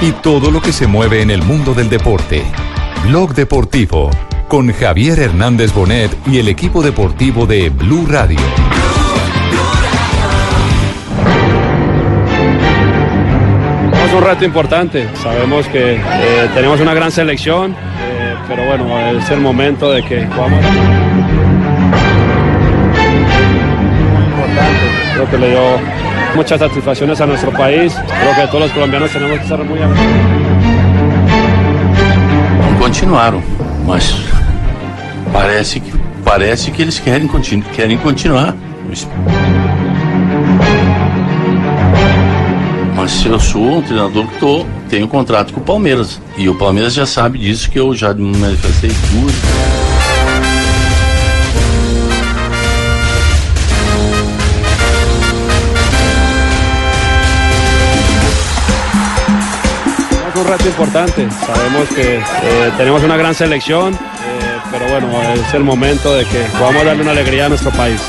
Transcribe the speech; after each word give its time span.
y 0.00 0.12
todo 0.12 0.50
lo 0.50 0.60
que 0.60 0.72
se 0.72 0.86
mueve 0.86 1.22
en 1.22 1.30
el 1.30 1.42
mundo 1.42 1.72
del 1.72 1.88
deporte. 1.88 2.44
Blog 3.04 3.34
Deportivo 3.34 4.10
con 4.48 4.72
Javier 4.72 5.18
Hernández 5.18 5.72
Bonet 5.72 6.10
y 6.26 6.38
el 6.38 6.48
equipo 6.48 6.82
deportivo 6.82 7.46
de 7.46 7.70
Blue 7.70 8.06
Radio. 8.06 8.38
Es 14.06 14.12
un 14.12 14.22
reto 14.22 14.44
importante, 14.44 15.08
sabemos 15.22 15.66
que 15.66 15.94
eh, 15.94 16.50
tenemos 16.54 16.80
una 16.80 16.94
gran 16.94 17.10
selección, 17.10 17.72
eh, 17.72 18.34
pero 18.48 18.64
bueno, 18.66 19.18
es 19.18 19.30
el 19.30 19.40
momento 19.40 19.90
de 19.90 20.02
que 20.02 20.26
vamos. 20.26 20.64
creo 25.14 25.30
que 25.30 25.38
le 25.38 25.48
dio 25.48 26.05
muchas 26.34 26.58
satisfacciones 26.58 27.20
a 27.20 27.26
nuestro 27.26 27.52
país, 27.52 27.94
creo 27.94 28.34
que 28.34 28.46
todos 28.48 28.60
los 28.60 28.72
colombianos 28.72 29.10
tenemos 29.10 29.38
que 29.38 29.44
estar 29.44 29.58
muy 29.64 29.78
continuaram, 32.78 33.42
mas 33.84 34.14
parece 35.32 35.80
que 35.80 35.92
parece 36.24 36.70
que 36.70 36.82
eles 36.82 36.98
querem, 36.98 37.26
continu, 37.26 37.64
querem 37.74 37.98
continuar. 37.98 38.54
Mas 42.94 43.24
eu 43.24 43.38
sou 43.38 43.78
um 43.78 43.82
treinador 43.82 44.26
que 44.26 44.38
tô, 44.38 44.64
tenho 44.88 45.06
contrato 45.08 45.52
com 45.52 45.60
o 45.60 45.64
Palmeiras. 45.64 46.20
E 46.36 46.48
o 46.48 46.54
Palmeiras 46.54 46.94
já 46.94 47.06
sabe 47.06 47.38
disso 47.38 47.70
que 47.70 47.78
eu 47.78 47.94
já 47.94 48.14
me 48.14 48.36
manifestei 48.36 48.90
duas. 49.10 49.95
Un 60.36 60.46
reto 60.46 60.68
importante, 60.68 61.26
sabemos 61.30 61.88
que 61.88 62.18
eh, 62.18 62.72
tenemos 62.76 63.02
una 63.02 63.16
gran 63.16 63.34
selección, 63.34 63.94
eh, 63.94 63.98
pero 64.70 64.86
bueno, 64.86 65.08
es 65.32 65.54
el 65.54 65.64
momento 65.64 66.14
de 66.14 66.26
que 66.26 66.40
podamos 66.58 66.84
darle 66.84 67.02
una 67.02 67.12
alegría 67.12 67.46
a 67.46 67.48
nuestro 67.48 67.70
país. 67.70 68.02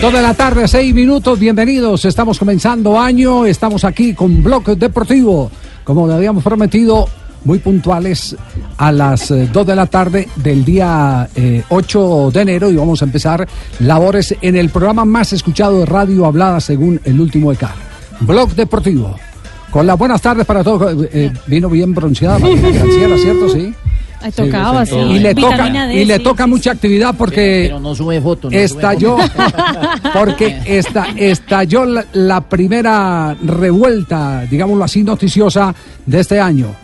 Dos 0.00 0.14
de 0.14 0.22
la 0.22 0.32
tarde, 0.32 0.66
seis 0.66 0.94
minutos, 0.94 1.38
bienvenidos. 1.38 2.06
Estamos 2.06 2.38
comenzando 2.38 2.98
año, 2.98 3.44
estamos 3.44 3.84
aquí 3.84 4.14
con 4.14 4.42
Bloque 4.42 4.74
Deportivo, 4.74 5.50
como 5.84 6.06
le 6.06 6.14
habíamos 6.14 6.42
prometido, 6.42 7.06
muy 7.44 7.58
puntuales 7.58 8.34
a 8.78 8.92
las 8.92 9.30
eh, 9.30 9.50
2 9.52 9.66
de 9.66 9.76
la 9.76 9.84
tarde 9.86 10.26
del 10.36 10.64
día 10.64 11.28
eh, 11.34 11.62
8 11.68 12.30
de 12.32 12.40
enero 12.40 12.70
y 12.70 12.76
vamos 12.76 13.02
a 13.02 13.04
empezar 13.04 13.46
labores 13.80 14.34
en 14.40 14.56
el 14.56 14.70
programa 14.70 15.04
más 15.04 15.34
escuchado 15.34 15.80
de 15.80 15.86
radio 15.86 16.24
hablada 16.24 16.60
según 16.60 16.98
el 17.04 17.20
último 17.20 17.52
ECAR. 17.52 17.74
Blog 18.20 18.54
Deportivo. 18.54 19.16
Con 19.70 19.86
las 19.86 19.98
buenas 19.98 20.22
tardes 20.22 20.46
para 20.46 20.64
todos. 20.64 21.04
Eh, 21.04 21.10
eh, 21.12 21.32
vino 21.46 21.68
bien 21.68 21.94
Graciela, 22.72 23.18
¿cierto? 23.18 23.50
Sí. 23.50 23.74
Ay, 24.20 24.32
tocaba, 24.32 24.84
sí. 24.84 24.96
Y 24.96 25.18
le 25.18 25.34
toca, 25.34 25.50
Vitamina 25.50 25.86
D, 25.86 25.94
y 25.94 26.04
le 26.04 26.16
sí, 26.18 26.22
toca 26.22 26.44
sí, 26.44 26.50
mucha 26.50 26.72
actividad 26.72 27.14
porque 27.16 27.64
Pero 27.66 27.80
no 27.80 27.94
sube 27.94 28.20
no 28.20 28.36
sube 28.36 28.62
estalló 28.64 29.16
porque 30.12 30.60
esta, 30.66 31.06
estalló 31.16 31.84
la, 31.84 32.04
la 32.12 32.40
primera 32.42 33.36
revuelta, 33.42 34.44
digámoslo 34.50 34.84
así, 34.84 35.02
noticiosa 35.02 35.74
de 36.04 36.20
este 36.20 36.38
año, 36.38 36.74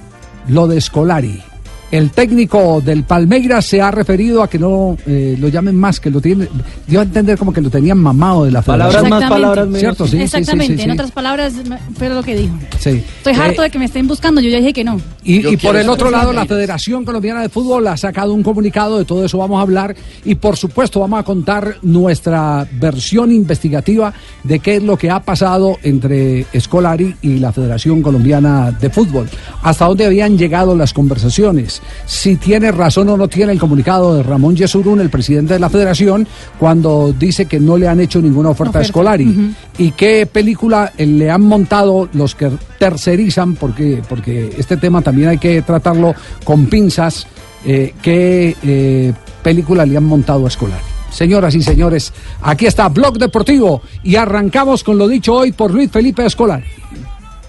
lo 0.48 0.66
de 0.66 0.80
Scolari. 0.80 1.42
El 1.90 2.10
técnico 2.10 2.80
del 2.80 3.04
Palmeiras 3.04 3.64
se 3.66 3.80
ha 3.80 3.90
referido 3.90 4.42
a 4.42 4.48
que 4.50 4.58
no 4.58 4.96
eh, 5.06 5.36
lo 5.38 5.48
llamen 5.48 5.76
más, 5.76 6.00
que 6.00 6.10
lo 6.10 6.20
tiene, 6.20 6.48
dio 6.86 7.00
a 7.00 7.02
entender 7.04 7.38
como 7.38 7.52
que 7.52 7.60
lo 7.60 7.70
tenían 7.70 7.98
mamado 7.98 8.44
de 8.44 8.50
la 8.50 8.60
Palabras 8.62 9.02
federación. 9.02 9.10
más, 9.10 9.22
Exactamente. 9.22 9.42
palabras 9.42 9.66
menos. 9.66 9.80
¿Cierto? 9.80 10.04
Sí, 10.04 10.10
sí, 10.10 10.16
sí, 10.16 10.22
Exactamente, 10.24 10.76
sí, 10.76 10.82
en 10.82 10.90
otras 10.90 11.10
palabras, 11.12 11.52
fue 11.96 12.08
lo 12.08 12.22
que 12.22 12.36
dijo. 12.36 12.54
Sí. 12.80 13.02
Estoy 13.18 13.34
Eh, 13.34 13.36
harto 13.36 13.62
de 13.62 13.70
que 13.70 13.78
me 13.78 13.84
estén 13.84 14.06
buscando, 14.08 14.40
yo 14.40 14.48
ya 14.50 14.58
dije 14.58 14.72
que 14.72 14.82
no. 14.84 15.00
Y, 15.22 15.46
y 15.46 15.56
por 15.56 15.76
el 15.76 15.88
otro 15.88 16.10
lado, 16.10 16.32
la 16.32 16.44
Federación 16.46 17.04
Colombiana 17.04 17.42
de 17.42 17.48
Fútbol 17.48 17.86
ha 17.86 17.96
sacado 17.96 18.32
un 18.34 18.42
comunicado, 18.42 18.98
de 18.98 19.04
todo 19.04 19.24
eso 19.24 19.38
vamos 19.38 19.58
a 19.58 19.62
hablar 19.62 19.94
y 20.24 20.34
por 20.34 20.56
supuesto 20.56 21.00
vamos 21.00 21.20
a 21.20 21.22
contar 21.22 21.76
nuestra 21.82 22.66
versión 22.80 23.32
investigativa 23.32 24.12
de 24.44 24.58
qué 24.58 24.76
es 24.76 24.82
lo 24.82 24.96
que 24.96 25.10
ha 25.10 25.20
pasado 25.20 25.78
entre 25.82 26.46
Scolari 26.58 27.14
y 27.22 27.38
la 27.38 27.52
Federación 27.52 28.02
Colombiana 28.02 28.70
de 28.72 28.90
Fútbol. 28.90 29.28
Hasta 29.62 29.86
dónde 29.86 30.06
habían 30.06 30.36
llegado 30.38 30.74
las 30.76 30.92
conversaciones, 30.92 31.75
si 32.06 32.36
tiene 32.36 32.72
razón 32.72 33.08
o 33.08 33.16
no 33.16 33.28
tiene 33.28 33.52
el 33.52 33.58
comunicado 33.58 34.14
de 34.14 34.22
Ramón 34.22 34.56
Yesurún, 34.56 35.00
el 35.00 35.10
presidente 35.10 35.54
de 35.54 35.60
la 35.60 35.70
Federación, 35.70 36.26
cuando 36.58 37.14
dice 37.16 37.46
que 37.46 37.60
no 37.60 37.76
le 37.76 37.88
han 37.88 38.00
hecho 38.00 38.20
ninguna 38.20 38.50
oferta, 38.50 38.80
ujú. 38.80 39.50
¿Y 39.78 39.90
qué 39.92 40.26
película 40.26 40.92
eh, 40.96 41.06
le 41.06 41.30
han 41.30 41.42
montado 41.42 42.08
los 42.12 42.34
que 42.34 42.50
tercerizan? 42.78 43.54
Porque, 43.54 44.02
porque 44.08 44.54
este 44.58 44.76
tema 44.76 45.02
también 45.02 45.30
hay 45.30 45.38
que 45.38 45.62
tratarlo 45.62 46.14
con 46.44 46.66
pinzas. 46.66 47.26
eh, 47.64 47.94
¿Qué 48.00 48.56
eh, 48.62 49.12
película 49.42 49.84
le 49.84 49.96
han 49.96 50.04
montado 50.04 50.44
a 50.44 50.48
Escolar? 50.48 50.80
Señoras 51.10 51.54
y 51.54 51.62
señores, 51.62 52.12
aquí 52.42 52.66
está 52.66 52.88
Blog 52.88 53.18
Deportivo 53.18 53.80
y 54.02 54.16
arrancamos 54.16 54.84
con 54.84 54.98
lo 54.98 55.08
dicho 55.08 55.34
hoy 55.34 55.52
por 55.52 55.72
Luis 55.72 55.90
Felipe 55.90 56.24
Escolar. 56.26 56.62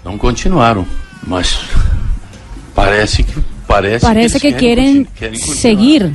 Não 0.04 0.16
continuaram, 0.16 0.86
mas 1.26 1.58
parece 2.74 3.22
que 3.24 3.34
parece, 3.68 4.04
Parece 4.04 4.40
que 4.40 4.50
conti- 4.50 4.60
querem 4.60 5.04
continuar. 5.04 5.56
seguir. 5.56 6.12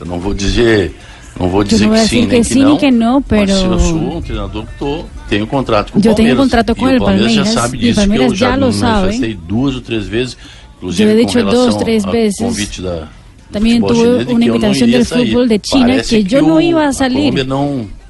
Eu 0.00 0.06
não 0.06 0.18
vou 0.18 0.34
dizer, 0.34 0.92
não 1.38 1.48
vou 1.48 1.62
dizer 1.62 1.88
que 1.88 1.98
sim, 1.98 2.20
que 2.22 2.26
nem 2.26 2.42
que 2.42 2.48
sim, 2.48 2.60
não. 2.60 2.68
nem 2.70 2.78
que 2.78 2.90
não, 2.90 3.14
Mas 3.20 3.24
pero- 3.28 3.52
eu 3.52 3.78
sou 3.78 4.16
um 4.16 4.20
treinador 4.20 4.66
que 4.66 4.78
tô, 4.78 5.04
tenho 5.28 5.46
contrato 5.46 5.92
com 5.92 5.98
o 5.98 6.00
Eu 6.00 6.02
tenho 6.02 6.16
Palmeiras. 6.16 6.38
contrato 6.38 6.74
com 6.74 6.84
o 6.84 6.98
Palmeiras 6.98 7.32
já 7.32 7.44
Palmeiras, 7.44 7.48
sabe 7.48 7.78
disso, 7.78 8.00
que 8.00 8.06
Palmeiras 8.06 8.26
eu 8.32 8.34
já, 8.36 8.50
já 8.50 8.56
me 8.56 8.72
manifestei 8.74 9.34
duas 9.34 9.74
ou 9.76 9.80
três 9.80 10.06
vezes, 10.06 10.36
inclusive 10.78 11.10
Eu 11.12 11.16
com 11.18 11.26
dicho 11.26 11.38
relação 11.38 11.66
dos, 11.66 11.76
três 11.76 12.04
vezes. 12.04 12.38
convite 12.38 12.82
da 12.82 13.08
También 13.52 13.80
futebol 13.80 14.02
tuve 14.18 14.32
una 14.34 14.40
que 14.40 14.46
invitación 14.46 14.90
del 14.90 15.04
fútbol 15.04 15.48
de 15.48 15.58
China 15.60 15.86
Parece 15.86 16.16
que 16.16 16.24
yo 16.24 16.42
no 16.42 16.60
iba 16.60 16.88
a 16.88 16.92
salir. 16.92 17.32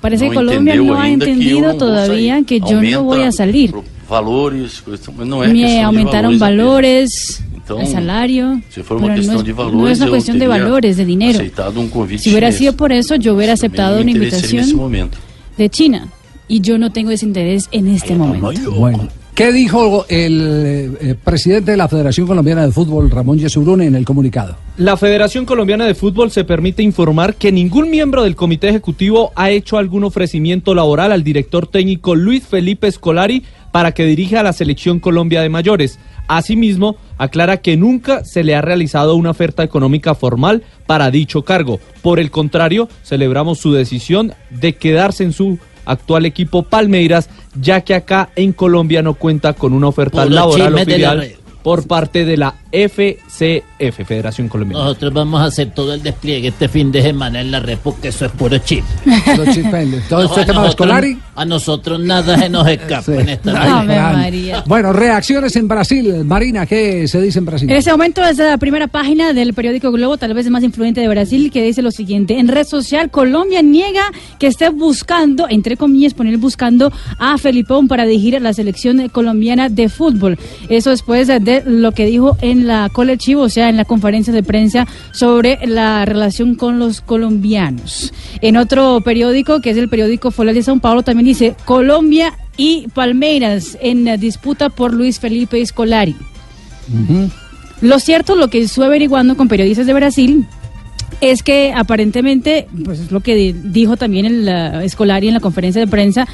Parece 0.01 0.29
que 0.29 0.35
Colombia 0.35 0.75
no 0.77 0.95
ha 0.99 1.03
que 1.03 1.09
entendido 1.13 1.75
todavía 1.77 2.43
que 2.45 2.61
yo 2.61 2.81
no 2.81 3.03
voy 3.05 3.23
a 3.23 3.31
salir. 3.33 3.75
Valores, 4.09 4.83
mas 4.87 5.01
é 5.07 5.49
Me 5.53 5.83
aumentaron 5.83 6.39
valores, 6.39 7.41
valores, 7.41 7.43
Então, 7.65 7.81
el 7.81 7.87
salario, 7.87 8.61
Se 8.71 8.83
for 8.83 8.99
uma 8.99 9.07
pero 9.09 9.21
questão 9.21 9.35
no 9.37 9.41
es, 9.41 9.47
de 9.47 9.53
no 9.53 9.57
valores, 9.57 9.93
es 9.93 10.01
una 10.03 10.11
cuestión 10.11 10.39
de 10.39 10.47
valores, 10.49 10.97
de 10.99 11.05
dinero. 11.07 11.39
um 11.77 11.89
convite 11.89 12.23
Si 12.23 12.31
hubiera 12.31 12.49
chinês. 12.51 12.59
sido 12.59 12.73
por 12.77 12.93
eso, 12.93 13.17
yo 13.17 13.35
hubiera 13.35 13.55
aceptado 13.55 14.01
una 14.03 14.11
invitación 14.11 14.77
momento. 14.77 15.17
de 15.57 15.71
China. 15.71 16.09
Y 16.47 16.61
yo 16.61 16.77
no 16.77 16.93
tengo 16.93 17.11
ese 17.11 17.25
interés 17.25 17.69
en 17.73 17.89
este 17.89 18.15
momento. 18.15 18.71
Bueno, 18.73 19.09
¿qué 19.35 19.51
dijo 19.51 20.05
el 20.11 20.41
eh, 20.43 20.91
eh, 21.01 21.15
presidente 21.25 21.71
de 21.71 21.79
la 21.79 21.89
Federación 21.89 22.27
Colombiana 22.27 22.67
de 22.67 22.71
Fútbol, 22.71 23.11
Ramón 23.11 23.39
Yesurún, 23.39 23.81
en 23.81 23.95
el 23.95 24.05
comunicado? 24.05 24.57
La 24.77 24.99
Federación 24.99 25.47
Colombiana 25.47 25.87
de 25.87 25.95
Fútbol 25.95 26.31
se 26.31 26.45
permite 26.45 26.83
informar 26.83 27.37
que 27.37 27.51
ningún 27.51 27.89
miembro 27.91 28.25
del 28.25 28.37
comité 28.37 28.69
ejecutivo 28.69 29.33
ha 29.37 29.51
hecho 29.51 29.79
algún 29.79 30.05
ofrecimiento 30.05 30.75
laboral 30.75 31.13
al 31.13 31.25
director 31.25 31.67
técnico 31.67 32.15
Luis 32.15 32.45
Felipe 32.47 32.93
Scolari 32.93 33.43
para 33.73 33.93
que 33.93 34.05
dirija 34.05 34.41
a 34.41 34.43
la 34.43 34.53
selección 34.53 35.01
Colombia 35.01 35.41
de 35.41 35.49
mayores. 35.49 35.99
Asimismo, 36.29 36.97
aclara 37.19 37.59
que 37.59 37.77
nunca 37.77 38.25
se 38.25 38.45
le 38.45 38.55
ha 38.55 38.63
realizado 38.63 39.15
una 39.15 39.31
oferta 39.31 39.63
económica 39.63 40.15
formal 40.15 40.63
para 40.87 41.11
dicho 41.11 41.43
cargo. 41.43 41.81
Por 42.03 42.19
el 42.19 42.31
contrario, 42.31 42.89
celebramos 43.03 43.59
su 43.59 43.73
decisión 43.73 44.35
de 44.51 44.75
quedarse 44.77 45.25
en 45.25 45.33
su 45.33 45.59
actual 45.85 46.27
equipo 46.27 46.63
Palmeiras, 46.63 47.29
ya 47.61 47.83
que 47.83 47.95
acá 47.95 48.31
en 48.37 48.53
Colombia 48.53 49.03
no 49.03 49.15
cuenta 49.15 49.53
con 49.53 49.73
una 49.73 49.89
oferta 49.89 50.23
Por 50.23 50.33
laboral 50.33 50.75
oficial. 50.75 51.37
Por 51.65 51.87
parte 51.89 52.25
de 52.25 52.37
la 52.37 52.55
FCF, 52.71 54.05
Federación 54.07 54.49
Colombiana. 54.49 54.85
Nosotros 54.85 55.13
vamos 55.15 55.41
a 55.41 55.45
hacer 55.47 55.71
todo 55.75 55.95
el 55.95 56.03
despliegue 56.03 56.49
este 56.49 56.69
fin 56.69 56.93
de 56.93 57.01
semana 57.03 57.41
en 57.41 57.51
la 57.51 57.59
red 57.61 57.79
porque 57.83 58.09
eso 58.09 58.27
es 58.27 58.33
puro 58.33 58.59
chip. 58.59 58.85
Los 59.37 59.49
chispendes. 59.55 60.07
Todo 60.09 60.21
No, 60.25 60.29
este 60.29 60.41
a 60.43 60.47
tema 60.47 60.69
Escolari. 60.69 61.19
A 61.35 61.45
nosotros 61.47 61.99
nada 62.01 62.39
se 62.39 62.49
nos 62.51 62.69
escapa 62.69 63.03
Sí. 63.03 63.13
en 63.13 63.29
esta 63.31 63.81
Ay. 63.81 63.87
María. 63.89 64.63
Bueno, 64.67 64.93
reacciones 64.93 65.57
en 65.57 65.67
Brasil. 65.67 66.25
Marina, 66.25 66.67
¿qué 66.67 67.09
se 67.09 67.21
dice 67.21 67.39
en 67.39 67.47
Brasil? 67.47 67.71
En 67.71 67.77
este 67.77 67.91
momento 67.91 68.23
es 68.23 68.37
la 68.39 68.59
primera 68.59 68.87
página 68.87 69.33
del 69.33 69.55
periódico 69.55 69.91
Globo, 69.91 70.19
tal 70.19 70.35
vez 70.35 70.45
el 70.47 70.53
más 70.53 70.63
influyente 70.63 71.01
de 71.01 71.09
Brasil, 71.09 71.51
que 71.51 71.63
dice 71.65 71.81
lo 71.81 71.91
siguiente. 71.91 72.39
En 72.39 72.49
red 72.49 72.67
social, 72.67 73.11
Colombia 73.11 73.63
niega 73.63 74.03
que 74.39 74.47
esté 74.49 74.69
buscando, 74.69 75.47
entre 75.49 75.77
comillas, 75.79 76.13
poner 76.13 76.37
buscando 76.37 76.93
a 77.19 77.39
Felipón 77.39 77.89
para 77.89 78.05
dirigir 78.05 78.37
a 78.37 78.41
la 78.41 78.53
selección 78.53 79.09
colombiana 79.09 79.69
de 79.71 79.89
fútbol. 79.89 80.39
Eso 80.69 80.91
después 80.91 81.29
de 81.29 81.54
lo 81.65 81.93
que 81.93 82.07
dijo 82.07 82.37
en 82.41 82.67
la 82.67 82.89
colectivo, 82.91 83.43
o 83.43 83.49
sea, 83.49 83.69
en 83.69 83.77
la 83.77 83.85
conferencia 83.85 84.33
de 84.33 84.43
prensa 84.43 84.87
sobre 85.13 85.59
la 85.67 86.05
relación 86.05 86.55
con 86.55 86.79
los 86.79 87.01
colombianos. 87.01 88.13
En 88.41 88.57
otro 88.57 89.01
periódico, 89.05 89.61
que 89.61 89.71
es 89.71 89.77
el 89.77 89.89
periódico 89.89 90.31
Folha 90.31 90.53
de 90.53 90.61
São 90.61 90.81
Paulo, 90.81 91.03
también 91.03 91.27
dice 91.27 91.55
Colombia 91.65 92.33
y 92.57 92.89
Palmeiras 92.95 93.79
en 93.81 94.19
disputa 94.19 94.71
por 94.71 94.93
Luis 94.95 95.21
Felipe 95.21 95.65
Scolari. 95.65 96.17
Lo 97.81 97.99
cierto, 97.99 98.37
lo 98.37 98.49
que 98.49 98.61
estuve 98.61 98.87
averiguando 98.87 99.37
con 99.37 99.49
periodistas 99.49 99.87
de 99.87 99.95
Brasil, 99.95 100.47
es 101.21 101.43
que 101.43 101.73
aparentemente, 101.75 102.67
pues 102.85 102.99
es 103.01 103.11
lo 103.11 103.21
que 103.21 103.35
di- 103.35 103.53
dijo 103.53 103.97
también 103.97 104.27
el 104.27 104.49
uh, 104.49 105.05
en 105.07 105.35
la 105.35 105.41
conferencia 105.41 105.81
de 105.81 105.87
prensa, 105.87 106.27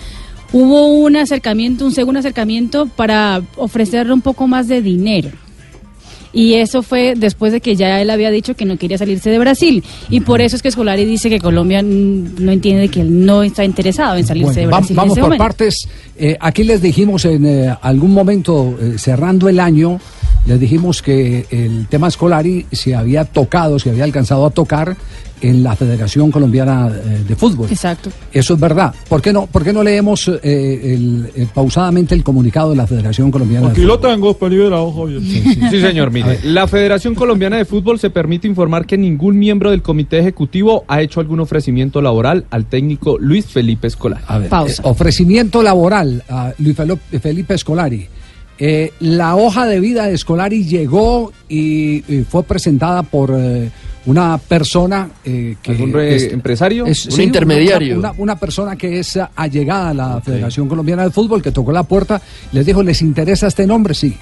hubo 0.53 0.87
un 0.87 1.17
acercamiento, 1.17 1.85
un 1.85 1.93
segundo 1.93 2.21
acercamiento 2.21 2.87
para 2.87 3.43
ofrecerle 3.57 4.13
un 4.13 4.21
poco 4.21 4.47
más 4.47 4.69
de 4.69 4.83
dinero. 4.83 5.31
Y 6.33 6.55
eso 6.55 6.83
fue 6.83 7.15
después 7.17 7.53
de 7.53 7.61
que 7.61 7.75
ya 7.75 8.01
él 8.01 8.09
había 8.09 8.31
dicho 8.31 8.55
que 8.55 8.65
no 8.65 8.77
quería 8.77 8.97
salirse 8.99 9.31
de 9.31 9.39
Brasil. 9.41 9.83
Y 10.11 10.21
por 10.21 10.41
eso 10.41 10.55
es 10.55 10.63
que 10.63 10.71
Scolari 10.71 11.05
dice 11.05 11.29
que 11.29 11.41
Colombia 11.41 11.83
no 11.83 12.53
entiende 12.53 12.89
que 12.89 13.01
él 13.01 13.27
no 13.27 13.43
está 13.43 13.65
interesado 13.65 14.17
en 14.17 14.25
salirse 14.25 14.53
Bueno, 14.53 14.61
de 14.61 14.67
Brasil. 14.69 14.97
vamos 14.97 15.13
ese 15.13 15.21
por 15.21 15.31
momento. 15.31 15.43
partes. 15.45 15.89
Eh, 16.17 16.37
aquí 16.39 16.63
les 16.63 16.81
dijimos 16.83 17.25
en 17.25 17.47
eh, 17.47 17.77
algún 17.83 18.13
momento, 18.13 18.79
eh, 18.81 18.95
cerrando 18.97 19.49
el 19.49 19.59
año, 19.59 20.01
les 20.47 20.61
dijimos 20.61 21.03
que 21.03 21.47
el 21.51 21.89
tema 21.89 22.09
Scolari 22.09 22.65
se 22.71 22.95
había 22.95 23.25
tocado, 23.25 23.81
se 23.81 23.91
había 23.91 24.05
alcanzado 24.05 24.47
a 24.47 24.51
tocar 24.51 24.97
en 25.41 25.63
la 25.63 25.75
Federación 25.77 26.31
Colombiana 26.31 26.89
eh, 26.89 27.25
de 27.27 27.37
Fútbol. 27.37 27.69
Exacto. 27.71 28.11
Eso 28.33 28.55
es 28.55 28.61
verdad. 28.61 28.95
¿Por 29.09 29.23
qué 29.23 29.33
no, 29.33 29.47
por 29.47 29.65
qué 29.65 29.73
no 29.73 29.83
leemos 29.83 30.29
eh, 30.29 30.41
el- 30.95 31.31
el- 31.35 31.47
pausadamente 31.49 32.15
el 32.15 32.23
comunicado 32.23 32.71
de 32.71 32.77
la 32.77 32.87
Federación 32.87 33.31
Colombiana 33.31 33.69
Aquí 33.69 33.81
de 33.81 33.87
lo 33.87 33.95
Fútbol? 33.99 34.11
tengo, 34.11 34.31
está 34.33 34.49
liberado, 34.49 34.93
Javier. 34.93 35.21
Sí, 35.71 35.81
señor, 35.81 36.11
mire. 36.11 36.41
La 36.45 36.67
Federación 36.67 37.15
Colombiana 37.15 37.57
de 37.57 37.65
Fútbol 37.65 37.99
se 37.99 38.11
permite 38.11 38.47
informar 38.49 38.87
que 38.87 38.97
ningún 38.99 39.39
miembro 39.39 39.71
del 39.71 39.83
comité 39.83 40.19
ejecutivo 40.19 40.85
ha 40.89 41.01
hecho 41.03 41.21
algún 41.21 41.41
ofrecimiento 41.41 42.03
laboral 42.03 42.45
al 42.51 42.67
técnico 42.67 43.19
Luis 43.19 43.47
Felipe 43.47 43.87
Escolar. 43.87 44.21
A 44.27 44.39
ver, 44.39 44.49
Pausa. 44.49 44.83
eh, 44.83 44.87
ofrecimiento 44.89 45.63
laboral 45.63 46.23
a 46.29 46.53
Luis 46.59 46.77
Felipe 47.21 47.55
Escolari. 47.55 48.07
Eh, 48.63 48.93
la 49.01 49.37
hoja 49.37 49.67
de 49.67 49.81
vida 49.81 50.07
de 50.07 50.15
Escolari 50.15 50.65
llegó 50.67 51.33
y, 51.49 52.05
y 52.15 52.25
fue 52.29 52.43
presentada 52.43 53.03
por 53.03 53.33
eh, 53.35 53.71
una 54.07 54.39
persona 54.39 55.09
eh, 55.25 55.57
que 55.63 55.73
¿Algún 55.73 55.93
re- 55.93 56.33
empresario? 56.33 56.87
es- 56.87 57.05
Un 57.07 57.13
sí, 57.13 57.17
una- 57.17 57.25
intermediario. 57.25 57.99
Una, 57.99 58.13
una 58.19 58.37
persona 58.37 58.77
que 58.77 58.99
es 59.01 59.19
allegada 59.37 59.91
a 59.91 59.95
la 59.95 60.21
Federación 60.21 60.69
Colombiana 60.69 61.05
de 61.05 61.11
Fútbol 61.11 61.43
que 61.43 61.53
tocó 61.53 61.71
la 61.73 61.83
puerta, 61.83 62.21
les 62.53 62.65
dijo, 62.65 62.83
¿les 62.83 63.03
interesa 63.03 63.47
este 63.47 63.67
nombre? 63.67 63.95
Sí. 63.95 64.17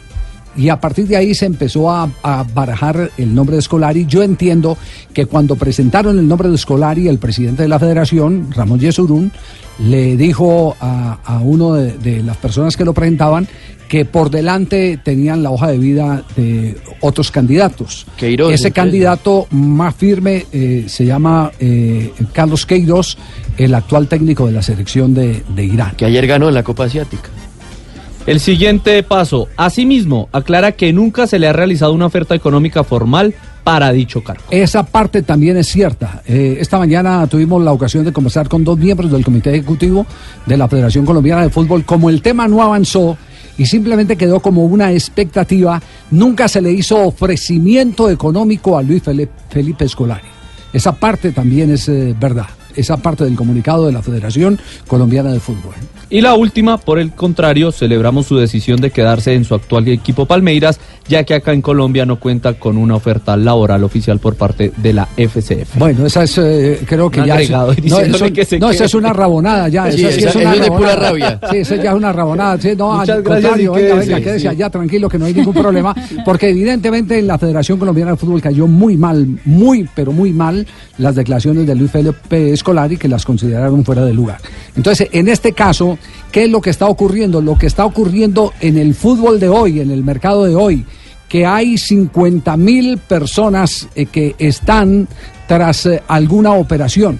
Y 0.56 0.70
a 0.70 0.80
partir 0.80 1.06
de 1.06 1.16
ahí 1.16 1.34
se 1.34 1.46
empezó 1.46 1.88
a, 1.90 2.10
a 2.22 2.44
barajar 2.52 3.10
el 3.16 3.32
nombre 3.32 3.54
de 3.54 3.62
Scolari. 3.62 4.06
Yo 4.06 4.24
entiendo 4.24 4.76
que 5.12 5.26
cuando 5.26 5.54
presentaron 5.54 6.18
el 6.18 6.26
nombre 6.26 6.48
de 6.48 6.58
Scolari, 6.58 7.06
el 7.06 7.18
presidente 7.18 7.62
de 7.62 7.68
la 7.68 7.78
federación, 7.78 8.50
Ramón 8.50 8.80
Yesurún, 8.80 9.30
le 9.78 10.16
dijo 10.16 10.76
a, 10.80 11.18
a 11.24 11.38
uno 11.38 11.74
de, 11.74 11.96
de 11.98 12.24
las 12.24 12.36
personas 12.38 12.76
que 12.76 12.84
lo 12.84 12.92
presentaban 12.92 13.46
que 13.88 14.04
por 14.04 14.30
delante 14.30 14.98
tenían 15.02 15.42
la 15.42 15.50
hoja 15.50 15.68
de 15.68 15.78
vida 15.78 16.22
de 16.36 16.76
otros 17.00 17.30
candidatos. 17.30 18.06
Queiroz, 18.16 18.52
Ese 18.52 18.70
candidato 18.70 19.46
más 19.50 19.94
firme 19.94 20.46
eh, 20.52 20.84
se 20.86 21.06
llama 21.06 21.50
eh, 21.58 22.12
Carlos 22.32 22.66
Queiroz, 22.66 23.16
el 23.56 23.74
actual 23.74 24.06
técnico 24.06 24.46
de 24.46 24.52
la 24.52 24.62
selección 24.62 25.14
de, 25.14 25.42
de 25.48 25.64
Irán. 25.64 25.94
Que 25.96 26.04
ayer 26.04 26.26
ganó 26.26 26.48
en 26.48 26.54
la 26.54 26.62
Copa 26.62 26.84
Asiática. 26.84 27.30
El 28.26 28.40
siguiente 28.40 29.02
paso. 29.02 29.48
Asimismo, 29.56 30.28
aclara 30.32 30.72
que 30.72 30.92
nunca 30.92 31.26
se 31.26 31.38
le 31.38 31.48
ha 31.48 31.52
realizado 31.54 31.94
una 31.94 32.04
oferta 32.04 32.34
económica 32.34 32.84
formal 32.84 33.34
para 33.64 33.90
dicho 33.90 34.22
cargo. 34.22 34.44
Esa 34.50 34.82
parte 34.82 35.22
también 35.22 35.56
es 35.56 35.68
cierta. 35.68 36.22
Eh, 36.26 36.58
esta 36.60 36.78
mañana 36.78 37.26
tuvimos 37.26 37.62
la 37.62 37.72
ocasión 37.72 38.04
de 38.04 38.12
conversar 38.12 38.48
con 38.48 38.64
dos 38.64 38.78
miembros 38.78 39.10
del 39.10 39.24
Comité 39.24 39.50
Ejecutivo 39.50 40.04
de 40.44 40.56
la 40.58 40.68
Federación 40.68 41.06
Colombiana 41.06 41.42
de 41.42 41.50
Fútbol. 41.50 41.84
Como 41.84 42.10
el 42.10 42.20
tema 42.20 42.48
no 42.48 42.62
avanzó 42.62 43.16
y 43.58 43.66
simplemente 43.66 44.16
quedó 44.16 44.40
como 44.40 44.64
una 44.64 44.92
expectativa, 44.92 45.82
nunca 46.10 46.48
se 46.48 46.62
le 46.62 46.72
hizo 46.72 46.96
ofrecimiento 47.04 48.08
económico 48.08 48.78
a 48.78 48.82
Luis 48.82 49.02
Felipe, 49.02 49.84
Escolari. 49.84 50.28
Esa 50.72 50.92
parte 50.92 51.32
también 51.32 51.72
es 51.72 51.88
eh, 51.88 52.14
verdad. 52.18 52.46
Esa 52.78 52.96
parte 52.96 53.24
del 53.24 53.34
comunicado 53.34 53.86
de 53.86 53.92
la 53.92 54.02
Federación 54.02 54.58
Colombiana 54.86 55.32
de 55.32 55.40
Fútbol. 55.40 55.74
Y 56.10 56.22
la 56.22 56.34
última, 56.34 56.78
por 56.78 56.98
el 56.98 57.12
contrario, 57.12 57.70
celebramos 57.70 58.24
su 58.26 58.36
decisión 58.38 58.80
de 58.80 58.90
quedarse 58.90 59.34
en 59.34 59.44
su 59.44 59.54
actual 59.54 59.86
equipo 59.88 60.24
Palmeiras, 60.24 60.80
ya 61.06 61.22
que 61.24 61.34
acá 61.34 61.52
en 61.52 61.60
Colombia 61.60 62.06
no 62.06 62.18
cuenta 62.18 62.54
con 62.54 62.78
una 62.78 62.94
oferta 62.94 63.36
laboral 63.36 63.84
oficial 63.84 64.18
por 64.18 64.34
parte 64.34 64.72
de 64.78 64.92
la 64.94 65.06
FCF. 65.18 65.76
Bueno, 65.78 66.06
esa 66.06 66.22
es, 66.24 66.38
eh, 66.38 66.80
creo 66.86 67.10
que 67.10 67.20
Un 67.20 67.26
ya. 67.26 67.40
es- 67.42 67.50
no, 67.50 67.70
diciéndole 67.72 68.24
eso, 68.26 68.32
que 68.34 68.44
se 68.46 68.58
no, 68.58 68.70
esa 68.70 68.86
es 68.86 68.94
una 68.94 69.12
rabonada 69.12 69.68
ya. 69.68 69.92
Sí, 69.92 70.02
esa 70.02 70.12
sí 70.12 70.18
esa- 70.20 70.28
es 70.30 70.36
una 70.36 70.44
eso 70.44 70.54
es 70.54 70.60
de 70.60 70.66
pura 70.76 70.96
rabonada. 70.96 71.10
rabia. 71.10 71.40
Sí, 71.50 71.56
esa 71.58 71.76
ya 71.76 71.90
es 71.90 71.96
una 71.96 72.12
rabonada. 72.12 72.58
Sí, 72.60 72.68
no, 72.78 72.92
Muchas 72.98 73.08
al 73.16 73.22
contrario, 73.22 73.72
venga, 73.74 73.88
quédese, 73.88 74.06
venga, 74.06 74.20
quédese 74.24 74.40
sí. 74.40 74.46
allá 74.46 74.70
tranquilo 74.70 75.08
que 75.10 75.18
no 75.18 75.24
hay 75.26 75.34
ningún 75.34 75.54
problema. 75.54 75.94
Porque 76.24 76.48
evidentemente 76.48 77.18
en 77.18 77.26
la 77.26 77.36
Federación 77.38 77.78
Colombiana 77.78 78.12
de 78.12 78.16
Fútbol 78.16 78.40
cayó 78.40 78.66
muy 78.66 78.96
mal, 78.96 79.26
muy, 79.44 79.86
pero 79.94 80.10
muy 80.12 80.32
mal 80.32 80.66
las 80.96 81.14
declaraciones 81.16 81.66
de 81.66 81.74
Luis 81.74 81.90
Felipe 81.90 82.52
Escolari 82.68 82.98
que 82.98 83.08
las 83.08 83.24
consideraron 83.24 83.82
fuera 83.82 84.04
de 84.04 84.12
lugar. 84.12 84.40
Entonces, 84.76 85.08
en 85.12 85.28
este 85.28 85.52
caso, 85.52 85.98
¿qué 86.30 86.44
es 86.44 86.50
lo 86.50 86.60
que 86.60 86.68
está 86.68 86.86
ocurriendo? 86.86 87.40
Lo 87.40 87.56
que 87.56 87.66
está 87.66 87.86
ocurriendo 87.86 88.52
en 88.60 88.76
el 88.76 88.94
fútbol 88.94 89.40
de 89.40 89.48
hoy, 89.48 89.80
en 89.80 89.90
el 89.90 90.04
mercado 90.04 90.44
de 90.44 90.54
hoy, 90.54 90.84
que 91.30 91.46
hay 91.46 91.78
50 91.78 92.56
mil 92.58 92.98
personas 92.98 93.88
eh, 93.94 94.04
que 94.04 94.34
están 94.38 95.08
tras 95.46 95.86
eh, 95.86 96.02
alguna 96.08 96.52
operación. 96.52 97.18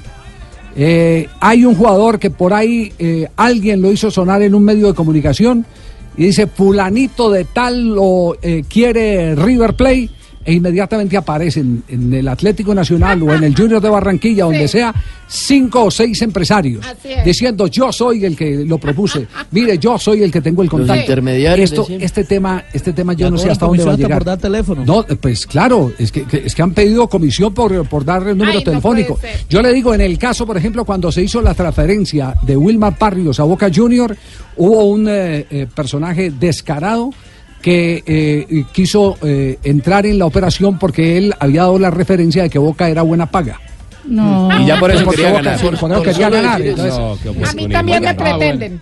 Eh, 0.76 1.28
hay 1.40 1.64
un 1.64 1.74
jugador 1.74 2.18
que 2.18 2.30
por 2.30 2.52
ahí 2.52 2.92
alguien 3.36 3.82
lo 3.82 3.90
hizo 3.90 4.10
sonar 4.10 4.42
en 4.42 4.54
un 4.54 4.62
medio 4.62 4.87
de 4.87 4.94
comunicación 4.94 5.64
y 6.16 6.26
dice 6.26 6.46
fulanito 6.46 7.30
de 7.30 7.44
tal 7.44 7.94
lo 7.94 8.37
quiere 8.68 9.34
River 9.34 9.75
Play 9.75 10.08
e 10.49 10.55
inmediatamente 10.55 11.14
aparecen 11.14 11.83
en 11.88 12.11
el 12.14 12.26
Atlético 12.26 12.75
Nacional 12.75 13.23
o 13.23 13.35
en 13.35 13.45
el 13.45 13.55
Junior 13.55 13.83
de 13.83 13.90
Barranquilla, 13.90 14.45
donde 14.45 14.67
sea, 14.67 14.95
cinco 15.28 15.85
o 15.85 15.90
seis 15.90 16.23
empresarios 16.23 16.83
diciendo 17.23 17.67
yo 17.67 17.93
soy 17.93 18.25
el 18.25 18.35
que 18.35 18.64
lo 18.64 18.78
propuse, 18.78 19.26
mire 19.50 19.76
yo 19.76 19.99
soy 19.99 20.23
el 20.23 20.33
que 20.33 20.40
tengo 20.40 20.62
el 20.62 20.71
contacto. 20.71 21.02
intermediarios, 21.02 21.71
Esto, 21.71 21.87
este 22.00 22.25
tema, 22.25 22.64
este 22.73 22.95
tema 22.95 23.12
yo 23.12 23.31
no 23.31 23.37
sé 23.37 23.50
hasta 23.50 23.67
dónde 23.67 23.85
va 23.85 23.93
a 23.93 23.97
llegar. 23.97 24.19
por 24.21 24.25
dar 24.25 24.38
teléfono. 24.38 24.85
No, 24.87 25.05
pues 25.21 25.47
claro, 25.47 25.93
es 25.99 26.11
que, 26.11 26.23
que- 26.25 26.38
es 26.47 26.55
que 26.55 26.62
han 26.62 26.73
pedido 26.73 27.07
comisión 27.09 27.52
por, 27.52 27.87
por 27.87 28.07
dar 28.07 28.26
el 28.26 28.38
número 28.38 28.59
Ay, 28.61 28.64
telefónico. 28.64 29.19
Yo 29.50 29.61
le 29.61 29.75
digo, 29.75 29.93
en 29.93 30.00
el 30.00 30.17
caso, 30.19 30.47
por 30.47 30.57
ejemplo, 30.57 30.87
cuando 30.87 31.12
se 31.12 31.23
hizo 31.23 31.43
la 31.43 31.52
transferencia 31.52 32.35
de 32.43 32.57
Wilmar 32.57 32.97
Barrios 32.99 33.38
a 33.38 33.43
Boca 33.45 33.71
Junior, 33.75 34.17
hubo 34.57 34.85
un 34.87 35.07
eh, 35.11 35.47
eh, 35.50 35.67
personaje 35.75 36.31
descarado 36.31 37.11
que 37.62 38.02
eh, 38.06 38.64
quiso 38.72 39.16
eh, 39.22 39.58
entrar 39.64 40.06
en 40.06 40.18
la 40.18 40.26
operación 40.26 40.78
porque 40.78 41.18
él 41.18 41.34
había 41.38 41.62
dado 41.62 41.78
la 41.78 41.90
referencia 41.90 42.42
de 42.42 42.50
que 42.50 42.58
Boca 42.58 42.88
era 42.88 43.02
buena 43.02 43.26
paga. 43.26 43.60
No. 44.04 44.48
Y 44.60 44.66
ya 44.66 44.78
por 44.78 44.90
eso 44.90 45.08
quería 45.10 45.32
ganar. 45.32 45.60
por 45.60 45.78
Por 45.78 46.02
quería 46.02 46.30
entonces- 46.56 47.48
A 47.48 47.52
mí 47.54 47.68
también 47.68 48.02
me 48.02 48.08
ah, 48.08 48.16
pretenden. 48.16 48.80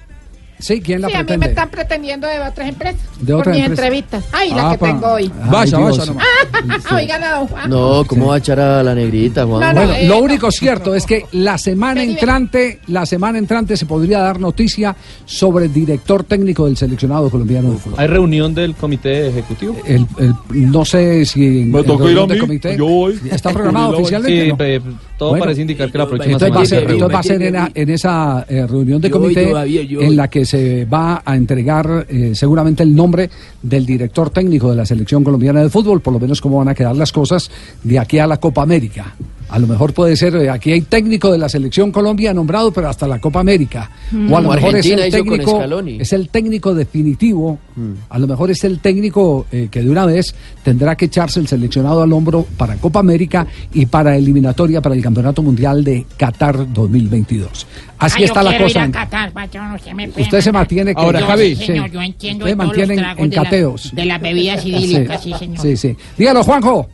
Sí, 0.58 0.80
¿quién 0.80 1.02
la 1.02 1.08
Sí, 1.08 1.14
a 1.14 1.18
mí 1.18 1.22
me 1.22 1.26
pretende? 1.26 1.46
están 1.48 1.68
pretendiendo 1.70 2.26
de 2.26 2.38
otras 2.40 2.68
empresas. 2.68 3.00
De 3.20 3.32
por 3.34 3.46
mis 3.48 3.58
empresa. 3.58 3.66
entrevistas. 3.86 4.24
Ay, 4.32 4.50
la 4.50 4.56
que 4.70 4.74
Apa. 4.76 4.86
tengo 4.86 5.06
hoy. 5.08 5.24
Ay, 5.42 5.48
Vaya, 5.50 5.78
vaya 5.78 6.04
nomás. 6.06 6.26
Oigan 6.92 7.24
a 7.24 7.32
don 7.36 7.46
Juan. 7.48 7.70
No, 7.70 8.04
¿cómo 8.06 8.26
va 8.28 8.36
a 8.36 8.38
echar 8.38 8.58
a 8.60 8.82
la 8.82 8.94
negrita, 8.94 9.44
Juan? 9.46 9.60
No, 9.60 9.66
no, 9.72 9.86
Bueno, 9.86 9.94
eh, 9.94 10.06
lo 10.08 10.14
no. 10.16 10.20
único 10.22 10.50
cierto 10.50 10.94
es 10.94 11.04
que 11.04 11.26
la 11.32 11.58
semana 11.58 12.02
entrante, 12.02 12.80
la 12.86 13.04
semana 13.04 13.38
entrante 13.38 13.76
se 13.76 13.84
podría 13.86 14.20
dar 14.20 14.40
noticia 14.40 14.96
sobre 15.26 15.66
el 15.66 15.72
director 15.74 16.24
técnico 16.24 16.64
del 16.66 16.76
seleccionado 16.78 17.28
colombiano 17.28 17.72
de 17.72 17.76
fútbol. 17.78 17.98
¿Hay 18.00 18.06
reunión 18.06 18.54
del 18.54 18.74
comité 18.74 19.28
ejecutivo? 19.28 19.76
El, 19.86 20.06
el- 20.18 20.34
no 20.70 20.84
sé 20.86 21.24
si 21.26 21.44
en 21.62 21.70
Me 21.72 21.82
tocó 21.82 22.08
ir 22.08 22.18
a 22.18 22.26
mí, 22.26 22.38
comité 22.38 22.76
yo 22.78 22.86
voy. 22.86 23.20
está 23.30 23.50
programado 23.52 23.98
oficialmente. 23.98 24.80
Sí, 24.80 24.86
todo 25.18 25.30
Bueno, 25.30 25.44
parece 25.44 25.60
indicar 25.62 25.90
que 25.92 25.98
la 25.98 26.06
próxima 26.06 26.32
Entonces 26.34 26.56
va 26.56 26.60
a 26.62 26.64
semana 26.64 26.66
se 26.66 26.86
ser, 26.86 26.90
entonces 26.94 27.14
va 27.14 27.20
a 27.20 27.22
ser 27.22 27.42
en, 27.42 27.56
a- 27.56 27.70
en 27.74 27.90
esa 27.90 28.46
eh, 28.48 28.66
reunión 28.66 29.00
de 29.02 29.10
comité 29.10 29.50
en 29.50 30.16
la 30.16 30.28
que 30.28 30.45
se 30.46 30.84
va 30.84 31.22
a 31.24 31.36
entregar 31.36 32.06
eh, 32.08 32.32
seguramente 32.34 32.82
el 32.82 32.94
nombre 32.94 33.28
del 33.62 33.84
director 33.84 34.30
técnico 34.30 34.70
de 34.70 34.76
la 34.76 34.86
selección 34.86 35.22
colombiana 35.22 35.62
de 35.62 35.70
fútbol, 35.70 36.00
por 36.00 36.12
lo 36.12 36.20
menos 36.20 36.40
cómo 36.40 36.58
van 36.58 36.68
a 36.68 36.74
quedar 36.74 36.96
las 36.96 37.12
cosas 37.12 37.50
de 37.82 37.98
aquí 37.98 38.18
a 38.18 38.26
la 38.26 38.38
Copa 38.38 38.62
América. 38.62 39.14
A 39.48 39.58
lo 39.60 39.66
mejor 39.68 39.94
puede 39.94 40.16
ser, 40.16 40.34
eh, 40.36 40.50
aquí 40.50 40.72
hay 40.72 40.80
técnico 40.82 41.30
de 41.30 41.38
la 41.38 41.48
selección 41.48 41.92
Colombia 41.92 42.34
nombrado, 42.34 42.72
pero 42.72 42.88
hasta 42.88 43.06
la 43.06 43.20
Copa 43.20 43.40
América. 43.40 43.88
Mm. 44.10 44.32
O 44.32 44.36
a 44.38 44.40
lo 44.40 44.50
mejor 44.52 44.76
es 44.76 44.86
el 44.86 45.10
técnico, 45.10 45.62
es 46.00 46.12
el 46.12 46.28
técnico 46.30 46.74
definitivo. 46.74 47.58
Mm. 47.76 47.92
A 48.08 48.18
lo 48.18 48.26
mejor 48.26 48.50
es 48.50 48.64
el 48.64 48.80
técnico 48.80 49.46
eh, 49.52 49.68
que 49.70 49.82
de 49.82 49.90
una 49.90 50.04
vez 50.04 50.34
tendrá 50.64 50.96
que 50.96 51.04
echarse 51.04 51.38
el 51.38 51.46
seleccionado 51.46 52.02
al 52.02 52.12
hombro 52.12 52.44
para 52.56 52.74
Copa 52.76 52.98
América 53.00 53.46
y 53.72 53.86
para 53.86 54.16
eliminatoria 54.16 54.80
para 54.80 54.94
el 54.96 55.02
Campeonato 55.02 55.42
Mundial 55.42 55.84
de 55.84 56.06
Qatar 56.16 56.72
2022. 56.72 57.66
Así 57.98 58.16
Ay, 58.18 58.24
está 58.24 58.42
la 58.42 58.58
cosa. 58.58 58.68
Ir 58.70 58.78
a 58.78 58.84
en- 58.84 58.92
Qatar, 58.92 59.32
patrón, 59.32 59.72
usted 59.74 59.92
me 59.92 60.08
Usted 60.08 60.40
se 60.40 60.52
mantiene 60.52 60.94
que 60.94 61.00
Ahora, 61.00 61.20
Yo, 61.20 61.26
Javi. 61.26 61.54
sí, 61.56 61.66
señor, 61.66 61.86
Sí. 61.88 61.94
yo 61.94 62.02
entiendo 62.02 62.44
Usted 62.44 62.56
mantiene 62.56 62.96
los 62.96 63.04
en- 63.12 63.18
en 63.24 63.30
de 63.30 63.36
la- 63.36 63.42
cateos. 63.44 63.90
de 63.94 64.04
las 64.04 64.20
bebidas 64.20 64.62
Sí, 64.62 64.72
sí, 64.74 65.32
señor. 65.38 65.58
sí, 65.62 65.76
sí. 65.76 65.96
Dígalo, 66.18 66.42
Juanjo. 66.42 66.88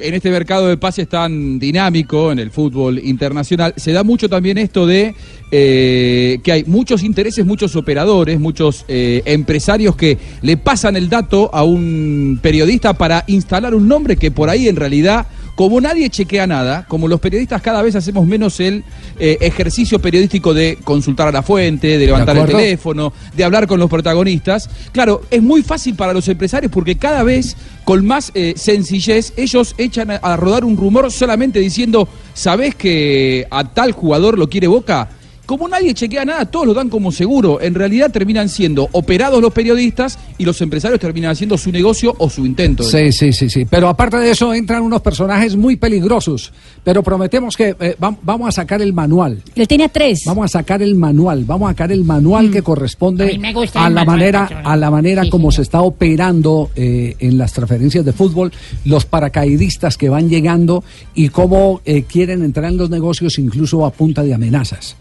En 0.00 0.14
este 0.14 0.30
mercado 0.30 0.68
de 0.68 0.76
pases 0.76 1.08
tan 1.08 1.58
dinámico 1.58 2.32
en 2.32 2.38
el 2.38 2.50
fútbol 2.50 2.98
internacional, 2.98 3.74
se 3.76 3.92
da 3.92 4.02
mucho 4.02 4.28
también 4.28 4.58
esto 4.58 4.86
de 4.86 5.14
eh, 5.50 6.40
que 6.42 6.52
hay 6.52 6.64
muchos 6.64 7.02
intereses, 7.02 7.44
muchos 7.46 7.76
operadores, 7.76 8.38
muchos 8.38 8.84
eh, 8.88 9.22
empresarios 9.24 9.96
que 9.96 10.18
le 10.42 10.56
pasan 10.56 10.96
el 10.96 11.08
dato 11.08 11.50
a 11.54 11.64
un 11.64 12.38
periodista 12.42 12.94
para 12.94 13.24
instalar 13.26 13.74
un 13.74 13.88
nombre 13.88 14.16
que 14.16 14.30
por 14.30 14.50
ahí 14.50 14.68
en 14.68 14.76
realidad, 14.76 15.26
como 15.58 15.80
nadie 15.80 16.08
chequea 16.08 16.46
nada, 16.46 16.84
como 16.86 17.08
los 17.08 17.18
periodistas 17.18 17.60
cada 17.60 17.82
vez 17.82 17.96
hacemos 17.96 18.24
menos 18.24 18.60
el 18.60 18.84
eh, 19.18 19.38
ejercicio 19.40 19.98
periodístico 19.98 20.54
de 20.54 20.78
consultar 20.84 21.26
a 21.26 21.32
la 21.32 21.42
fuente, 21.42 21.98
de 21.98 22.06
levantar 22.06 22.36
el 22.36 22.46
teléfono, 22.46 23.12
de 23.34 23.42
hablar 23.42 23.66
con 23.66 23.80
los 23.80 23.90
protagonistas, 23.90 24.70
claro, 24.92 25.22
es 25.32 25.42
muy 25.42 25.64
fácil 25.64 25.96
para 25.96 26.12
los 26.12 26.28
empresarios 26.28 26.70
porque 26.70 26.96
cada 26.96 27.24
vez 27.24 27.56
con 27.82 28.06
más 28.06 28.30
eh, 28.36 28.54
sencillez 28.54 29.32
ellos 29.36 29.74
echan 29.78 30.12
a, 30.12 30.16
a 30.18 30.36
rodar 30.36 30.64
un 30.64 30.76
rumor 30.76 31.10
solamente 31.10 31.58
diciendo, 31.58 32.08
¿sabés 32.34 32.76
que 32.76 33.44
a 33.50 33.64
tal 33.64 33.90
jugador 33.90 34.38
lo 34.38 34.48
quiere 34.48 34.68
Boca? 34.68 35.08
Como 35.48 35.66
nadie 35.66 35.94
chequea 35.94 36.26
nada, 36.26 36.44
todos 36.44 36.66
lo 36.66 36.74
dan 36.74 36.90
como 36.90 37.10
seguro. 37.10 37.58
En 37.62 37.72
realidad 37.74 38.10
terminan 38.12 38.50
siendo 38.50 38.86
operados 38.92 39.40
los 39.40 39.50
periodistas 39.50 40.18
y 40.36 40.44
los 40.44 40.60
empresarios 40.60 41.00
terminan 41.00 41.30
haciendo 41.30 41.56
su 41.56 41.72
negocio 41.72 42.14
o 42.18 42.28
su 42.28 42.44
intento. 42.44 42.82
Sí, 42.82 43.12
sí, 43.12 43.32
sí, 43.32 43.48
sí. 43.48 43.64
Pero 43.64 43.88
aparte 43.88 44.18
de 44.18 44.30
eso 44.30 44.52
entran 44.52 44.82
unos 44.82 45.00
personajes 45.00 45.56
muy 45.56 45.76
peligrosos. 45.76 46.52
Pero 46.84 47.02
prometemos 47.02 47.56
que 47.56 47.74
eh, 47.80 47.96
vam- 47.98 48.18
vamos 48.22 48.46
a 48.50 48.52
sacar 48.52 48.82
el 48.82 48.92
manual. 48.92 49.42
Él 49.54 49.66
tenía 49.66 49.88
tres. 49.88 50.24
Vamos 50.26 50.44
a 50.44 50.48
sacar 50.58 50.82
el 50.82 50.94
manual, 50.94 51.44
vamos 51.46 51.68
a 51.68 51.72
sacar 51.72 51.92
el 51.92 52.04
manual 52.04 52.50
que 52.50 52.58
A 52.58 52.62
corresponde 52.62 53.26
mí 53.32 53.38
me 53.38 53.54
gusta 53.54 53.86
a 53.86 53.88
la 53.88 54.04
manual, 54.04 54.18
manera, 54.18 54.62
a 54.64 54.76
la 54.76 54.90
manera 54.90 55.24
Sí, 55.24 55.30
como 55.30 55.44
señor. 55.50 55.52
se 55.54 55.62
está 55.62 55.80
operando 55.80 56.70
eh, 56.76 57.16
en 57.20 57.38
las 57.38 57.54
transferencias 57.54 58.04
de 58.04 58.12
fútbol, 58.12 58.52
los 58.84 59.06
paracaidistas 59.06 59.96
que 59.96 60.10
van 60.10 60.28
llegando 60.28 60.84
y 61.14 61.30
cómo 61.30 61.80
eh, 61.86 62.02
quieren 62.02 62.42
entrar 62.42 62.70
en 62.70 62.76
los 62.76 62.90
negocios 62.90 63.38
incluso 63.38 63.86
a 63.86 63.90
punta 63.92 64.22
de 64.22 64.34
amenazas. 64.34 64.94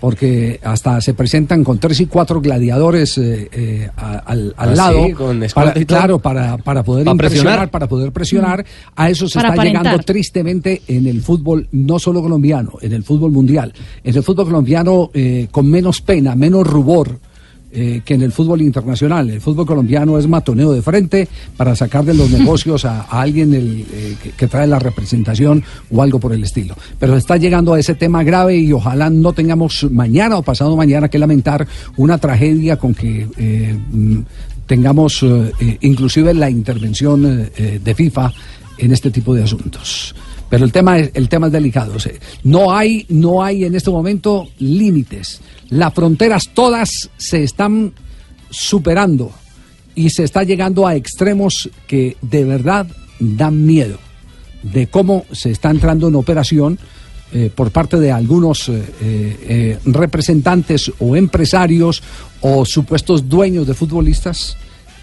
Porque 0.00 0.60
hasta 0.62 1.00
se 1.00 1.14
presentan 1.14 1.64
con 1.64 1.78
tres 1.78 2.00
y 2.00 2.06
cuatro 2.06 2.40
gladiadores 2.40 3.16
eh, 3.18 3.48
eh, 3.50 3.90
al, 3.96 4.54
al 4.56 4.70
¿Ah, 4.70 4.74
lado, 4.74 5.06
sí? 5.06 5.12
¿Con 5.12 5.40
para, 5.54 5.72
claro, 5.84 6.18
para, 6.18 6.58
para 6.58 6.82
poder 6.82 7.04
¿Para 7.04 7.14
impresionar, 7.14 7.44
presionar? 7.44 7.70
para 7.70 7.88
poder 7.88 8.12
presionar. 8.12 8.64
A 8.94 9.10
eso 9.10 9.26
se 9.28 9.38
Para 9.38 9.50
está 9.50 9.64
llegando 9.64 9.98
tristemente 10.00 10.82
en 10.88 11.06
el 11.06 11.22
fútbol, 11.22 11.68
no 11.72 11.98
solo 11.98 12.22
colombiano, 12.22 12.72
en 12.80 12.92
el 12.92 13.04
fútbol 13.04 13.32
mundial. 13.32 13.72
En 14.04 14.16
el 14.16 14.22
fútbol 14.22 14.46
colombiano 14.46 15.10
eh, 15.14 15.48
con 15.50 15.70
menos 15.70 16.00
pena, 16.02 16.34
menos 16.34 16.66
rubor. 16.66 17.18
Eh, 17.78 18.00
que 18.02 18.14
en 18.14 18.22
el 18.22 18.32
fútbol 18.32 18.62
internacional. 18.62 19.28
El 19.28 19.42
fútbol 19.42 19.66
colombiano 19.66 20.18
es 20.18 20.26
matoneo 20.26 20.72
de 20.72 20.80
frente 20.80 21.28
para 21.58 21.76
sacar 21.76 22.06
de 22.06 22.14
los 22.14 22.30
negocios 22.38 22.86
a, 22.86 23.02
a 23.02 23.20
alguien 23.20 23.52
el, 23.52 23.84
eh, 23.92 24.16
que, 24.22 24.30
que 24.30 24.48
trae 24.48 24.66
la 24.66 24.78
representación 24.78 25.62
o 25.90 26.02
algo 26.02 26.18
por 26.18 26.32
el 26.32 26.42
estilo. 26.42 26.74
Pero 26.98 27.18
está 27.18 27.36
llegando 27.36 27.74
a 27.74 27.78
ese 27.78 27.94
tema 27.94 28.24
grave 28.24 28.56
y 28.56 28.72
ojalá 28.72 29.10
no 29.10 29.34
tengamos 29.34 29.86
mañana 29.90 30.38
o 30.38 30.42
pasado 30.42 30.74
mañana 30.74 31.10
que 31.10 31.18
lamentar 31.18 31.68
una 31.98 32.16
tragedia 32.16 32.78
con 32.78 32.94
que 32.94 33.28
eh, 33.36 33.78
mm, 33.90 34.20
tengamos 34.64 35.22
eh, 35.22 35.78
inclusive 35.82 36.32
la 36.32 36.48
intervención 36.48 37.50
de 37.52 37.94
FIFA 37.94 38.32
en 38.78 38.92
este 38.92 39.10
tipo 39.10 39.34
de 39.34 39.44
asuntos. 39.44 40.14
Pero 40.48 40.64
el 40.64 40.72
tema 40.72 40.98
es, 40.98 41.10
el 41.14 41.28
tema 41.28 41.48
es 41.48 41.52
delicado. 41.52 41.94
o 41.96 42.00
sea, 42.00 42.12
no 42.44 42.74
hay, 42.74 43.04
no 43.08 43.42
hay 43.42 43.64
en 43.64 43.74
este 43.74 43.90
momento 43.90 44.48
límites. 44.58 45.40
Las 45.70 45.94
fronteras 45.94 46.50
todas 46.54 47.10
se 47.16 47.42
están 47.42 47.92
superando 48.50 49.32
y 49.94 50.10
se 50.10 50.24
está 50.24 50.44
llegando 50.44 50.86
a 50.86 50.94
extremos 50.94 51.70
que 51.86 52.16
de 52.22 52.44
verdad 52.44 52.86
dan 53.18 53.64
miedo 53.64 53.98
de 54.62 54.86
cómo 54.88 55.24
se 55.32 55.50
está 55.50 55.70
entrando 55.70 56.08
en 56.08 56.14
operación 56.14 56.78
eh, 57.32 57.50
por 57.52 57.72
parte 57.72 57.98
de 57.98 58.12
algunos 58.12 58.68
eh, 58.68 58.84
eh, 59.00 59.78
representantes 59.84 60.92
o 61.00 61.16
empresarios 61.16 62.02
o 62.40 62.64
supuestos 62.64 63.28
dueños 63.28 63.66
de 63.66 63.74
futbolistas, 63.74 64.56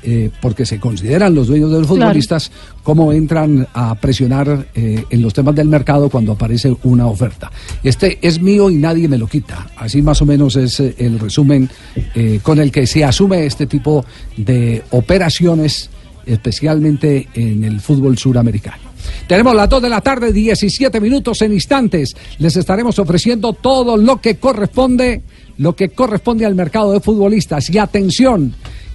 eh, 0.04 0.30
porque 0.42 0.66
se 0.66 0.80
consideran 0.80 1.34
los 1.34 1.48
dueños 1.48 1.72
de 1.72 1.80
los 1.80 1.88
Claro. 1.88 2.02
futbolistas, 2.04 2.52
cómo 2.84 3.12
entran 3.14 3.68
a 3.74 3.96
presionar 3.96 4.68
eh, 4.76 5.04
en 5.10 5.22
los 5.22 5.34
temas 5.34 5.56
del 5.56 5.68
mercado 5.68 6.10
cuando 6.10 6.34
aparece 6.34 6.76
una 6.84 7.08
oferta. 7.08 7.52
Este 7.84 8.20
es 8.22 8.42
mío 8.42 8.70
y 8.70 8.76
nadie 8.76 9.08
me 9.08 9.18
lo 9.18 9.28
quita. 9.28 9.68
Así 9.78 10.02
más 10.02 10.22
o 10.22 10.26
menos 10.26 10.56
es 10.56 10.80
eh, 10.80 10.96
el 10.98 11.20
resumen 11.20 11.70
eh, 12.16 12.40
con 12.44 12.60
el 12.60 12.72
que 12.72 12.86
se 12.88 13.04
asume 13.04 13.46
este 13.46 13.66
tipo 13.68 14.06
de 14.38 14.84
operaciones, 14.92 15.90
especialmente 16.26 17.28
en 17.34 17.64
el 17.64 17.80
fútbol 17.80 18.18
suramericano. 18.18 18.94
Tenemos 19.28 19.54
las 19.56 19.68
2 19.70 19.82
de 19.82 19.90
la 19.90 20.02
tarde, 20.02 20.32
17 20.32 21.00
minutos 21.02 21.42
en 21.42 21.54
instantes. 21.54 22.16
Les 22.40 22.56
estaremos 22.56 22.98
ofreciendo 23.00 23.54
todo 23.54 23.98
lo 23.98 24.20
que 24.22 24.36
corresponde, 24.38 25.24
lo 25.58 25.76
que 25.76 25.90
corresponde 25.90 26.46
al 26.46 26.56
mercado 26.56 26.92
de 26.94 27.00
futbolistas. 27.00 27.70
Y 27.70 27.78
atención, 27.78 28.54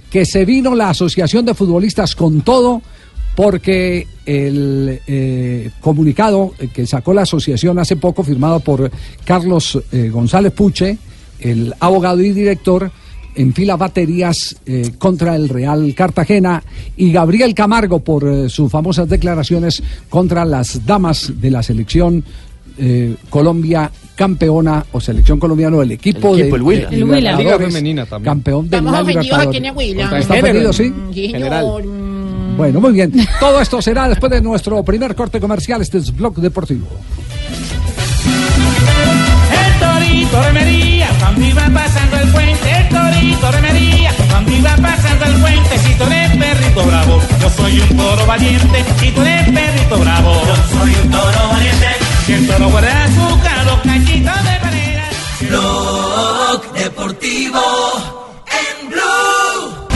que 0.09 0.25
se 0.25 0.45
vino 0.45 0.75
la 0.75 0.89
Asociación 0.89 1.45
de 1.45 1.53
Futbolistas 1.53 2.15
con 2.15 2.41
todo 2.41 2.81
porque 3.35 4.05
el 4.25 4.99
eh, 5.07 5.71
comunicado 5.79 6.53
que 6.73 6.85
sacó 6.85 7.13
la 7.13 7.21
asociación 7.21 7.79
hace 7.79 7.95
poco, 7.95 8.23
firmado 8.23 8.59
por 8.59 8.91
Carlos 9.23 9.79
eh, 9.91 10.09
González 10.09 10.51
Puche, 10.51 10.97
el 11.39 11.73
abogado 11.79 12.19
y 12.21 12.33
director, 12.33 12.91
enfila 13.35 13.77
baterías 13.77 14.57
eh, 14.65 14.91
contra 14.97 15.35
el 15.35 15.47
Real 15.47 15.93
Cartagena 15.95 16.61
y 16.97 17.13
Gabriel 17.13 17.53
Camargo 17.53 17.99
por 17.99 18.49
sus 18.49 18.69
famosas 18.69 19.07
declaraciones 19.07 19.81
contra 20.09 20.43
las 20.43 20.85
damas 20.85 21.31
de 21.39 21.51
la 21.51 21.63
selección 21.63 22.25
eh, 22.79 23.15
Colombia 23.29 23.91
campeona 24.15 24.85
o 24.91 24.99
selección 24.99 25.39
colombiana 25.39 25.77
o 25.77 25.81
el 25.81 25.91
equipo, 25.91 26.33
El 26.35 26.41
equipo, 26.41 26.55
de, 26.55 26.59
el 26.59 26.63
Huila. 26.63 26.89
El 26.89 27.03
Huila. 27.05 27.31
Liga 27.37 27.57
femenina 27.57 28.05
también. 28.05 28.33
campeón 28.33 28.69
de 28.69 28.77
Estamos 28.77 28.91
la 28.91 29.01
ofendidos 29.01 29.39
aquí 29.39 29.57
en 29.57 29.77
Huila. 29.77 30.19
¿Está 30.19 30.33
ofendido, 30.33 30.73
sí? 30.73 30.93
General. 31.13 31.65
Bueno, 32.57 32.81
muy 32.81 32.91
bien. 32.91 33.13
Todo 33.39 33.61
esto 33.61 33.81
será 33.81 34.09
después 34.09 34.29
de 34.31 34.41
nuestro 34.41 34.83
primer 34.83 35.15
corte 35.15 35.39
comercial. 35.39 35.81
Este 35.81 35.99
es 35.99 36.13
Blog 36.13 36.35
Deportivo. 36.35 36.87
El 39.55 39.79
torito 39.79 40.43
remería 40.43 41.07
cuando 41.19 41.45
iba 41.45 41.69
pasando 41.73 42.17
el 42.17 42.29
puente. 42.29 42.71
El 42.77 42.89
torito 42.89 43.51
remería 43.51 44.11
cuando 44.29 44.51
iba 44.51 44.75
pasando 44.75 45.25
el 45.25 45.33
puente. 45.39 45.77
Si 45.77 45.93
tú 45.95 46.03
eres 46.03 46.37
perrito 46.37 46.83
bravo, 46.83 47.21
yo 47.41 47.49
soy 47.49 47.79
un 47.79 47.97
toro 47.97 48.25
valiente. 48.25 48.85
Si 48.99 49.11
tú 49.11 49.21
eres 49.21 49.49
perrito 49.49 49.97
bravo, 49.97 50.33
yo 50.45 50.77
soy 50.77 50.95
un 51.01 51.09
toro 51.11 51.47
valiente. 51.51 51.98
Si 52.29 52.35
el 52.35 52.45
toro 52.45 52.67
huele 52.67 52.87
a 52.87 53.05
azúcar, 53.05 53.65
los 53.65 53.79
cachitos 53.79 54.43
de 54.43 54.59
panera. 54.61 55.09
Blog 55.49 56.73
Deportivo 56.73 57.59
en 58.45 58.89
Blue. 58.91 59.87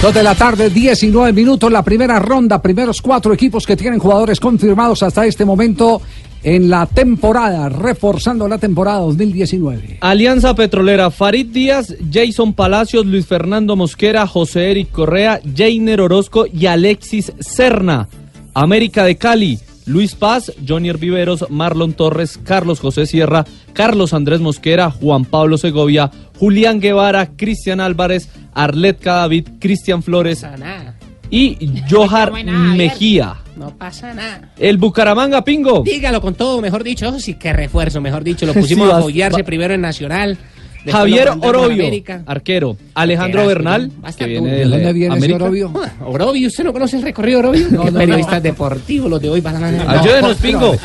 Dos 0.00 0.14
de 0.14 0.22
la 0.22 0.34
tarde, 0.34 0.70
19 0.70 1.34
minutos, 1.34 1.70
la 1.70 1.82
primera 1.82 2.18
ronda, 2.18 2.62
primeros 2.62 3.02
cuatro 3.02 3.34
equipos 3.34 3.66
que 3.66 3.76
tienen 3.76 3.98
jugadores 3.98 4.40
confirmados 4.40 5.02
hasta 5.02 5.26
este 5.26 5.44
momento 5.44 6.00
en 6.42 6.70
la 6.70 6.86
temporada, 6.86 7.68
reforzando 7.68 8.48
la 8.48 8.56
temporada 8.56 9.00
2019. 9.00 9.98
Alianza 10.00 10.54
Petrolera, 10.54 11.10
Farid 11.10 11.48
Díaz, 11.48 11.94
Jason 12.10 12.54
Palacios, 12.54 13.04
Luis 13.04 13.26
Fernando 13.26 13.76
Mosquera, 13.76 14.26
José 14.26 14.70
Eric 14.70 14.90
Correa, 14.90 15.42
Jainer 15.54 16.00
Orozco 16.00 16.46
y 16.50 16.64
Alexis 16.64 17.34
Serna. 17.38 18.08
América 18.54 19.04
de 19.04 19.16
Cali, 19.16 19.58
Luis 19.86 20.14
Paz, 20.14 20.52
Jonier 20.66 20.98
Viveros, 20.98 21.46
Marlon 21.50 21.92
Torres, 21.92 22.38
Carlos 22.38 22.80
José 22.80 23.06
Sierra, 23.06 23.44
Carlos 23.72 24.14
Andrés 24.14 24.40
Mosquera, 24.40 24.90
Juan 24.90 25.24
Pablo 25.24 25.58
Segovia, 25.58 26.10
Julián 26.38 26.80
Guevara, 26.80 27.30
Cristian 27.36 27.80
Álvarez, 27.80 28.28
Arlet 28.54 28.98
Cadavid, 29.00 29.48
Cristian 29.58 30.02
Flores 30.02 30.42
No 30.42 31.02
y 31.32 31.82
Johar. 31.90 32.32
Mejía. 32.76 33.36
No 33.56 33.76
pasa 33.76 34.12
nada. 34.14 34.52
El 34.58 34.76
Bucaramanga 34.76 35.42
Pingo. 35.42 35.82
Dígalo 35.84 36.20
con 36.20 36.34
todo, 36.34 36.60
mejor 36.60 36.84
dicho. 36.84 37.06
Eso 37.06 37.18
sí 37.18 37.34
que 37.34 37.52
refuerzo, 37.52 38.00
mejor 38.00 38.22
dicho. 38.22 38.46
Lo 38.46 38.52
Sí, 38.54 38.60
pusimos 38.60 38.92
a 38.92 38.98
apoyarse 38.98 39.42
primero 39.42 39.74
en 39.74 39.80
Nacional. 39.80 40.38
Después 40.84 40.94
Javier 40.94 41.30
Orobio, 41.40 41.84
arquero. 42.26 42.76
Alejandro 42.94 43.46
Bernal, 43.46 43.90
¿no? 44.02 44.16
Que 44.16 44.26
viene 44.26 44.50
¿De 44.50 44.64
dónde 44.64 44.92
viene 44.92 45.16
ese. 45.16 45.32
Orobio? 45.34 45.72
Orobio, 46.04 46.48
¿usted 46.48 46.64
no 46.64 46.72
conoce 46.72 46.96
el 46.96 47.02
recorrido 47.02 47.38
Orobio? 47.38 47.68
No, 47.70 47.84
¿Qué 47.84 47.90
no, 47.92 47.98
periodistas 47.98 48.42
deportivos 48.42 49.08
los 49.08 49.22
de 49.22 49.30
hoy 49.30 49.40
van 49.40 49.62
a 49.62 50.00
Ayúdenos, 50.00 50.36
Pingo. 50.38 50.76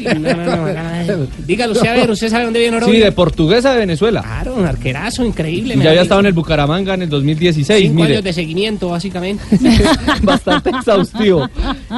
No, 0.00 0.14
no, 0.14 0.34
no, 0.34 0.66
no. 0.66 1.26
Dígalo 1.46 1.72
usted 1.72 1.88
a 1.88 1.92
ver, 1.92 2.10
¿usted 2.10 2.30
sabe 2.30 2.44
dónde 2.44 2.60
viene 2.60 2.78
Orobio? 2.78 2.94
Sí, 2.94 3.00
de 3.00 3.12
portuguesa 3.12 3.72
de 3.72 3.78
Venezuela. 3.80 4.22
Claro, 4.22 4.54
un 4.54 4.64
arquerazo 4.64 5.24
increíble. 5.24 5.74
Y 5.74 5.82
ya 5.82 5.90
había 5.90 6.02
estado 6.02 6.20
en 6.20 6.26
el 6.26 6.32
Bucaramanga 6.32 6.94
en 6.94 7.02
el 7.02 7.08
2016. 7.10 7.82
Cinco 7.82 7.94
Mire, 7.94 8.14
años 8.14 8.24
de 8.24 8.32
seguimiento, 8.32 8.88
básicamente. 8.88 9.44
bastante 10.22 10.70
exhaustivo. 10.70 11.48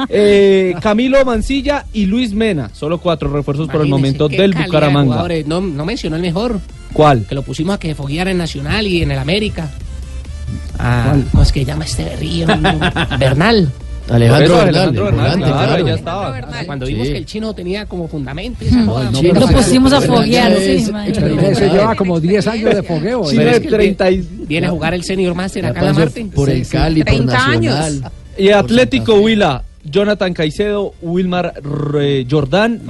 Eh, 0.09 0.75
Camilo 0.81 1.23
Mancilla 1.23 1.85
y 1.93 2.05
Luis 2.05 2.33
Mena, 2.33 2.69
solo 2.73 2.97
cuatro 2.99 3.31
refuerzos 3.31 3.69
por 3.69 3.81
el 3.81 3.87
momento 3.87 4.27
del 4.27 4.53
de 4.53 4.63
Bucaramanga. 4.65 5.25
No, 5.45 5.61
no 5.61 5.85
mencionó 5.85 6.15
el 6.17 6.21
mejor, 6.21 6.59
¿Cuál? 6.93 7.25
que 7.27 7.35
lo 7.35 7.43
pusimos 7.43 7.75
a 7.75 7.79
que 7.79 7.93
fogueara 7.95 8.31
en 8.31 8.37
Nacional 8.37 8.85
y 8.87 9.01
en 9.03 9.11
el 9.11 9.19
América. 9.19 9.69
Ah, 10.77 11.03
¿Cuál? 11.09 11.25
¿Cómo 11.31 11.43
es 11.43 11.51
que 11.51 11.65
llama 11.65 11.85
este 11.85 12.03
berrillo? 12.05 12.47
Bernal. 13.19 13.71
Alejandro 14.09 14.55
Bernal, 14.55 14.67
Alejandro 14.75 15.07
el 15.09 15.13
Bernal, 15.15 15.25
volante, 15.37 15.45
claro, 15.51 15.67
claro. 15.67 15.87
ya 15.87 15.93
estaba. 15.93 16.41
Cuando 16.65 16.85
vimos 16.87 17.05
Sí. 17.07 17.13
que 17.13 17.19
el 17.19 17.25
chino 17.27 17.53
tenía 17.53 17.85
como 17.85 18.07
fundamento. 18.07 18.65
esa 18.65 18.77
no, 18.77 19.03
Lo 19.11 19.47
pusimos 19.49 19.93
a 19.93 20.01
foguear, 20.01 20.51
es- 20.53 20.63
sí, 20.65 20.71
es- 20.71 20.87
imagínate. 20.89 21.21
Pero 21.35 21.47
ese 21.51 21.69
lleva 21.69 21.95
como 21.95 22.19
10 22.19 22.47
años 22.47 22.73
de 22.73 22.81
fogueo. 22.81 23.23
Sí, 23.25 23.37
¿eh? 23.37 23.47
Es 23.47 23.53
de 23.57 23.61
que 23.61 23.67
30 23.69 24.09
y- 24.09 24.27
Viene 24.47 24.65
a 24.65 24.71
jugar 24.71 24.95
el 24.95 25.03
Senior 25.03 25.35
Master 25.35 25.67
acá 25.67 25.81
en 25.81 25.85
la 25.85 25.93
Marte. 25.93 26.25
por 26.33 26.49
el 26.49 26.67
Cali, 26.67 27.03
por 27.03 27.13
30 27.13 27.45
años. 27.45 27.75
Nacional. 27.75 28.11
Y 28.35 28.49
Atlético 28.49 29.13
Huila, 29.15 29.61
Jonathan 29.83 30.33
Caicedo, 30.33 30.93
Wilmar 31.01 31.53
R- 31.63 32.25
Jordán. 32.29 32.81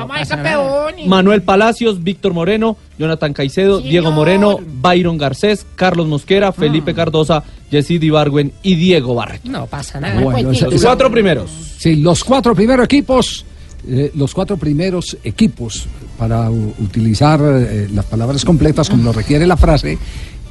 Manuel 1.07 1.41
Palacios, 1.43 2.03
Víctor 2.03 2.33
Moreno, 2.33 2.77
Jonathan 2.97 3.33
Caicedo, 3.33 3.77
Señor. 3.77 3.89
Diego 3.91 4.11
Moreno, 4.11 4.57
Byron 4.81 5.17
Garcés, 5.17 5.65
Carlos 5.75 6.07
Mosquera, 6.07 6.51
Felipe 6.51 6.93
Cardosa, 6.93 7.43
Yesid 7.71 8.01
Ibargüen 8.01 8.51
y 8.63 8.75
Diego 8.75 9.15
Barreto. 9.15 9.49
No 9.49 9.67
pasa 9.67 9.99
nada. 9.99 10.19
Bueno, 10.21 10.49
Pues, 10.49 10.61
Los 10.61 10.83
cuatro 10.83 11.11
primeros. 11.11 11.51
Sí, 11.77 11.95
los 11.97 12.23
cuatro 12.23 12.55
primeros 12.55 12.85
equipos, 12.85 13.45
eh, 13.87 14.11
los 14.15 14.33
cuatro 14.33 14.57
primeros 14.57 15.15
equipos, 15.23 15.85
para 16.17 16.49
utilizar 16.49 17.39
eh, 17.41 17.87
las 17.93 18.05
palabras 18.05 18.43
completas 18.43 18.89
como 18.89 19.03
lo 19.03 19.13
requiere 19.13 19.47
la 19.47 19.55
frase, 19.57 19.97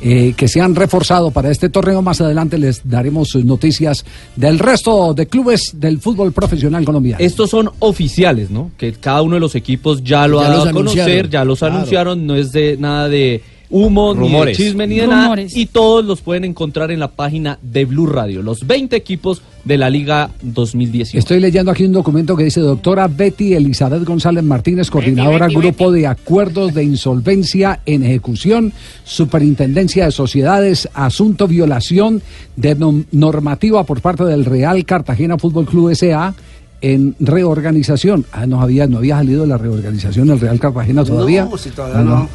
eh, 0.00 0.34
que 0.36 0.46
se 0.48 0.60
han 0.60 0.74
reforzado 0.74 1.30
para 1.30 1.50
este 1.50 1.68
torneo. 1.68 2.02
Más 2.02 2.20
adelante 2.20 2.56
les 2.58 2.88
daremos 2.88 3.34
noticias 3.36 4.04
del 4.36 4.58
resto 4.58 5.12
de 5.14 5.26
clubes 5.26 5.72
del 5.74 5.98
fútbol 6.00 6.32
profesional 6.32 6.84
colombiano. 6.84 7.24
Estos 7.24 7.50
son 7.50 7.70
oficiales, 7.80 8.50
¿no? 8.50 8.70
Que 8.76 8.92
cada 8.92 9.22
uno 9.22 9.34
de 9.34 9.40
los 9.40 9.54
equipos 9.54 10.02
ya 10.04 10.26
lo 10.28 10.40
Ya 10.40 10.46
ha 10.46 10.50
dado 10.50 10.68
a 10.68 10.72
conocer, 10.72 11.00
anunciaron. 11.02 11.30
ya 11.30 11.44
los 11.44 11.58
Claro. 11.58 11.74
anunciaron, 11.74 12.26
no 12.26 12.36
es 12.36 12.52
de 12.52 12.76
nada 12.78 13.08
de 13.08 13.42
humo, 13.70 14.14
Rumores. 14.14 14.56
ni 14.58 14.64
de 14.64 14.68
chisme, 14.70 14.86
ni 14.86 14.96
de 14.96 15.06
Rumores. 15.06 15.52
nada. 15.52 15.60
Y 15.60 15.66
todos 15.66 16.04
los 16.04 16.20
pueden 16.20 16.44
encontrar 16.44 16.90
en 16.90 17.00
la 17.00 17.08
página 17.08 17.58
de 17.60 17.84
Blue 17.84 18.06
Radio, 18.06 18.42
los 18.42 18.66
20 18.66 18.96
equipos 18.96 19.42
de 19.64 19.76
la 19.76 19.90
Liga 19.90 20.30
2018. 20.42 21.18
Estoy 21.18 21.40
leyendo 21.40 21.70
aquí 21.70 21.84
un 21.84 21.92
documento 21.92 22.36
que 22.36 22.44
dice 22.44 22.60
doctora 22.60 23.08
Betty 23.08 23.54
Elizabeth 23.54 24.04
González 24.04 24.42
Martínez, 24.44 24.90
coordinadora 24.90 25.46
Betty, 25.46 25.58
Grupo 25.60 25.92
de 25.92 26.06
Acuerdos 26.06 26.74
de 26.74 26.84
Insolvencia 26.84 27.80
en 27.84 28.02
Ejecución, 28.02 28.72
Superintendencia 29.04 30.06
de 30.06 30.12
Sociedades, 30.12 30.88
Asunto 30.94 31.46
Violación 31.48 32.22
de 32.56 32.76
normativa 33.12 33.84
por 33.84 34.00
parte 34.00 34.24
del 34.24 34.44
Real 34.44 34.84
Cartagena 34.84 35.38
Fútbol 35.38 35.66
Club 35.66 35.90
S.A. 35.90 36.34
en 36.80 37.14
reorganización. 37.20 38.24
Ah, 38.32 38.46
no 38.46 38.60
había, 38.62 38.86
no 38.86 38.98
había 38.98 39.16
salido 39.16 39.42
de 39.42 39.48
la 39.48 39.58
reorganización 39.58 40.30
el 40.30 40.40
Real 40.40 40.58
Cartagena 40.58 41.04
todavía. 41.04 41.44
No, 41.44 41.58
si 41.58 41.70
todavía 41.70 42.00
Ah, 42.00 42.04
no. 42.04 42.28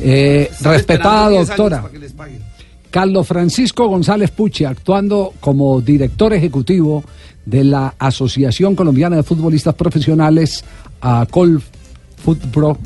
Eh, 0.00 0.48
Están 0.50 0.72
respetada 0.72 0.74
esperando 0.74 1.30
10 1.30 1.38
años 1.40 1.48
doctora. 1.48 2.49
Carlos 2.90 3.26
Francisco 3.26 3.86
González 3.86 4.30
Puche, 4.30 4.66
actuando 4.66 5.32
como 5.40 5.80
director 5.80 6.32
ejecutivo 6.32 7.04
de 7.46 7.64
la 7.64 7.94
Asociación 7.98 8.74
Colombiana 8.74 9.16
de 9.16 9.22
Futbolistas 9.22 9.74
Profesionales, 9.74 10.64
ACOL 11.00 11.62
Futpro, 12.16 12.78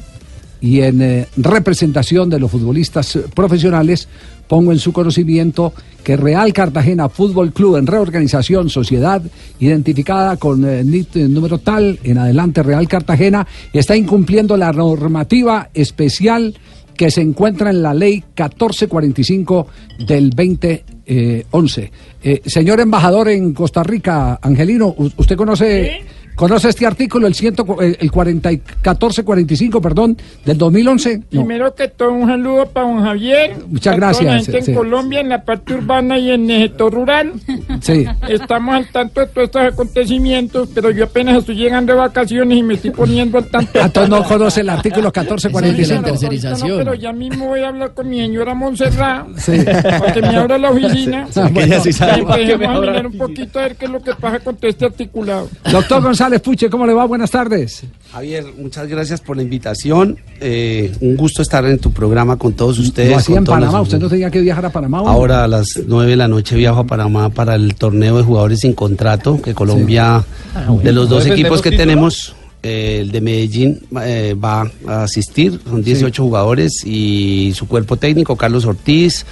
y 0.64 0.80
en 0.80 1.02
eh, 1.02 1.26
representación 1.36 2.30
de 2.30 2.38
los 2.38 2.50
futbolistas 2.50 3.18
profesionales, 3.34 4.08
pongo 4.48 4.72
en 4.72 4.78
su 4.78 4.94
conocimiento 4.94 5.74
que 6.02 6.16
Real 6.16 6.54
Cartagena 6.54 7.10
Fútbol 7.10 7.52
Club 7.52 7.76
en 7.76 7.86
reorganización, 7.86 8.70
sociedad 8.70 9.20
identificada 9.60 10.38
con 10.38 10.64
eh, 10.64 10.82
NIT 10.82 11.16
eh, 11.16 11.28
número 11.28 11.58
tal, 11.58 11.98
en 12.02 12.16
adelante 12.16 12.62
Real 12.62 12.88
Cartagena, 12.88 13.46
está 13.74 13.94
incumpliendo 13.94 14.56
la 14.56 14.72
normativa 14.72 15.68
especial 15.74 16.54
que 16.96 17.10
se 17.10 17.20
encuentra 17.20 17.70
en 17.70 17.82
la 17.82 17.92
ley 17.94 18.14
1445 18.36 19.66
del 20.06 20.30
2011. 20.30 21.90
Eh, 22.22 22.42
señor 22.46 22.80
embajador 22.80 23.28
en 23.28 23.52
Costa 23.52 23.82
Rica, 23.82 24.38
Angelino, 24.40 24.88
¿u- 24.96 25.10
¿usted 25.16 25.36
conoce, 25.36 26.02
conoce 26.34 26.68
este 26.68 26.86
artículo, 26.86 27.26
el, 27.26 27.34
ciento, 27.34 27.64
el 27.80 27.96
el 28.00 28.10
40 28.10 28.52
y- 28.52 28.56
1445, 28.56 29.80
perdón, 29.80 30.16
del 30.44 30.58
2011? 30.58 31.16
No. 31.16 31.22
Primero 31.30 31.74
que 31.74 31.88
todo, 31.88 32.12
un 32.12 32.28
saludo 32.28 32.66
para 32.66 32.86
don 32.88 33.02
Javier. 33.04 33.56
Muchas 33.68 33.82
toda 33.94 33.96
gracias, 33.96 34.24
la 34.24 34.40
gente 34.42 34.62
sí. 34.62 34.70
en 34.70 34.76
Colombia, 34.76 35.20
en 35.20 35.28
la 35.28 35.42
parte 35.44 35.74
urbana 35.74 36.18
y 36.18 36.30
en 36.30 36.50
el 36.50 36.62
sector 36.68 36.92
rural. 36.92 37.32
Sí. 37.80 38.04
Estamos 38.28 38.74
al 38.74 38.86
tanto 38.88 39.20
de 39.20 39.26
todos 39.26 39.46
estos 39.46 39.62
acontecimientos, 39.62 40.68
pero 40.74 40.90
yo 40.90 41.04
apenas 41.04 41.36
estoy 41.38 41.56
llegando 41.56 41.92
de 41.92 41.98
vacaciones 41.98 42.58
y 42.58 42.62
me 42.62 42.74
estoy 42.74 42.90
poniendo 42.90 43.38
al 43.38 43.46
tanto. 43.46 43.70
Ah, 43.80 43.86
entonces 43.86 44.10
no 44.10 44.24
conoce 44.24 44.60
el 44.62 44.70
artículo 44.70 45.10
1445. 45.14 46.02
Pero 46.04 46.14
ahorita 46.26 46.50
no, 46.50 46.76
pero 46.78 46.94
ya 46.94 47.12
mismo 47.12 47.46
voy 47.48 47.60
a 47.60 47.68
hablar 47.68 47.94
con 47.94 48.08
mi 48.08 48.20
señora 48.20 48.54
Montserrat 48.54 49.26
Sí. 49.36 49.52
para 49.64 50.12
que 50.12 50.20
me 50.22 50.36
abra 50.36 50.58
la 50.58 50.70
oficina. 50.70 51.28
Ah, 51.36 51.48
bueno. 51.52 51.60
ella 51.60 51.80
sí 51.80 51.92
sabe. 51.92 52.24
Que 52.44 52.56
me 52.58 52.66
a 52.66 52.80
mirar 52.80 53.02
la 53.02 53.08
un 53.08 53.18
poquito 53.18 53.58
a 53.58 53.62
ver 53.62 53.76
qué 53.76 53.84
es 53.86 53.90
lo 53.90 54.00
que 54.02 54.14
pasa 54.14 54.40
con 54.40 54.56
todo 54.56 54.68
este 54.70 54.84
articulado. 54.86 55.48
Doctor 55.70 56.02
González 56.02 56.23
Puche, 56.42 56.70
¿cómo 56.70 56.86
le 56.86 56.94
va? 56.94 57.04
Buenas 57.04 57.30
tardes. 57.30 57.82
Javier, 58.10 58.44
muchas 58.58 58.88
gracias 58.88 59.20
por 59.20 59.36
la 59.36 59.42
invitación. 59.42 60.16
Eh, 60.40 60.90
un 61.00 61.16
gusto 61.16 61.42
estar 61.42 61.64
en 61.66 61.78
tu 61.78 61.92
programa 61.92 62.36
con 62.38 62.54
todos 62.54 62.78
ustedes. 62.78 63.10
Lo 63.10 63.16
hacía 63.18 63.36
en 63.38 63.44
Panamá, 63.44 63.82
usted 63.82 63.98
no 63.98 64.08
tenía 64.08 64.30
que 64.30 64.40
viajar 64.40 64.64
a 64.64 64.70
Panamá. 64.72 65.00
hombre? 65.00 65.12
Ahora 65.12 65.44
a 65.44 65.48
las 65.48 65.78
9 65.86 66.10
de 66.12 66.16
la 66.16 66.26
noche 66.26 66.56
viajo 66.56 66.80
a 66.80 66.84
Panamá 66.84 67.28
para 67.28 67.54
el 67.56 67.74
torneo 67.74 68.16
de 68.16 68.22
jugadores 68.22 68.60
sin 68.60 68.72
contrato, 68.72 69.40
que 69.42 69.52
Colombia, 69.54 70.24
Ah, 70.54 70.64
bueno. 70.68 70.82
de 70.82 70.92
los 70.92 71.08
dos 71.10 71.24
¿Defendemos 71.24 71.40
equipos 71.58 71.62
que 71.62 71.70
título? 71.70 71.82
tenemos, 71.88 72.34
eh, 72.62 72.98
el 73.02 73.12
de 73.12 73.20
Medellín 73.20 73.80
eh, 74.02 74.34
va 74.42 74.70
a 74.88 75.02
asistir, 75.02 75.60
son 75.68 75.82
18 75.84 76.22
jugadores 76.22 76.84
y 76.86 77.52
su 77.54 77.68
cuerpo 77.68 77.96
técnico, 77.98 78.34
Carlos 78.36 78.64
Ortiz, 78.64 79.26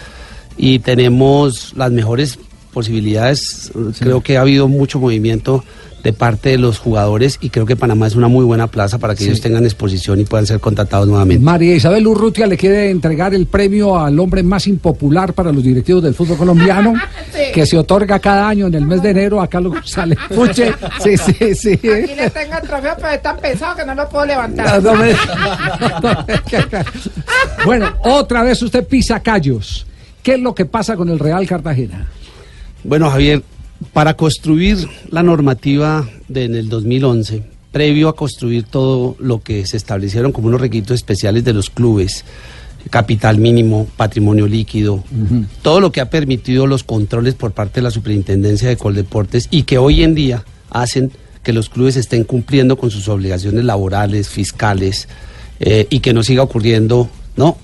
y 0.58 0.78
tenemos 0.80 1.72
las 1.74 1.90
mejores 1.90 2.38
posibilidades. 2.74 3.72
Creo 3.98 4.20
que 4.22 4.36
ha 4.36 4.42
habido 4.42 4.68
mucho 4.68 4.98
movimiento 5.00 5.64
de 6.02 6.12
parte 6.12 6.48
de 6.50 6.58
los 6.58 6.78
jugadores 6.78 7.38
y 7.40 7.50
creo 7.50 7.64
que 7.64 7.76
Panamá 7.76 8.06
es 8.08 8.16
una 8.16 8.26
muy 8.28 8.44
buena 8.44 8.66
plaza 8.66 8.98
para 8.98 9.14
que 9.14 9.20
Sí. 9.22 9.26
ellos 9.30 9.40
tengan 9.40 9.64
exposición 9.64 10.18
y 10.20 10.24
puedan 10.24 10.46
ser 10.46 10.58
contratados 10.60 11.06
nuevamente. 11.06 11.44
María 11.44 11.74
Isabel 11.76 12.06
Urrutia 12.06 12.46
le 12.46 12.56
quiere 12.56 12.90
entregar 12.90 13.34
el 13.34 13.46
premio 13.46 13.98
al 13.98 14.18
hombre 14.18 14.42
más 14.42 14.66
impopular 14.66 15.32
para 15.32 15.52
los 15.52 15.62
directivos 15.62 16.02
del 16.02 16.14
fútbol 16.14 16.36
colombiano, 16.38 16.94
que 17.54 17.64
se 17.66 17.78
otorga 17.78 18.18
cada 18.18 18.48
año 18.48 18.66
en 18.66 18.74
el 18.74 18.84
mes 18.86 19.00
de 19.02 19.10
enero 19.10 19.40
a 19.40 19.46
Carlos 19.46 19.74
González 19.74 20.18
Puche. 20.34 20.72
Sí, 21.02 21.16
sí, 21.16 21.54
sí. 21.54 21.72
Aquí 21.74 22.14
le 22.16 22.30
tengo 22.30 22.54
el 22.60 22.68
trofeo, 22.68 22.94
pero 22.96 23.08
es 23.10 23.22
tan 23.22 23.36
pesado 23.38 23.76
que 23.76 23.84
no 23.84 23.94
lo 23.94 24.08
puedo 24.08 24.26
No, 24.26 24.32
levantar. 24.32 24.82
no 24.82 24.94
me- 24.94 25.14
Bueno, 27.64 27.92
otra 28.04 28.42
vez 28.42 28.60
usted 28.62 28.86
pisa 28.86 29.20
callos. 29.20 29.86
¿Qué 30.22 30.34
es 30.34 30.40
lo 30.40 30.54
que 30.54 30.64
pasa 30.66 30.96
con 30.96 31.08
el 31.08 31.18
Real 31.18 31.46
Cartagena? 31.46 32.06
Bueno, 32.84 33.10
Javier, 33.10 33.42
para 33.92 34.14
construir 34.14 34.88
la 35.10 35.22
normativa 35.22 36.08
de, 36.28 36.44
en 36.44 36.54
el 36.54 36.68
2011, 36.68 37.42
previo 37.72 38.08
a 38.08 38.16
construir 38.16 38.64
todo 38.64 39.16
lo 39.18 39.42
que 39.42 39.66
se 39.66 39.76
establecieron 39.76 40.32
como 40.32 40.48
unos 40.48 40.60
requisitos 40.60 40.96
especiales 40.96 41.44
de 41.44 41.52
los 41.52 41.70
clubes, 41.70 42.24
capital 42.90 43.38
mínimo, 43.38 43.86
patrimonio 43.96 44.46
líquido, 44.46 45.02
todo 45.62 45.80
lo 45.80 45.92
que 45.92 46.00
ha 46.00 46.10
permitido 46.10 46.66
los 46.66 46.84
controles 46.84 47.34
por 47.34 47.52
parte 47.52 47.76
de 47.76 47.82
la 47.82 47.90
Superintendencia 47.90 48.68
de 48.68 48.76
Coldeportes 48.76 49.48
y 49.50 49.62
que 49.62 49.78
hoy 49.78 50.02
en 50.02 50.14
día 50.14 50.44
hacen 50.70 51.12
que 51.42 51.52
los 51.52 51.68
clubes 51.68 51.96
estén 51.96 52.24
cumpliendo 52.24 52.76
con 52.76 52.90
sus 52.90 53.08
obligaciones 53.08 53.64
laborales, 53.64 54.28
fiscales 54.28 55.08
eh, 55.60 55.86
y 55.90 56.00
que 56.00 56.12
no 56.12 56.22
siga 56.22 56.42
ocurriendo, 56.42 57.08
¿no? 57.36 57.56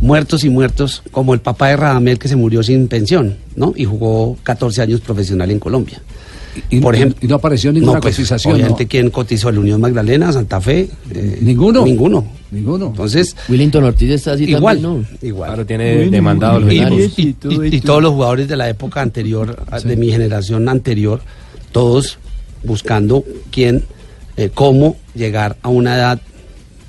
Muertos 0.00 0.44
y 0.44 0.50
muertos, 0.50 1.02
como 1.10 1.34
el 1.34 1.40
papá 1.40 1.68
de 1.68 1.76
Radamel 1.76 2.18
que 2.18 2.28
se 2.28 2.36
murió 2.36 2.62
sin 2.62 2.88
pensión, 2.88 3.36
¿no? 3.56 3.72
Y 3.76 3.84
jugó 3.84 4.36
14 4.42 4.82
años 4.82 5.00
profesional 5.00 5.50
en 5.50 5.58
Colombia. 5.58 6.02
Y, 6.70 6.80
Por 6.80 6.94
ejemplo, 6.94 7.18
y 7.20 7.26
no 7.26 7.36
apareció 7.36 7.72
ninguna 7.72 7.94
no, 7.94 8.00
pues, 8.00 8.14
cotización. 8.16 8.54
Obviamente, 8.54 8.84
¿no? 8.84 8.88
¿quién 8.88 9.10
cotizó? 9.10 9.48
¿El 9.48 9.58
Unión 9.58 9.80
Magdalena, 9.80 10.32
Santa 10.32 10.60
Fe? 10.60 10.88
Eh, 11.12 11.38
Ninguno. 11.40 11.84
Ninguno. 11.84 12.24
Ninguno. 12.52 12.86
Entonces. 12.86 13.34
Willington 13.48 13.82
Ortiz 13.82 14.10
está 14.10 14.32
así 14.34 14.44
igual, 14.44 14.80
también, 14.80 15.06
¿no? 15.20 15.26
Igual. 15.28 15.48
Claro, 15.50 15.66
tiene 15.66 16.08
demandado 16.10 16.60
los 16.60 16.72
y, 16.72 16.78
equipos. 16.80 17.52
y- 17.52 17.66
y- 17.66 17.76
y 17.76 17.80
todos 17.80 18.00
los 18.02 18.12
jugadores 18.12 18.46
de 18.46 18.56
la 18.56 18.68
época 18.68 19.00
anterior, 19.00 19.56
de 19.82 19.96
mi 19.96 20.10
generación 20.12 20.68
anterior, 20.68 21.22
todos 21.72 22.18
buscando 22.62 23.24
quién, 23.50 23.82
eh, 24.36 24.50
cómo 24.54 24.96
llegar 25.16 25.56
a 25.62 25.68
una 25.70 25.96
edad 25.96 26.20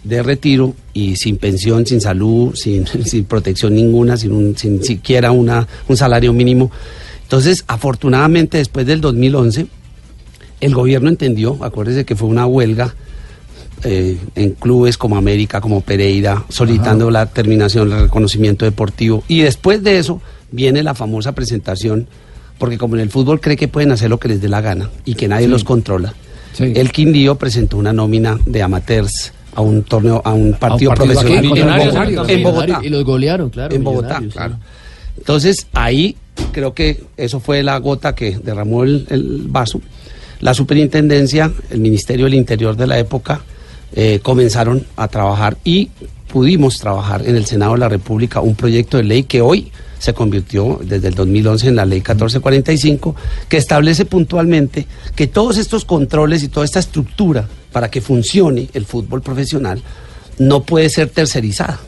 de 0.05 0.23
retiro 0.23 0.73
y 0.93 1.15
sin 1.17 1.37
pensión, 1.37 1.85
sin 1.85 1.99
salud, 1.99 2.55
sin, 2.55 2.85
sin 3.05 3.25
protección 3.25 3.75
ninguna, 3.75 4.15
sin, 4.17 4.31
un- 4.31 4.57
sin 4.57 4.83
siquiera 4.83 5.31
una, 5.31 5.67
un 5.87 5.97
salario 5.97 6.31
mínimo. 6.31 6.71
Entonces, 7.23 7.63
afortunadamente, 7.67 8.57
después 8.59 8.85
del 8.85 9.01
2011, 9.01 9.67
el 10.61 10.73
gobierno 10.73 11.09
entendió, 11.09 11.57
acuérdese 11.63 12.05
que 12.05 12.15
fue 12.15 12.27
una 12.29 12.45
huelga 12.45 12.95
eh, 13.83 14.17
en 14.35 14.51
clubes 14.51 14.97
como 14.97 15.17
América, 15.17 15.59
como 15.59 15.81
Pereira, 15.81 16.45
solicitando 16.49 17.11
la 17.11 17.25
terminación 17.25 17.89
del 17.89 18.01
reconocimiento 18.03 18.63
deportivo. 18.65 19.23
Y 19.27 19.41
después 19.41 19.83
de 19.83 19.97
eso 19.99 20.21
viene 20.51 20.81
la 20.83 20.95
famosa 20.95 21.33
presentación, 21.33 22.07
porque 22.57 22.77
como 22.77 22.95
en 22.95 23.01
el 23.01 23.09
fútbol 23.09 23.41
cree 23.41 23.57
que 23.57 23.67
pueden 23.67 23.91
hacer 23.91 24.09
lo 24.09 24.19
que 24.19 24.29
les 24.29 24.39
dé 24.41 24.47
la 24.47 24.61
gana 24.61 24.89
y 25.03 25.15
que 25.15 25.27
nadie 25.27 25.45
Sí. 25.47 25.51
los 25.51 25.63
controla. 25.63 26.13
El 26.57 26.91
Quindío 26.93 27.35
presentó 27.35 27.75
una 27.77 27.91
nómina 27.91 28.39
de 28.45 28.61
amateurs 28.63 29.33
a 29.55 29.61
un 29.61 29.83
torneo, 29.83 30.21
a 30.23 30.33
un 30.33 30.53
partido, 30.53 30.93
profesional 30.93 32.29
en 32.29 32.43
Bogotá, 32.43 32.77
en. 32.79 32.85
Y 32.85 32.89
los 32.89 33.03
golearon, 33.03 33.49
claro, 33.49 33.73
En 33.73 33.83
Bogotá, 33.83 34.21
claro. 34.31 34.57
Entonces 35.17 35.67
ahí 35.73 36.15
creo 36.51 36.73
que 36.73 37.03
eso 37.17 37.39
fue 37.39 37.63
la 37.63 37.77
gota 37.79 38.13
que 38.13 38.37
derramó 38.37 38.83
el, 38.83 39.07
el 39.09 39.45
vaso. 39.47 39.81
La 40.41 40.53
superintendencia, 40.53 41.51
el 41.69 41.79
Ministerio 41.79 42.25
del 42.25 42.33
Interior 42.35 42.75
de 42.75 42.87
la 42.87 42.99
época, 42.99 43.41
eh, 43.93 44.19
comenzaron 44.21 44.85
a 44.97 45.07
trabajar 45.07 45.57
y 45.63 45.89
pudimos 46.27 46.79
trabajar 46.79 47.25
en 47.25 47.37
el 47.37 47.45
Senado 47.45 47.73
de 47.73 47.79
la 47.79 47.89
República 47.89 48.41
un 48.41 48.55
proyecto 48.55 48.97
de 48.97 49.03
ley 49.03 49.23
que 49.23 49.39
hoy 49.39 49.71
se 49.99 50.13
convirtió 50.13 50.79
desde 50.84 51.08
el 51.08 51.15
2011 51.15 51.67
en 51.69 51.75
la 51.75 51.86
ley 51.86 51.99
1445, 51.99 53.15
que 53.49 53.58
establece 53.58 54.05
puntualmente 54.05 54.88
que 55.15 55.27
todos 55.27 55.58
estos 55.58 55.86
controles 55.86 56.43
y 56.43 56.47
toda 56.47 56.65
esta 56.65 56.79
estructura 56.79 57.47
para 57.71 57.89
que 57.89 58.01
funcione 58.01 58.69
el 58.73 58.86
fútbol 58.86 59.21
profesional 59.21 59.81
no 60.38 60.63
puede 60.63 60.89
ser 60.89 61.10
tercerizada. 61.10 61.79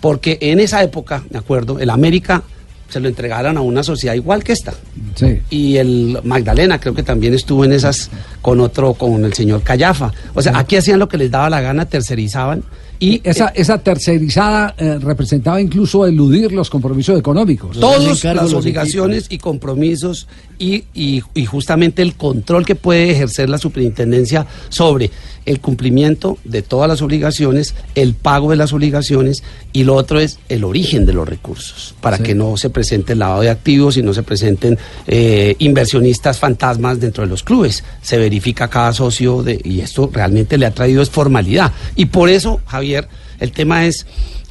Porque 0.00 0.38
en 0.40 0.60
esa 0.60 0.82
época, 0.82 1.24
me 1.30 1.38
acuerdo, 1.38 1.78
el 1.80 1.90
América 1.90 2.42
se 2.88 3.00
lo 3.00 3.08
entregaron 3.08 3.56
a 3.56 3.60
una 3.60 3.82
sociedad 3.82 4.14
igual 4.14 4.42
que 4.42 4.52
esta. 4.52 4.72
Sí. 5.14 5.40
Y 5.50 5.76
el 5.76 6.20
Magdalena 6.24 6.80
creo 6.80 6.94
que 6.94 7.02
también 7.02 7.34
estuvo 7.34 7.64
en 7.64 7.72
esas 7.72 8.10
con 8.40 8.60
otro, 8.60 8.94
con 8.94 9.24
el 9.24 9.34
señor 9.34 9.62
Callafa. 9.62 10.12
O 10.34 10.40
sea, 10.40 10.58
aquí 10.58 10.76
hacían 10.76 10.98
lo 10.98 11.08
que 11.08 11.18
les 11.18 11.30
daba 11.30 11.50
la 11.50 11.60
gana, 11.60 11.84
tercerizaban. 11.84 12.62
Y 13.00 13.20
esa, 13.22 13.48
esa 13.54 13.78
tercerizada 13.78 14.74
eh, 14.76 14.98
representaba 15.00 15.60
incluso 15.60 16.04
eludir 16.06 16.50
los 16.52 16.68
compromisos 16.68 17.18
económicos. 17.18 17.78
todas 17.78 18.24
las 18.24 18.52
obligaciones 18.52 19.26
y 19.30 19.38
compromisos 19.38 20.26
y, 20.58 20.84
y- 20.94 21.22
y 21.34 21.44
justamente 21.46 22.02
el 22.02 22.14
control 22.16 22.66
que 22.66 22.74
puede 22.74 23.10
ejercer 23.12 23.48
la 23.48 23.58
superintendencia 23.58 24.46
sobre 24.68 25.10
el 25.46 25.60
cumplimiento 25.60 26.36
de 26.44 26.62
todas 26.62 26.88
las 26.88 27.00
obligaciones, 27.00 27.74
el 27.94 28.14
pago 28.14 28.50
de 28.50 28.56
las 28.56 28.72
obligaciones 28.72 29.42
y 29.72 29.84
lo 29.84 29.94
otro 29.94 30.18
es 30.20 30.38
el 30.48 30.64
origen 30.64 31.06
de 31.06 31.12
los 31.14 31.26
recursos, 31.28 31.94
para 32.00 32.16
Sí. 32.18 32.24
que 32.24 32.34
no 32.34 32.56
se 32.56 32.68
presente 32.70 33.12
el 33.14 33.20
lavado 33.20 33.42
de 33.42 33.50
activos 33.50 33.96
y 33.96 34.02
no 34.02 34.12
se 34.12 34.22
presenten 34.24 34.76
eh, 35.06 35.54
inversionistas 35.60 36.38
fantasmas 36.38 36.98
dentro 37.00 37.22
de 37.24 37.30
los 37.30 37.44
clubes. 37.44 37.84
Se 38.02 38.18
verifica 38.18 38.68
cada 38.68 38.92
socio 38.92 39.42
de, 39.44 39.60
y 39.64 39.80
esto 39.80 40.10
realmente 40.12 40.58
le 40.58 40.66
ha 40.66 40.72
traído 40.72 41.00
es 41.00 41.08
formalidad. 41.10 41.72
Y 41.94 42.06
por 42.06 42.28
eso, 42.28 42.60
Javier, 42.66 42.87
el 42.96 43.52
tema 43.52 43.86
es, 43.86 44.06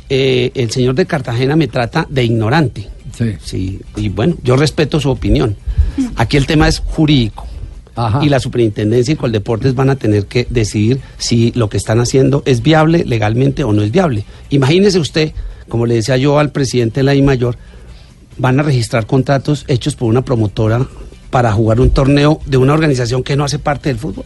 eh, 0.10 0.52
el 0.56 0.72
señor 0.72 0.96
de 0.96 1.06
Cartagena 1.06 1.56
me 1.56 1.68
trata 1.68 2.08
de 2.10 2.24
ignorante. 2.24 2.88
Sí. 3.44 3.80
y 3.96 4.10
bueno, 4.10 4.36
yo 4.44 4.56
respeto 4.56 5.00
su 5.00 5.10
opinión. 5.10 5.56
Aquí 6.16 6.38
el 6.38 6.46
tema 6.46 6.68
es 6.68 6.80
jurídico. 6.80 7.48
Y 8.22 8.30
la 8.30 8.40
superintendencia 8.40 9.14
y 9.14 9.18
Coldeportes 9.18 9.74
van 9.74 9.90
a 9.90 9.96
tener 9.96 10.28
que 10.28 10.46
decidir 10.52 11.02
si 11.18 11.52
lo 11.54 11.68
que 11.68 11.78
están 11.78 12.00
haciendo 12.00 12.44
es 12.46 12.62
viable 12.62 13.04
legalmente 13.06 13.64
o 13.64 13.74
no 13.74 13.82
es 13.82 13.92
viable. 13.92 14.24
Imagínese 14.52 15.00
usted, 15.00 15.32
como 15.68 15.88
le 15.88 15.96
decía 15.96 16.16
yo 16.16 16.38
al 16.38 16.52
presidente 16.52 17.00
de 17.00 17.06
la 17.06 17.16
I 17.16 17.24
Mayor, 17.24 17.58
van 18.38 18.60
a 18.60 18.64
registrar 18.64 19.08
contratos 19.08 19.66
hechos 19.68 19.96
por 19.96 20.10
una 20.10 20.24
promotora 20.24 20.86
para 21.32 21.52
jugar 21.52 21.80
un 21.80 21.90
torneo 21.90 22.40
de 22.46 22.58
una 22.58 22.74
organización 22.74 23.24
que 23.24 23.36
no 23.36 23.44
hace 23.44 23.58
parte 23.58 23.90
del 23.90 23.98
fútbol. 23.98 24.26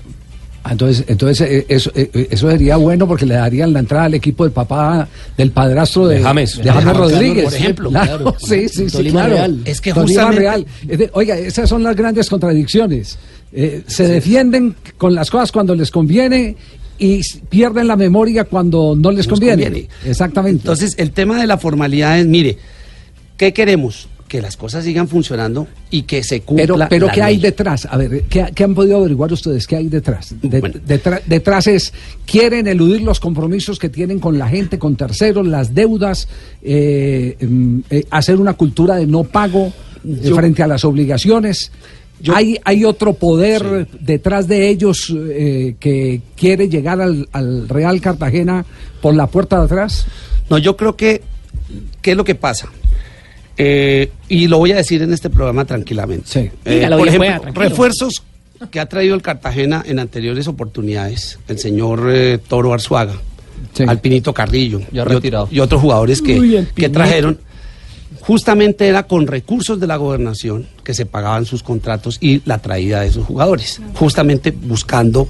Ah, 0.64 0.74
Entonces, 0.74 1.06
entonces 1.08 1.42
eh, 1.50 1.66
eso, 1.70 1.92
eh, 1.96 2.28
eso 2.30 2.50
sería 2.52 2.78
bueno 2.78 3.08
porque 3.08 3.26
le 3.26 3.34
darían 3.34 3.74
la 3.74 3.80
entrada 3.80 4.06
al 4.06 4.14
equipo 4.14 4.44
del 4.44 4.54
papá, 4.54 5.08
del 5.36 5.50
padrastro 5.52 6.08
de, 6.08 6.18
De 6.20 6.24
James. 6.24 6.58
de 6.64 6.72
James 6.72 6.98
Rodríguez. 6.98 7.44
por 7.46 7.54
ejemplo, 7.56 7.90
Claro, 7.90 8.18
claro. 8.20 8.36
Sí, 8.40 8.70
sí, 8.70 8.88
sí, 8.90 8.98
Tolima 8.98 9.22
claro. 9.22 9.34
Real. 9.36 9.62
Es 9.66 9.82
que 9.82 9.92
Tolima 9.92 10.24
justamente- 10.26 10.40
Real. 10.40 10.66
Oiga, 11.14 11.36
esas 11.38 11.68
son 11.68 11.82
las 11.82 11.96
grandes 11.96 12.30
contradicciones. 12.30 13.18
Eh, 13.54 13.82
se 13.88 14.08
defienden 14.08 14.76
con 14.98 15.16
las 15.16 15.32
cosas 15.32 15.52
cuando 15.52 15.74
les 15.74 15.90
conviene 15.90 16.56
y 17.00 17.22
pierden 17.50 17.88
la 17.88 17.96
memoria 17.96 18.44
cuando 18.44 18.96
no 18.96 19.10
les 19.10 19.28
conviene. 19.28 19.64
conviene. 19.64 19.90
Exactamente. 20.06 20.60
Entonces, 20.62 20.94
el 21.00 21.10
tema 21.12 21.40
de 21.42 21.48
la 21.48 21.58
formalidad 21.58 22.20
es, 22.20 22.28
mire, 22.28 22.60
¿qué 23.36 23.52
queremos? 23.52 24.08
Que 24.32 24.42
las 24.42 24.56
cosas 24.56 24.86
sigan 24.86 25.10
funcionando 25.10 25.68
y 25.90 26.04
que 26.04 26.24
se 26.24 26.40
cumpla 26.40 26.64
Pero, 26.64 26.78
pero 26.90 27.08
la 27.08 27.12
¿qué 27.12 27.22
hay 27.22 27.36
detrás? 27.38 27.86
A 27.92 27.98
ver, 27.98 28.24
¿qué, 28.30 28.46
qué 28.56 28.64
han 28.64 28.74
podido 28.74 28.96
averiguar 28.96 29.34
ustedes? 29.34 29.68
¿Qué 29.68 29.76
hay 29.76 29.90
detrás? 29.90 30.34
De- 30.42 30.62
detra- 30.62 31.22
detrás 31.26 31.68
es, 31.68 31.92
quieren 32.26 32.66
eludir 32.68 33.02
los 33.02 33.20
compromisos 33.20 33.78
que 33.78 33.90
tienen 33.90 34.20
con 34.22 34.38
la 34.40 34.48
gente, 34.48 34.80
con 34.80 34.96
terceros, 34.96 35.46
las 35.46 35.76
deudas, 35.76 36.30
eh, 36.64 37.36
mm, 37.42 37.80
eh, 37.90 38.06
hacer 38.10 38.40
una 38.40 38.54
cultura 38.54 38.96
de 38.96 39.06
no 39.06 39.26
pago 39.26 39.74
eh, 40.06 40.20
Yo- 40.24 40.36
frente 40.38 40.64
a 40.64 40.68
las 40.68 40.86
obligaciones. 40.86 41.70
hay, 42.34 42.58
hay 42.64 42.86
otro 42.86 43.12
poder 43.16 43.86
detrás 44.00 44.48
de 44.48 44.70
ellos 44.70 45.14
eh, 45.14 45.76
que 45.78 46.22
quiere 46.38 46.70
llegar 46.70 47.02
al, 47.02 47.28
al 47.34 47.68
Real 47.68 48.00
Cartagena 48.00 48.64
por 49.02 49.14
la 49.14 49.28
puerta 49.28 49.60
de 49.60 49.66
atrás. 49.66 50.06
No, 50.50 50.58
yo 50.58 50.78
creo 50.78 50.96
que, 50.96 51.22
¿qué 52.02 52.12
es 52.12 52.18
lo 52.18 52.24
que 52.24 52.36
pasa? 52.36 52.70
Eh, 53.58 54.10
y 54.30 54.48
lo 54.48 54.58
voy 54.58 54.72
a 54.72 54.78
decir 54.78 55.02
en 55.02 55.14
este 55.14 55.30
programa 55.30 55.66
tranquilamente. 55.66 56.26
Eh, 56.66 56.76
Dígalo, 56.76 56.98
por 56.98 57.08
ejemplo, 57.08 57.28
refuerzos 57.62 58.24
que 58.72 58.80
ha 58.80 58.86
traído 58.88 59.16
el 59.16 59.22
Cartagena 59.22 59.84
en 59.86 60.00
anteriores 60.00 60.48
oportunidades, 60.48 61.40
el 61.48 61.60
señor 61.60 62.10
eh, 62.12 62.38
Toro 62.48 62.74
Arzuaga, 62.74 63.16
Alpinito 63.88 64.34
Carrillo 64.34 64.82
y, 64.92 64.98
ot- 65.18 65.22
y 65.52 65.60
otros 65.60 65.82
jugadores 65.82 66.22
que, 66.22 66.40
Uy, 66.40 66.68
que 66.76 66.90
trajeron, 66.90 67.40
justamente 68.22 68.88
era 68.88 69.04
con 69.04 69.28
recursos 69.28 69.80
de 69.80 69.88
la 69.88 69.96
gobernación 69.98 70.68
que 70.84 70.94
se 70.94 71.06
pagaban 71.06 71.46
sus 71.46 71.64
contratos 71.64 72.18
y 72.22 72.42
la 72.46 72.60
traída 72.60 73.02
de 73.02 73.08
esos 73.08 73.26
jugadores, 73.26 73.82
justamente 73.96 74.52
buscando 74.52 75.28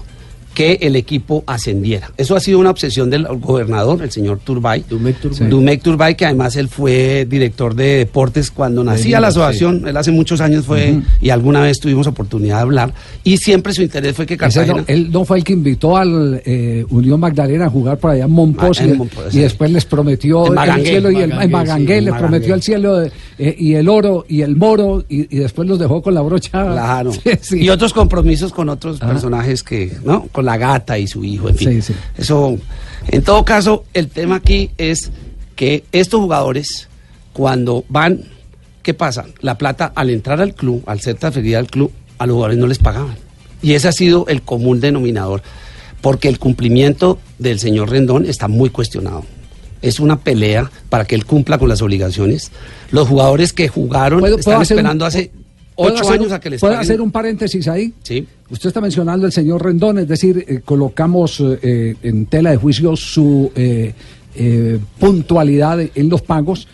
que 0.54 0.80
el 0.82 0.96
equipo 0.96 1.44
ascendiera. 1.48 2.12
Eso 2.18 2.36
ha 2.36 2.40
sido 2.40 2.60
una 2.60 2.70
obsesión 2.72 3.10
del 3.10 3.26
gobernador, 3.40 4.02
el 4.02 4.12
señor 4.12 4.40
Turbay. 4.44 4.84
Dumec 4.90 5.82
Turbay. 5.82 6.16
que 6.16 6.26
además 6.26 6.56
él 6.56 6.68
fue 6.68 7.26
director 7.30 7.74
de 7.76 7.98
deportes 7.98 8.52
cuando 8.52 8.84
nacía 8.84 9.20
la 9.20 9.28
asociación, 9.28 9.88
él 9.88 9.96
hace 9.98 10.12
muchos 10.12 10.42
años 10.42 10.66
fue, 10.66 11.00
y 11.22 11.30
alguna 11.30 11.62
vez 11.62 11.80
tuvimos 11.80 12.08
oportunidad 12.08 12.58
de 12.58 12.62
hablar, 12.64 12.94
y 13.24 13.38
siempre 13.38 13.74
su 13.74 13.82
interés 13.82 14.16
fue 14.16 14.26
que 14.26 14.38
Cartagena... 14.38 14.74
no- 14.80 14.84
él 14.88 15.10
no 15.12 15.24
fue 15.26 15.38
el 15.38 15.44
que 15.44 15.54
invitó 15.54 15.96
al 15.98 16.42
eh, 16.46 16.86
Unión 16.90 17.20
Magdalena 17.20 17.66
a 17.66 17.70
jugar 17.70 17.98
por 17.98 18.12
allá 18.12 18.26
en 18.26 18.32
Monpós 18.32 18.80
Ah, 18.82 18.86
y, 18.86 18.90
en 18.92 18.98
Monpós, 18.98 19.26
y 19.30 19.32
sí. 19.32 19.40
después 19.40 19.72
les 19.72 19.86
prometió 19.86 20.48
el 20.48 20.54
Magangué, 20.54 20.86
cielo 20.86 21.12
y 21.12 21.16
el 21.18 21.30
Magangué, 21.30 21.46
en 21.46 21.52
Magangué, 21.52 22.00
sí, 22.00 22.06
les 22.06 22.14
prometió 22.16 22.54
el 22.56 22.62
cielo 22.62 23.04
eh, 23.04 23.12
y 23.58 23.74
el 23.76 23.88
oro 23.90 24.26
y 24.28 24.42
el 24.42 24.56
moro 24.56 25.04
y, 25.10 25.22
y 25.36 25.40
después 25.40 25.68
los 25.68 25.80
dejó 25.80 26.02
con 26.02 26.14
la 26.14 26.22
brocha. 26.22 26.50
Claro. 26.52 27.12
Sí, 27.24 27.30
sí. 27.42 27.58
Y 27.64 27.70
otros 27.70 27.94
compromisos 27.94 28.52
con 28.52 28.68
otros 28.70 29.02
Ajá. 29.02 29.12
personajes 29.12 29.62
que, 29.64 29.92
¿no? 30.04 30.28
Con 30.32 30.41
la 30.42 30.58
gata 30.58 30.98
y 31.00 31.08
su 31.08 31.24
hijo, 31.24 31.50
en 31.50 31.56
fin. 31.56 31.70
Sí, 31.82 31.94
sí. 31.94 32.00
Eso, 32.18 32.58
en 33.08 33.22
todo 33.24 33.44
caso, 33.46 33.86
el 33.94 34.08
tema 34.10 34.36
aquí 34.38 34.72
es 34.78 35.12
que 35.56 35.84
estos 35.92 36.20
jugadores, 36.22 36.88
cuando 37.34 37.84
van, 37.90 38.22
¿qué 38.84 38.94
pasa? 38.94 39.26
La 39.42 39.58
plata, 39.58 39.92
al 39.96 40.10
entrar 40.10 40.42
al 40.42 40.54
club, 40.56 40.84
al 40.88 41.00
ser 41.02 41.16
transferida 41.16 41.60
al 41.60 41.68
club, 41.68 41.92
a 42.18 42.26
los 42.26 42.34
jugadores 42.36 42.58
no 42.60 42.68
les 42.68 42.80
pagaban. 42.80 43.16
Y 43.62 43.74
ese 43.74 43.88
ha 43.88 43.92
sido 43.92 44.26
el 44.28 44.42
común 44.42 44.80
denominador, 44.80 45.42
porque 46.02 46.28
el 46.30 46.40
cumplimiento 46.40 47.20
del 47.38 47.60
señor 47.60 47.90
Rendón 47.92 48.26
está 48.26 48.48
muy 48.48 48.70
cuestionado. 48.72 49.24
Es 49.84 50.00
una 50.00 50.20
pelea 50.20 50.70
para 50.90 51.06
que 51.06 51.16
él 51.16 51.26
cumpla 51.26 51.58
con 51.58 51.68
las 51.70 51.82
obligaciones. 51.82 52.52
Los 52.92 53.08
jugadores 53.08 53.54
que 53.54 53.68
jugaron 53.68 54.20
¿Puedo- 54.20 54.36
puedo 54.38 54.40
están 54.40 54.58
un- 54.58 54.62
esperando 54.64 55.06
hace 55.06 55.28
¿Puedo 55.28 55.41
ocho 55.76 56.02
hacer 56.02 56.20
años 56.20 56.32
a 56.32 56.40
que 56.40 56.50
les 56.50 56.60
¿Puedo 56.60 56.74
paguen. 56.74 56.90
hacer 56.90 57.02
un 57.02 57.12
paréntesis 57.12 57.68
ahí? 57.68 57.94
Sí. 58.04 58.26
Usted 58.50 58.68
está 58.68 58.82
mencionando 58.82 59.26
el 59.26 59.32
señor 59.32 59.64
Rendón, 59.64 60.00
es 60.00 60.08
decir, 60.08 60.46
eh, 60.48 60.62
colocamos 60.64 61.42
eh, 61.42 61.96
en 62.04 62.26
tela 62.26 62.52
de 62.52 62.58
juicio 62.58 62.96
su 62.96 63.52
eh, 63.56 63.94
eh, 64.36 64.80
puntualidad 65.00 65.80
en 65.80 66.10
los 66.10 66.22
pagos, 66.22 66.68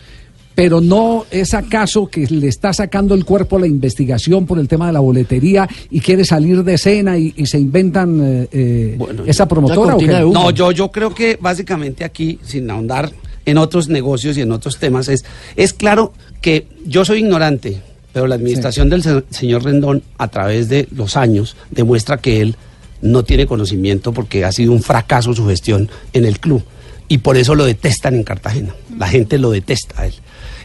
pero 0.54 0.80
no 0.80 1.24
es 1.30 1.54
acaso 1.54 2.08
que 2.08 2.26
le 2.26 2.48
está 2.48 2.72
sacando 2.72 3.14
el 3.14 3.24
cuerpo 3.24 3.56
a 3.56 3.60
la 3.60 3.68
investigación 3.68 4.44
por 4.44 4.58
el 4.58 4.66
tema 4.66 4.88
de 4.88 4.92
la 4.92 4.98
boletería 5.00 5.68
y 5.88 6.00
quiere 6.00 6.24
salir 6.24 6.64
de 6.64 6.74
escena 6.74 7.16
y, 7.16 7.32
y 7.36 7.46
se 7.46 7.60
inventan 7.60 8.48
eh, 8.50 8.98
esa 9.26 9.46
promotora. 9.46 9.94
¿o 9.94 9.98
qué? 9.98 10.06
No, 10.08 10.50
yo, 10.50 10.72
yo 10.72 10.90
creo 10.90 11.14
que 11.14 11.38
básicamente 11.40 12.02
aquí, 12.04 12.40
sin 12.42 12.68
ahondar 12.70 13.12
en 13.46 13.56
otros 13.56 13.88
negocios 13.88 14.36
y 14.36 14.40
en 14.40 14.50
otros 14.50 14.78
temas, 14.78 15.08
es, 15.08 15.24
es 15.54 15.72
claro 15.72 16.12
que 16.40 16.66
yo 16.84 17.04
soy 17.04 17.20
ignorante, 17.20 17.80
pero 18.18 18.26
la 18.26 18.34
administración 18.34 18.88
del 18.90 19.04
se- 19.04 19.22
señor 19.30 19.62
Rendón, 19.62 20.02
a 20.16 20.26
través 20.26 20.68
de 20.68 20.88
los 20.90 21.16
años, 21.16 21.54
demuestra 21.70 22.16
que 22.18 22.40
él 22.40 22.56
no 23.00 23.22
tiene 23.22 23.46
conocimiento 23.46 24.12
porque 24.12 24.44
ha 24.44 24.50
sido 24.50 24.72
un 24.72 24.82
fracaso 24.82 25.32
su 25.34 25.46
gestión 25.46 25.88
en 26.12 26.24
el 26.24 26.40
club. 26.40 26.64
y 27.10 27.18
por 27.18 27.36
eso 27.38 27.54
lo 27.54 27.64
detestan 27.64 28.14
en 28.16 28.22
Cartagena. 28.24 28.74
La 28.98 29.06
gente 29.08 29.38
lo 29.38 29.50
detesta 29.52 30.02
a 30.02 30.06
él. 30.06 30.14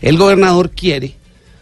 El 0.02 0.18
gobernador 0.18 0.72
quiere 0.72 1.14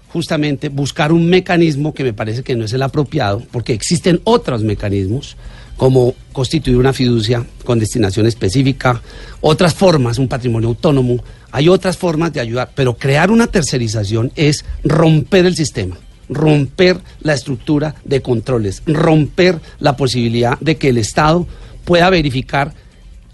justamente 0.08 0.70
buscar 0.70 1.12
un 1.12 1.28
mecanismo 1.30 1.94
que 1.94 2.04
me 2.04 2.14
parece 2.14 2.42
que 2.42 2.56
no 2.56 2.66
es 2.66 2.74
el 2.74 2.82
apropiado, 2.82 3.44
porque 3.52 3.74
existen 3.74 4.22
otros 4.24 4.64
mecanismos, 4.64 5.36
como 5.82 6.14
constituir 6.32 6.78
una 6.78 6.94
fiducia 6.94 7.44
con 7.66 7.80
destinación 7.80 8.28
específica, 8.28 9.02
otras 9.40 9.74
formas, 9.74 10.20
un 10.20 10.28
patrimonio 10.28 10.70
autónomo, 10.70 11.24
hay 11.52 11.70
otras 11.70 11.98
formas 11.98 12.32
de 12.32 12.40
ayudar, 12.40 12.70
pero 12.76 12.98
crear 12.98 13.32
una 13.32 13.48
tercerización 13.48 14.32
es 14.36 14.64
romper 14.84 15.48
el 15.48 15.56
sistema 15.56 15.98
romper 16.30 17.00
la 17.22 17.34
estructura 17.34 17.96
de 18.06 18.22
controles, 18.22 18.84
romper 18.86 19.60
la 19.80 19.98
posibilidad 19.98 20.60
de 20.60 20.78
que 20.78 20.90
el 20.90 21.00
Estado 21.00 21.48
pueda 21.84 22.12
verificar 22.12 22.76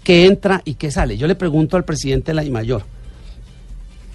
qué 0.02 0.24
entra 0.24 0.62
y 0.64 0.74
qué 0.74 0.90
sale. 0.90 1.18
Yo 1.18 1.26
le 1.26 1.34
pregunto 1.34 1.76
al 1.76 1.84
presidente 1.84 2.32
de 2.32 2.34
la 2.34 2.82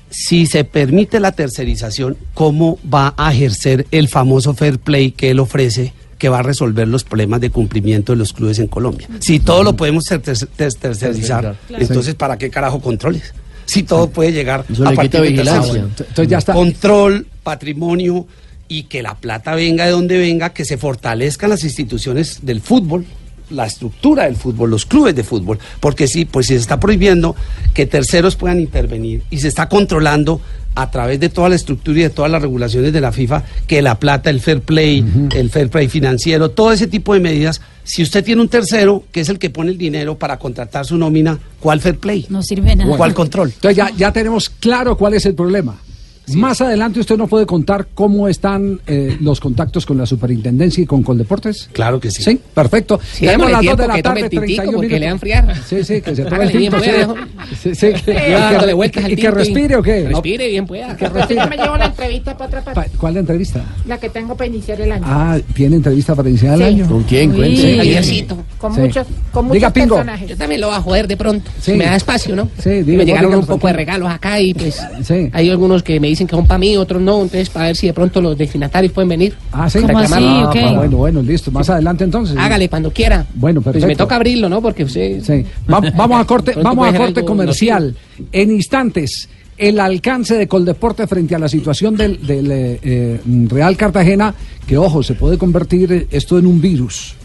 si 0.09 0.47
se 0.47 0.63
permite 0.63 1.19
la 1.19 1.33
tercerización, 1.33 2.17
¿cómo 2.33 2.79
va 2.91 3.13
a 3.15 3.31
ejercer 3.31 3.85
el 3.91 4.07
famoso 4.07 4.55
fair 4.55 4.79
play 4.79 5.11
que 5.11 5.29
él 5.29 5.39
ofrece? 5.39 5.93
Que 6.23 6.29
va 6.29 6.39
a 6.39 6.41
resolver 6.41 6.87
los 6.87 7.03
problemas 7.03 7.41
de 7.41 7.49
cumplimiento 7.49 8.13
de 8.13 8.17
los 8.17 8.31
clubes 8.31 8.57
en 8.57 8.67
Colombia. 8.67 9.09
Si 9.19 9.41
todo 9.41 9.61
lo 9.61 9.75
podemos 9.75 10.05
ter- 10.05 10.21
ter- 10.21 10.37
ter- 10.55 10.73
tercerizar, 10.73 11.57
entonces 11.67 12.15
¿para 12.15 12.37
qué 12.37 12.49
carajo 12.49 12.79
controles? 12.79 13.33
Si 13.65 13.83
todo 13.83 14.09
puede 14.09 14.31
llegar 14.31 14.61
a 14.85 14.91
partir 14.93 15.19
de 15.19 15.27
vigilancia. 15.31 15.81
Entonces 15.81 16.27
ya 16.29 16.37
está. 16.37 16.53
Control, 16.53 17.27
patrimonio 17.43 18.25
y 18.69 18.83
que 18.83 19.03
la 19.03 19.15
plata 19.15 19.53
venga 19.53 19.83
de 19.85 19.91
donde 19.91 20.17
venga, 20.17 20.53
que 20.53 20.63
se 20.63 20.77
fortalezcan 20.77 21.49
las 21.49 21.65
instituciones 21.65 22.39
del 22.43 22.61
fútbol, 22.61 23.03
la 23.49 23.65
estructura 23.65 24.23
del 24.23 24.37
fútbol, 24.37 24.69
los 24.69 24.85
clubes 24.85 25.13
de 25.15 25.25
fútbol, 25.25 25.59
porque 25.81 26.07
sí, 26.07 26.23
pues 26.23 26.47
si 26.47 26.53
se 26.53 26.61
está 26.61 26.79
prohibiendo 26.79 27.35
que 27.73 27.85
terceros 27.85 28.37
puedan 28.37 28.61
intervenir 28.61 29.23
y 29.29 29.39
se 29.39 29.49
está 29.49 29.67
controlando 29.67 30.39
a 30.75 30.89
través 30.91 31.19
de 31.19 31.29
toda 31.29 31.49
la 31.49 31.55
estructura 31.55 31.99
y 31.99 32.03
de 32.03 32.09
todas 32.09 32.31
las 32.31 32.41
regulaciones 32.41 32.93
de 32.93 33.01
la 33.01 33.11
FIFA 33.11 33.43
que 33.67 33.81
la 33.81 33.99
plata, 33.99 34.29
el 34.29 34.39
fair 34.39 34.61
play, 34.61 35.05
el 35.35 35.49
fair 35.49 35.69
play 35.69 35.87
financiero, 35.87 36.51
todo 36.51 36.71
ese 36.71 36.87
tipo 36.87 37.13
de 37.13 37.19
medidas, 37.19 37.61
si 37.83 38.01
usted 38.01 38.23
tiene 38.23 38.41
un 38.41 38.49
tercero 38.49 39.03
que 39.11 39.21
es 39.21 39.29
el 39.29 39.39
que 39.39 39.49
pone 39.49 39.71
el 39.71 39.77
dinero 39.77 40.17
para 40.17 40.37
contratar 40.39 40.85
su 40.85 40.97
nómina, 40.97 41.37
¿cuál 41.59 41.81
fair 41.81 41.97
play? 41.97 42.25
No 42.29 42.41
sirve 42.41 42.75
nada. 42.75 42.95
¿Cuál 42.95 43.13
control? 43.13 43.51
Entonces 43.53 43.77
ya, 43.77 43.91
ya 43.95 44.11
tenemos 44.11 44.49
claro 44.49 44.97
cuál 44.97 45.13
es 45.13 45.25
el 45.25 45.35
problema. 45.35 45.77
Más 46.35 46.61
adelante 46.61 46.99
usted 46.99 47.17
nos 47.17 47.29
puede 47.29 47.45
contar 47.45 47.87
cómo 47.93 48.27
están 48.27 48.79
eh, 48.87 49.17
los 49.19 49.39
contactos 49.39 49.85
con 49.85 49.97
la 49.97 50.05
superintendencia 50.05 50.83
y 50.83 50.85
con 50.85 51.03
Coldeportes. 51.03 51.69
Claro 51.73 51.99
que 51.99 52.11
sí. 52.11 52.23
Sí, 52.23 52.39
perfecto. 52.53 52.99
Sí, 53.11 53.25
Tenemos 53.25 53.47
las 53.51 53.57
dos 53.57 53.61
tiempo 53.61 53.81
de 53.81 53.87
la 53.89 54.01
tarde, 54.01 54.19
el 54.21 54.29
tintico 54.29 54.45
31 54.63 54.77
porque 54.77 54.87
le 54.87 54.99
minutos. 54.99 55.13
enfriar. 55.13 55.55
Sí, 55.65 55.83
sí, 55.83 56.01
que 56.01 56.15
se 56.15 56.23
tome 56.25 56.43
el 56.45 56.51
tinto. 56.51 56.77
pueda, 56.77 57.07
sí. 57.61 57.75
Sí, 57.75 57.87
que, 58.05 58.13
dándole 58.31 58.73
vueltas 58.73 59.03
al 59.05 59.11
y 59.11 59.15
que 59.17 59.31
respire 59.31 59.75
o 59.75 59.83
qué? 59.83 60.07
Respire 60.07 60.47
bien 60.47 60.65
pueda. 60.65 60.95
Que 60.95 61.09
respire. 61.09 61.45
me 61.47 61.57
llevo 61.57 61.75
la 61.77 61.85
entrevista 61.87 62.37
para 62.37 62.47
otra 62.47 62.61
Pa- 62.63 62.73
parte. 62.73 62.91
¿Cuál 62.97 63.13
la 63.15 63.19
entrevista? 63.19 63.63
La 63.85 63.97
que 63.99 64.09
tengo 64.09 64.35
para 64.37 64.47
iniciar 64.47 64.79
el 64.81 64.91
año. 64.93 65.03
Ah, 65.05 65.37
¿tiene 65.53 65.75
entrevista 65.75 66.15
para 66.15 66.29
iniciar 66.29 66.53
el 66.53 66.59
Sí. 66.59 66.63
año? 66.65 66.87
¿Con 66.87 67.03
quién? 67.03 67.31
Con 67.33 68.73
Sí. 68.73 68.81
muchos, 68.81 69.07
con 69.31 69.51
Diga, 69.51 69.67
muchos 69.69 69.71
Pingo. 69.73 69.95
personajes. 69.95 70.29
Yo 70.29 70.37
también 70.37 70.61
lo 70.61 70.67
voy 70.67 70.75
a 70.77 70.81
joder 70.81 71.07
de 71.07 71.17
pronto. 71.17 71.51
Me 71.67 71.85
da 71.85 71.95
espacio, 71.95 72.35
¿no? 72.35 72.49
Sí, 72.59 72.69
diga, 72.83 72.99
me 72.99 73.05
llegaron 73.05 73.35
un 73.35 73.45
poco 73.45 73.67
de 73.67 73.73
regalos 73.73 74.09
acá 74.09 74.39
y 74.39 74.53
pues 74.53 74.79
Sí. 75.03 75.29
hay 75.33 75.49
algunos 75.49 75.83
que 75.83 75.99
me 75.99 76.07
dicen 76.13 76.27
que 76.27 76.35
son 76.35 76.47
para 76.47 76.57
mí, 76.57 76.75
otros 76.77 77.01
no. 77.01 77.15
Entonces, 77.21 77.49
para 77.49 77.65
ver 77.67 77.75
si 77.75 77.87
de 77.87 77.93
pronto 77.93 78.21
los 78.21 78.37
destinatarios 78.37 78.93
pueden 78.93 79.09
venir. 79.09 79.33
Ah, 79.51 79.69
sí. 79.69 79.79
¿Cómo 79.81 79.99
así? 79.99 80.13
Ah, 80.17 80.51
ah, 80.53 80.73
Bueno, 80.77 80.97
bueno, 80.97 81.21
listo. 81.21 81.51
Más 81.51 81.69
adelante 81.69 82.03
entonces. 82.03 82.35
Hágale 82.37 82.69
cuando 82.69 82.91
quiera. 82.91 83.25
Bueno, 83.35 83.61
Pues 83.61 83.73
perfecto. 83.73 83.87
me 83.87 83.95
toca 83.95 84.15
abrirlo, 84.15 84.49
¿no? 84.49 84.61
Porque 84.61 84.83
usted. 84.83 85.21
Sí. 85.23 85.45
Va- 85.71 85.81
vamos 85.95 86.19
a 86.19 86.25
corte, 86.25 86.53
vamos 86.61 86.87
a 86.87 86.97
corte 86.97 87.23
comercial. 87.23 87.95
En 88.31 88.51
instantes, 88.51 89.29
el 89.57 89.79
alcance 89.79 90.35
de 90.35 90.47
Coldeporte 90.47 91.05
frente 91.07 91.35
a 91.35 91.39
la 91.39 91.47
situación 91.47 91.95
del, 91.95 92.25
del, 92.25 92.51
eh, 92.51 92.79
eh, 92.81 93.21
Real 93.47 93.77
Cartagena, 93.77 94.33
que 94.67 94.77
ojo, 94.77 95.03
se 95.03 95.13
puede 95.13 95.37
convertir 95.37 96.07
esto 96.11 96.37
en 96.39 96.47
un 96.47 96.59
virus. 96.61 97.15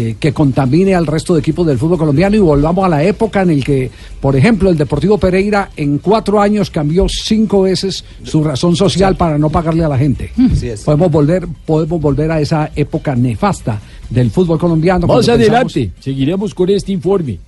Eh, 0.00 0.14
que 0.20 0.32
contamine 0.32 0.94
al 0.94 1.06
resto 1.08 1.34
de 1.34 1.40
equipos 1.40 1.66
del 1.66 1.76
fútbol 1.76 1.98
colombiano 1.98 2.36
y 2.36 2.38
volvamos 2.38 2.84
a 2.84 2.88
la 2.88 3.02
época 3.02 3.42
en 3.42 3.50
el 3.50 3.64
que, 3.64 3.90
por 4.20 4.36
ejemplo, 4.36 4.70
el 4.70 4.76
Deportivo 4.76 5.18
Pereira 5.18 5.70
en 5.76 5.98
cuatro 5.98 6.40
años 6.40 6.70
cambió 6.70 7.06
cinco 7.08 7.62
veces 7.62 8.04
su 8.22 8.44
razón 8.44 8.76
social 8.76 9.16
para 9.16 9.38
no 9.38 9.50
pagarle 9.50 9.82
a 9.84 9.88
la 9.88 9.98
gente. 9.98 10.30
Así 10.52 10.68
es. 10.68 10.82
Podemos 10.82 11.10
volver, 11.10 11.48
podemos 11.66 12.00
volver 12.00 12.30
a 12.30 12.40
esa 12.40 12.70
época 12.76 13.16
nefasta 13.16 13.80
del 14.08 14.30
fútbol 14.30 14.58
colombiano. 14.58 15.06
Más 15.06 15.26
cuando 15.26 15.32
pensamos- 15.32 15.72
adelante 15.72 15.90
seguiremos 16.00 16.54
con 16.54 16.70
este 16.70 16.92
informe. 16.92 17.38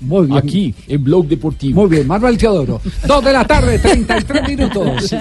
Muy 0.00 0.26
bien. 0.26 0.38
Aquí, 0.38 0.74
en 0.86 1.02
Blog 1.04 1.26
Deportivo. 1.26 1.80
Muy 1.82 1.90
bien, 1.90 2.06
Manuel 2.06 2.38
Teodoro. 2.38 2.80
Dos 3.06 3.24
de 3.24 3.32
la 3.32 3.44
tarde, 3.46 3.78
33 3.80 4.48
minutos. 4.48 5.14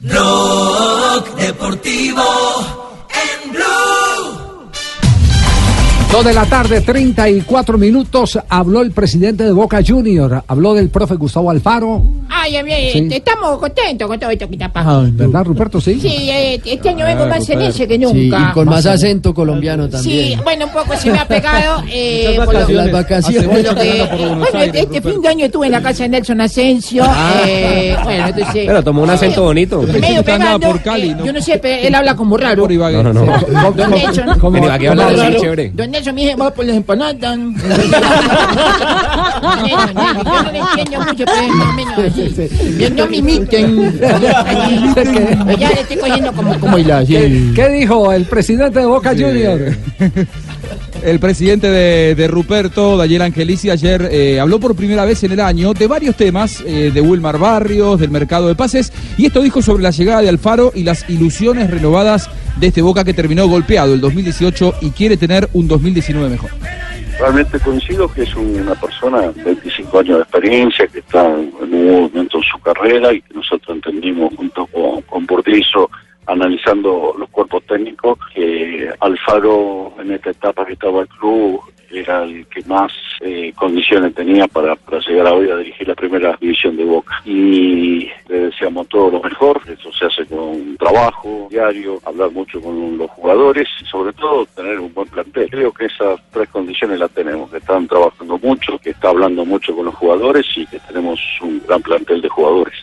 Blog 0.00 0.93
Deportivo 1.20 2.73
Dos 6.14 6.24
de 6.24 6.32
la 6.32 6.44
tarde, 6.46 6.80
34 6.80 7.76
minutos. 7.76 8.38
Habló 8.48 8.82
el 8.82 8.92
presidente 8.92 9.42
de 9.42 9.50
Boca 9.50 9.80
Junior. 9.84 10.44
Habló 10.46 10.72
del 10.72 10.88
profe 10.88 11.16
Gustavo 11.16 11.50
Alfaro. 11.50 12.04
Ay, 12.30 12.54
ay, 12.56 12.70
ay, 12.72 12.90
Sí. 12.92 13.08
estamos 13.10 13.58
contentos 13.58 14.06
con 14.06 14.20
todo 14.20 14.30
esto 14.30 14.46
que 14.46 14.54
está 14.54 14.72
pasando. 14.72 15.10
¿Verdad, 15.12 15.44
Ruperto? 15.44 15.80
Sí. 15.80 15.98
Sí, 16.00 16.30
eh, 16.30 16.60
este 16.64 16.90
año 16.90 17.04
vengo 17.04 17.26
más 17.26 17.44
feliz 17.44 17.74
que 17.76 17.88
Sí, 17.88 17.98
nunca. 17.98 18.48
y 18.50 18.52
con 18.54 18.68
más 18.68 18.86
acento 18.86 19.34
colombiano 19.34 19.88
también. 19.88 20.38
Sí, 20.38 20.40
bueno, 20.44 20.66
un 20.66 20.72
poco 20.72 20.96
se 20.96 21.10
me 21.10 21.18
ha 21.18 21.26
pegado. 21.26 21.82
Eh, 21.92 22.36
lo-. 22.38 22.68
Las 22.74 22.92
vacaciones. 22.92 23.48
por 23.48 23.74
lo 23.74 23.74
que- 23.82 24.06
por 24.08 24.18
bueno, 24.38 24.58
Aires, 24.60 24.82
este 24.82 25.02
fin 25.02 25.20
de 25.20 25.28
año 25.28 25.46
estuve 25.46 25.66
en 25.66 25.72
la 25.72 25.82
casa 25.82 26.04
de 26.04 26.10
Nelson 26.10 26.40
Asensio. 26.40 27.04
eh, 27.44 27.96
bueno, 28.04 28.28
entonces. 28.28 28.62
Pero 28.66 28.84
tomó 28.84 29.02
un 29.02 29.10
acento 29.10 29.42
bonito. 29.42 29.82
Medio 29.82 30.22
pegando, 30.22 30.60
por 30.68 30.80
Cali, 30.80 31.08
eh, 31.10 31.14
¿no? 31.16 31.26
Yo 31.26 31.32
no 31.32 31.40
sé, 31.42 31.58
pero 31.58 31.88
él 31.88 31.92
habla 31.94 32.14
como 32.14 32.36
raro. 32.36 32.62
Por 32.62 32.70
Ibagué. 32.70 33.02
No, 33.02 33.12
no, 33.12 33.24
no. 33.24 33.72
Don 33.72 33.90
Nelson. 33.90 34.38
¿Cómo- 34.38 34.52
Vení, 34.60 34.68
aquí 34.68 34.86
Nelson 36.04 36.14
me 36.14 36.20
dice, 36.22 36.36
va 36.36 36.52
por 36.52 36.66
las 36.66 36.76
empanadas. 36.76 37.16
Nelson, 37.38 37.58
Yo 40.24 40.42
no 40.42 40.52
le 40.52 40.58
entiendo 40.58 41.00
mucho, 41.00 41.24
pero 41.24 41.48
más 41.54 41.68
o 41.68 41.72
menos 41.72 41.98
así. 41.98 42.34
Yo 42.78 42.90
no 42.90 43.06
me 43.06 43.16
imiten. 43.16 43.98
Ya 45.58 45.70
le 45.70 45.80
estoy 45.80 45.96
cogiendo 45.96 46.32
como, 46.32 46.58
como. 46.58 46.76
¿Qué, 46.76 47.52
qué 47.54 47.68
dijo 47.68 48.12
el 48.12 48.24
presidente 48.26 48.80
de 48.80 48.86
Boca 48.86 49.10
Junior? 49.10 49.76
El 51.02 51.20
presidente 51.20 51.70
de, 51.70 52.14
de 52.14 52.28
Ruperto, 52.28 52.96
Daniel 52.96 53.22
Angelici, 53.22 53.70
ayer 53.70 54.08
eh, 54.10 54.40
habló 54.40 54.58
por 54.58 54.74
primera 54.74 55.04
vez 55.04 55.22
en 55.24 55.32
el 55.32 55.40
año 55.40 55.74
de 55.74 55.86
varios 55.86 56.16
temas, 56.16 56.62
eh, 56.66 56.90
de 56.92 57.00
Wilmar 57.00 57.38
Barrios, 57.38 58.00
del 58.00 58.10
mercado 58.10 58.48
de 58.48 58.54
pases, 58.54 58.92
y 59.18 59.26
esto 59.26 59.42
dijo 59.42 59.60
sobre 59.60 59.82
la 59.82 59.90
llegada 59.90 60.22
de 60.22 60.28
Alfaro 60.28 60.72
y 60.74 60.84
las 60.84 61.08
ilusiones 61.10 61.70
renovadas 61.70 62.30
de 62.56 62.68
este 62.68 62.82
Boca 62.82 63.04
que 63.04 63.14
terminó 63.14 63.46
golpeado 63.48 63.94
el 63.94 64.00
2018 64.00 64.74
y 64.80 64.90
quiere 64.90 65.16
tener 65.16 65.48
un 65.52 65.68
2019 65.68 66.30
mejor. 66.30 66.50
Realmente 67.18 67.60
coincido 67.60 68.12
que 68.12 68.22
es 68.22 68.34
una 68.34 68.74
persona 68.74 69.20
de 69.20 69.44
25 69.44 69.98
años 69.98 70.16
de 70.16 70.22
experiencia, 70.22 70.86
que 70.88 70.98
está 70.98 71.26
en 71.26 71.52
un 71.74 72.10
momento 72.12 72.38
en 72.38 72.44
su 72.44 72.58
carrera 72.60 73.12
y 73.12 73.22
que 73.22 73.34
nosotros 73.34 73.76
entendimos 73.76 74.34
junto 74.34 74.66
con, 74.66 75.02
con 75.02 75.26
analizando 76.26 77.14
los 77.18 77.28
cuerpos 77.30 77.62
técnicos, 77.64 78.18
que 78.34 78.90
Alfaro 79.00 79.92
en 79.98 80.12
esta 80.12 80.30
etapa 80.30 80.64
que 80.66 80.74
estaba 80.74 81.02
el 81.02 81.08
club 81.08 81.60
era 81.90 82.24
el 82.24 82.46
que 82.46 82.62
más 82.64 82.92
eh, 83.20 83.52
condiciones 83.54 84.14
tenía 84.14 84.46
para, 84.48 84.74
para 84.76 84.98
llegar 85.00 85.26
a 85.26 85.32
hoy 85.32 85.50
a 85.50 85.56
dirigir 85.56 85.88
la 85.88 85.94
primera 85.94 86.36
división 86.40 86.76
de 86.76 86.84
Boca. 86.84 87.22
Y 87.24 88.08
le 88.28 88.50
deseamos 88.50 88.88
todo 88.88 89.10
lo 89.10 89.22
mejor, 89.22 89.60
eso 89.66 89.92
se 89.92 90.06
hace 90.06 90.26
con 90.26 90.76
trabajo 90.76 91.48
diario, 91.50 92.00
hablar 92.04 92.30
mucho 92.32 92.60
con 92.60 92.98
los 92.98 93.10
jugadores 93.12 93.68
y 93.80 93.84
sobre 93.86 94.12
todo 94.14 94.46
tener 94.46 94.78
un 94.80 94.92
buen 94.92 95.08
plantel. 95.08 95.48
Creo 95.50 95.72
que 95.72 95.86
esas 95.86 96.20
tres 96.32 96.48
condiciones 96.48 96.98
las 96.98 97.10
tenemos, 97.10 97.50
que 97.50 97.58
están 97.58 97.86
trabajando 97.86 98.38
mucho, 98.38 98.78
que 98.78 98.90
está 98.90 99.10
hablando 99.10 99.44
mucho 99.44 99.74
con 99.74 99.86
los 99.86 99.94
jugadores 99.94 100.46
y 100.56 100.66
que 100.66 100.78
tenemos 100.80 101.20
un 101.42 101.62
gran 101.66 101.82
plantel 101.82 102.20
de 102.20 102.28
jugadores. 102.28 102.74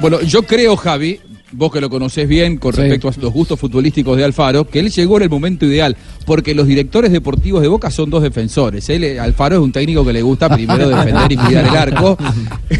Bueno, 0.00 0.20
yo 0.20 0.44
creo, 0.44 0.76
Javi, 0.76 1.20
vos 1.52 1.72
que 1.72 1.80
lo 1.80 1.88
conocés 1.88 2.28
bien 2.28 2.58
con 2.58 2.72
respecto 2.72 3.08
a 3.08 3.12
los 3.20 3.32
gustos 3.32 3.58
futbolísticos 3.58 4.16
de 4.16 4.24
Alfaro, 4.24 4.66
que 4.66 4.80
él 4.80 4.90
llegó 4.90 5.16
en 5.16 5.24
el 5.24 5.30
momento 5.30 5.66
ideal, 5.66 5.96
porque 6.26 6.54
los 6.54 6.66
directores 6.66 7.10
deportivos 7.10 7.62
de 7.62 7.68
Boca 7.68 7.90
son 7.90 8.10
dos 8.10 8.22
defensores. 8.22 8.88
Él, 8.88 9.04
eh, 9.04 9.20
Alfaro 9.20 9.56
es 9.56 9.62
un 9.62 9.72
técnico 9.72 10.04
que 10.04 10.12
le 10.12 10.22
gusta 10.22 10.48
primero 10.48 10.88
defender 10.88 11.32
y 11.32 11.36
cuidar 11.36 11.66
el 11.66 11.76
arco. 11.76 12.18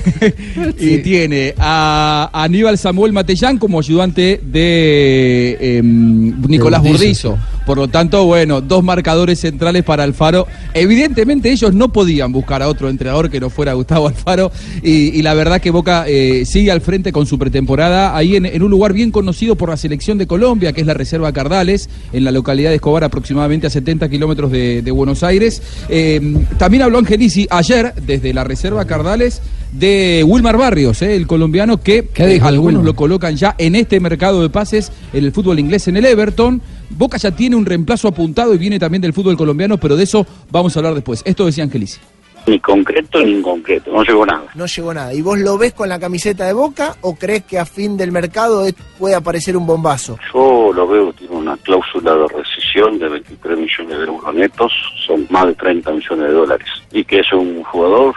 y 0.79 0.99
tiene 0.99 1.55
a 1.59 2.31
Aníbal 2.33 2.79
Samuel 2.79 3.13
Matellán 3.13 3.59
como 3.59 3.79
ayudante 3.79 4.41
de 4.45 5.57
em, 5.61 6.41
Nicolás 6.43 6.83
Burdizo, 6.83 7.31
Burdizo. 7.31 7.39
Por 7.69 7.77
lo 7.77 7.87
tanto, 7.87 8.25
bueno, 8.25 8.63
dos 8.63 8.83
marcadores 8.83 9.41
centrales 9.41 9.85
para 9.85 10.03
Alfaro. 10.03 10.47
Evidentemente 10.73 11.53
ellos 11.53 11.75
no 11.75 11.93
podían 11.93 12.33
buscar 12.33 12.63
a 12.63 12.69
otro 12.69 12.89
entrenador 12.89 13.29
que 13.29 13.41
no 13.41 13.51
fuera 13.51 13.75
Gustavo 13.75 14.09
Alfaro 14.09 14.51
y, 14.83 15.09
y 15.09 15.21
la 15.21 15.35
verdad 15.35 15.61
que 15.61 15.71
Boca 15.71 16.07
eh, 16.09 16.47
sigue 16.47 16.71
al 16.71 16.81
frente 16.81 17.13
con 17.13 17.27
su 17.27 17.39
pretemporada 17.39 18.17
ahí 18.17 18.37
en, 18.37 18.47
en 18.47 18.63
un 18.63 18.71
lugar 18.71 18.95
bien 18.95 19.11
conocido 19.11 19.55
por 19.55 19.69
la 19.69 19.77
selección 19.77 20.17
de 20.17 20.27
Colombia, 20.27 20.73
que 20.73 20.81
es 20.81 20.87
la 20.87 20.95
Reserva 20.95 21.31
Cardales, 21.35 21.91
en 22.15 22.25
la 22.25 22.31
localidad 22.31 22.71
de 22.71 22.77
Escobar, 22.77 23.05
aproximadamente 23.05 23.67
a 23.67 23.71
70 23.71 24.09
kilómetros 24.09 24.51
de, 24.51 24.81
de 24.81 24.91
Buenos 24.91 25.23
Aires. 25.23 25.61
Eh, 25.91 26.37
también 26.57 26.85
habló 26.85 26.97
Angelici 26.97 27.47
ayer 27.51 27.93
desde 28.07 28.33
la 28.33 28.45
Reserva 28.45 28.87
Cardales 28.87 29.43
de 29.73 30.25
Wilmar 30.27 30.57
Barrios, 30.57 31.03
eh, 31.03 31.15
el 31.15 31.27
colombiano 31.27 31.83
que 31.83 32.09
¿Qué 32.15 32.27
dijo 32.27 32.45
de 32.45 32.49
algunos 32.49 32.79
Wilmar? 32.79 32.85
lo 32.87 32.97
colocan 32.97 33.37
ya 33.37 33.55
en 33.59 33.75
este 33.75 34.01
mercado 34.01 34.41
de 34.41 34.49
pases 34.49 34.91
en 35.13 35.25
el 35.25 35.33
fútbol 35.33 35.59
inglés 35.59 35.87
en 35.89 35.99
el 35.99 36.07
Everton. 36.07 36.63
Boca 36.91 37.17
ya 37.19 37.31
tiene 37.31 37.57
un 37.57 37.67
reemplazo 37.67 38.09
apuntado 38.09 38.55
y 38.55 38.59
viene 38.59 38.79
también 38.79 39.03
del 39.03 39.13
fútbol 39.13 39.37
colombiano, 39.37 39.77
pero 39.79 39.97
de 39.97 40.05
eso 40.05 40.27
vamos 40.51 40.75
a 40.77 40.81
hablar 40.81 40.95
después. 40.95 41.23
Esto 41.25 41.47
decía 41.47 41.65
Angelici. 41.65 41.99
Ni 42.47 42.59
concreto 42.61 43.21
ni 43.23 43.33
inconcreto, 43.33 43.93
no 43.93 44.03
llegó 44.05 44.25
nada. 44.25 44.45
No 44.55 44.65
llegó 44.65 44.95
nada. 44.95 45.13
¿Y 45.13 45.21
vos 45.21 45.39
lo 45.39 45.59
ves 45.59 45.75
con 45.75 45.89
la 45.91 45.99
camiseta 45.99 46.47
de 46.47 46.55
Boca 46.55 46.97
o 47.03 47.15
crees 47.15 47.45
que 47.45 47.59
a 47.59 47.67
fin 47.67 47.97
del 47.99 48.11
mercado 48.11 48.65
es- 48.65 48.75
puede 48.99 49.15
aparecer 49.15 49.55
un 49.55 49.67
bombazo? 49.67 50.17
Yo 50.33 50.73
lo 50.73 50.87
veo, 50.87 51.13
tiene 51.13 51.37
una 51.37 51.59
cláusula 51.59 52.15
de 52.15 52.27
rescisión 52.29 52.99
de 52.99 53.09
23 53.11 53.59
millones 53.59 53.99
de 53.99 54.05
euros 54.07 54.35
netos, 54.35 54.73
son 55.07 55.27
más 55.29 55.47
de 55.47 55.55
30 55.57 55.91
millones 55.93 56.27
de 56.29 56.33
dólares. 56.33 56.69
Y 56.91 57.05
que 57.05 57.21
es 57.21 57.31
un 57.35 57.63
jugador 57.65 58.15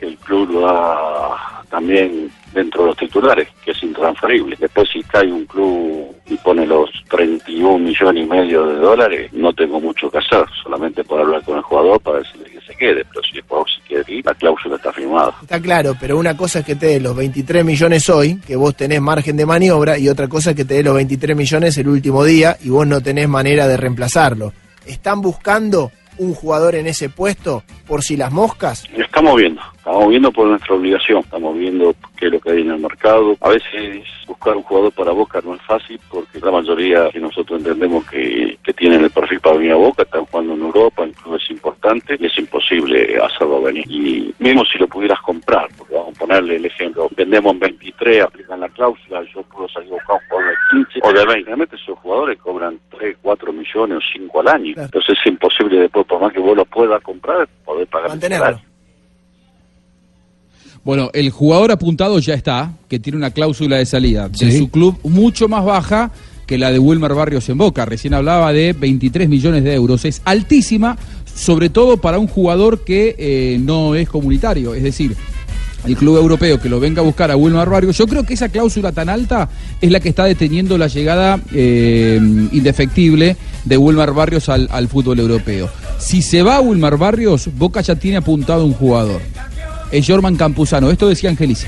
que 0.00 0.06
el 0.06 0.16
club 0.18 0.52
lo 0.52 0.60
da 0.62 1.62
también 1.68 2.30
dentro 2.56 2.82
de 2.82 2.88
los 2.88 2.96
titulares, 2.96 3.48
que 3.62 3.72
es 3.72 3.82
intransferible. 3.82 4.56
Después 4.58 4.88
si 4.90 5.02
cae 5.02 5.30
un 5.30 5.44
club 5.44 6.16
y 6.26 6.36
pone 6.38 6.66
los 6.66 6.90
31 7.08 7.78
millones 7.78 8.24
y 8.24 8.26
medio 8.26 8.66
de 8.66 8.76
dólares, 8.76 9.32
no 9.34 9.52
tengo 9.52 9.78
mucho 9.78 10.10
que 10.10 10.18
hacer, 10.18 10.44
solamente 10.62 11.04
por 11.04 11.20
hablar 11.20 11.42
con 11.44 11.58
el 11.58 11.62
jugador 11.62 12.00
para 12.00 12.18
decirle 12.20 12.50
que 12.50 12.60
se 12.62 12.74
quede, 12.74 13.04
pero 13.04 13.22
si 13.22 13.36
el 13.36 13.44
jugador 13.44 13.70
se 13.70 13.80
quiere 13.86 14.14
ir, 14.14 14.24
la 14.24 14.34
cláusula 14.34 14.76
está 14.76 14.90
firmada. 14.90 15.34
Está 15.42 15.60
claro, 15.60 15.94
pero 16.00 16.18
una 16.18 16.34
cosa 16.34 16.60
es 16.60 16.64
que 16.64 16.76
te 16.76 16.86
dé 16.86 17.00
los 17.00 17.14
23 17.14 17.62
millones 17.62 18.08
hoy, 18.08 18.40
que 18.40 18.56
vos 18.56 18.74
tenés 18.74 19.02
margen 19.02 19.36
de 19.36 19.44
maniobra, 19.44 19.98
y 19.98 20.08
otra 20.08 20.26
cosa 20.26 20.50
es 20.50 20.56
que 20.56 20.64
te 20.64 20.74
dé 20.74 20.82
los 20.82 20.94
23 20.94 21.36
millones 21.36 21.76
el 21.76 21.88
último 21.88 22.24
día 22.24 22.56
y 22.64 22.70
vos 22.70 22.86
no 22.86 23.02
tenés 23.02 23.28
manera 23.28 23.68
de 23.68 23.76
reemplazarlo. 23.76 24.54
¿Están 24.86 25.20
buscando 25.20 25.92
un 26.18 26.32
jugador 26.32 26.74
en 26.74 26.86
ese 26.86 27.10
puesto 27.10 27.62
por 27.86 28.02
si 28.02 28.16
las 28.16 28.32
moscas? 28.32 28.84
Estamos 28.96 29.36
viendo, 29.36 29.60
estamos 29.86 30.08
viendo 30.08 30.32
por 30.32 30.48
nuestra 30.48 30.74
obligación, 30.74 31.20
estamos 31.20 31.56
viendo 31.56 31.94
qué 32.16 32.26
es 32.26 32.32
lo 32.32 32.40
que 32.40 32.50
hay 32.50 32.62
en 32.62 32.72
el 32.72 32.80
mercado. 32.80 33.36
A 33.40 33.50
veces 33.50 34.02
buscar 34.26 34.56
un 34.56 34.64
jugador 34.64 34.90
para 34.90 35.12
Boca 35.12 35.40
no 35.44 35.54
es 35.54 35.62
fácil 35.62 36.00
porque 36.10 36.40
la 36.40 36.50
mayoría 36.50 37.08
que 37.10 37.20
nosotros 37.20 37.60
entendemos 37.60 38.04
que, 38.10 38.58
que 38.64 38.72
tienen 38.72 39.04
el 39.04 39.10
perfil 39.10 39.38
para 39.38 39.58
venir 39.58 39.70
a 39.70 39.76
Boca 39.76 40.02
están 40.02 40.24
jugando 40.24 40.54
en 40.54 40.62
Europa, 40.62 41.04
en 41.04 41.12
clubes 41.12 41.48
importantes 41.50 42.20
y 42.20 42.26
es 42.26 42.36
imposible 42.36 43.16
hacerlo 43.22 43.62
venir. 43.62 43.84
Y 43.88 44.34
mismo 44.40 44.64
si 44.64 44.76
lo 44.76 44.88
pudieras 44.88 45.20
comprar, 45.20 45.68
porque 45.78 45.94
vamos 45.94 46.16
a 46.16 46.18
ponerle 46.18 46.56
el 46.56 46.66
ejemplo, 46.66 47.08
vendemos 47.16 47.52
en 47.52 47.60
23, 47.60 48.22
aplican 48.24 48.58
la 48.58 48.68
cláusula, 48.70 49.22
yo 49.32 49.44
puedo 49.44 49.68
salir 49.68 49.92
a 49.92 49.94
buscar 49.94 50.16
un 50.16 50.28
jugador 50.28 50.50
de 50.50 50.84
15 50.94 51.00
o 51.00 51.12
de 51.12 51.26
20. 51.26 51.44
Realmente 51.44 51.76
esos 51.76 51.96
jugadores 52.00 52.38
cobran 52.40 52.80
3, 52.90 53.18
4 53.22 53.52
millones 53.52 53.98
o 53.98 54.18
5 54.18 54.40
al 54.40 54.48
año. 54.48 54.74
Entonces 54.76 55.16
es 55.16 55.26
imposible 55.30 55.78
después, 55.78 56.04
por 56.08 56.20
más 56.20 56.32
que 56.32 56.40
vos 56.40 56.56
lo 56.56 56.64
puedas 56.64 57.00
comprar, 57.04 57.46
poder 57.64 57.86
pagar 57.86 58.18
salario. 58.18 58.65
Bueno, 60.86 61.10
el 61.14 61.30
jugador 61.30 61.72
apuntado 61.72 62.20
ya 62.20 62.34
está, 62.34 62.70
que 62.88 63.00
tiene 63.00 63.16
una 63.16 63.32
cláusula 63.32 63.76
de 63.76 63.86
salida 63.86 64.28
de 64.28 64.52
Sí. 64.52 64.58
su 64.58 64.70
club 64.70 64.96
mucho 65.02 65.48
más 65.48 65.64
baja 65.64 66.12
que 66.46 66.58
la 66.58 66.70
de 66.70 66.78
Wilmer 66.78 67.12
Barrios 67.12 67.48
en 67.48 67.58
Boca. 67.58 67.84
Recién 67.84 68.14
hablaba 68.14 68.52
de 68.52 68.72
23 68.72 69.28
millones 69.28 69.64
de 69.64 69.74
euros. 69.74 70.04
Es 70.04 70.22
altísima, 70.24 70.96
sobre 71.34 71.70
todo 71.70 71.96
para 71.96 72.20
un 72.20 72.28
jugador 72.28 72.84
que 72.84 73.16
eh, 73.18 73.58
no 73.60 73.96
es 73.96 74.08
comunitario. 74.08 74.74
Es 74.74 74.84
decir, 74.84 75.16
el 75.86 75.96
club 75.96 76.18
europeo 76.18 76.60
que 76.60 76.68
lo 76.68 76.78
venga 76.78 77.02
a 77.02 77.04
buscar 77.04 77.32
a 77.32 77.36
Wilmar 77.36 77.68
Barrios, 77.68 77.98
yo 77.98 78.06
creo 78.06 78.22
que 78.22 78.34
esa 78.34 78.48
cláusula 78.48 78.92
tan 78.92 79.08
alta 79.08 79.48
es 79.80 79.90
la 79.90 79.98
que 79.98 80.10
está 80.10 80.24
deteniendo 80.26 80.78
la 80.78 80.86
llegada 80.86 81.40
eh, 81.52 82.20
indefectible 82.52 83.36
de 83.64 83.76
Wilmar 83.76 84.14
Barrios 84.14 84.48
al, 84.48 84.68
al 84.70 84.86
fútbol 84.86 85.18
europeo. 85.18 85.68
Si 85.98 86.22
se 86.22 86.44
va 86.44 86.58
a 86.58 86.60
Wilmar 86.60 86.96
Barrios, 86.96 87.48
Boca 87.58 87.80
ya 87.80 87.96
tiene 87.96 88.18
apuntado 88.18 88.64
un 88.64 88.72
jugador. 88.72 89.20
Es 89.96 90.06
Jorman 90.06 90.36
Campuzano. 90.36 90.90
Esto 90.90 91.08
decía 91.08 91.30
Angelici. 91.30 91.66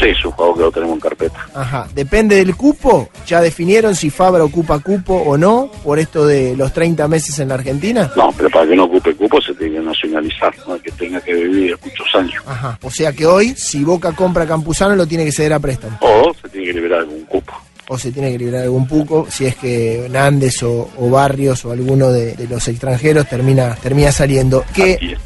Sí, 0.00 0.12
jugador 0.22 0.54
que 0.56 0.60
lo 0.62 0.72
tenemos 0.72 0.94
en 0.94 1.00
carpeta. 1.00 1.46
Ajá, 1.54 1.88
depende 1.94 2.36
del 2.36 2.54
cupo. 2.56 3.08
¿Ya 3.26 3.40
definieron 3.40 3.96
si 3.96 4.10
Fabra 4.10 4.44
ocupa 4.44 4.78
cupo 4.78 5.14
o 5.14 5.36
no 5.36 5.70
por 5.82 5.98
esto 5.98 6.26
de 6.26 6.56
los 6.56 6.72
30 6.72 7.08
meses 7.08 7.38
en 7.40 7.48
la 7.48 7.54
Argentina? 7.54 8.10
No, 8.16 8.32
pero 8.36 8.48
para 8.48 8.68
que 8.68 8.76
no 8.76 8.84
ocupe 8.84 9.14
cupo 9.14 9.40
se 9.40 9.54
tiene 9.54 9.78
que 9.78 9.84
nacionalizar, 9.84 10.54
¿no? 10.66 10.80
que 10.80 10.92
tenga 10.92 11.20
que 11.20 11.34
vivir 11.34 11.76
muchos 11.84 12.06
años. 12.14 12.42
Ajá. 12.46 12.78
O 12.82 12.90
sea 12.90 13.12
que 13.12 13.26
hoy, 13.26 13.54
si 13.56 13.82
Boca 13.82 14.12
compra 14.12 14.44
a 14.44 14.46
Campuzano, 14.46 14.94
lo 14.94 15.06
tiene 15.06 15.24
que 15.24 15.32
ceder 15.32 15.52
a 15.52 15.58
préstamo. 15.58 15.98
O 16.00 16.32
se 16.40 16.48
tiene 16.48 16.66
que 16.66 16.72
liberar 16.74 17.00
algún 17.00 17.24
cupo. 17.24 17.52
O 17.88 17.98
se 17.98 18.12
tiene 18.12 18.30
que 18.32 18.38
liberar 18.38 18.62
algún 18.62 18.86
puco, 18.86 19.26
si 19.30 19.46
es 19.46 19.56
que 19.56 20.08
Nández 20.10 20.62
o, 20.62 20.90
o 20.96 21.10
Barrios 21.10 21.64
o 21.64 21.72
alguno 21.72 22.10
de, 22.10 22.34
de 22.34 22.46
los 22.46 22.68
extranjeros 22.68 23.26
termina, 23.26 23.74
termina 23.76 24.12
saliendo. 24.12 24.62
Que 24.74 25.16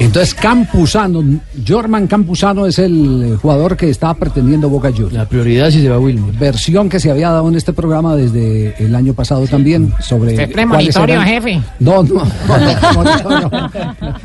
Entonces 0.00 0.32
Campuzano, 0.32 1.24
Jorman 1.66 2.06
Campuzano 2.06 2.66
es 2.66 2.78
el 2.78 3.36
jugador 3.42 3.76
que 3.76 3.90
está 3.90 4.14
pretendiendo 4.14 4.68
Boca 4.68 4.90
Juniors. 4.92 5.12
La 5.12 5.28
prioridad 5.28 5.70
si 5.70 5.80
se 5.82 5.88
va 5.88 5.98
Wilmer. 5.98 6.32
Versión 6.36 6.88
que 6.88 7.00
se 7.00 7.10
había 7.10 7.30
dado 7.30 7.48
en 7.48 7.56
este 7.56 7.72
programa 7.72 8.14
desde 8.14 8.74
el 8.78 8.94
año 8.94 9.12
pasado 9.14 9.44
también 9.48 9.92
sobre 10.00 10.30
Usted 10.32 10.52
premonitorio, 10.52 11.16
eran- 11.16 11.26
jefe. 11.26 11.60
No, 11.80 12.02
no, 12.04 12.14
no, 12.46 13.04
no, 13.04 13.40
no, 13.40 13.40
no. 13.40 13.70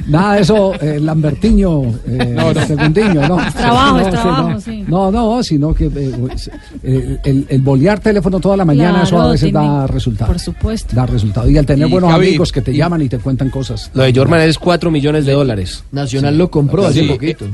Nada 0.08 0.36
de 0.36 0.42
eso, 0.42 0.74
eh, 0.80 1.00
Lambertiño, 1.00 1.82
eh, 2.08 2.34
No, 2.36 2.54
no. 2.54 2.66
Segundiño, 2.68 3.28
no. 3.28 3.42
Es 3.42 3.54
trabajo, 3.56 4.00
es 4.00 4.10
trabajo, 4.12 4.50
no. 4.52 4.62
sí. 4.62 4.86
No, 4.88 5.12
no, 5.12 5.42
sino 5.44 5.74
que 5.74 5.86
eh, 5.86 6.16
pues, 6.20 6.52
eh, 6.84 7.18
el, 7.24 7.46
el 7.50 7.62
bolear 7.62 8.00
teléfono 8.00 8.40
toda 8.40 8.58
la 8.58 8.66
mañana, 8.66 9.04
eso 9.04 9.20
a 9.20 9.32
veces 9.32 9.52
tiene- 9.52 9.68
da 9.68 9.88
resultado. 9.88 10.32
Por 10.32 10.40
supuesto. 10.40 10.96
Da 10.96 11.06
resultado. 11.08 11.50
Y 11.50 11.58
al 11.58 11.66
tener 11.66 11.88
Y, 11.88 11.92
buenos 11.92 12.12
Javi, 12.12 12.28
amigos 12.28 12.52
que 12.52 12.62
te 12.62 12.74
llaman 12.76 13.02
y 13.02 13.10
te 13.10 13.18
cuentan 13.18 13.50
cosas. 13.50 13.90
Lo 13.96 14.04
de 14.04 14.14
Jorman 14.14 14.42
es 14.42 14.60
4 14.60 14.92
millones 14.92 15.26
de 15.26 15.32
dólares. 15.34 15.63
Nacional 15.92 16.38
lo 16.38 16.50
compró 16.52 16.86
hace 16.86 17.02
Sí. 17.02 17.08
poquito. 17.08 17.46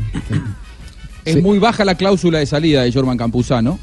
Es 1.26 1.42
muy 1.42 1.60
baja 1.60 1.86
la 1.86 1.96
cláusula 1.96 2.40
de 2.40 2.46
salida 2.46 2.84
de 2.84 2.92
Jorman 2.92 3.18
Campuzano. 3.18 3.78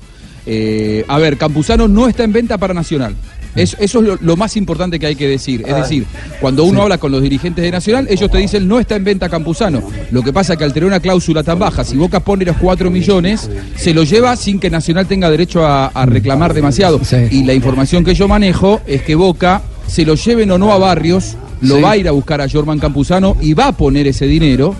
Eh, 0.46 1.04
a 1.08 1.18
ver, 1.18 1.36
Campuzano 1.38 1.88
no 1.88 2.08
está 2.08 2.24
en 2.24 2.32
venta 2.32 2.56
para 2.58 2.72
Nacional. 2.74 3.14
Es- 3.54 3.74
eso 3.80 4.00
es 4.00 4.06
lo, 4.06 4.18
lo 4.20 4.36
más 4.36 4.56
importante 4.56 4.98
que 4.98 5.06
hay 5.06 5.16
que 5.16 5.26
decir. 5.26 5.62
Es 5.66 5.72
Ah. 5.72 5.78
decir, 5.78 6.04
cuando 6.40 6.64
uno 6.64 6.82
habla 6.82 6.98
con 6.98 7.10
los 7.10 7.22
dirigentes 7.22 7.64
de 7.64 7.70
Nacional, 7.70 8.06
ellos 8.10 8.30
te 8.30 8.38
dicen 8.38 8.68
no 8.68 8.78
está 8.78 8.96
en 8.96 9.04
venta 9.04 9.28
Campuzano. 9.28 9.82
Lo 10.10 10.22
que 10.22 10.32
pasa 10.32 10.52
es 10.52 10.58
que 10.58 10.64
al 10.64 10.72
tener 10.72 10.86
una 10.86 11.00
cláusula 11.00 11.42
tan 11.42 11.58
baja, 11.58 11.82
si 11.84 11.96
Boca 11.96 12.20
pone 12.20 12.44
los 12.44 12.56
4 12.58 12.90
millones, 12.90 13.48
se 13.76 13.94
lo 13.94 14.04
lleva 14.04 14.36
sin 14.36 14.58
que 14.60 14.68
Nacional 14.70 15.06
tenga 15.06 15.30
derecho 15.30 15.64
a, 15.66 15.86
a 15.86 16.06
reclamar 16.06 16.52
demasiado. 16.52 17.00
Y 17.30 17.44
la 17.44 17.54
información 17.54 18.04
que 18.04 18.14
yo 18.14 18.28
manejo 18.28 18.80
es 18.86 19.02
que 19.02 19.14
Boca, 19.14 19.62
se 19.86 20.04
lo 20.04 20.14
lleven 20.16 20.50
o 20.50 20.58
no 20.58 20.72
a 20.72 20.78
Barrios, 20.78 21.36
lo 21.60 21.76
Sí. 21.76 21.82
va 21.82 21.90
a 21.92 21.96
ir 21.96 22.08
a 22.08 22.12
buscar 22.12 22.40
a 22.40 22.48
Jorman 22.48 22.78
Campuzano 22.78 23.36
y 23.40 23.54
va 23.54 23.68
a 23.68 23.72
poner 23.72 24.06
ese 24.06 24.26
dinero. 24.26 24.74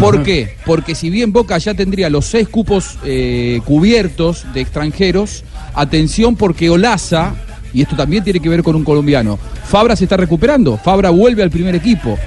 ¿Por 0.00 0.22
qué? 0.22 0.54
Porque 0.64 0.94
si 0.94 1.10
bien 1.10 1.32
Boca 1.32 1.58
ya 1.58 1.74
tendría 1.74 2.08
los 2.08 2.24
seis 2.24 2.48
cupos 2.48 2.98
eh, 3.04 3.60
cubiertos 3.66 4.46
de 4.54 4.62
extranjeros, 4.62 5.44
atención 5.74 6.34
porque 6.36 6.70
Olaza, 6.70 7.34
y 7.74 7.82
esto 7.82 7.94
también 7.96 8.24
tiene 8.24 8.40
que 8.40 8.48
ver 8.48 8.62
con 8.62 8.74
un 8.74 8.84
colombiano, 8.84 9.38
Fabra 9.66 9.94
se 9.94 10.04
está 10.04 10.16
recuperando, 10.16 10.78
Fabra 10.78 11.10
vuelve 11.10 11.42
al 11.42 11.50
primer 11.50 11.74
equipo. 11.74 12.18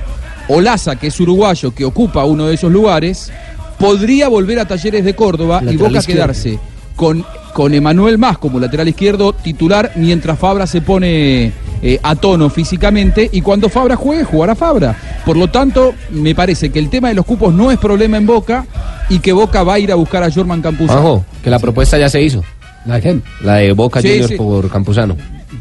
Olaza, 0.48 0.96
que 0.96 1.08
es 1.08 1.20
uruguayo, 1.20 1.74
que 1.74 1.86
ocupa 1.86 2.24
uno 2.26 2.46
de 2.46 2.54
esos 2.54 2.72
lugares, 2.72 3.32
podría 3.80 4.28
volver 4.28 4.60
a 4.60 4.68
Talleres 4.68 5.04
de 5.04 5.15
Córdoba 5.15 5.62
y 5.63 5.76
Boca 5.76 5.98
izquierdo. 5.98 6.06
quedarse 6.24 6.60
con, 6.96 7.26
con 7.54 7.74
Emanuel 7.74 8.20
Más 8.20 8.38
como 8.38 8.60
lateral 8.60 8.88
izquierdo 8.88 9.34
titular 9.34 9.91
mientras 9.96 10.38
Fabra 10.38 10.68
se 10.68 10.82
pone 10.82 11.52
eh, 11.88 12.00
a 12.02 12.15
tono 12.15 12.50
físicamente 12.50 13.30
y 13.32 13.41
cuando 13.41 13.69
Fabra 13.69 13.95
juegue, 13.95 14.24
jugará 14.24 14.56
Fabra. 14.56 14.95
Por 15.24 15.38
lo 15.38 15.48
tanto, 15.50 15.93
me 16.10 16.34
parece 16.34 16.71
que 16.71 16.80
el 16.80 16.89
tema 16.89 17.10
de 17.10 17.13
los 17.13 17.26
cupos 17.26 17.54
no 17.54 17.69
es 17.69 17.78
problema 17.78 18.17
en 18.17 18.26
Boca 18.26 18.65
y 19.08 19.19
que 19.19 19.32
Boca 19.34 19.62
va 19.62 19.76
a 19.76 19.80
ir 19.80 19.91
a 19.91 19.95
buscar 19.95 20.24
a 20.24 20.32
Jorman 20.32 20.63
Campuzano. 20.63 21.00
Ojo, 21.00 21.26
que 21.43 21.52
la 21.52 21.60
propuesta 21.60 21.98
ya 22.00 22.10
se 22.10 22.21
hizo. 22.24 22.43
¿La 22.88 22.95
de 22.95 23.02
quién? 23.02 23.24
La 23.41 23.56
de 23.58 23.71
Boca 23.74 24.02
Sí, 24.02 24.08
Juniors 24.10 24.32
sí. 24.32 24.36
por 24.36 24.67
Campuzano. 24.71 25.15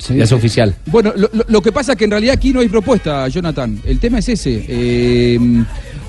ya 0.09 0.25
es 0.25 0.33
oficial. 0.33 0.75
Bueno, 0.87 1.13
lo, 1.15 1.29
lo- 1.47 1.61
que 1.63 1.73
pasa 1.73 1.93
es 1.93 1.99
que 1.99 2.05
en 2.05 2.11
realidad 2.13 2.35
aquí 2.35 2.55
no 2.55 2.61
hay 2.61 2.69
propuesta, 2.69 3.29
Jonathan. 3.29 3.79
El 3.85 3.99
tema 4.01 4.19
es 4.21 4.29
ese. 4.31 4.65
Eh, 4.67 5.39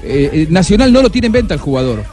eh, 0.04 0.48
Nacional 0.50 0.94
no 0.94 1.02
lo 1.02 1.10
tiene 1.10 1.28
en 1.28 1.34
venta 1.34 1.54
el 1.54 1.60
jugador. 1.60 2.04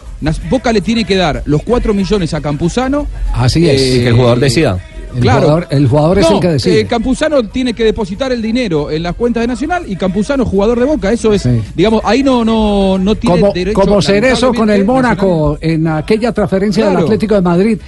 Boca 0.48 0.72
le 0.72 0.80
tiene 0.80 1.04
que 1.04 1.16
dar 1.16 1.42
los 1.46 1.62
4 1.64 1.94
millones 1.94 2.32
a 2.34 2.40
Campuzano. 2.40 3.06
Así 3.32 3.68
es. 3.68 3.80
Y 3.80 3.98
que 4.00 4.08
el 4.08 4.14
jugador 4.14 4.38
decida. 4.40 4.78
El 5.14 5.20
Claro. 5.20 5.40
jugador- 5.42 5.66
el 5.70 5.88
jugador 5.88 6.18
es 6.18 6.28
No, 6.30 6.34
el 6.36 6.40
que 6.40 6.48
decide. 6.48 6.80
eh, 6.80 6.86
Campuzano 6.86 7.42
tiene 7.48 7.74
que 7.74 7.84
depositar 7.84 8.32
el 8.32 8.40
dinero 8.42 8.90
en 8.90 9.02
las 9.02 9.14
cuentas 9.14 9.42
de 9.42 9.46
Nacional 9.46 9.84
y 9.86 9.96
Campuzano 9.96 10.44
jugador 10.44 10.78
de 10.78 10.84
Boca. 10.86 11.12
Eso 11.12 11.32
es, 11.32 11.46
digamos, 11.74 12.00
ahí 12.04 12.22
no 12.22 12.44
no 12.44 12.98
no 12.98 13.14
tiene 13.14 13.40
como, 13.40 13.52
derecho. 13.52 13.78
como 13.80 14.00
Cerezo 14.02 14.52
con 14.54 14.70
el 14.70 14.84
Mónaco 14.84 15.58
en 15.60 15.86
aquella 15.86 16.32
transferencia 16.32 16.88
del. 16.88 16.96
Atlético 16.96 17.34
de 17.34 17.40
Madrid 17.42 17.78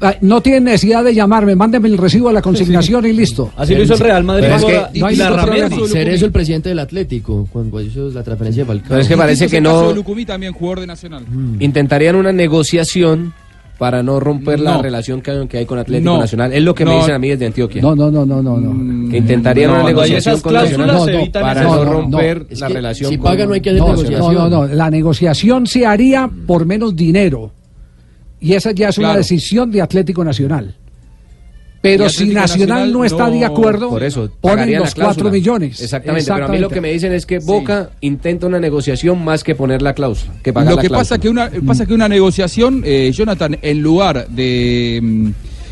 Ah, 0.00 0.16
No 0.20 0.40
tienen 0.40 0.64
necesidad 0.64 1.04
de 1.04 1.14
llamarme, 1.14 1.54
mándenme 1.54 1.86
el 1.86 1.96
recibo 1.96 2.26
de 2.26 2.34
la 2.34 2.42
consignación 2.42 3.06
y 3.06 3.12
listo. 3.12 3.52
Así 3.56 3.72
lo 3.72 3.84
hizo 3.84 3.94
el 3.94 4.00
Real 4.00 4.24
Madrid. 4.24 4.42
Pero 4.50 4.56
es 4.56 4.64
que 4.92 4.98
y 4.98 5.16
la 5.16 5.30
Ramendi. 5.30 5.86
Cerezo, 5.86 6.24
el 6.26 6.32
presidente 6.32 6.68
del 6.70 6.80
Atlético, 6.80 7.46
cuando 7.52 7.80
hizo 7.80 8.10
la 8.10 8.24
transferencia 8.24 8.64
de 8.64 8.66
Falcao. 8.66 8.88
Pero 8.88 9.00
es 9.00 9.06
que 9.06 9.16
parece 9.16 9.46
que 9.46 9.60
no 9.60 9.92
Lucumí 9.92 10.24
también, 10.24 10.52
jugador 10.54 10.80
de 10.80 10.88
Nacional. 10.88 11.24
intentarían 11.60 12.16
una 12.16 12.32
negociación 12.32 13.32
para 13.78 14.02
no 14.02 14.18
romper 14.20 14.58
la 14.60 14.78
relación 14.78 15.20
que 15.20 15.30
hay, 15.30 15.46
que 15.48 15.58
hay 15.58 15.66
con 15.66 15.78
Atlético 15.78 16.12
No. 16.14 16.18
Nacional. 16.20 16.52
Es 16.52 16.62
lo 16.62 16.74
que 16.74 16.84
me 16.84 16.96
dicen 16.96 17.14
a 17.14 17.18
mí 17.18 17.28
desde 17.28 17.46
Antioquia. 17.46 17.82
No, 17.82 17.94
no, 17.94 18.10
no, 18.10 18.24
no, 18.24 18.42
no. 18.42 18.58
no. 18.58 19.10
Que 19.10 19.18
intentarían 19.18 19.70
No, 19.70 19.76
una 19.76 19.84
negociación 19.84 20.40
con 20.40 20.54
Nacional 20.54 21.30
para 21.32 21.62
no 21.62 21.84
romper 21.84 22.46
la 22.58 22.68
relación 22.68 23.10
si 23.10 23.18
pagan 23.18 23.48
no 23.48 23.54
hay 23.54 23.60
que 23.60 23.70
hacer 23.70 23.80
No, 23.82 23.88
negociación. 23.88 24.34
no, 24.34 24.48
no, 24.48 24.66
no. 24.66 24.74
La 24.74 24.90
negociación 24.90 25.66
se 25.66 25.84
haría 25.84 26.30
por 26.46 26.64
menos 26.64 26.96
dinero. 26.96 27.52
Y 28.40 28.54
esa 28.54 28.70
ya 28.72 28.88
es 28.88 28.98
una 28.98 29.16
decisión 29.16 29.70
de 29.70 29.82
Atlético 29.82 30.24
Nacional. 30.24 30.74
Pero 31.90 32.08
si 32.08 32.26
Nacional, 32.26 32.42
Nacional 32.48 32.92
no 32.92 33.04
está 33.04 33.30
de 33.30 33.44
acuerdo, 33.44 33.88
Por 33.90 34.02
eso, 34.02 34.30
ponen 34.40 34.72
los 34.72 34.88
la 34.88 34.92
cláusula. 34.94 35.04
4 35.06 35.30
millones. 35.30 35.80
Exactamente, 35.80 36.30
pero 36.32 36.44
a 36.46 36.48
mí 36.48 36.58
lo 36.58 36.68
que 36.68 36.80
me 36.80 36.92
dicen 36.92 37.12
es 37.12 37.26
que 37.26 37.38
Boca 37.38 37.90
intenta 38.00 38.46
una 38.46 38.58
negociación 38.60 39.24
más 39.24 39.42
que 39.44 39.54
poner 39.54 39.82
la 39.82 39.94
cláusula, 39.94 40.32
que 40.42 40.52
pagar 40.52 40.70
Lo 40.70 40.76
la 40.76 40.82
que 40.82 40.88
cláusula. 40.88 41.16
pasa 41.16 41.20
que 41.20 41.28
una 41.28 41.50
pasa 41.66 41.86
que 41.86 41.94
una 41.94 42.08
negociación, 42.08 42.82
eh, 42.84 43.10
Jonathan, 43.14 43.58
en 43.62 43.82
lugar 43.82 44.26
de 44.28 45.00
mm, 45.02 45.28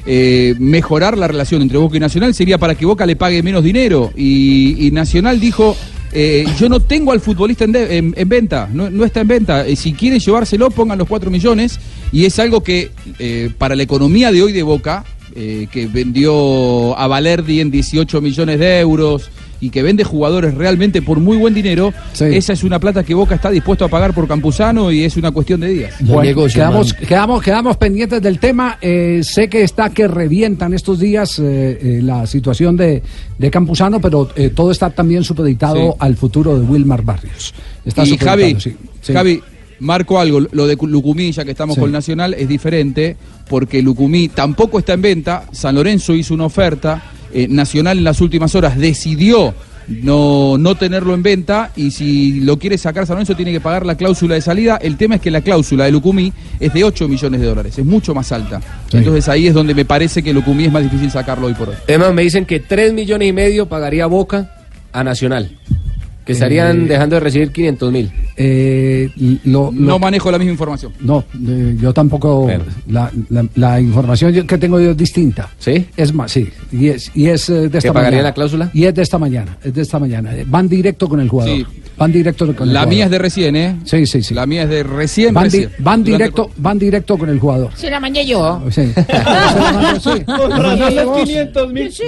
eh, 0.07 0.55
mejorar 0.59 1.17
la 1.17 1.27
relación 1.29 1.63
entre 1.63 1.79
Boca 1.79 1.97
y 1.97 2.01
Nacional, 2.01 2.35
sería 2.35 2.59
para 2.59 2.75
que 2.75 2.85
Boca 2.87 3.07
le 3.07 3.17
pague 3.17 3.43
menos 3.43 3.65
dinero. 3.65 4.13
Y, 4.17 4.87
y 4.87 4.91
Nacional 4.91 5.41
dijo, 5.41 5.77
eh, 6.13 6.45
yo 6.59 6.69
no 6.69 6.81
tengo 6.81 7.11
al 7.13 7.21
futbolista 7.21 7.65
en, 7.65 7.73
de- 7.73 7.97
en- 7.97 8.15
en 8.17 8.29
venta, 8.29 8.69
no, 8.73 8.91
no 8.91 9.05
está 9.05 9.21
en 9.23 9.29
venta. 9.29 9.67
Eh, 9.67 9.75
si 9.77 9.93
quieren 9.95 10.21
llevárselo, 10.21 10.71
pongan 10.71 10.99
los 10.99 11.09
4 11.09 11.31
millones. 11.31 11.79
Y 12.13 12.27
es 12.27 12.39
algo 12.39 12.63
que 12.63 12.91
eh, 13.19 13.51
para 13.59 13.75
la 13.75 13.83
economía 13.83 14.31
de 14.31 14.41
hoy 14.43 14.53
de 14.53 14.63
Boca, 14.63 15.05
eh, 15.35 15.67
que 15.71 15.87
vendió 15.87 16.97
a 16.99 17.07
Valerdi 17.07 17.61
en 17.61 17.71
18 17.71 18.21
millones 18.21 18.59
de 18.59 18.81
euros 18.81 19.31
y 19.61 19.71
que 19.71 19.83
vende 19.83 20.05
jugadores 20.05 20.53
realmente 20.55 21.01
por 21.01 21.21
muy 21.21 21.39
buen 21.39 21.55
dinero, 21.55 21.95
esa 22.21 22.53
es 22.53 22.65
una 22.65 22.79
plata 22.79 23.03
que 23.03 23.15
Boca 23.15 23.35
está 23.37 23.51
dispuesto 23.51 23.85
a 23.87 23.89
pagar 23.89 24.13
por 24.13 24.29
Campuzano 24.29 24.93
y 24.93 25.05
es 25.05 25.17
una 25.17 25.31
cuestión 25.31 25.61
de 25.61 25.69
días. 25.69 25.95
Bueno, 26.01 26.47
quedamos, 26.53 26.93
quedamos, 26.93 27.43
quedamos 27.43 27.77
pendientes 27.79 28.21
del 28.21 28.39
tema. 28.39 28.77
Eh, 28.83 29.21
sé 29.23 29.49
que 29.49 29.63
está 29.63 29.89
que 29.89 30.07
revientan 30.07 30.75
estos 30.75 30.99
días 30.99 31.39
eh, 31.39 31.79
eh, 31.81 32.01
la 32.03 32.27
situación 32.27 32.77
de, 32.77 33.03
de 33.39 33.51
Campuzano, 33.51 34.01
pero 34.01 34.29
eh, 34.37 34.51
todo 34.51 34.71
está 34.71 34.91
también 34.91 35.25
supeditado 35.25 35.93
Sí. 35.93 35.97
al 35.99 36.17
futuro 36.17 36.59
de 36.59 36.65
Wilmar 36.67 37.03
Barrios. 37.03 37.55
Está 37.87 38.03
y 38.03 38.07
supeditado, 38.07 38.39
Javi, 38.43 38.61
sí, 38.61 38.77
sí. 39.01 39.13
Javi, 39.15 39.43
marco 39.81 40.19
algo, 40.21 40.41
lo 40.41 40.67
de 40.67 40.77
Lucumí, 40.81 41.33
ya 41.33 41.45
que 41.45 41.51
estamos 41.53 41.75
Sí. 41.75 41.81
con 41.81 41.93
Nacional, 41.93 42.35
es 42.35 42.49
diferente 42.49 43.17
porque 43.49 43.83
Lucumí 43.83 44.29
tampoco 44.29 44.79
está 44.79 44.95
en 44.95 45.03
venta, 45.03 45.45
San 45.53 45.75
Lorenzo 45.75 46.15
hizo 46.15 46.35
una 46.35 46.45
oferta, 46.47 47.03
eh, 47.33 47.49
Nacional 47.49 47.99
en 47.99 48.05
las 48.05 48.21
últimas 48.21 48.55
horas 48.55 48.79
decidió 48.79 49.55
no, 49.87 50.57
no 50.57 50.77
tenerlo 50.77 51.13
en 51.13 51.23
venta 51.23 51.71
y 51.77 51.91
si 51.91 52.41
lo 52.41 52.59
quiere 52.59 52.79
sacar 52.79 53.07
San 53.07 53.17
Lorenzo 53.17 53.37
tiene 53.37 53.53
que 53.53 53.61
pagar 53.61 53.85
la 53.85 53.97
cláusula 53.97 54.35
de 54.35 54.41
salida. 54.41 54.79
El 54.81 54.97
tema 54.97 55.17
es 55.17 55.21
que 55.21 55.31
la 55.31 55.43
cláusula 55.43 55.85
de 55.85 55.93
Lucumí 55.93 56.33
es 56.59 56.73
de 56.73 56.85
8 56.85 57.07
millones 57.07 57.41
de 57.43 57.47
dólares, 57.47 57.79
es 57.79 57.85
mucho 57.85 58.15
más 58.15 58.33
alta. 58.33 58.61
Entonces 58.93 59.29
ahí 59.29 59.47
es 59.47 59.53
donde 59.53 59.75
me 59.75 59.85
parece 59.85 60.23
que 60.23 60.33
Lucumí 60.33 60.65
es 60.65 60.73
más 60.73 60.83
difícil 60.85 61.11
sacarlo 61.11 61.49
hoy 61.49 61.55
por 61.55 61.69
hoy. 61.69 61.75
Además 61.87 62.15
me 62.15 62.23
dicen 62.23 62.47
que 62.47 62.61
3 62.61 62.95
millones 62.95 63.29
y 63.29 63.33
medio 63.35 63.67
pagaría 63.67 64.07
Boca 64.07 64.55
a 64.93 65.05
Nacional, 65.05 65.51
que 66.25 66.33
estarían 66.33 66.83
eh, 66.83 66.89
dejando 66.89 67.17
de 67.17 67.21
recibir 67.21 67.51
500 67.53 67.93
mil. 67.93 68.13
Eh, 68.37 69.11
no 69.45 69.99
manejo 69.99 70.31
la 70.31 70.39
misma 70.39 70.53
información. 70.53 70.93
No, 71.01 71.25
eh, 71.47 71.77
yo 71.81 71.93
tampoco. 71.93 72.49
La, 72.89 73.11
la, 73.29 73.47
la, 73.55 73.81
información 73.81 74.47
que 74.47 74.59
tengo 74.59 74.81
yo 74.81 74.91
es 74.91 74.97
distinta. 74.97 75.51
¿Sí? 75.59 75.87
Es 75.97 76.13
más, 76.13 76.33
sí. 76.33 76.49
Y 76.73 76.89
es, 76.89 77.11
y 77.15 77.29
es 77.29 77.49
eh, 77.49 77.69
de 77.69 77.79
esta 77.79 77.91
¿Que 77.91 77.93
pagaría 77.93 78.23
la 78.23 78.33
cláusula? 78.33 78.71
Y 78.73 78.85
es 78.85 78.95
de 78.95 79.03
esta 79.03 79.19
mañana. 79.19 79.59
Es 79.63 79.75
de 79.75 79.83
esta 79.83 79.99
mañana. 79.99 80.33
Van 80.47 80.69
directo 80.69 81.09
con 81.09 81.21
el 81.21 81.29
jugador. 81.29 81.57
Sí. 81.57 81.67
Van 81.97 82.11
directo 82.11 82.55
con 82.57 82.69
el 82.69 82.75
La 82.75 82.87
mía 82.87 83.05
es 83.05 83.11
de 83.11 83.19
recién, 83.19 83.55
¿eh? 83.55 83.77
Sí, 83.85 84.05
sí, 84.07 84.23
sí. 84.23 84.35
La 84.35 84.47
mía 84.47 84.65
es 84.65 84.69
de 84.69 84.83
recién. 84.83 85.33
Van, 85.33 85.45
recién. 85.45 85.71
Van 85.79 86.03
directo, 86.03 86.51
van 86.57 86.79
directo 86.79 87.17
con 87.17 87.29
el 87.29 87.39
jugador. 87.39 87.71
Se 87.77 87.89
la 87.89 88.01
mañé 88.01 88.27
yo. 88.27 88.45
Ah, 88.45 88.63
sí. 88.71 88.93
Los 90.27 91.23
500 91.23 91.73
mil. 91.73 91.93
Sí, 91.93 92.03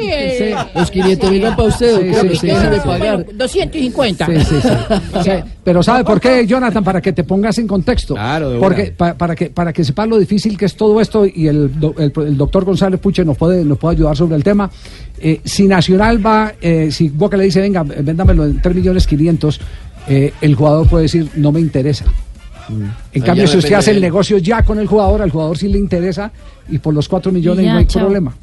los 0.74 0.90
500 0.90 1.30
mil 1.30 1.42
van 1.42 1.56
para 1.56 1.68
usted. 1.68 2.20
Sí, 2.20 2.28
sí, 2.30 2.36
sí, 2.36 2.48
250. 2.48 4.05
pero 5.64 5.82
¿sabe 5.82 6.04
por 6.04 6.20
qué, 6.20 6.46
Jonathan? 6.46 6.84
Para 6.84 7.00
que 7.00 7.12
te 7.12 7.24
pongas 7.24 7.58
en 7.58 7.66
contexto. 7.66 8.14
Claro, 8.14 8.58
Porque, 8.60 8.92
pa, 8.96 9.14
para, 9.14 9.34
que, 9.34 9.50
para 9.50 9.72
que 9.72 9.84
sepas 9.84 10.08
lo 10.08 10.18
difícil 10.18 10.56
que 10.56 10.66
es 10.66 10.76
todo 10.76 11.00
esto 11.00 11.26
y 11.26 11.48
el, 11.48 11.70
el, 11.98 12.36
doctor 12.36 12.64
González 12.64 13.00
Puche 13.00 13.24
nos 13.24 13.36
puede, 13.36 13.64
nos 13.64 13.78
puede 13.78 13.96
ayudar 13.96 14.16
sobre 14.16 14.36
el 14.36 14.44
tema. 14.44 14.70
Eh, 15.18 15.40
si 15.44 15.66
Nacional 15.66 16.24
va, 16.24 16.52
eh, 16.60 16.90
si 16.90 17.08
Boca 17.08 17.36
le 17.36 17.44
dice, 17.44 17.60
venga, 17.60 17.82
véndamelo 17.82 18.44
en 18.44 18.60
3 18.60 18.74
millones 18.74 19.06
500, 19.06 19.60
eh, 20.08 20.32
el 20.40 20.54
jugador 20.54 20.88
puede 20.88 21.04
decir, 21.04 21.30
no 21.36 21.52
me 21.52 21.60
interesa. 21.60 22.04
En 23.12 23.22
cambio, 23.22 23.46
si 23.46 23.58
usted 23.58 23.74
hace 23.74 23.92
el 23.92 24.00
negocio 24.00 24.38
ya 24.38 24.62
con 24.62 24.78
el 24.78 24.86
jugador, 24.86 25.22
al 25.22 25.30
jugador 25.30 25.56
sí 25.56 25.68
le 25.68 25.78
interesa 25.78 26.32
y 26.68 26.78
por 26.78 26.94
los 26.94 27.08
4 27.08 27.30
millones 27.30 27.64
no 27.64 27.76
hay 27.76 27.86
chao. 27.86 28.02
problema. 28.02 28.34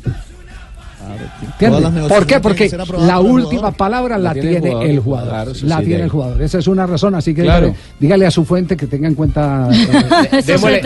¿Por 2.08 2.26
qué? 2.26 2.40
Porque 2.40 2.70
la 3.00 3.20
última 3.20 3.72
palabra 3.72 4.18
la, 4.18 4.30
La 4.30 4.34
tiene 4.34 4.60
tiene, 4.62 4.68
el 4.68 4.72
jugador. 4.72 4.90
el 4.90 5.00
jugador. 5.00 5.30
Claro, 5.30 5.52
eso 5.52 5.66
la 5.68 5.78
sí, 5.80 5.86
tiene 5.86 6.04
el 6.04 6.10
jugador. 6.10 6.42
Esa 6.42 6.60
es 6.60 6.68
una 6.68 6.86
razón, 6.86 7.16
así 7.16 7.34
que 7.34 7.44
Claro. 7.44 7.68
dígale, 7.68 7.80
dígale 8.00 8.26
a 8.28 8.32
su 8.32 8.46
fuente 8.46 8.76
que 8.78 8.88
tenga 8.88 9.08
en 9.08 9.16
cuenta 9.16 9.70
eh, 10.32 10.42
Démosle, 10.46 10.80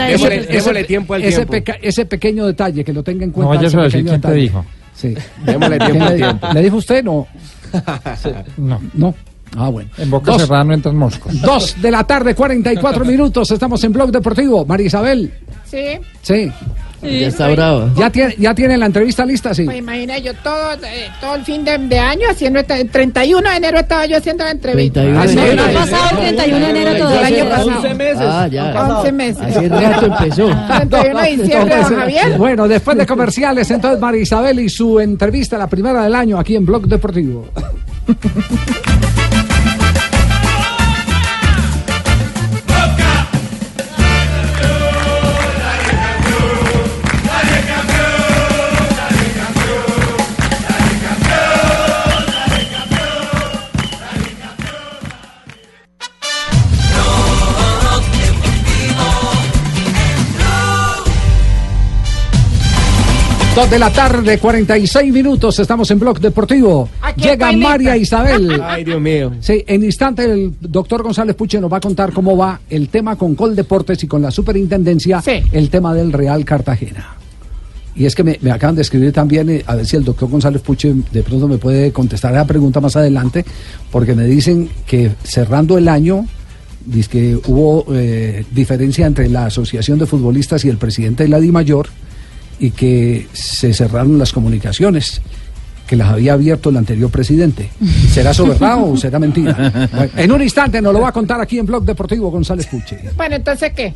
tiempo 0.86 1.14
al 1.14 1.24
ese, 1.24 1.46
tiempo. 1.46 1.52
peca- 1.54 1.78
ese 1.82 2.06
pequeño 2.06 2.46
detalle, 2.46 2.84
que 2.84 2.94
lo 2.94 3.04
tenga 3.04 3.24
en 3.24 3.32
cuenta. 3.32 3.54
No 3.54 3.58
vayas 3.58 3.72
ese 3.74 3.80
a 3.80 3.84
decir 3.84 4.00
pequeño 4.04 4.10
quién 4.12 4.22
te 4.22 4.28
detalle. 4.28 4.42
dijo. 4.42 4.66
Sí. 4.96 5.16
Démosle 5.46 5.78
¿Quién 5.78 5.92
tiempo 5.92 6.06
al 6.06 6.12
le, 6.12 6.18
tiempo. 6.26 6.48
¿Le 6.54 6.62
dijo 6.64 6.76
usted? 6.78 7.04
No. 7.04 7.28
No. 8.58 8.82
No. 8.94 9.16
Ah, 9.56 9.70
bueno. 9.70 9.90
En 9.98 10.10
boca 10.10 10.32
Dos, 10.34 10.42
cerrada 10.42 10.64
no 10.66 10.74
entran 10.74 10.96
moscos. 10.98 11.42
dos 11.42 11.82
de 11.82 11.90
la 11.92 12.04
tarde, 12.04 12.36
44 12.36 13.06
minutos. 13.06 13.50
Estamos 13.52 13.82
en 13.84 13.94
Blog 13.94 14.12
Deportivo. 14.12 14.66
María 14.66 14.88
Isabel. 14.88 15.32
Sí. 15.66 15.84
Sí. 16.22 16.52
Ya 17.02 17.28
está 17.28 17.48
brava. 17.50 17.90
¿Ya 17.96 18.10
tiene, 18.10 18.36
ya 18.40 18.56
tiene 18.56 18.76
la 18.78 18.88
entrevista 18.88 19.26
lista? 19.26 19.54
Sí. 19.54 19.66
Pues 19.66 19.78
imagina 19.78 20.18
yo 20.18 20.34
todo, 20.36 20.74
eh, 20.84 21.10
todo 21.22 21.36
el 21.36 21.44
fin 21.46 21.64
de, 21.64 21.78
de 21.78 22.00
año 22.00 22.24
haciendo 22.30 22.60
esta, 22.60 22.78
el 22.80 22.90
31 22.90 23.50
de 23.50 23.56
enero 23.58 23.78
estaba 23.80 24.06
yo 24.08 24.18
haciendo 24.18 24.44
la 24.44 24.52
entrevista. 24.52 25.02
31 25.02 25.22
Ah, 25.22 25.28
sí, 25.28 25.36
de 25.36 25.42
No, 25.42 25.52
enero. 25.64 25.72
no 25.74 25.80
ha 25.80 25.82
pasado 25.86 26.10
el 26.10 26.36
31 26.36 26.66
de 26.66 26.70
enero 26.72 26.90
El 26.92 26.98
todavía. 26.98 27.28
año 27.42 27.50
pasado. 27.50 27.70
11 27.82 27.94
meses. 27.94 28.18
Ah, 28.22 28.48
ya. 28.48 28.88
11 28.98 29.12
meses. 29.12 29.42
Hace 29.44 29.70
rato 29.70 30.06
empezó. 30.08 30.48
31 30.78 31.22
de 31.22 31.38
diciembre, 31.38 31.76
don 31.76 31.96
Javier. 31.96 32.38
Bueno, 32.38 32.68
después 32.68 32.98
de 32.98 33.06
comerciales, 33.06 33.70
entonces 33.72 34.00
María 34.00 34.22
Isabel 34.22 34.60
y 34.60 34.70
su 34.70 35.00
entrevista, 35.00 35.58
la 35.58 35.68
primera 35.68 36.04
del 36.04 36.16
año, 36.16 36.40
aquí 36.40 36.56
en 36.56 36.66
Blog 36.66 36.88
Deportivo. 36.88 37.48
Dos 63.58 63.72
de 63.72 63.80
la 63.80 63.92
tarde, 63.92 64.38
46 64.38 65.12
minutos, 65.12 65.58
estamos 65.58 65.90
en 65.90 65.98
Blog 65.98 66.20
Deportivo. 66.20 66.88
Aquí 67.02 67.22
Llega 67.24 67.52
María. 67.54 67.98
Isabel. 67.98 68.62
Ay, 68.64 68.84
Dios 68.84 69.02
mío. 69.02 69.32
Sí, 69.40 69.64
en 69.66 69.84
instante 69.84 70.26
el 70.26 70.54
doctor 70.62 71.02
González 71.02 71.36
Puche 71.36 71.60
nos 71.60 71.74
va 71.74 71.78
a 71.78 71.80
contar 71.80 72.14
cómo 72.14 72.38
va 72.38 72.60
el 72.70 72.90
tema 72.90 73.16
con 73.16 73.34
Col 73.34 73.56
Deportes 73.56 74.04
y 74.04 74.08
con 74.08 74.22
la 74.22 74.30
superintendencia, 74.30 75.24
Sí. 75.24 75.42
el 75.52 75.72
tema 75.72 75.96
del 75.96 76.14
Real 76.14 76.46
Cartagena. 76.46 77.16
Y 77.96 78.06
es 78.06 78.14
que 78.14 78.24
me, 78.24 78.38
me 78.44 78.52
acaban 78.52 78.76
de 78.76 78.84
escribir 78.84 79.12
también, 79.12 79.50
eh, 79.50 79.64
a 79.66 79.74
ver 79.74 79.88
si 79.88 79.96
el 79.96 80.04
doctor 80.04 80.30
González 80.30 80.62
Puche 80.62 80.94
de 81.12 81.24
pronto 81.24 81.48
me 81.48 81.58
puede 81.58 81.92
contestar 81.92 82.34
la 82.34 82.46
pregunta 82.46 82.80
más 82.80 82.96
adelante, 82.96 83.44
porque 83.92 84.14
me 84.14 84.26
dicen 84.26 84.70
que 84.86 85.14
cerrando 85.24 85.80
el 85.80 85.88
año, 85.90 86.28
dice 86.86 87.10
que 87.10 87.40
hubo 87.48 87.88
eh, 87.92 88.46
diferencia 88.52 89.08
entre 89.08 89.28
la 89.30 89.48
Asociación 89.48 89.98
de 89.98 90.06
Futbolistas 90.06 90.64
y 90.64 90.70
el 90.70 90.78
presidente 90.78 91.24
de 91.24 91.30
la 91.30 91.40
DIMAYOR 91.40 91.88
y 92.60 92.72
que 92.72 93.28
se 93.34 93.74
cerraron 93.74 94.18
las 94.18 94.34
comunicaciones 94.34 95.22
que 95.88 95.96
las 95.96 96.10
había 96.10 96.34
abierto 96.34 96.70
el 96.70 96.78
anterior 96.78 97.10
presidente. 97.10 97.70
¿Será 98.12 98.32
eso 98.32 98.46
verdad 98.46 98.78
o 98.84 98.98
será 98.98 99.20
mentira? 99.20 99.90
Bueno, 99.92 100.12
en 100.18 100.32
un 100.32 100.42
instante 100.42 100.82
nos 100.82 100.94
lo 100.94 101.02
va 101.02 101.10
a 101.10 101.14
contar 101.14 101.40
aquí 101.40 101.58
en 101.58 101.66
Blog 101.66 101.86
Deportivo 101.86 102.30
González 102.30 102.68
Puche. 102.68 103.00
Bueno, 103.16 103.36
entonces, 103.36 103.72
¿qué? 103.74 103.94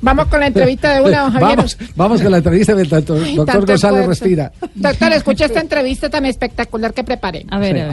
Vamos 0.00 0.26
con 0.28 0.40
la 0.40 0.46
entrevista 0.46 0.94
de 0.94 1.00
una, 1.00 1.22
don 1.22 1.32
Javier. 1.32 1.56
Vamos, 1.56 1.78
vamos 1.96 2.22
con 2.22 2.30
la 2.30 2.38
entrevista 2.38 2.74
del 2.74 2.88
doctor, 2.88 3.20
Ay, 3.22 3.34
doctor 3.34 3.66
González 3.66 4.00
esfuerzo. 4.00 4.24
Respira. 4.24 4.52
Doctor, 4.74 5.12
escucha 5.12 5.46
esta 5.46 5.60
entrevista 5.60 6.08
tan 6.08 6.24
espectacular 6.24 6.94
que 6.94 7.02
preparé. 7.02 7.44
A 7.50 7.58
ver, 7.58 7.80
a 7.80 7.86
ver. 7.88 7.92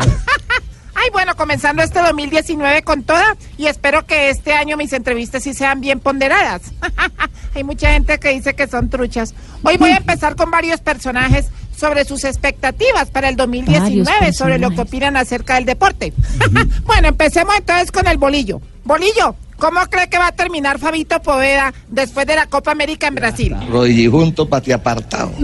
Ay, 1.06 1.12
bueno. 1.12 1.36
Comenzando 1.36 1.84
este 1.84 2.00
2019 2.00 2.82
con 2.82 3.04
toda 3.04 3.38
y 3.58 3.68
espero 3.68 4.06
que 4.06 4.30
este 4.30 4.54
año 4.54 4.78
mis 4.78 4.92
entrevistas 4.94 5.44
sí 5.44 5.54
sean 5.54 5.80
bien 5.80 6.00
ponderadas. 6.00 6.62
Hay 7.56 7.64
mucha 7.64 7.92
gente 7.94 8.18
que 8.20 8.30
dice 8.30 8.56
que 8.56 8.68
son 8.68 8.90
truchas. 8.90 9.36
Hoy 9.62 9.78
voy 9.78 9.92
a 9.92 9.98
empezar 9.98 10.36
con 10.36 10.50
varios 10.50 10.82
personajes 10.82 11.52
sobre 11.78 12.06
sus 12.06 12.24
expectativas 12.24 13.12
para 13.12 13.30
el 13.30 13.36
2019, 13.36 14.04
Varios 14.04 14.38
sobre 14.38 14.58
lo 14.58 14.72
que 14.72 14.82
opinan 14.82 15.18
acerca 15.18 15.56
del 15.56 15.66
deporte. 15.66 16.14
bueno, 16.86 17.10
empecemos 17.10 17.56
entonces 17.56 17.92
con 17.92 18.08
el 18.08 18.18
bolillo. 18.18 18.60
Bolillo, 18.84 19.36
¿cómo 19.58 19.80
cree 19.90 20.10
que 20.10 20.18
va 20.18 20.28
a 20.28 20.32
terminar 20.32 20.80
Fabito 20.80 21.22
Poveda 21.22 21.74
después 21.88 22.26
de 22.26 22.36
la 22.36 22.48
Copa 22.48 22.72
América 22.72 23.08
en 23.08 23.16
Brasil? 23.16 23.56
Rodillijunto, 23.70 24.48
pati 24.48 24.72
apartado. 24.72 25.32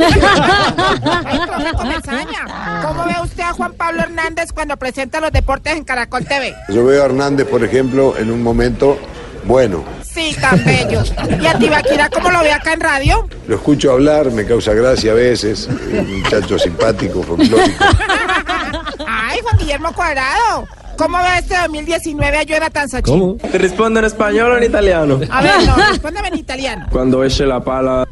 ¿Cómo 2.81 3.05
ve 3.05 3.15
usted 3.23 3.43
a 3.43 3.53
Juan 3.53 3.73
Pablo 3.73 4.01
Hernández 4.03 4.51
cuando 4.53 4.77
presenta 4.77 5.19
los 5.19 5.31
deportes 5.31 5.75
en 5.75 5.83
Caracol 5.83 6.25
TV? 6.25 6.53
Yo 6.69 6.85
veo 6.85 7.01
a 7.01 7.05
Hernández, 7.05 7.47
por 7.47 7.63
ejemplo, 7.63 8.17
en 8.17 8.31
un 8.31 8.41
momento 8.43 8.97
bueno. 9.45 9.83
Sí, 10.03 10.35
tan 10.39 10.63
bello. 10.63 11.03
¿Y 11.41 11.45
a 11.45 11.57
Tibaquira 11.57 12.09
cómo 12.09 12.29
lo 12.29 12.41
ve 12.41 12.51
acá 12.51 12.73
en 12.73 12.81
radio? 12.81 13.27
Lo 13.47 13.55
escucho 13.55 13.91
hablar, 13.91 14.29
me 14.31 14.45
causa 14.45 14.73
gracia 14.73 15.13
a 15.13 15.15
veces. 15.15 15.67
Un 15.67 16.19
muchacho 16.19 16.59
simpático, 16.59 17.23
folclórico. 17.23 17.85
Ay, 19.07 19.39
Juan 19.41 19.57
Guillermo 19.57 19.93
Cuadrado. 19.93 20.67
¿Cómo 21.01 21.17
ve 21.17 21.39
este 21.39 21.57
2019 21.57 22.37
a 22.37 22.43
Jonathan 22.43 22.87
Sachin? 22.87 23.39
¿Te 23.39 23.57
respondo 23.57 23.99
en 23.99 24.05
español 24.05 24.51
o 24.51 24.57
en 24.57 24.63
italiano? 24.65 25.19
A 25.31 25.41
ver, 25.41 25.65
no, 25.65 25.75
respóndeme 25.89 26.27
en 26.27 26.35
italiano. 26.37 26.85
Cuando 26.91 27.23
eche 27.23 27.43
la 27.47 27.59
pala. 27.63 28.07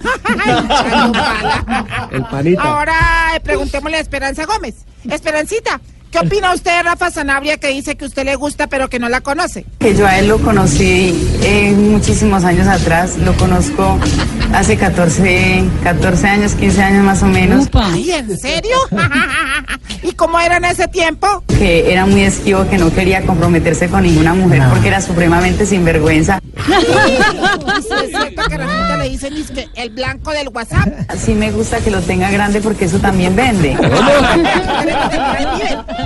El 2.10 2.24
panita. 2.26 2.64
Ahora 2.64 2.96
eh, 3.36 3.40
preguntémosle 3.42 3.98
a 3.98 4.00
Esperanza 4.00 4.46
Gómez. 4.48 4.88
Esperancita, 5.08 5.80
¿qué 6.12 6.20
opina 6.20 6.53
usted 6.53 6.76
de 6.78 6.84
Rafa 6.84 7.12
Sanabria 7.12 7.57
que 7.57 7.68
dice 7.70 7.95
que 7.95 8.05
usted 8.05 8.26
le 8.26 8.36
gusta 8.36 8.68
pero 8.68 8.89
que 8.89 8.99
no 8.99 9.10
la 9.10 9.22
conoce? 9.22 9.66
Que 9.80 9.95
yo 9.95 10.05
a 10.07 10.20
él 10.20 10.28
lo 10.28 10.39
conocí 10.39 11.30
eh, 11.43 11.74
muchísimos 11.78 12.43
años 12.43 12.68
atrás, 12.68 13.18
lo 13.18 13.34
conozco 13.38 13.97
hace 14.53 14.78
14, 14.78 15.64
14 15.84 16.28
años, 16.28 16.53
15 16.55 16.82
años 16.82 17.03
más 17.03 17.24
o 17.24 17.28
menos, 17.28 17.68
Ay, 17.74 18.12
¿en 18.12 18.38
serio? 18.38 18.76
¿Y 20.03 20.14
cómo 20.14 20.39
era 20.39 20.57
en 20.57 20.66
ese 20.66 20.88
tiempo? 20.88 21.43
que 21.60 21.91
era 21.91 22.05
muy 22.05 22.24
esquivo, 22.24 22.66
que 22.70 22.78
no 22.78 22.89
quería 22.93 23.22
comprometerse 23.26 23.89
con 23.89 24.03
ninguna 24.03 24.34
mujer 24.34 24.64
porque 24.70 24.88
era 24.88 25.01
supremamente 25.01 25.66
sinvergüenza. 25.66 26.39
¿Y 26.55 27.82
si 27.82 27.93
es 28.05 28.10
cierto 28.12 28.43
que 28.47 28.57
Rafita 28.57 28.97
le 28.97 29.10
dicen 29.10 29.34
es 29.36 29.51
que 29.51 29.68
el 29.76 29.89
blanco 29.89 30.32
del 30.32 30.47
WhatsApp? 30.47 30.88
Sí 31.18 31.34
me 31.34 31.51
gusta 31.51 31.80
que 31.80 31.91
lo 31.91 31.99
tenga 32.01 32.32
grande 32.32 32.62
porque 32.62 32.86
eso 32.86 32.97
también 32.99 33.36
vende. 33.36 33.76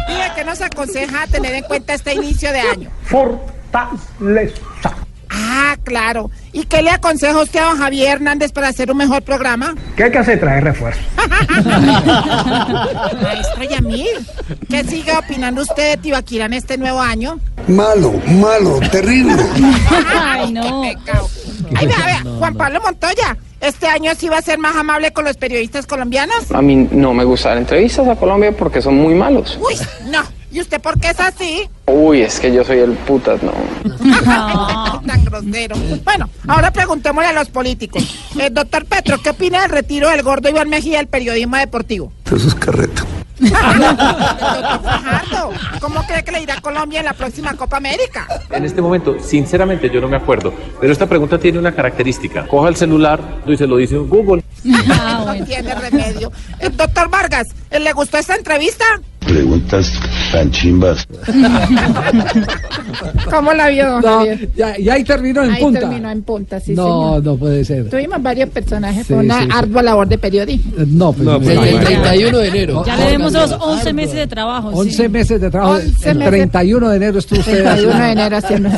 Diga 0.07 0.33
que 0.35 0.43
nos 0.43 0.61
aconseja 0.61 1.27
tener 1.27 1.53
en 1.53 1.63
cuenta 1.63 1.93
este 1.93 2.13
inicio 2.13 2.51
de 2.51 2.59
año. 2.59 2.89
Fortaleza. 3.03 4.59
Ah, 5.29 5.75
claro. 5.83 6.29
¿Y 6.51 6.65
qué 6.65 6.81
le 6.83 6.91
aconseja 6.91 7.39
usted 7.41 7.59
a 7.59 7.65
don 7.65 7.77
Javier 7.79 8.09
Hernández 8.13 8.51
para 8.51 8.67
hacer 8.67 8.91
un 8.91 8.97
mejor 8.97 9.23
programa? 9.23 9.73
¿Qué 9.95 10.03
hay 10.03 10.11
que 10.11 10.19
hacer? 10.19 10.39
Traer 10.39 10.63
refuerzo. 10.63 10.99
Maestro 13.21 13.63
Yamil, 13.63 14.27
¿qué 14.69 14.83
sigue 14.83 15.11
opinando 15.17 15.63
usted 15.63 15.91
de 15.91 15.97
Tibaquira 15.97 16.45
en 16.45 16.53
este 16.53 16.77
nuevo 16.77 17.01
año? 17.01 17.39
Malo, 17.67 18.13
malo, 18.27 18.79
terrible. 18.91 19.35
Ay, 20.21 20.51
no. 20.53 20.83
Ay, 20.83 21.87
vea, 21.87 22.05
vea, 22.05 22.21
Juan 22.37 22.53
Pablo 22.55 22.81
Montoya, 22.81 23.35
¿este 23.63 23.87
año 23.87 24.11
sí 24.17 24.29
va 24.29 24.37
a 24.37 24.41
ser 24.41 24.59
más 24.59 24.75
amable 24.75 25.11
con 25.11 25.25
los 25.25 25.37
periodistas 25.37 25.87
colombianos? 25.87 26.51
A 26.51 26.61
mí 26.61 26.75
no 26.91 27.13
me 27.13 27.23
gusta 27.23 27.49
dar 27.49 27.57
entrevistas 27.57 28.07
a 28.07 28.15
Colombia 28.15 28.55
porque 28.55 28.81
son 28.81 28.95
muy 28.95 29.15
malos. 29.15 29.57
Uy, 29.61 29.75
no. 30.11 30.21
¿Y 30.51 30.61
usted 30.61 30.79
por 30.79 30.99
qué 30.99 31.09
es 31.09 31.19
así? 31.19 31.69
Uy, 31.85 32.21
es 32.21 32.39
que 32.39 32.53
yo 32.53 32.63
soy 32.63 32.79
el 32.79 32.91
putas, 32.91 33.41
no. 33.43 33.51
Tan 35.05 35.25
grosero. 35.25 35.75
Bueno, 36.03 36.29
ahora 36.47 36.71
preguntémosle 36.71 37.29
a 37.29 37.33
los 37.33 37.49
políticos. 37.49 38.03
Eh, 38.39 38.49
doctor 38.51 38.85
Petro, 38.85 39.17
¿qué 39.21 39.31
opina 39.31 39.61
del 39.63 39.71
retiro 39.71 40.09
del 40.09 40.23
gordo 40.23 40.49
Iván 40.49 40.69
Mejía 40.69 40.99
del 40.99 41.07
periodismo 41.07 41.57
deportivo? 41.57 42.13
Eso 42.25 42.47
es 42.47 42.55
carreta. 42.55 43.03
Fajardo, 44.83 45.51
¿cómo 45.79 46.05
cree 46.05 46.23
que 46.23 46.31
le 46.31 46.43
irá 46.43 46.55
a 46.55 46.61
Colombia 46.61 46.99
en 46.99 47.05
la 47.05 47.13
próxima 47.13 47.53
Copa 47.55 47.77
América? 47.77 48.27
En 48.51 48.63
este 48.63 48.81
momento, 48.81 49.17
sinceramente, 49.19 49.89
yo 49.89 49.99
no 49.99 50.07
me 50.07 50.17
acuerdo. 50.17 50.53
Pero 50.79 50.93
esta 50.93 51.07
pregunta 51.07 51.37
tiene 51.37 51.59
una 51.59 51.73
característica. 51.73 52.47
Coja 52.47 52.69
el 52.69 52.75
celular 52.75 53.19
y 53.45 53.57
se 53.57 53.67
lo 53.67 53.77
dice 53.77 53.97
Google. 53.97 54.43
No 54.63 55.45
tiene 55.45 55.73
remedio. 55.75 56.31
Eh, 56.59 56.69
doctor 56.69 57.09
Vargas, 57.09 57.47
¿eh, 57.69 57.79
¿le 57.79 57.91
gustó 57.93 58.17
esta 58.17 58.35
entrevista? 58.35 58.85
Preguntas 59.19 59.91
tan 60.31 60.51
chimbas. 60.51 61.07
¿Cómo 63.29 63.53
la 63.53 63.69
vio, 63.69 63.99
No, 64.01 64.25
ya, 64.55 64.77
ya 64.77 64.93
ahí 64.93 65.03
terminó 65.03 65.43
en 65.43 65.51
Ahí 65.51 65.61
punta. 65.61 65.79
terminó 65.81 66.09
en 66.11 66.21
punta, 66.23 66.59
sí, 66.59 66.73
no, 66.73 66.83
señor. 66.83 67.23
no 67.23 67.37
puede 67.37 67.65
ser. 67.65 67.89
Tuvimos 67.89 68.21
varios 68.21 68.49
personajes 68.49 69.07
Sí, 69.07 69.13
con 69.13 69.25
una 69.25 69.39
sí, 69.39 69.45
sí. 69.45 69.49
ardua 69.53 69.81
labor 69.83 70.07
de 70.07 70.17
periodismo. 70.17 70.71
Eh, 70.77 70.85
No, 70.87 71.11
pues, 71.13 71.25
No, 71.25 71.39
pues, 71.39 71.57
el 71.57 71.75
no. 71.75 71.79
31 71.85 72.37
de 72.37 72.47
enero. 72.47 72.83
Ya 72.85 72.97
le 72.97 73.11
demos 73.11 73.33
los 73.33 73.51
11 73.59 73.93
meses 73.93 74.15
de 74.15 74.27
trabajo. 74.27 74.71
sí. 74.71 74.77
11 74.79 75.09
meses 75.09 75.41
de 75.41 75.49
trabajo. 75.49 75.73
11 75.75 76.09
el 76.09 76.17
meses. 76.17 76.31
31 76.31 76.89
de 76.89 76.95
enero 76.97 77.19
estuvo 77.19 77.39
usted. 77.39 77.63
31 77.63 77.99
de 78.05 78.11
enero 78.11 78.37
haciendo. 78.37 78.69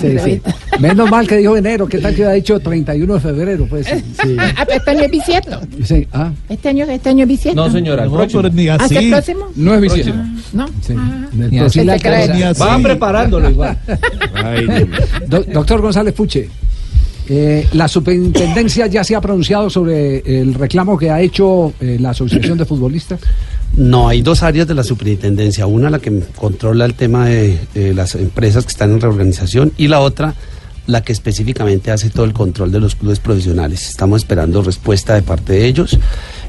Menos 0.79 1.09
mal 1.09 1.27
que 1.27 1.37
dijo 1.37 1.57
enero. 1.57 1.87
¿Qué 1.87 1.97
tal 1.99 2.11
que 2.13 2.17
hubiera 2.21 2.33
dicho 2.33 2.59
31 2.59 3.13
de 3.15 3.19
febrero? 3.19 3.67
Pues 3.69 3.87
sí. 3.87 4.35
Ah, 4.57 4.65
Este 4.69 4.91
año 4.91 5.01
es 5.03 5.11
bisiesto. 5.11 5.59
Sí, 5.83 6.07
ah, 6.13 6.31
Este 6.49 6.69
año, 6.69 6.85
este 6.85 7.09
año 7.09 7.23
es 7.23 7.27
bisiesto. 7.29 7.65
No, 7.65 7.71
señora, 7.71 8.03
el 8.03 8.09
No, 8.11 8.17
próximo. 8.17 8.41
ni 8.43 8.67
¿Hacia 8.67 8.99
el 8.99 9.09
próximo? 9.09 9.45
No 9.55 9.73
es 9.75 9.81
bisiesto. 9.81 10.13
No. 10.53 10.67
sí. 10.81 10.93
Ni 11.33 11.57
próximo- 11.59 11.65
así. 11.65 11.79
Este 11.79 11.99
cree. 11.99 12.53
Preparándolo 12.85 13.49
igual. 13.49 13.77
Do- 15.27 15.43
doctor 15.43 15.81
González 15.81 16.13
Puche, 16.13 16.49
eh, 17.27 17.67
la 17.73 17.87
superintendencia 17.87 18.87
ya 18.87 19.03
se 19.03 19.15
ha 19.15 19.21
pronunciado 19.21 19.69
sobre 19.69 20.19
el 20.41 20.53
reclamo 20.53 20.97
que 20.97 21.09
ha 21.09 21.21
hecho 21.21 21.73
eh, 21.79 21.97
la 21.99 22.11
Asociación 22.11 22.57
de 22.57 22.65
Futbolistas. 22.65 23.19
No, 23.75 24.07
hay 24.07 24.21
dos 24.21 24.43
áreas 24.43 24.67
de 24.67 24.73
la 24.75 24.83
superintendencia. 24.83 25.65
Una, 25.65 25.89
la 25.89 25.99
que 25.99 26.21
controla 26.35 26.85
el 26.85 26.93
tema 26.93 27.25
de 27.27 27.59
eh, 27.73 27.93
las 27.95 28.15
empresas 28.15 28.63
que 28.63 28.69
están 28.71 28.91
en 28.91 29.01
reorganización 29.01 29.73
y 29.77 29.87
la 29.87 29.99
otra, 29.99 30.33
la 30.87 31.01
que 31.03 31.11
específicamente 31.11 31.89
hace 31.91 32.09
todo 32.11 32.25
el 32.25 32.31
control 32.33 32.71
de 32.71 32.79
los 32.79 32.95
clubes 32.95 33.19
profesionales. 33.19 33.89
Estamos 33.89 34.21
esperando 34.21 34.61
respuesta 34.61 35.15
de 35.15 35.23
parte 35.23 35.53
de 35.53 35.65
ellos. 35.65 35.97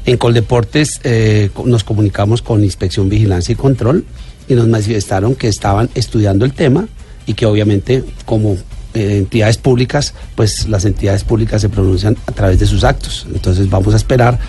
En 0.05 0.17
Coldeportes 0.17 1.01
eh, 1.03 1.49
nos 1.65 1.83
comunicamos 1.83 2.41
con 2.43 2.63
Inspección 2.63 3.09
Vigilancia 3.09 3.51
y 3.53 3.55
Control 3.55 4.05
y 4.47 4.53
nos 4.55 4.67
manifestaron 4.67 5.35
que 5.35 5.47
estaban 5.47 5.89
estudiando 5.95 6.45
el 6.45 6.53
tema 6.53 6.87
y 7.25 7.33
que 7.33 7.45
obviamente 7.45 8.03
como 8.25 8.53
eh, 8.93 9.17
entidades 9.17 9.57
públicas, 9.57 10.13
pues 10.35 10.67
las 10.69 10.85
entidades 10.85 11.23
públicas 11.23 11.61
se 11.61 11.69
pronuncian 11.69 12.15
a 12.25 12.31
través 12.31 12.59
de 12.59 12.65
sus 12.65 12.83
actos. 12.83 13.27
Entonces 13.33 13.69
vamos 13.69 13.93
a 13.93 13.97
esperar 13.97 14.39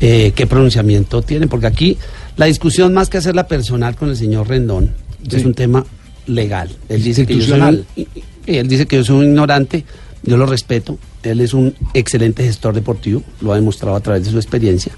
eh, 0.00 0.32
qué 0.34 0.46
pronunciamiento 0.46 1.22
tienen, 1.22 1.48
porque 1.48 1.66
aquí 1.66 1.98
la 2.36 2.46
discusión 2.46 2.94
más 2.94 3.08
que 3.08 3.18
hacerla 3.18 3.46
personal 3.46 3.94
con 3.94 4.08
el 4.08 4.16
señor 4.16 4.48
Rendón 4.48 4.92
es 5.30 5.44
un 5.44 5.54
tema 5.54 5.84
legal. 6.26 6.70
Él 6.88 7.02
dice 7.02 7.26
que 7.26 7.34
yo 7.38 7.44
soy 7.46 7.60
un- 7.96 8.06
él 8.46 8.66
dice 8.68 8.86
que 8.86 8.96
yo 8.96 9.04
soy 9.04 9.16
un 9.18 9.24
ignorante, 9.26 9.84
yo 10.24 10.36
lo 10.36 10.46
respeto. 10.46 10.98
Él 11.22 11.40
es 11.40 11.52
un 11.54 11.74
excelente 11.94 12.42
gestor 12.42 12.74
deportivo, 12.74 13.22
lo 13.40 13.52
ha 13.52 13.56
demostrado 13.56 13.94
a 13.94 14.00
través 14.00 14.24
de 14.24 14.30
su 14.32 14.38
experiencia, 14.38 14.92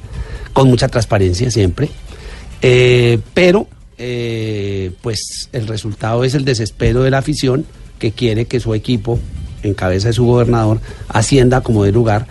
con 0.55 0.69
mucha 0.69 0.89
transparencia 0.89 1.51
siempre. 1.51 1.91
Eh, 2.63 3.19
pero, 3.35 3.69
eh, 3.99 4.93
pues 5.03 5.49
el 5.53 5.67
resultado 5.67 6.25
es 6.25 6.35
el 6.35 6.45
desespero 6.45 7.03
de 7.03 7.11
la 7.11 7.19
afición 7.19 7.65
que 7.99 8.13
quiere 8.13 8.47
que 8.47 8.61
su 8.61 8.75
equipo, 8.75 9.19
en 9.63 9.75
cabeza 9.75 10.09
de 10.09 10.15
su 10.15 10.25
gobernador, 10.25 10.81
ascienda 11.09 11.61
como 11.63 11.85
de 11.85 11.93
lugar 11.93 12.27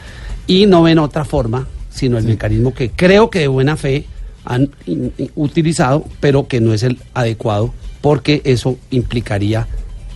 y 0.48 0.66
no 0.66 0.84
ven 0.84 1.00
otra 1.00 1.26
forma 1.26 1.68
sino 1.90 2.18
el 2.18 2.24
mecanismo 2.26 2.74
que 2.74 2.90
creo 2.90 3.30
que 3.30 3.40
de 3.40 3.48
buena 3.48 3.78
fe 3.78 4.06
han 4.46 4.72
in- 4.88 5.14
in- 5.18 5.32
utilizado, 5.36 6.06
pero 6.20 6.48
que 6.48 6.60
no 6.60 6.74
es 6.74 6.82
el 6.84 6.98
adecuado, 7.14 7.72
porque 8.02 8.42
eso 8.46 8.78
implicaría 8.90 9.68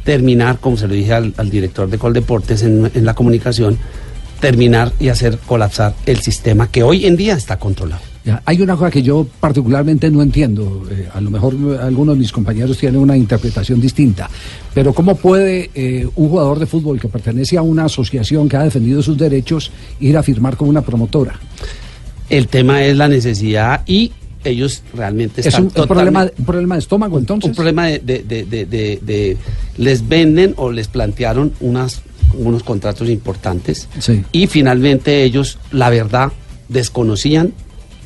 terminar, 0.03 0.57
como 0.59 0.75
se 0.75 0.87
lo 0.87 0.93
dije 0.95 1.13
al, 1.13 1.33
al 1.37 1.49
director 1.51 1.87
de 1.89 1.97
Coldeportes 1.99 2.63
en, 2.63 2.89
en 2.93 3.05
la 3.05 3.13
comunicación, 3.13 3.77
terminar 4.39 4.91
y 4.99 5.09
hacer 5.09 5.37
colapsar 5.37 5.93
el 6.05 6.19
sistema 6.21 6.69
que 6.71 6.81
hoy 6.83 7.05
en 7.05 7.15
día 7.15 7.35
está 7.35 7.57
controlado. 7.59 8.01
Ya, 8.28 8.41
Hay 8.45 8.61
una 8.61 8.75
cosa 8.75 8.91
que 8.91 9.01
yo 9.01 9.25
particularmente 9.39 10.11
no 10.11 10.21
entiendo. 10.21 10.86
eh, 10.91 11.07
a 11.13 11.21
lo 11.21 11.30
mejor 11.32 11.55
algunos 11.82 12.15
de 12.15 12.19
mis 12.19 12.32
compañeros 12.34 12.78
tienen 12.78 12.99
una 12.99 13.15
interpretación 13.15 13.80
distinta. 13.80 14.30
Pero 14.73 14.91
¿cómo 14.93 15.15
puede 15.15 15.69
eh, 15.73 16.05
un 16.15 16.28
jugador 16.28 16.59
de 16.59 16.65
fútbol 16.65 16.99
que 16.99 17.07
pertenece 17.07 17.57
a 17.57 17.61
una 17.61 17.86
asociación 17.86 18.49
que 18.49 18.57
ha 18.57 18.63
defendido 18.63 19.01
sus 19.01 19.17
derechos 19.17 19.71
ir 20.01 20.17
a 20.17 20.23
firmar 20.23 20.57
con 20.57 20.67
una 20.67 20.82
promotora? 20.82 21.39
El 22.30 22.49
tema 22.49 22.84
es 22.84 22.97
la 22.97 23.07
necesidad 23.07 23.84
y 23.88 24.11
ellos 24.43 24.84
realmente 24.93 25.39
¿Es 25.39 25.47
están 25.47 25.61
un, 25.61 25.67
un 25.67 25.73
totalmente- 25.73 25.93
problema, 26.11 26.32
un 26.38 26.45
problema 26.45 26.75
de 26.75 26.80
estómago 26.80 27.19
entonces? 27.19 27.49
un 27.49 27.55
problema 27.55 27.88
de, 27.88 27.99
de- 27.99 28.23
de- 28.23 28.43
de- 28.45 28.65
de- 28.65 28.99
de- 29.05 29.38
les 29.78 30.05
venden 30.05 30.53
o 30.57 30.69
les 30.69 30.89
plantearon 30.89 31.53
unas 31.61 32.01
unos 32.38 32.61
contratos 32.63 33.07
importantes 33.09 33.88
Sí. 33.99 34.21
y 34.34 34.47
finalmente 34.47 35.23
ellos 35.23 35.59
la 35.71 35.89
verdad 35.89 36.34
desconocían 36.67 37.53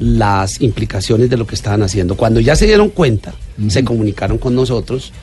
las 0.02 0.60
implicaciones 0.62 1.30
de 1.30 1.38
lo 1.38 1.46
que 1.48 1.56
estaban 1.56 1.84
haciendo 1.84 2.18
cuando 2.18 2.40
ya 2.40 2.56
se 2.56 2.66
dieron 2.66 2.90
cuenta 2.90 3.34
se 3.70 3.84
comunicaron 3.84 4.38
con 4.40 4.56
nosotros 4.56 5.14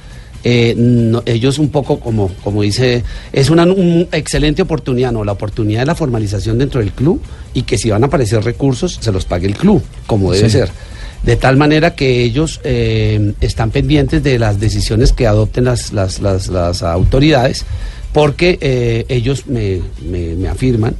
eh, 0.44 0.72
no- 0.76 1.20
ellos 1.26 1.58
un 1.58 1.70
poco 1.70 1.98
como, 1.98 2.28
como 2.44 2.62
dice, 2.62 3.02
es 3.32 3.50
una 3.50 3.64
un 3.64 4.06
excelente 4.12 4.62
oportunidad, 4.62 5.10
¿no? 5.10 5.24
La 5.24 5.32
oportunidad 5.32 5.80
de 5.80 5.86
la 5.86 5.96
formalización 5.96 6.58
dentro 6.58 6.78
del 6.80 6.92
club 6.92 7.20
y 7.54 7.62
que 7.62 7.76
si 7.76 7.90
van 7.90 8.04
a 8.04 8.06
aparecer 8.06 8.44
recursos, 8.44 8.98
se 9.00 9.10
los 9.10 9.24
pague 9.24 9.48
el 9.48 9.56
club, 9.56 9.82
como 10.06 10.30
debe 10.30 10.48
Sí. 10.48 10.58
ser. 10.58 10.70
De 11.24 11.34
tal 11.34 11.56
manera 11.56 11.96
que 11.96 12.22
ellos 12.22 12.60
eh, 12.62 13.32
están 13.40 13.72
pendientes 13.72 14.22
de 14.22 14.38
las 14.38 14.60
decisiones 14.60 15.12
que 15.12 15.26
adopten 15.26 15.64
las, 15.64 15.92
las, 15.92 16.20
las, 16.20 16.46
las 16.46 16.84
autoridades, 16.84 17.64
porque 18.12 18.58
eh, 18.60 19.06
ellos 19.08 19.48
me, 19.48 19.80
me- 20.08 20.36
me 20.36 20.46
afirman 20.48 20.94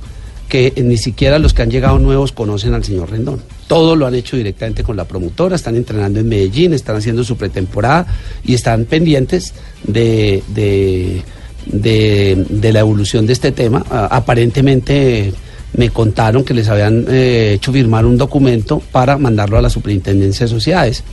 que 0.49 0.73
ni 0.83 0.97
siquiera 0.97 1.39
los 1.39 1.53
que 1.53 1.63
han 1.63 1.71
llegado 1.71 1.99
nuevos 1.99 2.33
conocen 2.33 2.73
al 2.75 2.83
señor 2.85 3.11
Rendón. 3.11 3.41
Todo 3.67 3.95
lo 3.97 4.07
han 4.07 4.15
hecho 4.15 4.37
directamente 4.37 4.83
con 4.83 4.97
la 4.97 5.05
promotora, 5.05 5.57
están 5.57 5.77
entrenando 5.77 6.19
en 6.21 6.29
Medellín, 6.29 6.73
están 6.73 6.97
haciendo 6.97 7.23
su 7.23 7.37
pretemporada 7.37 8.07
y 8.45 8.55
están 8.55 8.87
pendientes 8.87 9.53
de, 9.87 10.43
de, 10.49 11.23
de- 11.67 12.73
la 12.73 12.81
evolución 12.81 13.27
de 13.27 13.35
este 13.35 13.53
tema. 13.53 13.85
Ah, 13.91 14.09
aparentemente 14.11 15.33
me 15.77 15.91
contaron 15.91 16.45
que 16.45 16.55
les 16.55 16.69
habían 16.69 17.05
eh, 17.09 17.53
hecho 17.57 17.73
firmar 17.73 18.07
un 18.07 18.17
documento 18.17 18.81
para 18.91 19.19
mandarlo 19.19 19.59
a 19.59 19.63
la 19.63 19.69
superintendencia 19.71 20.47
de 20.47 20.51
sociedades. 20.51 21.05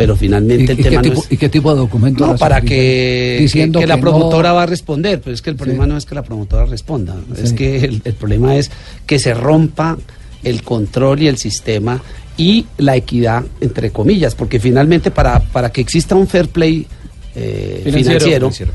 Pero 0.00 0.16
finalmente 0.16 0.72
el 0.72 0.80
¿Y, 0.80 0.82
qué 0.82 0.88
tema 0.88 1.02
no 1.02 1.08
tipo, 1.10 1.20
es- 1.20 1.32
y 1.32 1.36
qué 1.36 1.48
tipo 1.50 1.70
de 1.74 1.76
documento? 1.76 2.26
no, 2.26 2.36
para 2.36 2.62
que, 2.62 3.36
Diciendo 3.38 3.80
que, 3.80 3.82
que 3.84 3.86
la 3.88 3.96
no- 3.96 4.00
promotora 4.00 4.54
va 4.54 4.62
a 4.62 4.66
responder, 4.66 5.20
pero 5.20 5.34
es 5.34 5.42
que 5.42 5.50
el 5.50 5.56
problema 5.56 5.86
no 5.86 5.98
es 5.98 6.06
que 6.06 6.14
la 6.14 6.22
promotora 6.22 6.64
responda, 6.64 7.16
es 7.36 7.52
que 7.52 7.76
el, 7.84 8.00
el 8.02 8.14
problema 8.14 8.56
es 8.56 8.70
que 9.04 9.18
se 9.18 9.34
rompa 9.34 9.98
el 10.42 10.62
control 10.62 11.20
y 11.20 11.28
el 11.28 11.36
sistema 11.36 12.00
y 12.38 12.64
la 12.78 12.96
equidad, 12.96 13.44
entre 13.60 13.90
comillas, 13.90 14.34
porque 14.34 14.58
finalmente 14.58 15.10
para, 15.10 15.40
para 15.40 15.70
que 15.70 15.82
exista 15.82 16.14
un 16.14 16.26
fair 16.26 16.48
play 16.48 16.86
eh, 17.34 17.82
Financiero. 17.84 17.90
financiero, 18.20 18.38
Financiero. 18.46 18.72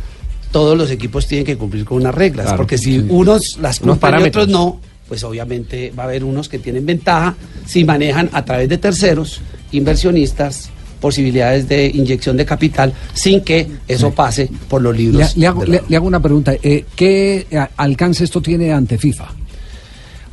todos 0.52 0.78
los 0.78 0.92
equipos 0.92 1.26
tienen 1.26 1.44
que 1.44 1.58
cumplir 1.58 1.86
con 1.86 1.98
unas 1.98 2.14
reglas, 2.14 2.46
Claro, 2.46 2.58
porque 2.58 2.78
si 2.78 3.00
sí. 3.00 3.06
unos 3.10 3.58
las 3.60 3.80
cumplen 3.80 4.20
y 4.20 4.24
otros 4.26 4.48
no, 4.48 4.80
pues 5.10 5.24
obviamente 5.24 5.92
va 5.98 6.04
a 6.04 6.06
haber 6.06 6.24
unos 6.24 6.50
que 6.50 6.60
tienen 6.60 6.86
ventaja 6.86 7.36
si 7.66 7.84
manejan 7.84 8.30
a 8.32 8.46
través 8.46 8.70
de 8.70 8.78
terceros, 8.78 9.42
inversionistas, 9.72 10.70
posibilidades 11.10 11.68
de 11.68 11.86
inyección 11.94 12.36
de 12.36 12.46
capital 12.46 12.92
sin 13.14 13.42
que 13.42 13.68
eso 13.88 14.10
pase 14.12 14.50
por 14.68 14.82
los 14.82 14.96
libros. 14.98 15.38
le 15.38 15.46
hago, 15.48 15.62
de 15.62 15.68
le- 15.68 15.78
la- 15.78 15.84
le 15.88 15.96
hago 15.98 16.08
una 16.08 16.20
pregunta. 16.20 16.54
eh, 16.64 16.84
¿Qué 16.96 17.46
eh, 17.52 17.68
alcance 17.78 18.24
esto 18.24 18.42
tiene 18.42 18.74
ante 18.74 18.98
FIFA? 18.98 19.28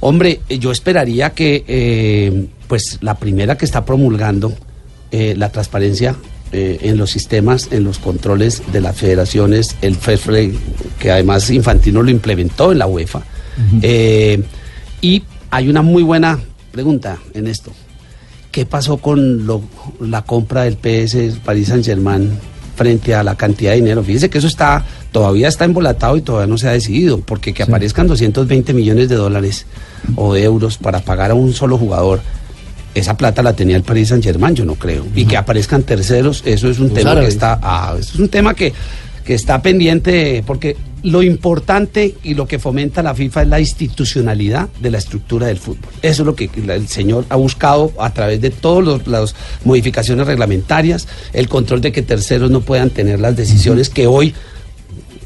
Hombre, 0.00 0.40
eh, 0.48 0.58
yo 0.58 0.72
esperaría 0.72 1.30
que 1.30 1.62
eh, 1.68 2.46
pues 2.66 2.98
la 3.02 3.14
primera 3.18 3.56
que 3.58 3.66
está 3.66 3.84
promulgando 3.84 4.52
eh, 5.10 5.34
la 5.36 5.50
transparencia 5.52 6.16
eh, 6.52 6.78
en 6.82 6.96
los 6.96 7.10
sistemas, 7.10 7.68
en 7.70 7.84
los 7.84 7.98
controles 7.98 8.62
de 8.72 8.80
las 8.80 8.96
federaciones, 8.96 9.76
el 9.82 9.96
play, 9.96 10.58
que 10.98 11.10
además 11.10 11.50
Infantino 11.50 12.02
lo 12.02 12.10
implementó 12.10 12.72
en 12.72 12.78
la 12.78 12.86
UEFA. 12.86 13.22
Eh, 13.82 14.42
y 15.02 15.22
hay 15.50 15.68
una 15.68 15.82
muy 15.82 16.02
buena 16.02 16.38
pregunta 16.72 17.18
en 17.34 17.46
esto. 17.46 17.70
¿Qué 18.52 18.64
pasó 18.66 18.98
con 18.98 19.46
lo- 19.46 19.62
la 20.00 20.22
compra 20.22 20.62
del 20.62 20.76
PS 20.76 21.38
Paris 21.44 21.68
Saint 21.68 21.84
Germain 21.84 22.30
frente 22.76 23.14
a 23.14 23.24
la 23.24 23.34
cantidad 23.34 23.70
de 23.72 23.76
dinero? 23.78 24.04
Fíjese 24.04 24.30
que 24.30 24.38
eso 24.38 24.46
está 24.46 24.84
todavía 25.10 25.48
está 25.48 25.64
embolatado 25.64 26.16
y 26.16 26.20
todavía 26.22 26.46
no 26.46 26.56
se 26.58 26.68
ha 26.68 26.72
decidido, 26.72 27.18
porque 27.20 27.52
que 27.52 27.62
aparezcan 27.64 28.06
220 28.06 28.72
millones 28.72 29.08
de 29.08 29.16
dólares 29.16 29.66
o 30.16 30.32
de 30.34 30.44
euros 30.44 30.78
para 30.78 31.00
pagar 31.00 31.30
a 31.32 31.34
un 31.34 31.52
solo 31.52 31.76
jugador. 31.76 32.20
Esa 32.94 33.16
plata 33.16 33.42
la 33.42 33.54
tenía 33.54 33.76
el 33.76 33.82
Paris 33.82 34.08
Saint 34.08 34.22
Germain, 34.22 34.54
yo 34.54 34.64
no 34.66 34.74
creo. 34.74 35.06
Y 35.14 35.24
que 35.24 35.36
aparezcan 35.38 35.82
terceros, 35.82 36.42
eso 36.46 36.68
es 36.68 36.78
un 36.78 36.88
Los 36.88 36.94
tema 36.94 37.10
árabes. 37.12 37.28
que 37.28 37.32
está, 37.34 37.58
ah, 37.62 37.94
eso 37.98 38.12
es 38.14 38.20
un 38.20 38.28
tema 38.28 38.52
que, 38.54 38.72
que 39.24 39.32
está 39.34 39.62
pendiente, 39.62 40.42
porque 40.46 40.76
lo 41.02 41.22
importante 41.22 42.14
y 42.22 42.34
lo 42.34 42.46
que 42.46 42.58
fomenta 42.58 43.02
la 43.02 43.14
FIFA 43.14 43.42
es 43.42 43.48
la 43.48 43.60
institucionalidad 43.60 44.68
de 44.80 44.90
la 44.90 44.98
estructura 44.98 45.46
del 45.48 45.58
fútbol. 45.58 45.90
Eso 46.02 46.22
es 46.22 46.26
lo 46.26 46.34
que 46.36 46.48
el 46.68 46.88
señor 46.88 47.24
ha 47.28 47.36
buscado 47.36 47.92
a 47.98 48.12
través 48.12 48.40
de 48.40 48.50
todas 48.50 49.06
las 49.06 49.34
modificaciones 49.64 50.26
reglamentarias, 50.26 51.08
el 51.32 51.48
control 51.48 51.80
de 51.80 51.92
que 51.92 52.02
terceros 52.02 52.50
no 52.50 52.60
puedan 52.60 52.90
tener 52.90 53.18
las 53.20 53.36
decisiones 53.36 53.88
que 53.88 54.06
hoy, 54.06 54.34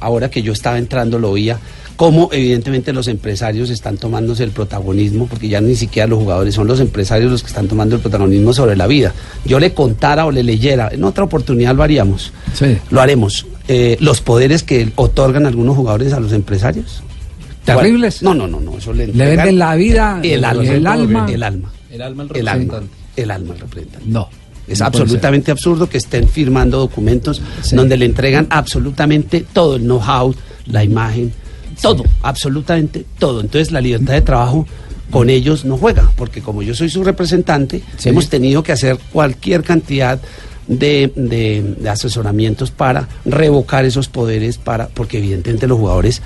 ahora 0.00 0.30
que 0.30 0.42
yo 0.42 0.52
estaba 0.52 0.78
entrando, 0.78 1.18
lo 1.18 1.30
oía. 1.30 1.58
Cómo 1.96 2.28
evidentemente 2.30 2.92
los 2.92 3.08
empresarios 3.08 3.70
están 3.70 3.96
tomándose 3.96 4.44
el 4.44 4.50
protagonismo, 4.50 5.26
porque 5.26 5.48
ya 5.48 5.62
ni 5.62 5.74
siquiera 5.76 6.06
los 6.06 6.18
jugadores 6.18 6.54
son 6.54 6.66
los 6.66 6.78
empresarios 6.80 7.30
los 7.30 7.40
que 7.42 7.48
están 7.48 7.68
tomando 7.68 7.96
el 7.96 8.02
protagonismo 8.02 8.52
sobre 8.52 8.76
la 8.76 8.86
vida. 8.86 9.14
Yo 9.46 9.58
le 9.58 9.72
contara 9.72 10.26
o 10.26 10.30
le 10.30 10.42
leyera, 10.42 10.90
en 10.92 11.04
otra 11.04 11.24
oportunidad 11.24 11.74
lo 11.74 11.82
haríamos, 11.82 12.32
Sí. 12.52 12.76
lo 12.90 13.00
haremos. 13.00 13.46
Eh, 13.68 13.96
los 14.00 14.20
poderes 14.20 14.62
que 14.62 14.92
otorgan 14.96 15.44
algunos 15.46 15.76
jugadores 15.76 16.12
a 16.12 16.20
los 16.20 16.32
empresarios. 16.32 17.02
¿Terribles? 17.64 18.22
No, 18.22 18.32
no, 18.34 18.46
no, 18.46 18.60
no. 18.60 18.78
Eso 18.78 18.92
le, 18.92 19.08
¿Le 19.08 19.26
venden 19.36 19.58
la 19.58 19.74
vida, 19.74 20.20
el 20.22 20.44
alma, 20.44 20.62
el 20.72 20.86
alma? 20.86 21.26
el 21.28 21.42
alma, 21.42 21.72
El 21.90 22.02
alma 22.02 22.22
al 22.22 22.36
el 22.36 22.48
alma, 22.48 22.64
representante. 22.74 22.88
el 23.22 23.30
alma 23.30 23.54
al 23.54 23.60
representante. 23.60 24.06
No. 24.08 24.28
Es 24.68 24.80
no 24.80 24.86
absolutamente 24.86 25.50
absurdo 25.50 25.88
que 25.88 25.98
estén 25.98 26.28
firmando 26.28 26.78
documentos 26.78 27.40
Sí. 27.62 27.74
donde 27.76 27.96
le 27.96 28.04
entregan 28.04 28.46
absolutamente 28.50 29.44
todo 29.52 29.76
el 29.76 29.82
know-how, 29.82 30.34
la 30.66 30.82
imagen, 30.84 31.32
todo, 31.80 32.04
absolutamente 32.22 33.04
todo. 33.18 33.40
Entonces 33.40 33.72
la 33.72 33.80
libertad 33.80 34.14
de 34.14 34.22
trabajo 34.22 34.66
con 35.10 35.30
ellos 35.30 35.64
no 35.64 35.76
juega, 35.76 36.10
porque 36.16 36.40
como 36.42 36.62
yo 36.62 36.74
soy 36.74 36.88
su 36.90 37.04
representante, 37.04 37.82
Sí. 37.96 38.08
hemos 38.08 38.28
tenido 38.28 38.62
que 38.64 38.72
hacer 38.72 38.98
cualquier 39.12 39.62
cantidad 39.62 40.18
de, 40.18 40.26
de- 40.66 41.12
de 41.14 41.88
asesoramientos 41.88 42.70
para 42.70 43.08
revocar 43.24 43.84
esos 43.84 44.08
poderes, 44.08 44.58
para, 44.58 44.88
porque 44.88 45.18
evidentemente 45.18 45.66
los 45.66 45.78
jugadores 45.78 46.22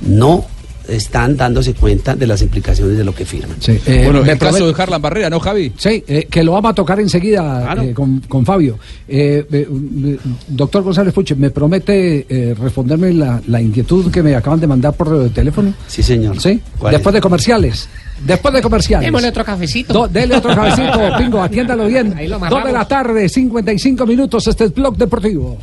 no 0.00 0.44
están 0.88 1.36
dándose 1.36 1.74
cuenta 1.74 2.14
de 2.14 2.26
las 2.26 2.42
implicaciones 2.42 2.96
de 2.98 3.04
lo 3.04 3.14
que 3.14 3.24
firman. 3.24 3.56
Sí, 3.60 3.78
eh, 3.86 4.02
bueno, 4.04 4.22
me 4.22 4.32
el 4.32 4.38
caso 4.38 4.66
de 4.72 4.82
Harlan 4.82 5.00
Barrera, 5.02 5.30
¿no, 5.30 5.40
Javi? 5.40 5.72
Sí, 5.76 6.04
eh, 6.06 6.26
que 6.30 6.42
lo 6.42 6.52
vamos 6.52 6.72
a 6.72 6.74
tocar 6.74 7.00
enseguida 7.00 7.62
Claro. 7.64 7.82
eh, 7.82 7.94
con, 7.94 8.20
con 8.20 8.44
Fabio. 8.44 8.78
Eh, 9.08 9.46
eh, 9.50 9.68
eh, 9.70 10.18
doctor 10.48 10.82
González 10.82 11.12
Puche, 11.14 11.34
¿me 11.34 11.50
promete 11.50 12.26
eh, 12.28 12.54
responderme 12.60 13.12
la, 13.12 13.40
la 13.46 13.60
inquietud 13.60 14.10
que 14.10 14.22
me 14.22 14.34
acaban 14.34 14.60
de 14.60 14.66
mandar 14.66 14.92
por 14.94 15.30
teléfono? 15.30 15.72
Sí, 15.86 16.02
señor. 16.02 16.40
Sí, 16.40 16.60
¿Cuál 16.78 16.92
después 16.94 17.12
de 17.14 17.20
comerciales. 17.20 17.88
Después 18.24 18.54
de 18.54 18.62
comerciales. 18.62 19.06
Démosle 19.06 19.28
otro 19.28 19.44
cafecito. 19.44 19.92
Do- 19.92 20.08
dele 20.08 20.36
otro 20.36 20.54
cabecito, 20.54 20.98
Pingo, 21.18 21.42
atiéndalo 21.42 21.86
bien. 21.86 22.14
Ahí 22.16 22.28
lo 22.28 22.38
Dos 22.38 22.64
de 22.64 22.72
la 22.72 22.86
tarde, 22.86 23.28
55 23.28 24.06
minutos, 24.06 24.46
este 24.46 24.64
es 24.64 24.74
Blog 24.74 24.96
Deportivo. 24.96 25.58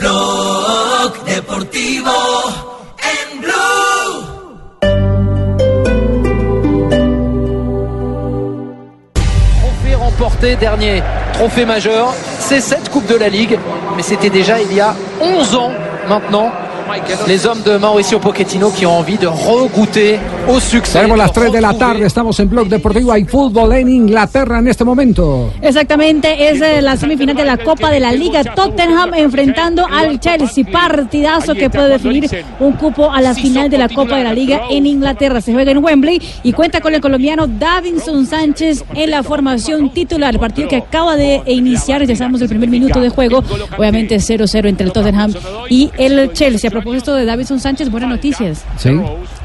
Blog 0.00 1.12
Deportivo 1.26 2.08
en. 2.08 3.50
Trophée 9.60 9.94
remporté, 9.94 10.56
dernier 10.56 11.02
trophée 11.34 11.66
majeur. 11.66 12.14
C'est 12.38 12.62
cette 12.62 12.88
Coupe 12.88 13.06
de 13.06 13.14
la 13.14 13.28
Ligue, 13.28 13.58
mais 13.94 14.02
c'était 14.02 14.30
déjà 14.30 14.58
il 14.58 14.72
y 14.72 14.80
a 14.80 14.94
11 15.20 15.54
ans 15.54 15.72
maintenant. 16.08 16.50
Les 17.26 17.46
hommes 17.46 17.62
de 17.62 17.78
Mauricio 17.78 18.18
Pochettino 18.18 18.70
qui 18.70 18.84
ont 18.84 18.98
envie 18.98 19.16
de 19.16 19.26
regoûter 19.26 20.18
au 20.48 20.58
succès. 20.58 20.98
Tenemos 20.98 21.16
las 21.16 21.28
de 21.28 21.34
3 21.34 21.52
de 21.52 21.60
la 21.60 21.74
tarde, 21.74 22.04
estamos 22.04 22.40
en 22.40 22.48
Blog 22.48 22.68
Deportivo. 22.68 23.12
Hay 23.12 23.24
fútbol 23.24 23.72
en 23.74 23.88
Inglaterra 23.88 24.58
en 24.58 24.66
este 24.66 24.84
momento. 24.84 25.52
Exactamente, 25.62 26.48
es 26.48 26.60
eh, 26.60 26.82
la 26.82 26.96
semifinal 26.96 27.36
de 27.36 27.44
la 27.44 27.58
Copa 27.58 27.90
de 27.90 28.00
la 28.00 28.12
Liga 28.12 28.42
Tottenham 28.42 29.14
enfrentando 29.14 29.86
al 29.86 30.18
Chelsea. 30.18 30.64
Partidazo 30.70 31.54
que 31.54 31.70
puede 31.70 31.90
definir 31.90 32.28
un 32.58 32.72
cupo 32.72 33.10
a 33.10 33.20
la 33.20 33.34
final 33.34 33.70
de 33.70 33.78
la 33.78 33.88
Copa 33.88 34.16
de 34.16 34.24
la 34.24 34.32
Liga 34.32 34.62
en 34.70 34.86
Inglaterra. 34.86 35.40
Se 35.40 35.52
juega 35.52 35.70
en 35.70 35.78
Wembley 35.78 36.20
y 36.42 36.52
cuenta 36.52 36.80
con 36.80 36.94
el 36.94 37.00
colombiano 37.00 37.46
Davinson 37.46 38.26
Sánchez 38.26 38.84
en 38.94 39.10
la 39.10 39.22
formación 39.22 39.90
titular. 39.90 40.34
El 40.34 40.40
partido 40.40 40.68
que 40.68 40.76
acaba 40.76 41.16
de 41.16 41.42
iniciar, 41.46 42.04
ya 42.04 42.16
sabemos 42.16 42.40
el 42.40 42.48
primer 42.48 42.68
minuto 42.68 43.00
de 43.00 43.10
juego, 43.10 43.44
obviamente 43.76 44.16
0-0 44.16 44.68
entre 44.68 44.86
el 44.86 44.92
Tottenham 44.92 45.32
y 45.68 45.90
el 45.96 46.32
Chelsea. 46.32 46.79
Propósito 46.82 47.14
de 47.14 47.24
Davinson 47.24 47.60
Sánchez, 47.60 47.90
buenas 47.90 48.10
noticias. 48.10 48.64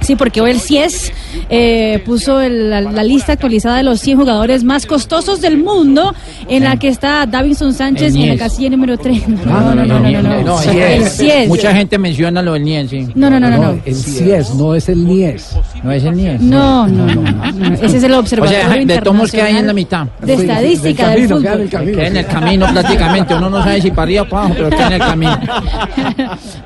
Sí, 0.06 0.16
porque 0.16 0.40
hoy 0.42 0.52
el 0.52 0.60
CIES 0.60 1.12
eh, 1.50 2.02
puso 2.06 2.40
el- 2.42 2.70
la, 2.70 2.82
la 2.82 3.04
lista 3.04 3.34
actualizada 3.34 3.78
de 3.78 3.84
los 3.84 4.00
100 4.02 4.18
jugadores 4.20 4.64
más 4.64 4.86
costosos 4.86 5.42
del 5.42 5.58
mundo, 5.58 6.14
en 6.48 6.64
la 6.64 6.78
que 6.78 6.88
está 6.90 7.26
Davinson 7.26 7.74
Sánchez 7.74 8.14
El 8.14 8.22
en 8.22 8.28
la 8.28 8.34
Nies. 8.36 8.40
casilla 8.40 8.70
número 8.70 8.98
3. 8.98 9.28
No, 9.28 9.74
no, 9.74 9.76
no, 9.76 9.86
no, 9.86 10.00
no, 10.00 10.22
no. 10.22 10.42
No, 10.44 10.62
El 10.62 10.78
el 10.80 11.04
CIES. 11.10 11.48
Mucha 11.48 11.74
gente 11.74 11.98
menciona 11.98 12.42
lo 12.42 12.54
del 12.54 12.64
NIES, 12.64 12.90
sí. 12.90 13.08
No, 13.16 13.30
no, 13.30 13.40
no, 13.40 13.50
no. 13.50 13.80
El 13.86 13.96
CIES, 13.96 14.54
no 14.56 14.76
es 14.76 14.90
el 14.90 15.06
NIES. 15.08 15.56
No 15.84 15.92
es 15.92 16.04
el 16.04 16.16
mío. 16.16 16.32
No, 16.40 16.88
no, 16.88 17.06
no. 17.08 17.74
Ese 17.82 17.98
es 17.98 18.04
el 18.04 18.14
O 18.14 18.20
observatorio 18.20 18.62
sea, 18.68 18.86
de 18.86 19.02
tomos 19.02 19.32
que 19.32 19.42
hay 19.42 19.58
en 19.58 19.68
la 19.68 19.74
mitad. 19.74 20.08
de 20.22 20.34
estadística 20.36 21.10
del 21.10 21.28
fútbol. 21.28 21.68
Queda 21.70 22.08
en 22.08 22.18
el 22.18 22.26
camino 22.28 22.68
prácticamente. 22.72 23.34
Uno 23.36 23.50
no 23.50 23.64
sabe 23.64 23.82
si 23.82 23.90
para 23.92 24.04
arriba 24.04 24.22
o 24.24 24.30
para 24.30 24.42
abajo, 24.46 24.56
pero 24.58 24.70
queda 24.70 24.88
en 24.88 24.94
el 24.94 25.00
camino. 25.00 25.40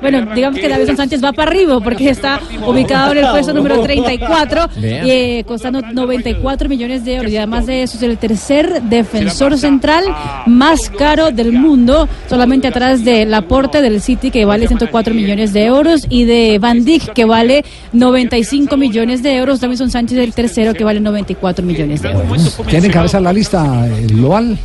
Bueno, 0.00 0.26
digamos 0.34 0.58
que 0.60 0.68
Davidson 0.68 0.96
Sánchez 0.96 1.22
va 1.24 1.32
para 1.32 1.50
arriba 1.50 1.80
porque 1.80 2.10
está 2.10 2.40
ubicado 2.66 3.12
en 3.12 3.18
el 3.18 3.29
puesto 3.32 3.52
número 3.52 3.80
34 3.82 4.68
Vea. 4.76 5.06
y 5.06 5.10
eh, 5.10 5.44
costando 5.46 5.80
94 5.80 6.68
millones 6.68 7.04
de 7.04 7.16
euros. 7.16 7.32
Y 7.32 7.36
además 7.36 7.66
de 7.66 7.82
eso 7.82 7.96
es 7.96 8.02
el 8.02 8.18
tercer 8.18 8.82
defensor 8.82 9.56
central 9.58 10.04
más 10.46 10.90
caro 10.90 11.30
del 11.30 11.52
mundo, 11.52 12.08
solamente 12.28 12.68
atrás 12.68 13.04
de 13.04 13.24
Laporte 13.26 13.82
del 13.82 14.00
City 14.00 14.30
que 14.30 14.44
vale 14.44 14.66
104 14.68 15.14
millones 15.14 15.52
de 15.52 15.64
euros 15.64 16.06
y 16.08 16.24
de 16.24 16.58
Van 16.60 16.84
Dijk 16.84 17.12
que 17.12 17.24
vale 17.24 17.64
95 17.92 18.76
millones 18.76 19.22
de 19.22 19.36
euros. 19.36 19.60
Davidson 19.60 19.90
Sánchez 19.90 20.18
el 20.18 20.32
tercero 20.34 20.74
que 20.74 20.84
vale 20.84 21.00
94 21.00 21.64
millones 21.64 22.02
de 22.02 22.10
euros. 22.10 22.60
¿Quién 22.68 22.84
encabeza 22.84 23.20
la 23.20 23.32
lista 23.32 23.86
eh, 23.88 24.06
global? 24.06 24.58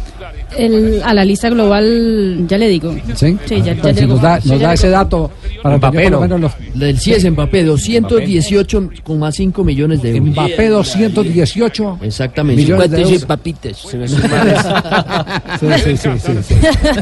El- 0.58 1.02
a 1.04 1.14
la 1.14 1.26
lista 1.26 1.50
global, 1.50 2.46
ya 2.48 2.58
le 2.58 2.68
digo. 2.70 2.94
Sí. 3.16 3.38
Sí, 3.46 3.58
ya, 3.58 3.64
ya 3.66 3.72
Entonces, 3.74 4.02
digo. 4.02 4.14
nos 4.14 4.22
da, 4.22 4.36
nos 4.38 4.46
ya 4.60 4.68
da 4.68 4.74
ese 4.74 4.90
dato 4.90 5.32
para 5.62 5.78
Mbappé, 5.78 6.10
no. 6.10 6.22
menos 6.22 6.40
los... 6.40 6.52
Del 6.74 6.98
sí 7.00 7.12
es 7.14 7.30
Mbappé, 7.30 7.66
218,5 7.68 9.64
millones 9.64 10.02
de 10.02 10.16
euros. 10.18 10.30
Mbappé 10.34 10.70
218 10.70 12.00
Exactamente, 12.02 12.62
millones 12.62 12.92
de 12.92 12.98
56 13.06 13.22
euros. 13.22 13.26
papitas. 13.28 13.86
Sí, 15.60 15.68
sí, 15.84 15.98
sí, 15.98 16.10
sí, 16.20 16.32
sí. 16.44 16.56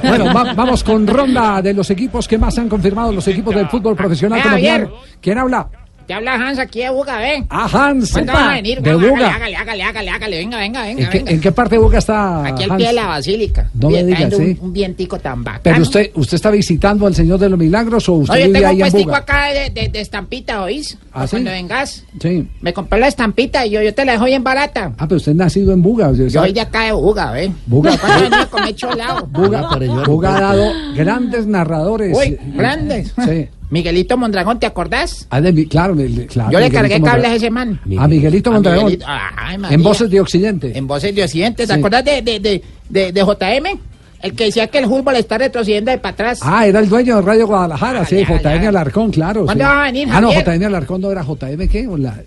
Bueno, 0.07 0.25
va- 0.33 0.53
vamos 0.53 0.83
con 0.83 1.05
ronda 1.07 1.61
de 1.61 1.73
los 1.73 1.89
equipos 1.89 2.27
que 2.27 2.37
más 2.37 2.57
han 2.57 2.69
confirmado 2.69 3.11
los 3.11 3.27
equipos 3.27 3.55
del 3.55 3.67
fútbol 3.67 3.95
profesional 3.95 4.41
colombiano. 4.41 4.85
Javier. 4.87 4.99
¿Quién 5.21 5.37
habla? 5.37 5.67
Te 6.07 6.13
habla 6.13 6.33
Hans 6.33 6.59
aquí 6.59 6.79
de 6.81 6.89
Buga, 6.89 7.17
ven. 7.17 7.45
Ah, 7.49 7.69
Hans. 7.71 8.11
¿Cuándo 8.11 8.33
van 8.33 8.49
a 8.49 8.53
venir? 8.55 8.81
De 8.81 8.89
Hágale, 8.89 9.09
Buga. 9.09 9.35
Hágale, 9.35 9.55
hágale, 9.55 9.83
hágale, 9.83 10.09
hágale, 10.09 10.37
venga, 10.37 10.57
venga, 10.57 10.81
venga. 10.83 11.03
¿En 11.03 11.09
qué, 11.09 11.17
venga. 11.19 11.31
en 11.31 11.41
qué 11.41 11.51
parte 11.51 11.75
de 11.75 11.79
Buga 11.81 11.99
está 11.99 12.45
Aquí 12.45 12.63
al 12.63 12.71
Hans? 12.71 12.77
pie 12.77 12.87
de 12.87 12.93
la 12.93 13.07
basílica. 13.07 13.69
No 13.73 13.89
me 13.89 14.03
digas, 14.03 14.33
sí. 14.35 14.57
un, 14.59 14.67
un 14.67 14.73
vientico 14.73 15.17
tan 15.19 15.43
bacano. 15.43 15.61
Pero 15.63 15.81
usted, 15.81 16.11
usted 16.15 16.35
está 16.35 16.51
visitando 16.51 17.07
al 17.07 17.15
Señor 17.15 17.39
de 17.39 17.49
los 17.49 17.57
Milagros 17.57 18.07
o 18.09 18.13
usted 18.13 18.33
No, 18.33 18.39
yo 18.39 18.45
vive 18.47 18.59
tengo 18.59 18.69
un 18.73 18.75
ahí 18.83 18.91
puestico 18.91 19.15
acá 19.15 19.45
de, 19.47 19.69
de, 19.69 19.89
de 19.89 20.01
estampita, 20.01 20.61
¿oís? 20.63 20.97
¿Ah, 21.13 21.25
sí? 21.25 21.31
Cuando 21.31 21.51
vengas, 21.51 22.03
Sí. 22.19 22.49
me 22.61 22.73
compré 22.73 22.99
la 22.99 23.07
estampita 23.07 23.65
y 23.65 23.69
yo, 23.71 23.81
yo 23.81 23.93
te 23.93 24.03
la 24.03 24.13
dejo 24.13 24.25
bien 24.25 24.43
barata. 24.43 24.91
Ah, 24.97 25.07
pero 25.07 25.17
usted 25.17 25.31
es 25.31 25.37
nacido 25.37 25.71
en 25.73 25.81
Buga. 25.81 26.09
o 26.09 26.15
sea, 26.15 26.27
Yo 26.27 26.41
soy 26.41 26.51
de 26.53 26.61
acá 26.61 26.83
de 26.83 26.91
Buga, 26.91 27.31
¿ves? 27.31 27.49
Buga. 27.65 27.97
¿Cuándo 27.97 28.21
venía 28.23 28.41
a 28.41 28.45
comer 28.49 28.75
cholao? 28.75 29.25
Buga, 29.27 29.69
Buga 30.05 30.37
ha 30.37 30.41
dado 30.41 30.71
grandes 30.95 31.47
narradores. 31.47 32.17
Uy, 32.17 32.25
eh, 32.25 32.39
grandes. 32.55 33.13
Sí. 33.25 33.47
Miguelito 33.69 34.17
Mondragón, 34.17 34.59
¿te 34.59 34.65
acordás? 34.67 35.25
Ah, 35.31 35.41
de 35.41 35.51
claro, 35.67 35.95
claro, 35.95 36.51
Yo 36.51 36.59
le 36.59 36.65
Miguelito 36.69 36.73
cargué 36.73 36.93
Mondragón. 36.99 37.01
cables 37.21 37.31
a 37.31 37.35
ese 37.35 37.49
man. 37.49 37.79
A 37.97 38.07
Miguelito 38.07 38.49
A 38.49 38.53
Mondragón. 38.53 38.85
Miguelito, 38.85 39.05
ay, 39.07 39.57
María. 39.57 39.75
En 39.75 39.83
Voces 39.83 40.09
de 40.09 40.19
Occidente. 40.21 40.77
En 40.77 40.85
Voces 40.87 41.15
de 41.15 41.23
Occidente. 41.23 41.65
¿Te 41.65 41.73
Sí. 41.73 41.79
acordás 41.79 42.05
de, 42.05 42.21
de, 42.21 42.39
de, 42.39 42.63
de, 42.89 43.11
de 43.11 43.21
JM? 43.21 43.79
El 44.21 44.33
que 44.35 44.45
decía 44.45 44.67
que 44.67 44.77
el 44.79 44.85
fútbol 44.85 45.15
está 45.17 45.37
retrocediendo 45.37 45.91
de 45.91 45.97
para 45.97 46.13
atrás. 46.13 46.39
Ah, 46.43 46.65
era 46.67 46.79
el 46.79 46.87
dueño 46.87 47.15
de 47.17 47.21
Radio 47.23 47.45
Guadalajara, 47.47 48.05
sí, 48.05 48.23
JM 48.23 48.67
Alarcón, 48.67 49.11
claro. 49.11 49.43
¿Cuándo 49.45 49.63
sí. 49.63 49.67
va 49.69 49.81
a 49.81 49.83
venir, 49.85 50.07
Ah, 50.11 50.21
no, 50.21 50.31
Javier? 50.31 50.45
JM 50.59 50.65
Alarcón 50.67 51.01
no 51.01 51.11
era 51.11 51.23
JM, 51.23 51.67
¿qué? 51.67 51.87
O 51.87 51.97
la- 51.97 52.21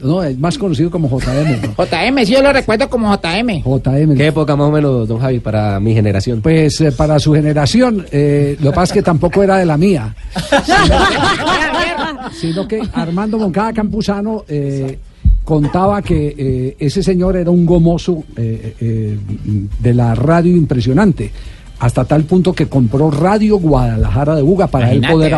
No, 0.00 0.22
es 0.22 0.38
más 0.38 0.58
conocido 0.58 0.90
como 0.90 1.08
JM. 1.08 1.62
¿no? 1.62 1.84
JM, 1.84 2.24
sí, 2.24 2.32
yo 2.32 2.42
lo 2.42 2.52
recuerdo 2.52 2.88
como 2.88 3.14
JM. 3.14 3.62
JM. 3.62 4.16
¿Qué 4.16 4.26
época 4.28 4.56
más 4.56 4.68
o 4.68 4.70
menos, 4.70 5.08
don 5.08 5.18
Javi, 5.18 5.40
para 5.40 5.78
mi 5.80 5.94
generación? 5.94 6.40
Pues 6.40 6.80
eh, 6.80 6.92
para 6.92 7.18
su 7.18 7.32
generación, 7.34 8.06
eh, 8.10 8.56
lo 8.60 8.70
que 8.70 8.74
pasa 8.74 8.92
es 8.92 8.98
que 8.98 9.02
tampoco 9.02 9.42
era 9.42 9.58
de 9.58 9.66
la 9.66 9.76
mía, 9.76 10.14
sino 12.32 12.66
que 12.66 12.80
Armando 12.92 13.38
Moncada 13.38 13.72
Campuzano 13.72 14.44
eh, 14.48 14.98
contaba 15.44 16.02
que 16.02 16.34
eh, 16.36 16.76
ese 16.78 17.02
señor 17.02 17.36
era 17.36 17.50
un 17.50 17.66
gomoso 17.66 18.24
eh, 18.36 18.74
eh, 18.80 19.18
de 19.78 19.94
la 19.94 20.14
radio 20.14 20.56
impresionante, 20.56 21.30
hasta 21.78 22.04
tal 22.04 22.24
punto 22.24 22.52
que 22.52 22.66
compró 22.66 23.10
Radio 23.10 23.58
Guadalajara 23.58 24.36
de 24.36 24.42
Buga 24.42 24.66
para 24.66 24.92
él 24.92 25.00
poder 25.00 25.32
¿eh? 25.32 25.36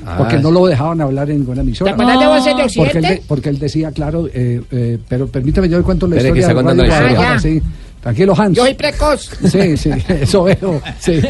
Hablar. 0.00 0.14
Ah, 0.14 0.18
Porque 0.18 0.38
no 0.38 0.50
lo 0.50 0.66
dejaban 0.66 1.00
hablar 1.00 1.30
en 1.30 1.38
ninguna 1.38 1.60
emisora. 1.62 1.90
¿Te 1.94 2.02
acuerdas 2.02 2.20
de 2.20 2.26
Voces 2.26 2.56
de 2.74 2.82
Porque 2.82 2.98
él, 2.98 3.04
de- 3.04 3.22
porque 3.26 3.48
él 3.50 3.58
decía, 3.58 3.90
claro, 3.92 4.26
eh, 4.32 4.60
eh, 4.70 4.98
pero 5.08 5.26
permítame, 5.28 5.68
yo 5.68 5.78
le 5.78 5.84
cuento 5.84 6.06
la 6.06 6.16
que 6.16 6.22
historia 6.28 6.54
contando 6.54 6.82
Radio 6.82 6.88
la 6.88 6.94
historia. 6.94 7.16
Guadalajara, 7.16 7.32
Ah, 7.32 7.36
ya. 7.36 7.40
sí. 7.40 7.62
Tranquilo, 8.00 8.34
Hans. 8.34 8.56
Yo 8.56 8.64
soy 8.64 8.72
precoz. 8.72 9.30
Sí, 9.44 9.76
sí, 9.76 9.90
eso 10.08 10.44
veo. 10.44 10.80
sí. 10.98 11.20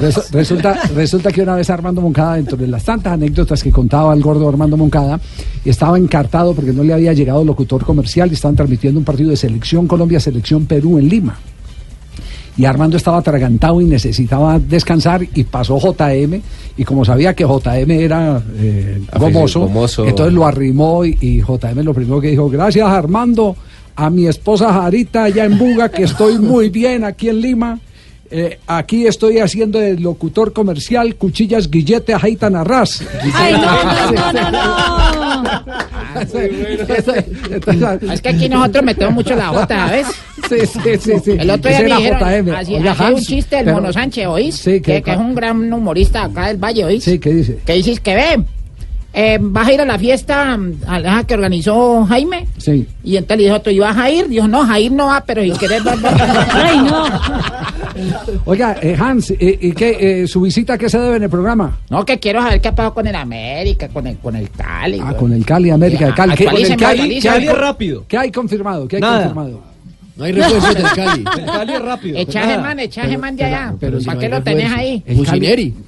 Resu- 0.00 0.30
Resulta, 0.32 0.80
resulta 0.94 1.30
que 1.30 1.42
una 1.42 1.54
vez 1.54 1.68
Armando 1.68 2.00
Moncada, 2.00 2.36
dentro 2.36 2.56
de 2.56 2.66
las 2.66 2.82
tantas 2.82 3.12
anécdotas 3.12 3.62
que 3.62 3.70
contaba 3.70 4.14
el 4.14 4.22
gordo 4.22 4.48
Armando 4.48 4.78
Moncada, 4.78 5.20
estaba 5.66 5.98
encartado 5.98 6.54
porque 6.54 6.72
no 6.72 6.82
le 6.82 6.94
había 6.94 7.12
llegado 7.12 7.44
locutor 7.44 7.84
comercial 7.84 8.30
y 8.30 8.34
estaban 8.34 8.56
transmitiendo 8.56 8.98
un 8.98 9.04
partido 9.04 9.28
de 9.28 9.36
selección 9.36 9.86
Colombia, 9.86 10.18
selección 10.18 10.64
Perú 10.64 10.98
en 10.98 11.10
Lima. 11.10 11.38
Y 12.58 12.64
Armando 12.64 12.96
estaba 12.96 13.18
atragantado 13.18 13.80
y 13.80 13.84
necesitaba 13.84 14.58
descansar 14.58 15.22
y 15.32 15.44
pasó 15.44 15.78
JM 15.78 16.40
y 16.76 16.84
como 16.84 17.04
sabía 17.04 17.32
que 17.34 17.44
JM 17.44 17.90
era 17.90 18.42
eh, 18.56 19.00
gomoso, 19.16 19.60
gomoso. 19.60 20.06
entonces 20.06 20.34
lo 20.34 20.44
arrimó 20.44 21.04
y, 21.04 21.16
y 21.20 21.40
JM 21.40 21.84
lo 21.84 21.94
primero 21.94 22.20
que 22.20 22.30
dijo, 22.30 22.50
gracias 22.50 22.86
Armando, 22.88 23.56
a 23.94 24.10
mi 24.10 24.26
esposa 24.26 24.72
Jarita 24.72 25.24
allá 25.24 25.44
en 25.44 25.58
Buga, 25.58 25.88
que 25.88 26.02
estoy 26.04 26.38
muy 26.38 26.68
bien 26.68 27.04
aquí 27.04 27.28
en 27.28 27.40
Lima. 27.40 27.78
Eh, 28.30 28.58
aquí 28.66 29.06
estoy 29.06 29.38
haciendo 29.38 29.80
el 29.80 30.02
locutor 30.02 30.52
comercial 30.52 31.16
Cuchillas 31.16 31.70
Guillete 31.70 32.12
Ajaitan 32.12 32.56
Arras. 32.56 33.02
Ay, 33.34 33.54
no, 33.54 33.60
no, 34.12 34.32
no, 34.32 34.52
no, 34.52 35.42
no. 35.42 35.60
Es 38.12 38.20
que 38.22 38.28
aquí 38.28 38.48
nosotros 38.48 38.84
metemos 38.84 39.14
mucho 39.14 39.34
la 39.34 39.48
J, 39.48 39.66
¿sabes? 39.68 40.06
Sí, 40.48 40.56
sí, 40.66 40.80
sí, 41.00 41.12
sí. 41.24 41.30
El 41.38 41.50
otro 41.50 41.70
día 41.70 41.80
me 41.80 41.96
dijeron, 41.96 42.50
así, 42.54 42.74
Oiga, 42.74 42.92
así 42.92 43.12
un 43.12 43.20
chiste 43.20 43.56
del 43.56 43.64
pero- 43.66 43.76
Mono 43.76 43.92
Sánchez, 43.92 44.26
¿oís? 44.26 44.54
Sí, 44.56 44.72
que, 44.80 44.94
que- 44.94 45.02
que 45.02 45.10
es 45.12 45.18
un 45.18 45.34
gran 45.34 45.72
humorista 45.72 46.24
acá 46.24 46.48
del 46.48 46.56
Valle, 46.56 46.84
¿oís? 46.84 47.04
Sí, 47.04 47.18
¿qué 47.18 47.30
dice? 47.30 47.58
Que 47.66 47.74
dices 47.74 48.00
que 48.00 48.14
ve, 48.14 48.40
eh, 49.14 49.38
vas 49.40 49.66
a 49.68 49.72
ir 49.72 49.80
a 49.80 49.84
la 49.84 49.98
fiesta 49.98 50.56
mm, 50.56 50.72
a 50.86 50.98
la 51.00 51.24
que 51.24 51.34
organizó 51.34 52.04
Jaime. 52.06 52.46
Sí. 52.58 52.86
Y 53.02 53.16
entonces 53.16 53.38
le 53.38 53.44
dijo, 53.50 53.60
¿tú 53.62 53.70
ibas 53.70 53.96
a 53.96 54.10
ir? 54.10 54.28
Dijo, 54.28 54.46
no, 54.46 54.64
Jair 54.66 54.92
no 54.92 55.06
va, 55.06 55.24
pero 55.26 55.42
si 55.42 55.50
querés 55.52 55.82
vas, 55.82 56.00
vas, 56.00 56.16
vas". 56.18 56.48
Ay, 56.54 56.78
no. 56.78 57.04
Oiga, 58.44 58.76
eh, 58.80 58.96
Hans, 58.98 59.30
eh, 59.30 59.58
¿y 59.60 59.72
qué, 59.72 60.22
eh, 60.22 60.26
su 60.28 60.40
visita 60.42 60.74
a 60.74 60.78
qué 60.78 60.88
se 60.88 60.98
debe 60.98 61.16
en 61.16 61.22
el 61.24 61.30
programa? 61.30 61.78
No, 61.90 62.04
que 62.04 62.18
quiero 62.18 62.40
saber 62.42 62.60
qué 62.60 62.68
ha 62.68 62.74
pasado 62.74 62.94
con 62.94 63.06
el 63.06 63.14
América, 63.16 63.88
con 63.88 64.06
el, 64.06 64.18
con 64.18 64.36
el 64.36 64.50
Cali. 64.50 64.98
Ah, 65.00 65.06
güey. 65.06 65.16
con 65.16 65.32
el 65.32 65.44
Cali, 65.44 65.70
América 65.70 66.06
de 66.06 66.14
Cali. 66.14 66.34
¿Qué, 66.34 66.44
Actualíceme, 66.44 66.76
¿qué 66.76 66.84
hay, 66.84 66.90
actualíceme. 66.92 67.20
qué 67.22 67.28
hay- 67.28 67.34
Cali 67.34 67.46
es 67.48 67.58
rápido. 67.58 68.04
¿Qué 68.06 68.18
hay 68.18 68.30
confirmado? 68.30 68.86
¿Qué 68.88 68.96
hay 68.96 69.02
Nada. 69.02 69.16
confirmado? 69.24 69.62
No 70.18 70.24
hay 70.24 70.32
refuerzos 70.32 70.74
del 70.74 70.82
Cali. 70.96 71.24
El 71.38 71.44
Cali 71.46 71.72
es 71.72 71.82
rápido. 71.82 72.18
Echaje 72.18 72.58
man, 72.58 72.80
echaje 72.80 73.16
man 73.16 73.36
de 73.36 73.44
allá. 73.44 73.74
pero 73.78 74.00
si 74.00 74.06
¿Para 74.06 74.14
no 74.16 74.20
qué 74.20 74.28
lo 74.28 74.42
tenés 74.42 74.72
ahí? 74.72 75.02
El 75.06 75.18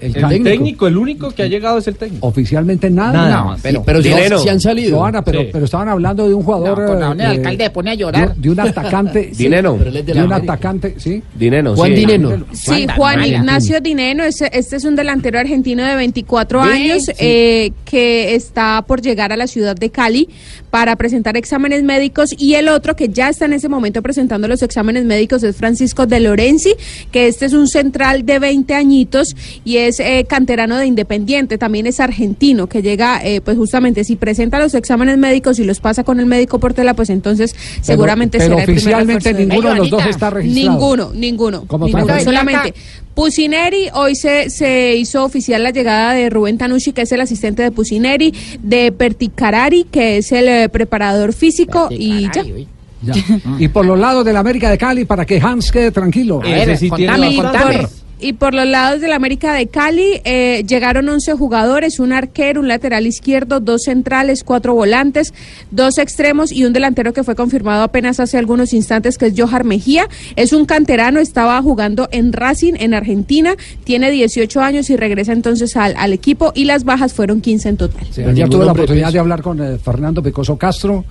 el 0.01 0.17
El 0.17 0.43
técnico, 0.45 0.87
el 0.87 0.97
único 0.97 1.31
que 1.33 1.43
ha 1.43 1.47
llegado 1.47 1.79
es 1.79 1.89
el 1.89 1.97
técnico. 1.97 2.27
Oficialmente 2.27 2.89
nada. 2.91 3.13
Nada 3.13 3.45
más. 3.45 3.61
pero, 3.61 3.83
Pero 3.83 4.01
si, 4.03 4.11
si 4.45 4.49
han 4.49 4.61
salido. 4.61 4.99
Joana, 4.99 5.23
pero, 5.23 5.41
Sí. 5.41 5.49
pero 5.53 5.65
estaban 5.65 5.89
hablando 5.89 6.29
de 6.29 6.35
un 6.35 6.41
no, 6.41 6.47
jugador. 6.47 6.87
con 6.87 7.01
la- 7.01 7.11
el 7.13 7.21
eh, 7.21 7.25
alcalde 7.25 7.65
se 7.65 7.71
pone 7.71 7.91
a 7.91 7.93
de, 7.93 7.99
llorar. 7.99 8.37
de 8.37 8.51
un 8.51 8.61
atacante. 8.61 9.23
sí, 9.35 9.45
es 9.47 9.51
de 9.51 10.03
de 10.15 10.23
un 10.23 10.33
atacante, 10.33 10.95
sí. 10.99 11.23
Dinero, 11.35 11.75
Juan. 11.75 11.95
Dineno. 11.95 12.45
Sí, 12.53 12.87
Juan. 12.97 13.25
Ignacio 13.25 13.81
Dineno, 13.81 14.23
este, 14.25 14.57
este 14.57 14.77
es 14.77 14.85
un 14.85 14.95
delantero 14.95 15.39
argentino 15.39 15.85
de 15.85 15.95
24 15.97 16.63
Sí, 16.63 16.71
años 16.71 17.11
eh, 17.19 17.73
que 17.85 18.35
está 18.35 18.85
por 18.87 19.01
llegar 19.03 19.33
a 19.33 19.37
la 19.37 19.47
ciudad 19.47 19.75
de 19.75 19.91
Cali 19.91 20.29
para 20.71 20.97
presentar 20.97 21.37
exámenes 21.37 21.83
médicos 21.83 22.31
y 22.39 22.55
el 22.55 22.69
otro 22.69 22.95
que 22.97 23.09
ya 23.09 23.29
está 23.29 23.45
en 23.45 23.53
ese 23.53 23.69
momento 23.69 24.03
presentando 24.03 24.47
los 24.49 24.63
exámenes 24.63 25.05
médicos 25.05 25.43
es 25.43 25.57
Francisco 25.57 26.07
de 26.07 26.21
Lorenzi, 26.21 26.75
que 27.11 27.27
este 27.29 27.47
es 27.47 27.53
un 27.53 27.67
central 27.69 28.25
de 28.25 28.39
20 28.39 28.75
añitos 28.75 29.35
y 29.65 29.79
es 29.79 29.99
eh, 30.01 30.25
canterano 30.29 30.77
de 30.77 30.87
Independiente, 30.87 31.59
también 31.59 31.87
es 31.87 32.01
argentino, 32.01 32.69
que 32.69 32.83
llega, 32.83 33.21
eh, 33.25 33.41
pues 33.41 33.57
justamente 33.57 34.05
si 34.05 34.17
presenta 34.17 34.59
los 34.59 34.75
exámenes 34.75 35.19
médicos 35.19 35.59
y 35.59 35.65
los 35.65 35.81
pasa 35.81 36.05
con 36.05 36.21
el 36.21 36.27
médico 36.27 36.59
por 36.59 36.75
tela, 36.75 36.95
pues 36.95 37.11
entonces 37.11 37.55
seguramente 37.81 38.39
pero 38.39 38.51
será 38.59 38.61
el 38.61 38.65
primer 38.67 38.79
oficialmente 38.79 39.33
del- 39.35 39.49
ninguno 39.49 39.71
de 39.71 39.77
los 39.77 39.91
dos 39.91 40.07
está 40.07 40.31
registrado. 40.31 40.71
Ninguno, 40.73 41.11
ninguno. 41.15 41.65
Como 41.67 41.87
ninguno. 41.87 42.21
Solamente 42.21 42.75
Pusineri, 43.21 43.91
hoy 43.93 44.17
se, 44.17 44.49
se 44.49 44.97
hizo 44.97 45.23
oficial 45.23 45.63
la 45.63 45.69
llegada 45.73 46.15
de 46.15 46.31
Rubén 46.31 46.57
Tanucci, 46.57 46.95
que 46.95 47.03
es 47.03 47.13
el 47.13 47.21
asistente 47.21 47.63
de 47.63 47.71
Pusineri, 47.71 48.33
de 48.63 48.93
Perticarari, 48.93 49.85
que 49.85 50.17
es 50.17 50.33
el 50.33 50.49
eh, 50.49 50.69
preparador 50.71 51.35
físico, 51.35 51.89
y 51.91 52.23
ya. 52.23 52.31
Caray, 52.31 52.53
uy. 52.53 52.69
Ya. 53.03 53.15
Y 53.59 53.69
por 53.69 53.85
los 53.85 53.99
lados 53.99 54.25
de 54.25 54.33
la 54.33 54.41
América 54.41 54.71
de 54.71 54.79
Cali, 54.79 55.05
para 55.05 55.27
que 55.27 55.39
Hans 55.39 55.71
quede 55.71 55.91
tranquilo. 55.91 56.41
A 56.43 56.47
ver, 56.47 56.71
Ese 56.71 56.77
sí 56.79 56.91
tiene 56.97 57.13
contame, 57.13 57.37
bastante. 57.37 57.77
contame. 57.79 58.00
Y 58.21 58.35
por 58.35 58.55
los 58.55 58.67
lados 58.67 59.01
de 59.01 59.09
la 59.09 59.17
América 59.17 59.55
de 59.55 59.67
Cali 59.67 60.21
eh, 60.25 60.65
llegaron 60.67 61.09
11 61.09 61.33
jugadores, 61.35 61.99
un 62.01 62.13
arquero, 62.13 62.61
un 62.61 62.69
lateral 62.69 63.07
izquierdo, 63.07 63.61
dos 63.61 63.83
centrales, 63.85 64.45
cuatro 64.45 64.75
volantes, 64.75 65.33
dos 65.71 65.99
extremos 65.99 66.53
y 66.53 66.65
un 66.65 66.73
delantero 66.73 67.13
que 67.13 67.25
fue 67.25 67.35
confirmado 67.35 67.83
apenas 67.83 68.21
hace 68.21 68.39
algunos 68.39 68.73
instantes 68.73 69.17
que 69.19 69.27
es 69.27 69.35
Johar 69.37 69.65
Mejía. 69.65 70.09
Es 70.37 70.53
un 70.53 70.67
canterano, 70.67 71.21
estaba 71.21 71.61
jugando 71.63 72.09
en 72.13 72.33
Racing 72.33 72.75
en 72.79 72.95
Argentina, 72.95 73.55
tiene 73.85 74.11
18 74.11 74.61
años 74.61 74.91
y 74.91 74.97
regresa 74.97 75.33
entonces 75.33 75.77
al, 75.77 75.95
al 75.97 76.13
equipo 76.13 76.53
y 76.55 76.65
las 76.65 76.85
bajas 76.85 77.15
fueron 77.15 77.41
15 77.41 77.69
en 77.71 77.77
total. 77.77 78.07
Sí, 78.11 78.23
ayer 78.23 78.49
tuve 78.49 78.65
la 78.65 78.73
oportunidad 78.73 79.13
de 79.13 79.19
hablar 79.19 79.43
con 79.43 79.61
eh, 79.63 79.79
Fernando 79.79 80.23
Pecoso 80.23 80.57
Castro. 80.57 81.05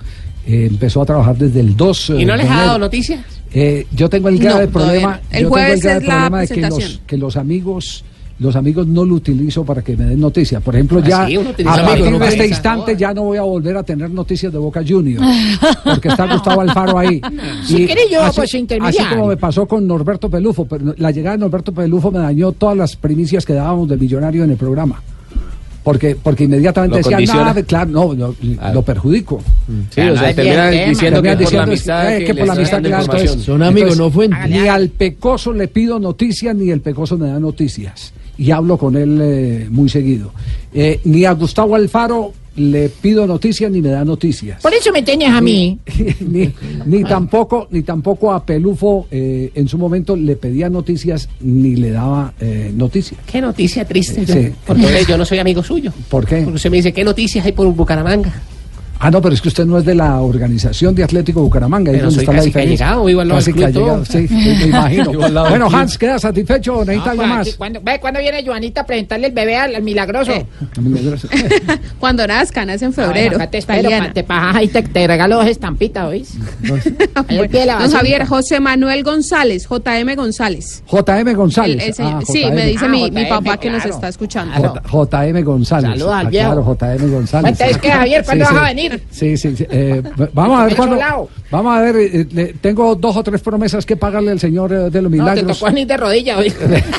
eh, 0.46 0.66
empezó 0.70 1.02
a 1.02 1.06
trabajar 1.06 1.36
desde 1.36 1.60
el 1.60 1.76
2. 1.76 2.10
¿Y 2.18 2.24
no 2.24 2.36
les 2.36 2.46
de 2.46 2.52
ha 2.52 2.56
dado 2.66 2.78
noticias? 2.78 3.20
Eh, 3.52 3.86
yo 3.94 4.08
tengo 4.08 4.28
el 4.28 4.38
grave 4.38 4.66
No, 4.66 4.72
problema. 4.72 5.20
El 5.30 5.44
yo 5.44 5.50
tengo 5.50 5.58
el 5.58 5.80
grave 5.80 6.00
problema 6.00 6.40
de 6.40 6.48
que 6.48 6.60
los, 6.60 7.00
que 7.06 7.16
los 7.16 7.36
amigos 7.36 8.04
los 8.40 8.56
amigos 8.56 8.86
no 8.86 9.04
lo 9.04 9.16
utilizo 9.16 9.64
para 9.64 9.82
que 9.82 9.96
me 9.96 10.06
den 10.06 10.18
noticias. 10.18 10.62
Por 10.62 10.74
ejemplo, 10.74 11.00
Ah, 11.04 11.08
ya 11.08 11.26
sí, 11.26 11.36
a 11.36 11.84
partir 11.84 12.04
de 12.04 12.10
no 12.10 12.24
este 12.24 12.46
instante 12.46 12.96
ya 12.96 13.12
no 13.12 13.24
voy 13.24 13.36
a 13.36 13.42
volver 13.42 13.76
a 13.76 13.82
tener 13.82 14.10
noticias 14.10 14.50
de 14.50 14.58
Boca 14.58 14.82
Juniors, 14.86 15.22
porque 15.84 16.08
está 16.08 16.26
Gustavo 16.26 16.62
Alfaro 16.62 16.98
ahí. 16.98 17.20
Si 17.64 17.86
querés 17.86 18.10
yo, 18.10 18.22
así, 18.22 18.36
pues, 18.36 18.80
así 18.80 19.04
como 19.10 19.26
me 19.26 19.36
pasó 19.36 19.68
con 19.68 19.86
Norberto 19.86 20.30
Pelufo, 20.30 20.64
pero 20.64 20.94
la 20.96 21.10
llegada 21.10 21.36
de 21.36 21.40
Norberto 21.40 21.72
Pelufo 21.72 22.10
me 22.10 22.18
dañó 22.18 22.52
todas 22.52 22.76
las 22.76 22.96
primicias 22.96 23.44
que 23.44 23.52
dábamos 23.52 23.88
del 23.88 24.00
millonario 24.00 24.42
en 24.44 24.50
el 24.50 24.56
programa. 24.56 25.02
Porque, 25.82 26.14
porque 26.14 26.44
inmediatamente 26.44 27.00
Lo 27.02 27.16
decía, 27.16 27.34
nada, 27.34 27.62
claro, 27.62 27.90
no, 27.90 28.12
lo, 28.14 28.34
lo 28.74 28.82
perjudico. 28.82 29.42
Sí, 29.90 30.00
o 30.02 30.16
sea, 30.16 30.34
termina 30.34 30.70
diciendo 30.70 31.22
que 31.22 31.36
por 31.36 31.52
la 31.54 31.62
amistad 31.62 32.16
eh, 32.16 32.18
que 32.18 32.24
que 32.26 32.34
por 32.34 32.46
la 32.48 32.62
está 32.62 32.76
amistad, 32.76 32.78
información. 33.00 33.18
entonces- 33.20 33.44
Son 33.46 33.62
amigos, 33.62 33.80
entonces, 33.92 33.98
no 33.98 34.10
fuente. 34.10 34.36
Ni 34.48 34.68
al 34.68 34.88
pecoso 34.90 35.52
le 35.54 35.68
pido 35.68 35.98
noticias, 35.98 36.54
ni 36.54 36.70
el 36.70 36.80
pecoso 36.82 37.16
me 37.16 37.28
da 37.28 37.40
noticias. 37.40 38.12
Y 38.40 38.50
hablo 38.50 38.78
con 38.78 38.96
él 38.96 39.20
eh, 39.22 39.66
muy 39.70 39.88
seguido. 39.88 40.32
Eh, 40.72 41.00
ni 41.04 41.24
a 41.24 41.32
Gustavo 41.32 41.74
Alfaro 41.74 42.32
le 42.56 42.88
pido 42.88 43.26
noticias, 43.26 43.70
ni 43.70 43.80
me 43.80 43.90
da 43.90 44.04
noticias. 44.04 44.60
Por 44.60 44.74
eso 44.74 44.92
me 44.92 45.02
tenías 45.02 45.32
a 45.32 45.40
mí. 45.40 45.78
ni, 46.20 46.52
ni 46.86 47.04
tampoco 47.04 47.68
ni 47.70 47.82
tampoco 47.82 48.32
a 48.32 48.44
Pelufo 48.44 49.06
eh, 49.10 49.50
en 49.54 49.68
su 49.68 49.78
momento 49.78 50.16
le 50.16 50.36
pedía 50.36 50.68
noticias 50.68 51.28
ni 51.40 51.76
le 51.76 51.90
daba 51.90 52.34
eh, 52.40 52.72
noticias. 52.74 53.20
Qué 53.30 53.40
noticia 53.40 53.84
triste. 53.84 54.24
yo. 54.24 54.34
Sí. 54.34 54.52
Porque 54.66 55.04
yo 55.08 55.16
no 55.16 55.24
soy 55.24 55.38
amigo 55.38 55.62
suyo. 55.62 55.92
¿Por 56.08 56.26
qué? 56.26 56.42
Porque 56.42 56.56
usted 56.56 56.70
me 56.70 56.78
dice, 56.78 56.92
¿qué 56.92 57.04
noticias 57.04 57.44
hay 57.44 57.52
por 57.52 57.66
Bucaramanga? 57.72 58.32
Ah, 59.02 59.10
no, 59.10 59.22
pero 59.22 59.34
es 59.34 59.40
que 59.40 59.48
usted 59.48 59.64
no 59.64 59.78
es 59.78 59.84
de 59.86 59.94
la 59.94 60.20
organización 60.20 60.94
de 60.94 61.02
Atlético 61.04 61.40
Bucaramanga. 61.42 61.90
ahí 61.90 61.96
Pero 61.96 62.10
donde 62.10 62.16
soy 62.16 62.22
está 62.24 62.32
la 62.32 62.38
casi 62.38 62.52
que 62.52 62.58
diferencia. 62.58 62.90
al 62.90 63.28
lado 63.28 63.38
Casi 63.40 63.52
que 63.52 63.58
club 63.58 63.64
allegado, 63.66 64.02
todo. 64.02 64.04
sí, 64.04 64.26
me 64.30 64.66
imagino. 64.66 65.10
Bueno. 65.50 65.68
Hans, 65.72 65.96
¿queda 65.98 66.18
satisfecho? 66.18 66.84
¿Necesita 66.84 67.10
algo 67.12 67.22
pues, 67.22 67.34
más? 67.34 67.54
¿cuándo, 67.56 67.80
ve, 67.82 67.98
¿cuándo 67.98 68.20
viene 68.20 68.44
Joanita 68.44 68.82
a 68.82 68.86
presentarle 68.86 69.28
el 69.28 69.32
bebé 69.32 69.56
al, 69.56 69.74
al 69.74 69.82
milagroso? 69.82 70.32
Cuando 71.98 72.26
nazcan, 72.26 72.70
es 72.70 72.82
en 72.82 72.92
febrero. 72.92 73.36
Acá 73.36 73.50
te 73.50 73.58
espero, 73.58 73.80
Italiana. 73.80 74.06
pa- 74.08 74.12
te 74.12 74.24
pajas 74.24 74.62
y 74.64 74.68
te, 74.68 74.82
te 74.82 75.06
regalo 75.06 75.36
dos 75.36 75.46
estampitas, 75.46 76.04
¿oís? 76.06 76.34
La 77.66 77.78
Don. 77.78 77.90
Javier, 77.90 78.26
José 78.26 78.60
Manuel 78.60 79.02
González, 79.02 79.66
JM 79.68 80.14
González. 80.16 80.82
JM 80.90 81.34
González. 81.34 81.82
El- 81.82 81.88
el 81.88 81.94
señor- 81.94 82.10
Ah, 82.22 82.26
sí, 82.26 82.42
JM. 82.42 82.54
me 82.54 82.66
dice 82.66 82.84
Ah, 82.84 82.88
mi, 82.88 83.10
papá 83.26 83.56
que 83.58 83.70
nos 83.70 83.84
está 83.84 84.08
escuchando. 84.08 84.74
JM 84.90 85.42
González. 85.42 85.90
Saluda 85.98 86.18
al 86.20 86.26
Ah, 86.26 86.30
viejo. 86.30 86.46
Claro, 86.74 86.98
JM 86.98 87.10
González. 87.12 87.50
Entonces, 87.52 87.78
¿qué, 87.78 87.90
Javier? 87.90 88.24
¿Cuándo 88.24 88.44
vas 88.44 88.54
a 88.54 88.56
sí. 88.56 88.60
Venir? 88.90 89.02
Sí, 89.10 89.36
sí, 89.36 89.56
sí. 89.56 89.66
Eh, 89.70 90.02
vamos 90.32 90.60
a 90.60 90.64
ver 90.66 90.76
cuándo. 90.76 90.98
Vamos 91.50 91.76
a 91.76 91.80
ver, 91.80 91.96
eh, 91.96 92.26
le- 92.32 92.52
tengo 92.54 92.94
dos 92.94 93.16
o 93.16 93.22
tres 93.22 93.40
promesas 93.40 93.84
que 93.86 93.96
pagarle 93.96 94.30
al 94.32 94.40
señor 94.40 94.72
eh, 94.72 94.90
de 94.90 95.02
los 95.02 95.10
No, 95.10 95.16
te 95.16 95.22
milagros. 95.22 95.58
tocó 95.58 95.70
venir 95.70 95.86
de 95.86 95.96
rodillas, 95.96 96.38
¿oís? 96.38 96.54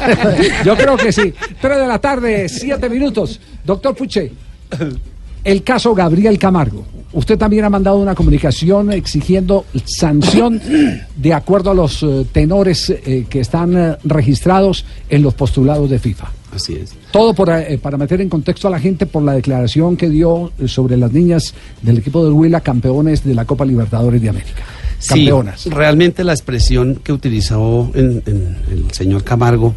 Yo 0.65 0.75
creo 0.75 0.97
que 0.97 1.11
sí. 1.11 1.33
Tres 1.61 1.77
de 1.77 1.87
la 1.87 1.99
tarde, 1.99 2.47
siete 2.49 2.89
minutos. 2.89 3.39
Doctor 3.65 3.95
Puche, 3.95 4.31
el 5.43 5.63
caso 5.63 5.93
Gabriel 5.93 6.37
Camargo. 6.37 6.85
Usted 7.13 7.37
también 7.37 7.65
ha 7.65 7.69
mandado 7.69 7.97
una 7.97 8.15
comunicación 8.15 8.93
exigiendo 8.93 9.65
sanción 9.83 10.61
de 11.15 11.33
acuerdo 11.33 11.71
a 11.71 11.73
los 11.73 12.05
tenores 12.31 12.93
que 13.29 13.39
están 13.41 13.97
registrados 14.05 14.85
en 15.09 15.21
los 15.21 15.33
postulados 15.33 15.89
de 15.89 15.99
FIFA. 15.99 16.27
Así 16.53 16.73
es. 16.75 16.93
Todo 17.11 17.33
por, 17.33 17.49
eh, 17.49 17.79
para 17.81 17.97
meter 17.97 18.19
en 18.21 18.29
contexto 18.29 18.67
a 18.67 18.71
la 18.71 18.79
gente 18.79 19.05
por 19.05 19.23
la 19.23 19.33
declaración 19.33 19.95
que 19.95 20.09
dio 20.09 20.51
eh, 20.59 20.67
sobre 20.67 20.97
las 20.97 21.11
niñas 21.13 21.53
del 21.81 21.99
equipo 21.99 22.23
del 22.23 22.33
Huila, 22.33 22.61
campeones 22.61 23.23
de 23.23 23.33
la 23.33 23.45
Copa 23.45 23.65
Libertadores 23.65 24.21
de 24.21 24.29
América. 24.29 24.63
Campeonas. 25.07 25.61
Sí, 25.61 25.69
realmente 25.69 26.23
la 26.23 26.33
expresión 26.33 26.99
que 27.03 27.11
utilizó 27.13 27.89
en- 27.95 28.21
en 28.27 28.57
el 28.71 28.91
señor 28.91 29.23
Camargo 29.23 29.73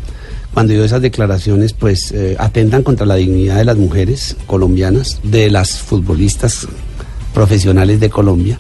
cuando 0.52 0.72
dio 0.72 0.84
esas 0.84 1.00
declaraciones, 1.02 1.72
pues 1.72 2.12
eh, 2.12 2.36
atentan 2.38 2.82
contra 2.82 3.06
la 3.06 3.14
dignidad 3.16 3.56
de 3.56 3.64
las 3.64 3.76
mujeres 3.76 4.36
colombianas, 4.46 5.20
de 5.22 5.50
las 5.50 5.78
futbolistas 5.80 6.68
profesionales 7.32 7.98
de 8.00 8.10
Colombia 8.10 8.58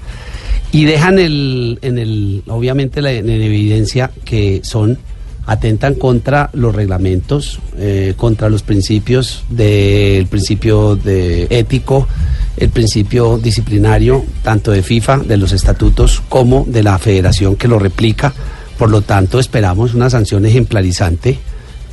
y 0.72 0.84
dejan 0.86 1.18
el, 1.18 1.78
en 1.82 1.98
el, 1.98 2.42
obviamente 2.48 3.00
la- 3.02 3.12
en 3.12 3.28
evidencia 3.28 4.10
que 4.24 4.60
son 4.64 4.98
atentan 5.46 5.94
contra 5.94 6.50
los 6.52 6.74
reglamentos, 6.74 7.60
eh, 7.76 8.14
contra 8.16 8.48
los 8.48 8.62
principios 8.62 9.44
del 9.50 10.26
principio 10.26 10.96
de 10.96 11.46
ético, 11.50 12.08
el 12.56 12.70
principio 12.70 13.38
disciplinario, 13.38 14.24
tanto 14.42 14.70
de 14.70 14.82
FIFA, 14.82 15.18
de 15.18 15.36
los 15.36 15.52
estatutos, 15.52 16.22
como 16.28 16.64
de 16.68 16.82
la 16.82 16.98
federación 16.98 17.56
que 17.56 17.68
lo 17.68 17.78
replica. 17.78 18.32
Por 18.78 18.90
lo 18.90 19.02
tanto, 19.02 19.38
esperamos 19.38 19.94
una 19.94 20.10
sanción 20.10 20.44
ejemplarizante. 20.46 21.38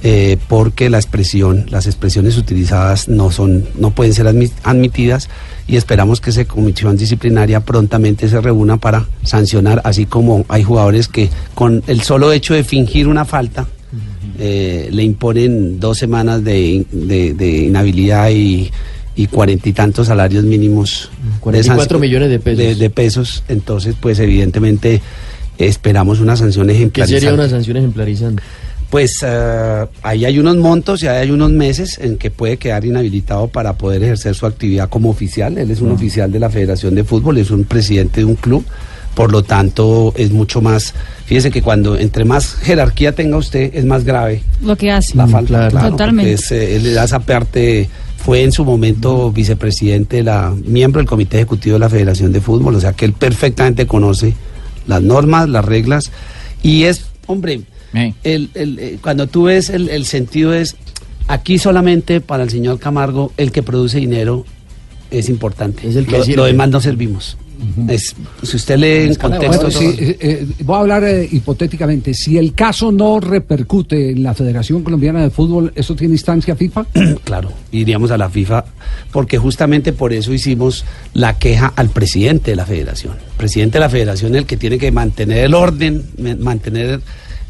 eh, 0.04 0.38
porque 0.48 0.90
la 0.90 0.98
expresión, 0.98 1.68
las 1.70 1.86
expresiones 1.86 2.36
utilizadas 2.36 3.08
no 3.08 3.30
son, 3.30 3.68
no 3.78 3.92
pueden 3.92 4.16
ser 4.16 4.26
admi- 4.26 4.52
admitidas 4.64 5.30
y 5.72 5.76
esperamos 5.78 6.22
que 6.22 6.30
esa 6.30 6.46
comisión 6.46 6.96
disciplinaria 6.98 7.62
prontamente 7.62 8.28
se 8.30 8.40
reúna 8.42 8.78
para 8.78 9.08
sancionar, 9.24 9.82
así 9.86 10.06
como 10.06 10.46
hay 10.50 10.62
jugadores 10.64 11.08
que 11.08 11.30
con 11.56 11.82
el 11.88 12.02
solo 12.02 12.32
hecho 12.32 12.54
de 12.54 12.64
fingir 12.64 13.08
una 13.08 13.26
falta 13.26 13.66
eh, 14.38 14.90
le 14.92 15.04
imponen 15.04 15.80
dos 15.80 15.98
semanas 15.98 16.44
de, 16.44 16.86
de- 16.92 17.34
de 17.34 17.58
inhabilidad 17.66 18.30
y 18.30 18.70
y 19.14 19.28
cuarenta 19.28 19.68
y 19.68 19.74
tantos 19.74 20.08
salarios 20.08 20.44
mínimos. 20.46 21.10
de 21.34 21.40
44 21.42 21.98
sanc- 21.98 22.02
millones 22.02 22.30
de 22.30 22.40
pesos. 22.40 22.58
De, 22.58 22.76
de 22.76 22.90
pesos. 22.90 23.44
Entonces, 23.50 23.94
pues 24.00 24.18
evidentemente 24.20 25.02
esperamos 25.58 26.22
una 26.22 26.36
sanción 26.38 26.68
¿Qué 26.68 26.74
ejemplarizante. 26.74 27.20
sería 27.20 27.34
una 27.34 27.50
sanción 27.50 27.76
ejemplarizante? 27.78 28.42
Pues 28.92 29.24
eh, 29.26 29.86
ahí 30.04 30.26
hay 30.26 30.38
unos 30.38 30.58
montos 30.58 31.02
y 31.02 31.08
ahí 31.08 31.24
hay 31.24 31.32
unos 31.32 31.50
meses 31.50 31.98
en 31.98 32.18
que 32.18 32.30
puede 32.30 32.58
quedar 32.58 32.84
inhabilitado 32.84 33.48
para 33.48 33.74
poder 33.78 34.04
ejercer 34.04 34.36
su 34.36 34.46
actividad 34.46 34.90
como 34.90 35.10
oficial. 35.10 35.58
Él 35.58 35.72
es 35.72 35.80
un 35.80 35.92
oficial 35.92 36.30
de 36.30 36.40
la 36.40 36.50
Federación 36.50 36.94
de 36.94 37.06
Fútbol, 37.06 37.38
es 37.38 37.52
un 37.52 37.64
presidente 37.64 38.20
de 38.20 38.26
un 38.26 38.36
club. 38.36 38.66
Por 39.16 39.32
lo 39.32 39.44
tanto, 39.44 40.14
es 40.18 40.32
mucho 40.32 40.62
más. 40.62 40.94
Fíjese 41.26 41.52
que 41.52 41.62
cuando 41.62 41.98
entre 41.98 42.26
más 42.26 42.56
jerarquía 42.56 43.14
tenga 43.14 43.38
usted, 43.38 43.72
es 43.74 43.86
más 43.86 44.04
grave 44.04 44.44
Lo 44.62 44.76
que 44.76 44.92
hace. 44.92 45.16
la 45.16 45.28
falta. 45.28 45.70
claro, 45.70 45.92
Totalmente. 45.92 46.32
porque 46.32 46.44
es, 46.44 46.52
eh, 46.52 46.76
él 46.76 46.84
le 46.84 46.92
da 46.94 47.06
esa 47.06 47.20
parte. 47.20 47.90
Fue 48.18 48.44
en 48.44 48.52
su 48.52 48.64
momento 48.66 49.32
vicepresidente, 49.32 50.22
la, 50.22 50.54
miembro 50.66 51.00
del 51.00 51.08
Comité 51.08 51.38
Ejecutivo 51.38 51.76
de 51.76 51.80
la 51.80 51.90
Federación 51.90 52.32
de 52.32 52.40
Fútbol, 52.42 52.76
o 52.76 52.80
sea 52.80 52.94
que 52.94 53.06
él 53.06 53.14
perfectamente 53.14 53.88
conoce 53.88 54.36
las 54.86 55.02
normas, 55.02 55.50
las 55.50 55.66
reglas, 55.66 56.12
y 56.62 56.84
es, 56.84 57.06
hombre, 57.26 57.62
el, 57.94 58.50
el, 58.54 58.80
eh, 58.80 58.98
cuando 59.02 59.28
tú 59.28 59.44
ves 59.44 59.70
el, 59.70 59.90
el 59.90 60.06
sentido 60.06 60.54
es, 60.54 60.76
aquí 61.28 61.58
solamente 61.58 62.22
para 62.22 62.44
el 62.44 62.50
señor 62.50 62.80
Camargo, 62.80 63.32
el 63.38 63.52
que 63.52 63.64
produce 63.64 64.00
dinero 64.00 64.46
es 65.10 65.30
importante. 65.30 65.88
el 65.88 66.06
que 66.06 66.18
lo, 66.18 66.26
lo 66.26 66.46
demás 66.46 66.70
no 66.70 66.82
servimos. 66.82 67.38
Es, 67.88 68.16
si 68.42 68.56
usted 68.56 68.78
lee 68.78 69.08
en 69.08 69.16
contexto... 69.16 69.70
Bueno, 69.70 69.72
sí, 69.72 69.86
eh, 70.00 70.18
eh, 70.20 70.48
voy 70.64 70.76
a 70.76 70.80
hablar 70.80 71.04
eh, 71.04 71.30
hipotéticamente. 71.32 72.14
Si 72.14 72.38
el 72.38 72.54
caso 72.54 72.92
no 72.92 73.20
repercute 73.20 74.12
en 74.12 74.24
la 74.24 74.34
Federación 74.34 74.84
Colombiana 74.84 75.22
de 75.22 75.30
Fútbol, 75.30 75.72
¿eso 75.76 75.96
tiene 75.96 76.16
instancia 76.16 76.56
FIFA? 76.56 76.86
claro, 77.24 77.52
iríamos 77.72 78.10
a 78.10 78.18
la 78.18 78.30
FIFA, 78.30 78.66
porque 79.12 79.38
justamente 79.38 79.94
por 79.94 80.12
eso 80.12 80.34
hicimos 80.34 80.86
la 81.14 81.38
queja 81.38 81.72
al 81.76 81.90
presidente 81.90 82.52
de 82.52 82.58
la 82.58 82.66
federación. 82.66 83.14
El 83.14 83.38
presidente 83.38 83.78
de 83.78 83.82
la 83.82 83.90
federación 83.90 84.34
es 84.34 84.40
el 84.40 84.46
que 84.48 84.58
tiene 84.58 84.80
que 84.80 84.92
mantener 84.92 85.46
el 85.46 85.54
orden, 85.54 86.04
mantener 86.40 87.02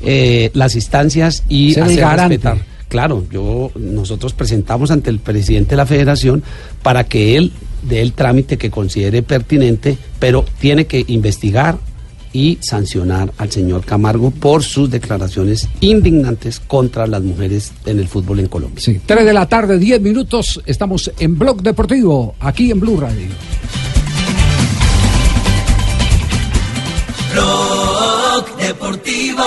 eh, 0.04 0.52
las 0.54 0.76
instancias 0.76 1.43
y 1.49 1.80
hacer 1.80 1.99
garante. 1.99 2.36
respetar. 2.36 2.72
Claro, 2.89 3.24
yo 3.32 3.72
nosotros 3.76 4.34
presentamos 4.34 4.91
ante 4.91 5.10
el 5.10 5.20
presidente 5.20 5.72
de 5.72 5.78
la 5.78 5.86
federación 5.86 6.43
para 6.84 7.06
que 7.06 7.38
él 7.38 7.54
dé 7.84 8.02
el 8.02 8.14
trámite 8.14 8.58
que 8.58 8.70
considere 8.70 9.24
pertinente, 9.24 9.97
pero 10.20 10.43
tiene 10.60 10.86
que 10.86 11.06
investigar 11.08 11.78
y 12.34 12.58
sancionar 12.62 13.32
al 13.38 13.52
señor 13.52 13.84
Camargo 13.86 14.32
por 14.32 14.64
sus 14.64 14.89
declaraciones 14.89 15.68
indignantes 15.80 16.60
contra 16.60 17.08
las 17.08 17.22
mujeres 17.22 17.72
en 17.86 17.99
el 17.99 18.08
fútbol 18.08 18.39
en 18.39 18.47
Colombia. 18.47 18.82
Sí, 18.82 18.99
3 19.06 19.26
de 19.26 19.34
la 19.34 19.47
tarde, 19.47 19.78
10 19.78 20.02
minutos. 20.02 20.62
Estamos 20.66 21.12
en 21.20 21.38
Blog 21.38 21.62
Deportivo, 21.62 22.36
aquí 22.39 22.72
en 22.72 22.80
Blue 22.80 22.99
Radio. 22.99 23.28
Deportivo 28.58 29.44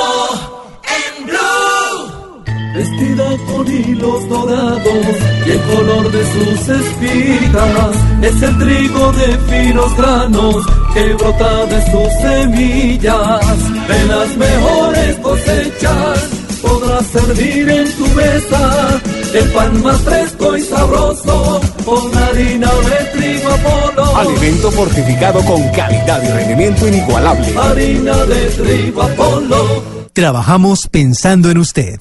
en 0.97 1.27
Blue. 1.27 2.45
vestida 2.75 3.29
con 3.47 3.67
hilos 3.67 4.29
dorados 4.29 5.17
y 5.47 5.51
el 5.51 5.61
color 5.61 6.11
de 6.11 6.23
sus 6.33 6.69
espigas 6.69 7.97
es 8.23 8.43
el 8.43 8.59
trigo 8.59 9.13
de 9.13 9.39
finos 9.49 9.97
granos 9.97 10.67
que 10.93 11.15
brota 11.15 11.67
de 11.67 11.81
sus 11.91 12.13
semillas. 12.23 13.59
De 13.89 14.05
las 14.07 14.37
mejores 14.37 15.17
cosechas 15.19 16.29
podrás 16.63 17.07
servir 17.07 17.69
en 17.69 17.93
tu 17.97 18.07
mesa 18.09 19.01
el 19.35 19.53
pan 19.53 19.83
más 19.83 20.01
fresco 20.03 20.57
y 20.57 20.63
sabroso 20.63 21.61
con 21.85 22.16
harina 22.16 22.70
de 22.72 23.18
trigo 23.18 23.51
Apolo. 23.51 24.16
Alimento 24.16 24.70
fortificado 24.72 25.45
con 25.45 25.62
calidad 25.70 26.22
y 26.22 26.28
rendimiento 26.28 26.89
inigualable. 26.89 27.55
Harina 27.59 28.16
de 28.24 28.47
trigo 28.51 29.03
Apolo. 29.03 29.85
Trabajamos 30.12 30.89
pensando 30.89 31.51
en 31.51 31.59
usted. 31.59 32.01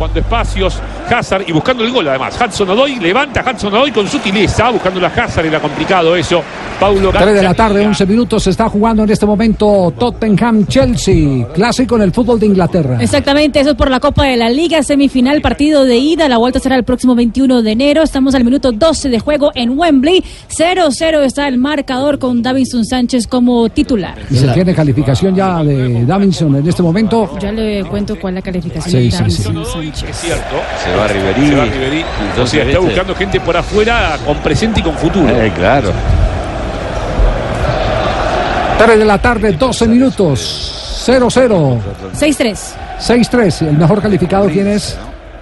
Ocupando 0.00 0.18
espacios, 0.18 0.80
Hazard 1.10 1.44
y 1.46 1.52
buscando 1.52 1.84
el 1.84 1.90
gol 1.92 2.06
además. 2.08 2.38
Hudson 2.40 2.70
Odoy 2.70 2.96
levanta 2.96 3.44
Hudson 3.48 3.72
Odoy 3.74 3.90
con 3.90 4.06
sutileza, 4.08 4.70
buscando 4.70 5.00
la 5.00 5.08
Hazard, 5.08 5.46
era 5.46 5.60
complicado 5.60 6.14
eso. 6.16 6.42
Paulo 6.78 7.10
3 7.12 7.34
de 7.34 7.42
la 7.42 7.52
tarde, 7.52 7.86
11 7.86 8.06
minutos, 8.06 8.42
se 8.42 8.50
está 8.50 8.68
jugando 8.68 9.02
en 9.04 9.10
este 9.10 9.26
momento 9.26 9.92
Tottenham-Chelsea, 9.98 11.46
clásico 11.52 11.96
en 11.96 12.02
el 12.02 12.12
fútbol 12.12 12.40
de 12.40 12.46
Inglaterra. 12.46 12.98
Exactamente, 13.00 13.60
eso 13.60 13.70
es 13.70 13.76
por 13.76 13.90
la 13.90 14.00
Copa 14.00 14.24
de 14.24 14.36
la 14.36 14.48
Liga, 14.48 14.82
semifinal, 14.82 15.40
partido 15.42 15.84
de 15.84 15.98
ida. 15.98 16.28
La 16.28 16.38
vuelta 16.38 16.58
será 16.58 16.76
el 16.76 16.84
próximo 16.84 17.14
21 17.14 17.62
de 17.62 17.72
enero. 17.72 18.02
Estamos 18.02 18.34
al 18.34 18.44
minuto 18.44 18.72
12 18.72 19.08
de 19.10 19.18
juego 19.18 19.50
en 19.54 19.78
Wembley. 19.78 20.24
0-0 20.48 21.22
está 21.22 21.48
el 21.48 21.58
marcador 21.58 22.18
con 22.18 22.42
Davinson 22.42 22.84
Sánchez 22.84 23.26
como 23.26 23.68
titular. 23.68 24.16
Y 24.30 24.36
se 24.36 24.48
tiene 24.48 24.74
calificación 24.74 25.34
ya 25.34 25.62
de 25.62 26.04
Davinson 26.06 26.56
en 26.56 26.66
este 26.68 26.82
momento. 26.82 27.30
Ya 27.40 27.52
le 27.52 27.84
cuento 27.84 28.18
cuál 28.18 28.34
es 28.34 28.36
la 28.36 28.42
calificación 28.42 28.90
Sí, 28.90 28.96
de 28.98 29.10
sí, 29.10 29.16
Davinson 29.18 29.64
sí. 29.64 29.72
Sánchez. 29.72 30.10
Es 30.10 30.16
cierto. 30.16 30.56
Va 31.00 31.08
Ribery. 31.08 31.46
Se 31.48 31.54
va 31.54 31.64
Ribery. 31.64 32.04
O 32.38 32.46
sea, 32.46 32.64
está 32.64 32.78
buscando 32.78 33.14
gente 33.14 33.40
por 33.40 33.56
afuera 33.56 34.18
con 34.24 34.36
presente 34.38 34.80
y 34.80 34.82
con 34.82 34.94
futuro. 34.94 35.28
Eh, 35.28 35.52
claro. 35.56 35.92
3 38.78 38.98
de 38.98 39.04
la 39.04 39.18
tarde, 39.18 39.52
12 39.52 39.88
minutos. 39.88 41.02
0-0. 41.06 41.78
6-3. 42.14 42.58
6-3. 42.98 43.68
El 43.68 43.76
mejor 43.78 44.02
calificado, 44.02 44.48
¿quién 44.48 44.68
es? 44.68 44.96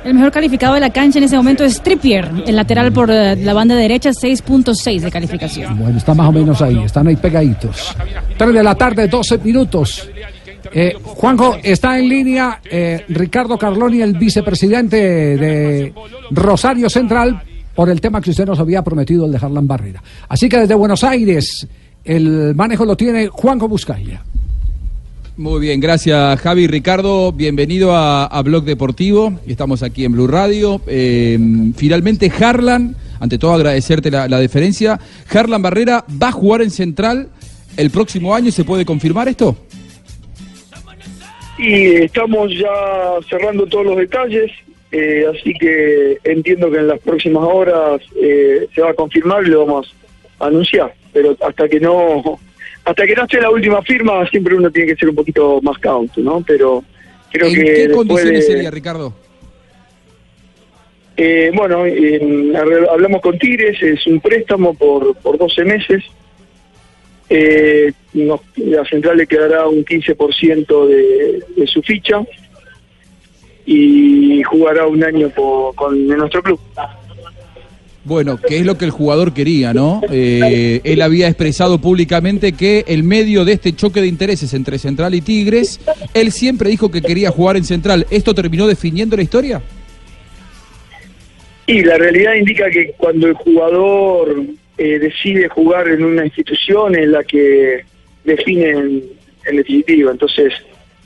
El 0.05 0.15
mejor 0.15 0.31
calificado 0.31 0.75
de 0.75 0.81
la 0.81 0.91
cancha 0.91 1.19
en 1.19 1.25
ese 1.25 1.37
momento 1.37 1.65
es 1.65 1.83
Trippier, 1.83 2.31
el 2.47 2.57
lateral 2.57 2.93
por 2.93 3.11
eh, 3.11 3.37
la 3.37 3.53
banda 3.53 3.75
derecha, 3.75 4.11
6.6 4.11 5.01
de 5.01 5.11
calificación. 5.11 5.77
Bueno, 5.77 5.99
está 5.99 6.15
más 6.15 6.29
o 6.29 6.33
menos 6.33 6.63
ahí, 6.63 6.79
están 6.85 7.09
ahí 7.09 7.17
pegaditos. 7.17 7.95
3 8.37 8.55
de 8.55 8.63
la 8.63 8.75
tarde, 8.75 9.09
12 9.09 9.39
minutos. 9.39 10.09
Eh, 10.73 10.97
Juanjo, 11.03 11.57
está 11.63 11.99
en 11.99 12.09
línea 12.09 12.61
eh, 12.71 13.05
Ricardo 13.09 13.59
Carloni, 13.59 14.03
el 14.03 14.15
vicepresidente 14.15 14.97
de 14.97 15.93
Rosario 16.31 16.89
Central, 16.91 17.43
por 17.75 17.91
el 17.91 18.01
tema 18.01 18.21
que 18.21 18.31
usted 18.31 18.47
nos 18.47 18.59
había 18.59 18.83
prometido, 18.83 19.27
el 19.27 19.33
de 19.33 19.39
Harlan 19.39 19.67
Barrera. 19.67 20.03
Así 20.29 20.49
que 20.49 20.59
desde 20.59 20.75
Buenos 20.75 21.05
Aires, 21.05 21.67
el 22.05 22.55
manejo 22.55 22.85
lo 22.85 22.97
tiene 22.97 23.29
Juanjo 23.29 23.69
Buscaglia. 23.69 24.23
Muy 25.37 25.61
bien, 25.61 25.79
gracias 25.79 26.41
Javi. 26.41 26.67
Ricardo, 26.67 27.31
bienvenido 27.31 27.95
a, 27.95 28.27
a 28.27 28.43
Blog 28.43 28.65
Deportivo. 28.65 29.39
Estamos 29.47 29.85
aquí 29.85 30.05
en 30.05 30.11
Blue 30.11 30.27
Radio. 30.27 30.81
Eh, 30.89 31.39
finalmente, 31.77 32.33
Harlan, 32.41 32.97
ante 33.21 33.39
todo 33.39 33.53
agradecerte 33.53 34.11
la, 34.11 34.27
la 34.27 34.41
deferencia. 34.41 34.99
Harlan 35.33 35.63
Barrera 35.63 36.05
va 36.21 36.31
a 36.31 36.33
jugar 36.33 36.63
en 36.63 36.73
Central 36.73 37.29
el 37.77 37.91
próximo 37.91 38.35
año. 38.35 38.51
¿Se 38.51 38.65
puede 38.65 38.85
confirmar 38.85 39.29
esto? 39.29 39.57
Y 41.59 41.97
estamos 42.05 42.51
ya 42.57 42.71
cerrando 43.29 43.67
todos 43.67 43.87
los 43.87 43.97
detalles, 43.97 44.51
eh, 44.93 45.25
así 45.29 45.53
que 45.55 46.19
entiendo 46.25 46.71
que 46.71 46.79
en 46.79 46.87
las 46.89 47.01
próximas 47.01 47.45
horas 47.45 48.01
eh, 48.21 48.67
se 48.75 48.81
va 48.81 48.91
a 48.91 48.95
confirmar 48.95 49.45
y 49.45 49.51
lo 49.51 49.67
vamos 49.67 49.95
a 50.39 50.47
anunciar. 50.47 50.95
Pero 51.13 51.37
hasta 51.41 51.69
que 51.69 51.81
no 51.81 52.39
hasta 52.85 53.05
que 53.07 53.15
no 53.15 53.25
esté 53.25 53.41
la 53.41 53.51
última 53.51 53.83
firma, 53.83 54.27
siempre 54.31 54.55
uno 54.55 54.71
tiene 54.71 54.93
que 54.93 54.99
ser 54.99 55.09
un 55.11 55.15
poquito 55.17 55.61
más 55.63 55.77
cauto, 55.79 56.21
¿no? 56.23 56.43
Pero 56.47 56.83
creo 57.31 57.49
¿En 57.49 57.55
que 57.55 57.65
qué 57.65 57.91
condiciones 57.91 58.47
de- 58.47 58.53
sería, 58.55 58.71
Ricardo? 58.71 59.13
Eh, 61.17 61.51
bueno, 61.53 61.83
hablamos 62.91 63.21
con 63.21 63.37
Tigres, 63.39 63.83
es 63.83 64.07
un 64.07 64.21
préstamo 64.21 64.73
por, 64.75 65.17
por 65.17 65.37
12 65.37 65.65
meses. 65.65 66.05
Eh, 67.31 67.93
la 68.15 68.85
central 68.87 69.19
le 69.19 69.27
quedará 69.27 69.67
un 69.69 69.85
15% 69.85 70.87
de, 70.87 71.43
de 71.57 71.67
su 71.67 71.83
ficha 71.83 72.21
y 73.67 74.43
jugará 74.45 74.87
un 74.87 75.05
año 75.05 75.29
por- 75.31 75.75
con 75.75 76.07
nuestro 76.07 76.43
club. 76.43 76.59
Bueno, 78.05 78.39
que 78.39 78.57
es 78.57 78.65
lo 78.65 78.79
que 78.79 78.87
el 78.87 78.91
jugador 78.91 79.35
quería, 79.35 79.75
¿no? 79.75 80.01
Eh, 80.11 80.81
él 80.85 81.03
había 81.03 81.29
expresado 81.29 81.79
públicamente 81.79 82.53
que 82.53 82.85
el 82.89 83.03
medio 83.03 83.45
de 83.45 83.53
este 83.53 83.75
choque 83.75 84.01
de 84.01 84.07
intereses 84.07 84.55
entre 84.55 84.79
Central 84.79 85.15
y 85.15 85.21
Tigres, 85.21 85.79
él 86.15 86.33
siempre 86.33 86.71
dijo 86.71 86.91
que 86.91 87.03
quería 87.03 87.31
jugar 87.31 87.59
en 87.59 87.65
Central. 87.65 88.07
¿Esto 88.09 88.35
terminó 88.35 88.67
definiendo 88.67 89.15
la 89.17 89.23
historia? 89.23 89.61
Y 91.67 91.83
la 91.83 91.99
realidad 91.99 92.33
indica 92.35 92.71
que 92.71 92.95
cuando 92.97 93.27
el 93.27 93.35
jugador 93.35 94.43
eh, 94.79 94.99
decide 94.99 95.49
jugar 95.49 95.89
en 95.89 96.05
una 96.05 96.25
institución 96.25 96.97
en 96.97 97.13
la 97.13 97.25
que 97.25 97.85
define 98.25 98.71
en, 98.71 99.03
definitiva, 99.51 100.13
entonces 100.13 100.53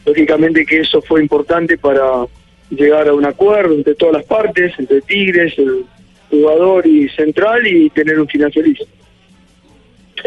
lógicamente 0.04 0.66
que 0.66 0.80
eso 0.80 1.00
fue 1.00 1.22
importante 1.22 1.78
para 1.78 2.26
llegar 2.70 3.08
a 3.08 3.14
un 3.14 3.24
acuerdo 3.24 3.74
entre 3.74 3.94
todas 3.94 4.14
las 4.14 4.24
partes, 4.24 4.72
entre 4.78 5.00
Tigres, 5.00 5.56
el 5.58 5.84
jugador 6.28 6.86
y 6.86 7.08
Central 7.10 7.66
y 7.66 7.88
tener 7.90 8.18
un 8.18 8.26
final. 8.26 8.52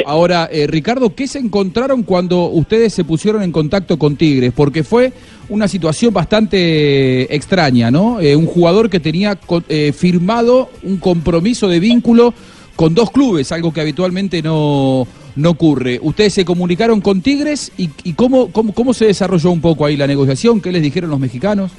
Ahora, 0.06 0.50
eh, 0.52 0.68
Ricardo, 0.68 1.16
¿qué 1.16 1.28
se 1.28 1.40
encontraron 1.40 2.04
cuando 2.04 2.46
ustedes 2.50 2.94
se 2.94 3.04
pusieron 3.04 3.44
en 3.44 3.52
contacto 3.52 3.98
con 3.98 4.16
Tigres? 4.16 4.52
Porque 4.56 4.84
fue 4.84 5.14
una 5.48 5.68
situación 5.68 6.14
bastante 6.14 7.34
extraña, 7.34 7.92
¿no? 7.92 8.20
Eh, 8.20 8.36
un 8.36 8.46
jugador 8.46 8.90
que 8.90 9.00
tenía 9.00 9.38
eh, 9.70 9.94
firmado 9.94 10.70
un 10.84 10.98
compromiso 10.98 11.68
de 11.68 11.80
vínculo 11.80 12.34
con 12.76 12.94
dos 12.94 13.12
clubes, 13.12 13.52
algo 13.52 13.74
que 13.74 13.82
habitualmente 13.82 14.42
no, 14.42 15.08
no 15.36 15.50
ocurre. 15.50 16.00
¿Ustedes 16.02 16.34
se 16.34 16.46
comunicaron 16.46 17.02
con 17.02 17.22
Tigres 17.22 17.72
y, 17.78 17.90
y 18.04 18.14
cómo, 18.14 18.52
cómo, 18.52 18.74
cómo 18.74 18.94
se 18.94 19.06
desarrolló 19.06 19.52
un 19.52 19.62
poco 19.62 19.86
ahí 19.86 19.98
la 19.98 20.08
negociación? 20.08 20.62
¿Qué 20.62 20.72
les 20.72 20.82
dijeron 20.82 21.10
los 21.10 21.20
mexicanos? 21.20 21.72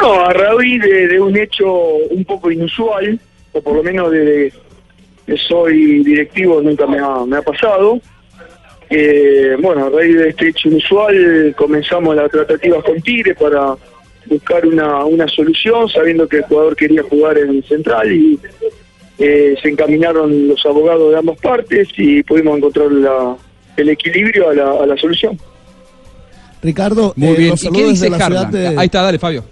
No, 0.00 0.20
a 0.20 0.32
raíz 0.32 0.80
de, 0.80 1.20
un 1.20 1.36
hecho 1.36 1.66
un 2.10 2.24
poco 2.24 2.50
inusual, 2.50 3.18
o 3.52 3.60
por 3.60 3.76
lo 3.76 3.82
menos 3.82 4.12
desde 4.12 4.52
que 5.26 5.36
soy 5.36 6.04
directivo 6.04 6.62
nunca 6.62 6.86
me 6.86 6.98
ha, 6.98 7.24
me 7.26 7.36
ha 7.36 7.42
pasado. 7.42 8.00
Eh, 8.90 9.56
bueno, 9.60 9.86
a 9.86 9.90
raíz 9.90 10.16
de 10.16 10.28
este 10.30 10.48
hecho 10.48 10.68
inusual 10.68 11.54
comenzamos 11.56 12.14
las 12.16 12.30
tratativas 12.30 12.82
con 12.84 13.00
Tigre 13.02 13.34
para 13.34 13.74
buscar 14.26 14.64
una, 14.66 15.04
una 15.04 15.26
solución, 15.28 15.88
sabiendo 15.88 16.28
que 16.28 16.38
el 16.38 16.42
jugador 16.44 16.76
quería 16.76 17.02
jugar 17.02 17.38
en 17.38 17.62
Central 17.64 18.12
y 18.12 18.38
eh, 19.18 19.56
se 19.62 19.68
encaminaron 19.68 20.48
los 20.48 20.64
abogados 20.64 21.10
de 21.12 21.18
ambas 21.18 21.38
partes 21.40 21.88
y 21.96 22.22
pudimos 22.22 22.56
encontrar 22.58 22.90
la- 22.92 23.36
el 23.76 23.88
equilibrio 23.90 24.48
a 24.50 24.54
la, 24.54 24.70
a 24.72 24.86
la 24.86 24.96
solución. 24.96 25.38
Ricardo, 26.62 27.12
Muy 27.16 27.36
bien. 27.36 27.54
¿Y 27.60 27.66
¿Y 27.68 27.70
qué 27.70 27.84
dice 27.86 28.08
Harlan? 28.08 28.50
de- 28.50 28.68
Ahí 28.68 28.86
está, 28.86 29.02
dale, 29.02 29.18
Fabio. 29.18 29.44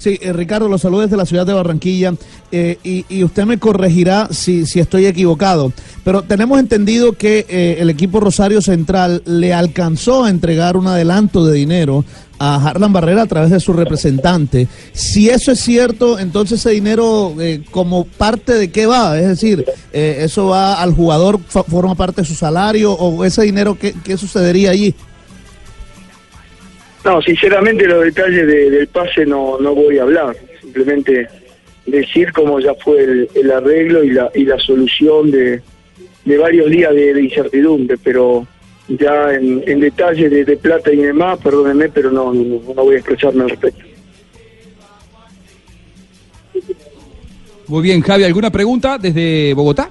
Sí, 0.00 0.18
eh, 0.22 0.32
Ricardo, 0.32 0.66
los 0.66 0.80
saludos 0.80 1.04
desde 1.04 1.18
la 1.18 1.26
ciudad 1.26 1.46
de 1.46 1.52
Barranquilla 1.52 2.14
eh, 2.50 2.78
y, 2.82 3.04
y 3.10 3.22
usted 3.22 3.44
me 3.44 3.58
corregirá 3.58 4.28
si, 4.30 4.64
si 4.64 4.80
estoy 4.80 5.04
equivocado, 5.04 5.74
pero 6.04 6.22
tenemos 6.22 6.58
entendido 6.58 7.12
que 7.12 7.44
eh, 7.50 7.76
el 7.80 7.90
equipo 7.90 8.18
Rosario 8.18 8.62
Central 8.62 9.22
le 9.26 9.52
alcanzó 9.52 10.24
a 10.24 10.30
entregar 10.30 10.78
un 10.78 10.86
adelanto 10.86 11.44
de 11.44 11.54
dinero 11.54 12.02
a 12.38 12.66
Harlan 12.66 12.94
Barrera 12.94 13.20
a 13.20 13.26
través 13.26 13.50
de 13.50 13.60
su 13.60 13.74
representante. 13.74 14.68
Si 14.94 15.28
eso 15.28 15.52
es 15.52 15.60
cierto, 15.60 16.18
entonces 16.18 16.60
ese 16.60 16.70
dinero, 16.70 17.34
eh, 17.38 17.62
como 17.70 18.06
parte 18.06 18.54
de 18.54 18.70
qué 18.70 18.86
va? 18.86 19.18
Es 19.18 19.28
decir, 19.28 19.66
¿eso 19.92 20.46
va 20.46 20.80
al 20.80 20.94
jugador, 20.94 21.40
forma 21.40 21.94
parte 21.94 22.22
de 22.22 22.26
su 22.26 22.34
salario 22.34 22.94
o 22.94 23.22
ese 23.26 23.42
dinero, 23.42 23.76
qué, 23.78 23.94
qué 24.02 24.16
sucedería 24.16 24.70
allí? 24.70 24.94
No, 27.04 27.22
sinceramente 27.22 27.86
los 27.86 28.04
detalles 28.04 28.46
de- 28.46 28.70
del 28.70 28.86
pase 28.88 29.24
no, 29.26 29.58
no 29.58 29.74
voy 29.74 29.98
a 29.98 30.02
hablar. 30.02 30.36
Simplemente 30.60 31.28
decir 31.86 32.32
cómo 32.32 32.60
ya 32.60 32.74
fue 32.74 33.02
el, 33.02 33.28
el 33.34 33.50
arreglo 33.50 34.04
y 34.04 34.10
la, 34.10 34.30
y 34.34 34.44
la 34.44 34.58
solución 34.58 35.30
de, 35.30 35.62
de 36.24 36.38
varios 36.38 36.68
días 36.70 36.94
de, 36.94 37.14
de 37.14 37.22
incertidumbre, 37.22 37.96
pero 38.04 38.46
ya 38.88 39.32
en, 39.32 39.62
en 39.66 39.80
detalle 39.80 40.28
de, 40.28 40.44
de 40.44 40.56
plata 40.56 40.92
y 40.92 40.96
demás, 40.98 41.38
perdónenme, 41.42 41.88
pero 41.88 42.10
no, 42.10 42.34
no, 42.34 42.60
no 42.74 42.84
voy 42.84 42.96
a 42.96 42.98
expresarme 42.98 43.44
al 43.44 43.50
respecto. 43.50 43.84
Muy 47.66 47.82
bien, 47.82 48.02
Javi, 48.02 48.24
¿alguna 48.24 48.50
pregunta 48.50 48.98
desde 48.98 49.54
Bogotá? 49.54 49.90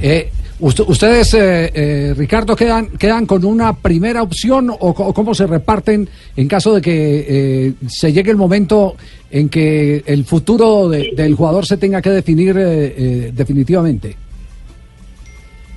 Eh, 0.00 0.30
¿Ustedes, 0.60 1.34
eh, 1.34 1.70
eh, 1.74 2.14
Ricardo, 2.16 2.54
quedan, 2.54 2.86
quedan 2.90 3.26
con 3.26 3.44
una 3.44 3.74
primera 3.76 4.22
opción 4.22 4.70
o, 4.70 4.94
cómo 5.12 5.34
se 5.34 5.46
reparten 5.48 6.08
en 6.36 6.46
caso 6.48 6.72
de 6.74 6.80
que 6.80 7.26
eh, 7.28 7.72
se 7.88 8.12
llegue 8.12 8.30
el 8.30 8.36
momento 8.36 8.94
en 9.32 9.48
que 9.48 10.04
el 10.06 10.24
futuro 10.24 10.88
de- 10.88 11.10
del 11.16 11.34
jugador 11.34 11.66
se 11.66 11.76
tenga 11.76 12.00
que 12.00 12.10
definir 12.10 12.56
eh, 12.56 12.94
eh, 12.96 13.30
definitivamente? 13.34 14.14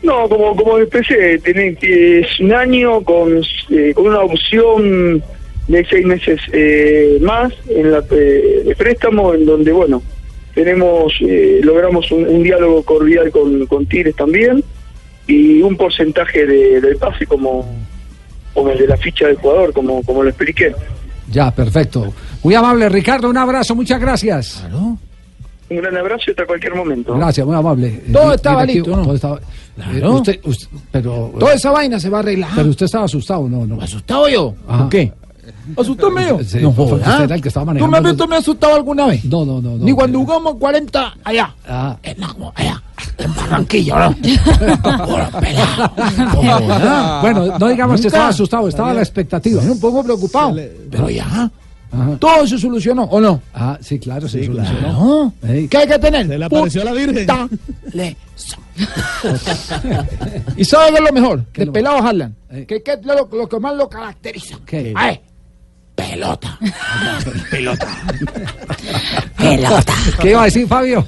No, 0.03 0.29
como, 0.29 0.55
como 0.55 0.77
empecé, 0.77 1.39
tiene 1.39 1.75
es 1.81 2.39
un 2.39 2.53
año 2.53 3.01
con, 3.01 3.41
con 3.95 4.07
una 4.07 4.19
opción 4.21 5.23
de 5.67 5.85
seis 5.89 6.05
meses 6.05 6.39
más 7.19 7.51
en 7.67 7.91
la 7.91 8.01
de 8.01 8.75
préstamo, 8.77 9.33
en 9.33 9.45
donde, 9.47 9.71
bueno, 9.71 10.03
tenemos, 10.57 11.13
eh, 11.21 11.59
logramos 11.63 12.11
un, 12.11 12.27
un 12.27 12.41
diálogo 12.41 12.81
cordial 12.81 13.29
con, 13.29 13.67
con 13.67 13.85
Tigres 13.85 14.15
también 14.15 14.63
y 15.27 15.61
un 15.61 15.77
porcentaje 15.77 16.47
de- 16.47 16.81
del 16.81 16.97
pase 16.97 17.27
como, 17.27 17.63
como 18.55 18.71
el 18.71 18.79
de 18.79 18.87
la 18.87 18.97
ficha 18.97 19.27
del 19.27 19.35
jugador, 19.35 19.71
como, 19.71 20.01
como 20.01 20.23
lo 20.23 20.29
expliqué. 20.29 20.73
Ya, 21.29 21.51
perfecto. 21.51 22.11
Muy 22.41 22.55
amable, 22.55 22.89
Ricardo, 22.89 23.29
un 23.29 23.37
abrazo, 23.37 23.75
muchas 23.75 24.01
gracias. 24.01 24.65
Un 25.69 25.77
gran 25.77 25.95
abrazo 25.95 26.23
y 26.27 26.31
hasta 26.31 26.45
cualquier 26.47 26.73
momento. 26.73 27.13
Gracias, 27.15 27.45
muy 27.45 27.55
amable. 27.55 27.87
Eh, 27.87 28.03
Todo 28.11 28.29
di- 28.29 28.35
estaba 28.37 28.65
listo, 28.65 28.95
¿no? 28.97 29.03
todo 29.03 29.13
estaba- 29.15 29.39
Claro. 29.75 29.93
Eh, 29.95 30.09
usted- 30.09 30.39
usted- 30.43 30.67
pero, 30.91 31.33
Toda 31.37 31.53
esa 31.53 31.69
vaina 31.69 31.99
se 31.99 32.09
va 32.09 32.17
a 32.17 32.21
arreglar. 32.21 32.49
pero 32.55 32.69
usted 32.69 32.85
estaba 32.87 33.05
asustado, 33.05 33.47
¿no? 33.47 33.63
no. 33.67 33.79
¿Asustado 33.79 34.27
yo? 34.27 34.55
Ajá. 34.67 34.79
¿Por 34.79 34.89
qué? 34.89 35.11
¿Asustado 35.77 36.19
yo? 36.19 36.43
Sí, 36.43 36.59
no 36.61 36.71
jodas. 36.71 37.07
usted 37.07 37.23
era 37.23 37.35
el 37.35 37.41
que 37.41 37.47
estaba 37.47 37.73
¿Tú 37.73 37.87
me 37.87 37.97
has 37.97 38.03
los- 38.03 38.11
visto 38.13 38.27
me 38.27 38.35
asustado 38.37 38.75
alguna 38.75 39.05
vez? 39.07 39.23
No, 39.25 39.45
no, 39.45 39.61
no. 39.61 39.77
no 39.77 39.85
Ni 39.85 39.91
cuando 39.93 40.19
jugamos 40.19 40.55
40 40.55 41.13
allá. 41.23 41.55
Ah. 41.67 41.97
En, 42.03 42.19
la- 42.19 42.35
allá. 42.55 42.83
En 43.17 43.33
Barranquilla, 43.35 44.09
¿no? 44.09 44.15
Bueno, 47.21 47.57
no 47.59 47.67
digamos 47.67 48.01
que 48.01 48.07
estaba 48.07 48.29
asustado, 48.29 48.67
estaba 48.67 48.91
a 48.91 48.93
la 48.93 49.01
expectativa. 49.01 49.61
Un 49.61 49.79
poco 49.79 50.03
preocupado. 50.03 50.55
Pero 50.89 51.09
ya. 51.09 51.49
Todo 52.19 52.45
se 52.45 52.57
solucionó, 52.57 53.03
¿o 53.03 53.19
no? 53.21 53.41
Ah, 53.53 53.77
sí, 53.81 53.97
claro, 53.97 54.27
se 54.27 54.41
Sí, 54.41 54.45
solucionó. 54.47 55.33
claro. 55.41 55.53
Ey. 55.53 55.67
¿Qué 55.69 55.77
hay 55.77 55.87
que 55.87 55.97
tener? 55.99 56.27
Se 56.27 56.37
le 56.37 56.45
apareció 56.45 56.83
la 56.83 56.91
Virgen. 56.91 57.25
Puta 57.25 57.47
le- 57.93 58.17
¿Y 60.57 60.65
sabes 60.65 60.91
qué 60.91 60.97
es 60.97 61.03
lo 61.03 61.13
mejor? 61.13 61.45
De 61.53 61.67
pelado 61.67 61.97
Harlan. 62.05 62.35
¿Qué, 62.67 62.83
qué 62.83 62.93
es 62.93 63.05
lo, 63.05 63.27
lo 63.31 63.47
que 63.49 63.59
más 63.59 63.75
lo 63.75 63.89
caracteriza? 63.89 64.57
¿Qué? 64.65 64.93
Ay, 64.95 65.21
pelota. 65.97 66.57
pelota. 67.51 67.87
pelota. 69.37 69.93
¿Qué 70.21 70.29
iba 70.29 70.41
a 70.43 70.45
decir, 70.45 70.67
Fabio? 70.67 71.03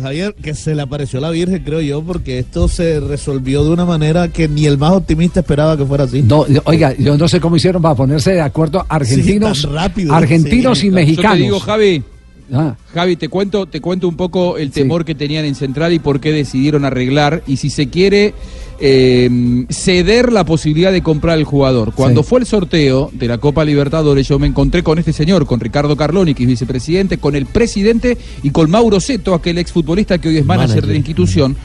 Javier, 0.00 0.34
que 0.40 0.54
se 0.54 0.74
le 0.74 0.82
apareció 0.82 1.18
la 1.20 1.30
Virgen, 1.30 1.62
creo 1.64 1.80
yo, 1.80 2.02
porque 2.02 2.38
esto 2.38 2.68
se 2.68 3.00
resolvió 3.00 3.64
de 3.64 3.70
una 3.70 3.84
manera 3.84 4.28
que 4.28 4.46
ni 4.46 4.66
el 4.66 4.78
más 4.78 4.92
optimista 4.92 5.40
esperaba 5.40 5.76
que 5.76 5.84
fuera 5.84 6.04
así. 6.04 6.22
No, 6.22 6.44
oiga, 6.64 6.94
yo 6.96 7.16
no 7.16 7.26
sé 7.28 7.40
cómo 7.40 7.56
hicieron 7.56 7.82
para 7.82 7.94
ponerse 7.96 8.32
de 8.32 8.40
acuerdo 8.40 8.84
argentinos, 8.88 9.58
Sí, 9.58 9.64
tan 9.64 9.74
rápido, 9.74 10.14
argentinos 10.14 10.78
sí. 10.78 10.86
y 10.86 10.90
Yo 10.90 10.94
mexicanos. 10.94 11.36
te 11.38 11.42
digo, 11.42 11.60
Javi. 11.60 12.04
Ah. 12.52 12.76
Javi, 12.94 13.16
te 13.16 13.28
cuento, 13.28 13.66
te 13.66 13.80
cuento 13.80 14.08
un 14.08 14.16
poco 14.16 14.58
el 14.58 14.70
temor 14.72 15.04
que 15.04 15.14
tenían 15.14 15.44
en 15.44 15.54
Central 15.54 15.92
y 15.92 15.98
por 16.00 16.20
qué 16.20 16.32
decidieron 16.32 16.84
arreglar 16.84 17.42
y 17.46 17.56
si 17.58 17.70
se 17.70 17.88
quiere 17.88 18.34
eh, 18.80 19.64
ceder 19.70 20.32
la 20.32 20.44
posibilidad 20.44 20.90
de 20.90 21.02
comprar 21.02 21.38
el 21.38 21.44
jugador. 21.44 21.92
Cuando 21.94 22.22
Sí. 22.22 22.28
fue 22.30 22.40
el 22.40 22.46
sorteo 22.46 23.10
de 23.12 23.28
la 23.28 23.38
Copa 23.38 23.64
Libertadores, 23.64 24.26
yo 24.26 24.38
me 24.38 24.46
encontré 24.46 24.82
con 24.82 24.98
este 24.98 25.12
señor, 25.12 25.46
con 25.46 25.60
Ricardo 25.60 25.96
Carloni, 25.96 26.34
que 26.34 26.42
es 26.44 26.48
vicepresidente, 26.48 27.18
con 27.18 27.36
el 27.36 27.46
presidente 27.46 28.16
y 28.42 28.50
con 28.50 28.70
Mauro 28.70 28.98
Seto, 29.00 29.34
aquel 29.34 29.58
exfutbolista 29.58 30.18
que 30.18 30.28
hoy 30.30 30.38
es 30.38 30.46
manager, 30.46 30.68
Manager. 30.68 30.86
de 30.86 30.92
la 30.92 30.96
institución. 30.96 31.56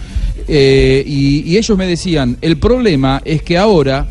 Eh, 0.48 1.04
y, 1.08 1.40
y 1.50 1.58
ellos 1.58 1.78
me 1.78 1.88
decían, 1.88 2.38
el 2.42 2.58
problema 2.58 3.22
es 3.26 3.42
que 3.42 3.58
ahora 3.58 4.08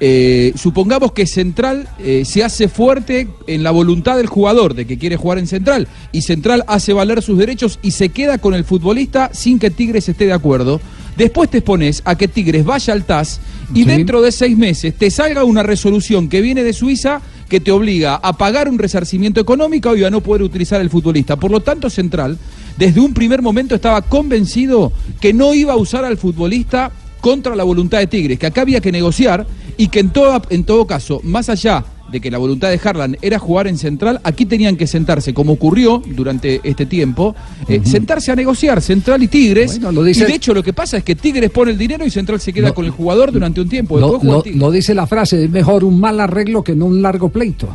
eh, 0.00 0.52
supongamos 0.56 1.12
que 1.12 1.26
Central 1.26 1.88
eh, 1.98 2.24
se 2.24 2.42
hace 2.42 2.68
fuerte 2.68 3.28
en 3.46 3.62
la 3.62 3.70
voluntad 3.70 4.16
del 4.16 4.26
jugador 4.26 4.74
de 4.74 4.86
que 4.86 4.98
quiere 4.98 5.16
jugar 5.16 5.38
en 5.38 5.46
Central 5.46 5.86
y 6.10 6.22
Central 6.22 6.64
hace 6.66 6.92
valer 6.92 7.22
sus 7.22 7.38
derechos 7.38 7.78
y 7.82 7.92
se 7.92 8.08
queda 8.08 8.38
con 8.38 8.54
el 8.54 8.64
futbolista 8.64 9.30
sin 9.32 9.58
que 9.58 9.70
Tigres 9.70 10.08
esté 10.08 10.26
de 10.26 10.32
acuerdo. 10.32 10.80
Después 11.16 11.48
te 11.48 11.58
expones 11.58 12.02
a 12.04 12.16
que 12.16 12.26
Tigres 12.26 12.64
vaya 12.64 12.92
al 12.92 13.04
TAS 13.04 13.40
y 13.72 13.82
Sí. 13.82 13.84
dentro 13.84 14.20
de 14.20 14.32
seis 14.32 14.58
meses 14.58 14.94
te 14.94 15.10
salga 15.10 15.44
una 15.44 15.62
resolución 15.62 16.28
que 16.28 16.40
viene 16.40 16.64
de 16.64 16.72
Suiza 16.72 17.20
que 17.48 17.60
te 17.60 17.70
obliga 17.70 18.16
a 18.16 18.32
pagar 18.32 18.68
un 18.68 18.78
resarcimiento 18.78 19.40
económico 19.40 19.94
y 19.94 20.02
a 20.02 20.10
no 20.10 20.22
poder 20.22 20.42
utilizar 20.42 20.80
el 20.80 20.90
futbolista. 20.90 21.36
Por 21.36 21.52
lo 21.52 21.60
tanto, 21.60 21.88
Central, 21.88 22.36
desde 22.76 23.00
un 23.00 23.14
primer 23.14 23.42
momento 23.42 23.76
estaba 23.76 24.02
convencido 24.02 24.92
que 25.20 25.32
no 25.32 25.54
iba 25.54 25.74
a 25.74 25.76
usar 25.76 26.04
al 26.04 26.16
futbolista 26.18 26.90
contra 27.24 27.56
la 27.56 27.64
voluntad 27.64 28.00
de 28.00 28.06
Tigres, 28.06 28.38
que 28.38 28.44
acá 28.46 28.60
había 28.60 28.82
que 28.82 28.92
negociar 28.92 29.46
y 29.78 29.88
que 29.88 30.00
en, 30.00 30.10
toda, 30.10 30.42
en 30.50 30.64
todo 30.64 30.86
caso, 30.86 31.22
más 31.24 31.48
allá 31.48 31.82
de 32.12 32.20
que 32.20 32.30
la 32.30 32.36
voluntad 32.36 32.68
de 32.68 32.78
Harlan 32.84 33.16
era 33.22 33.38
jugar 33.38 33.66
en 33.66 33.78
Central, 33.78 34.20
aquí 34.24 34.44
tenían 34.44 34.76
que 34.76 34.86
sentarse, 34.86 35.32
como 35.32 35.54
ocurrió 35.54 36.02
durante 36.06 36.60
este 36.62 36.84
tiempo, 36.84 37.34
eh, 37.66 37.80
sentarse 37.82 38.30
a 38.30 38.36
negociar 38.36 38.82
Central 38.82 39.22
y 39.22 39.28
Tigres. 39.28 39.80
Bueno, 39.80 39.90
lo 39.92 40.04
dice- 40.04 40.24
Y 40.24 40.26
de 40.26 40.34
hecho 40.34 40.52
lo 40.52 40.62
que 40.62 40.74
pasa 40.74 40.98
es 40.98 41.02
que 41.02 41.14
Tigres 41.14 41.50
pone 41.50 41.70
el 41.72 41.78
dinero 41.78 42.04
y 42.04 42.10
Central 42.10 42.40
se 42.40 42.52
queda 42.52 42.68
No, 42.68 42.74
con 42.74 42.84
el 42.84 42.90
jugador 42.90 43.32
durante 43.32 43.62
un 43.62 43.70
tiempo. 43.70 43.98
Lo, 43.98 44.70
dice 44.70 44.94
la 44.94 45.06
frase, 45.06 45.44
es 45.44 45.50
mejor 45.50 45.82
un 45.82 45.98
mal 45.98 46.20
arreglo 46.20 46.62
que 46.62 46.76
no 46.76 46.84
un 46.84 47.00
largo 47.00 47.30
pleito. 47.30 47.74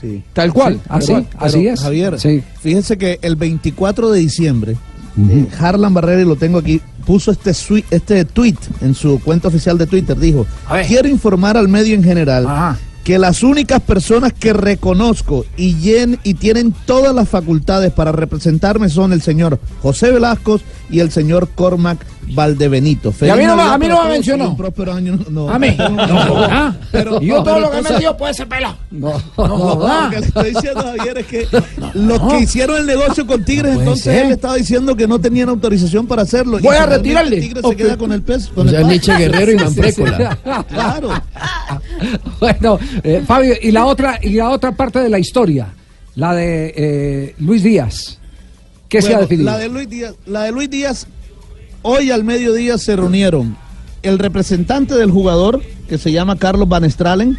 Sí. 0.00 0.22
Tal 0.32 0.54
cual. 0.54 0.76
Sí, 0.76 0.80
así, 0.88 1.12
Pero- 1.12 1.26
así 1.38 1.58
pero, 1.58 1.74
es. 1.74 1.80
Javier, 1.80 2.18
Sí. 2.18 2.42
fíjense 2.62 2.96
que 2.96 3.18
el 3.20 3.36
24 3.36 4.10
de 4.10 4.20
diciembre, 4.20 4.76
eh, 5.18 5.48
Harlan 5.58 5.94
Barrera, 5.94 6.22
y 6.22 6.24
lo 6.24 6.36
tengo 6.36 6.58
aquí, 6.58 6.80
puso 7.06 7.30
este, 7.30 7.52
este 7.90 8.24
tweet 8.24 8.56
en 8.80 8.94
su 8.94 9.20
cuenta 9.20 9.48
oficial 9.48 9.76
de 9.78 9.86
Twitter. 9.86 10.18
Dijo, 10.18 10.46
quiero 10.86 11.08
informar 11.08 11.56
al 11.56 11.68
medio 11.68 11.94
en 11.94 12.04
general 12.04 12.46
Ajá. 12.46 12.78
que 13.04 13.18
las 13.18 13.42
únicas 13.42 13.80
personas 13.80 14.32
que 14.32 14.52
reconozco 14.52 15.44
y, 15.56 15.76
y 16.22 16.34
tienen 16.34 16.74
todas 16.86 17.14
las 17.14 17.28
facultades 17.28 17.92
para 17.92 18.12
representarme 18.12 18.88
son 18.88 19.12
el 19.12 19.22
señor 19.22 19.58
José 19.82 20.10
Velasco 20.10 20.60
y 20.90 21.00
el 21.00 21.10
señor 21.10 21.48
Cormac 21.54 22.04
Valdebenito. 22.32 23.12
Y 23.22 23.28
a 23.28 23.34
mí 23.36 23.44
no 23.44 23.56
me- 23.56 23.62
Navidad 23.64 23.74
a 23.74 23.78
mí 23.78 23.88
no 23.88 24.02
me 24.02 24.08
y 24.08 24.12
mencionó. 24.12 24.56
próspero 24.56 24.92
año. 24.92 25.18
No, 25.30 25.48
A 25.50 25.58
mí. 25.58 25.74
no, 25.78 25.88
No 25.90 26.06
no, 26.06 26.20
joda. 26.26 26.76
pero- 26.92 27.20
Y 27.22 27.26
yo 27.26 27.34
todo 27.42 27.44
pero 27.44 27.60
lo 27.60 27.66
que 27.68 27.72
me 27.72 27.78
entonces- 27.78 28.00
dio 28.00 28.16
puede 28.16 28.34
ser 28.34 28.48
pelado. 28.48 28.76
No, 28.90 29.12
No 29.36 29.48
no, 29.48 30.04
lo 30.04 30.10
que 30.10 30.20
le 30.20 30.26
estoy 30.26 30.50
diciendo, 30.50 30.82
Javier, 30.82 31.18
es 31.18 31.26
que 31.26 31.46
los 31.94 32.20
que 32.20 32.38
hicieron 32.40 32.76
el 32.78 32.86
negocio 32.86 33.26
con 33.26 33.44
Tigres, 33.44 33.76
entonces 33.78 34.04
ser. 34.04 34.26
él 34.26 34.32
estaba 34.32 34.54
diciendo 34.56 34.94
que 34.96 35.06
no 35.08 35.18
tenían 35.20 35.48
autorización 35.48 36.06
para 36.06 36.22
hacerlo. 36.22 36.58
Y 36.58 36.62
Voy 36.62 36.76
a 36.76 36.84
finalmente 36.84 36.96
retirarle. 36.98 37.40
Tigres 37.40 37.64
Ok. 37.64 37.70
se 37.72 37.76
queda 37.76 37.96
con 37.96 38.12
el 38.12 38.22
peso. 38.22 38.52
Con 38.54 38.66
O 38.68 38.70
sea, 38.70 38.80
el 38.80 38.86
Nietzsche 38.88 39.16
Guerrero 39.16 39.52
y 39.52 39.56
Manfrécola. 39.64 40.38
Claro. 40.68 41.10
Bueno, 42.40 42.78
eh, 43.02 43.22
Fabio, 43.26 43.54
y 43.60 43.70
la 43.70 43.84
otra 43.86 44.18
y 44.22 44.30
la 44.32 44.50
otra 44.50 44.72
parte 44.72 44.98
de 45.00 45.08
la 45.10 45.18
historia, 45.18 45.68
la 46.14 46.34
de 46.34 46.72
eh, 46.76 47.34
Luis 47.38 47.62
Díaz. 47.62 48.18
¿Qué 48.90 49.00
se 49.00 49.14
ha 49.14 49.20
definido? 49.20 49.50
La 49.50 49.56
de, 49.56 49.68
Luis 49.70 49.88
Díaz, 49.88 50.14
la 50.26 50.42
de 50.42 50.52
Luis 50.52 50.68
Díaz, 50.68 51.06
hoy 51.82 52.10
al 52.10 52.24
mediodía 52.24 52.76
se 52.76 52.96
reunieron 52.96 53.56
el 54.02 54.18
representante 54.18 54.94
del 54.96 55.10
jugador, 55.10 55.62
que 55.88 55.96
se 55.96 56.12
llama 56.12 56.36
Carlos 56.36 56.68
Van 56.68 56.88
Stralen, 56.90 57.38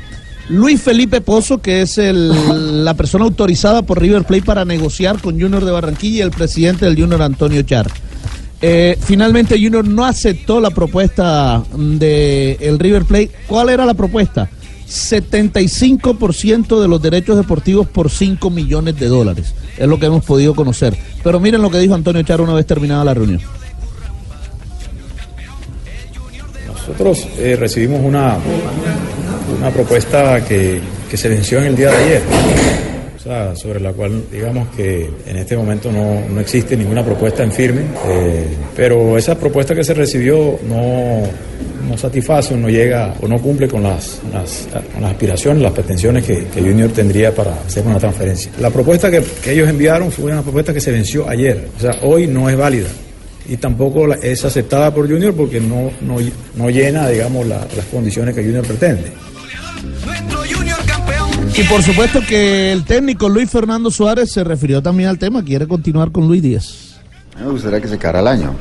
Luis 0.50 0.82
Felipe 0.82 1.22
Pozo, 1.22 1.60
que 1.62 1.82
es 1.84 1.98
el- 2.00 2.32
la 2.84 2.94
persona 2.96 3.26
autorizada 3.26 3.82
por 3.84 4.02
River 4.02 4.24
Plate 4.24 4.44
para 4.44 4.66
negociar 4.66 5.20
con 5.22 5.40
Junior 5.40 5.64
de 5.64 5.72
Barranquilla, 5.72 6.18
y 6.18 6.22
el 6.22 6.32
presidente 6.32 6.86
del 6.86 7.00
Junior, 7.00 7.22
Antonio 7.22 7.62
Char. 7.62 7.88
Eh, 8.64 8.98
finalmente 9.02 9.56
Junior 9.56 9.88
no 9.88 10.06
aceptó 10.06 10.60
la 10.62 10.70
propuesta 10.70 11.64
del 11.76 12.58
el 12.60 12.80
River 12.80 13.06
Plate. 13.06 13.32
¿Cuál 13.48 13.70
era 13.70 13.86
la 13.86 13.94
propuesta? 13.96 14.50
75% 14.92 16.82
de 16.82 16.88
los 16.88 17.02
derechos 17.02 17.38
deportivos 17.38 17.88
por 17.88 18.10
5 18.12 18.50
millones 18.50 19.00
de 19.00 19.08
dólares. 19.08 19.54
Es 19.78 19.88
lo 19.88 19.98
que 20.00 20.08
hemos 20.08 20.26
podido 20.26 20.54
conocer. 20.54 20.96
Pero 21.24 21.40
miren 21.40 21.62
lo 21.62 21.72
que 21.72 21.80
dijo 21.80 21.96
Antonio 21.96 22.22
Char 22.24 22.42
una 22.42 22.54
vez 22.54 22.66
terminada 22.66 23.06
la 23.06 23.14
reunión. 23.14 23.40
Nosotros 26.68 27.26
eh, 27.38 27.56
recibimos 27.58 28.02
una, 28.04 28.38
una 29.58 29.70
propuesta 29.70 30.44
que, 30.44 30.82
que 31.10 31.16
se 31.16 31.30
venció 31.30 31.60
en 31.60 31.66
el 31.66 31.76
día 31.76 31.90
de 31.90 31.98
ayer, 31.98 32.24
o 33.16 33.20
sea, 33.20 33.56
sobre 33.56 33.80
la 33.80 33.94
cual 33.94 34.24
digamos 34.32 34.68
que 34.76 35.10
en 35.26 35.38
este 35.38 35.56
momento 35.56 35.92
no, 35.92 36.22
no 36.28 36.42
existe 36.42 36.76
ninguna 36.76 37.06
propuesta 37.06 37.44
en 37.44 37.52
firme, 37.52 37.82
eh, 38.08 38.48
pero 38.76 39.18
esa 39.18 39.38
propuesta 39.38 39.76
que 39.76 39.84
se 39.84 39.94
recibió 39.94 40.60
no, 40.68 41.24
no 41.92 41.98
satisface 41.98 42.54
o 42.54 42.58
no 42.58 42.70
llega 42.70 43.14
o 43.22 43.28
no 43.28 43.38
cumple 43.40 43.68
con 43.68 43.84
las, 43.84 44.20
las- 44.34 44.68
con 44.94 45.02
las 45.02 45.12
aspiraciones, 45.12 45.62
las 45.62 45.74
pretensiones 45.74 46.24
que, 46.26 46.46
que 46.46 46.62
Junior 46.62 46.90
tendría 46.92 47.34
para 47.36 47.54
hacer 47.54 47.86
una 47.86 48.00
transferencia. 48.00 48.52
La 48.60 48.70
propuesta 48.70 49.12
que, 49.12 49.22
que 49.44 49.54
ellos 49.54 49.70
enviaron 49.70 50.12
fue 50.12 50.32
una 50.32 50.42
propuesta 50.42 50.74
que 50.74 50.82
se 50.82 50.92
venció 50.92 51.28
ayer, 51.30 51.68
o 51.78 51.80
sea, 51.82 51.98
hoy 52.04 52.28
no 52.28 52.50
es 52.50 52.58
válida 52.58 52.88
y 53.50 53.58
tampoco 53.58 54.08
la- 54.08 54.16
es 54.16 54.46
aceptada 54.46 54.94
por 54.94 55.10
Junior 55.10 55.34
porque 55.34 55.60
no, 55.60 55.92
no, 56.02 56.18
no 56.56 56.70
llena, 56.70 57.08
digamos, 57.10 57.46
la- 57.46 57.68
las 57.76 57.86
condiciones 57.92 58.34
que 58.36 58.44
Junior 58.44 58.66
pretende. 58.66 59.12
Y 61.58 61.64
por 61.64 61.84
supuesto 61.84 62.22
que 62.28 62.72
el 62.72 62.86
técnico 62.86 63.28
Luis 63.28 63.50
Fernando 63.50 63.92
Suárez 63.92 64.32
se 64.32 64.44
refirió 64.44 64.82
también 64.82 65.10
al 65.10 65.20
tema, 65.20 65.44
quiere 65.44 65.68
continuar 65.68 66.12
con 66.12 66.28
Luis 66.28 66.42
Díaz. 66.42 66.96
Me 67.40 67.50
gustaría 67.52 67.82
que 67.82 67.88
se 67.88 67.98
quedara 67.98 68.22
el 68.22 68.28
año, 68.28 68.54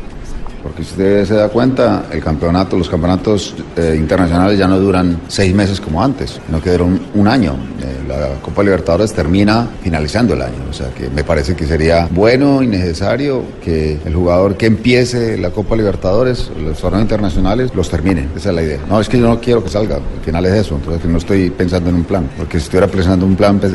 porque 0.63 0.85
si 0.85 0.91
usted 0.91 1.25
se 1.25 1.35
da 1.35 1.49
cuenta, 1.49 2.07
el 2.11 2.23
campeonato, 2.23 2.77
los 2.77 2.89
campeonatos 2.89 3.55
eh, 3.77 3.95
internacionales 3.99 4.59
ya 4.59 4.67
no 4.67 4.79
duran 4.79 5.21
seis 5.29 5.55
meses 5.55 5.81
como 5.81 6.03
antes, 6.03 6.41
sino 6.47 6.61
que 6.61 6.71
duran 6.71 7.01
un 7.15 7.29
año. 7.29 7.55
Eh, 7.81 8.09
la 8.09 8.41
Copa 8.43 8.63
Libertadores 8.63 9.13
termina 9.13 9.69
finalizando 9.83 10.35
el 10.35 10.43
año, 10.43 10.65
o 10.69 10.73
sea 10.73 10.91
que 10.91 11.09
me 11.09 11.25
parece 11.25 11.55
que 11.55 11.67
sería 11.67 12.09
bueno 12.11 12.63
y 12.63 12.67
necesario 12.67 13.43
que 13.63 13.99
el 14.05 14.15
jugador 14.15 14.57
que 14.57 14.67
empiece 14.67 15.37
la 15.37 15.51
Copa 15.51 15.77
Libertadores, 15.77 16.51
los 16.63 16.79
torneos 16.79 17.03
internacionales, 17.03 17.71
los 17.75 17.89
termine. 17.89 18.29
Esa 18.37 18.51
es 18.51 18.55
la 18.55 18.63
idea. 18.63 18.81
No, 18.89 19.01
es 19.01 19.09
que 19.09 19.19
yo 19.19 19.29
no 19.29 19.41
quiero 19.41 19.63
que 19.63 19.71
salga, 19.71 19.97
al 19.97 20.25
final 20.25 20.45
es 20.47 20.55
eso, 20.55 20.77
entonces 20.77 21.09
no 21.09 21.19
estoy 21.19 21.51
pensando 21.51 21.91
en 21.91 21.97
un 21.97 22.05
plan, 22.05 22.29
porque 22.37 22.59
si 22.59 22.65
estuviera 22.65 22.87
pensando 22.87 23.25
en 23.25 23.33
un 23.33 23.37
plan, 23.37 23.59
pues, 23.59 23.75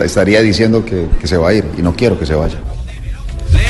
estaría, 0.00 0.42
diciendo 0.42 0.84
que 0.84 1.08
se 1.24 1.36
va 1.36 1.50
a 1.50 1.54
ir 1.54 1.64
y 1.76 1.82
no 1.82 1.94
quiero 1.94 2.18
que 2.18 2.26
se 2.26 2.34
vaya. 2.34 2.58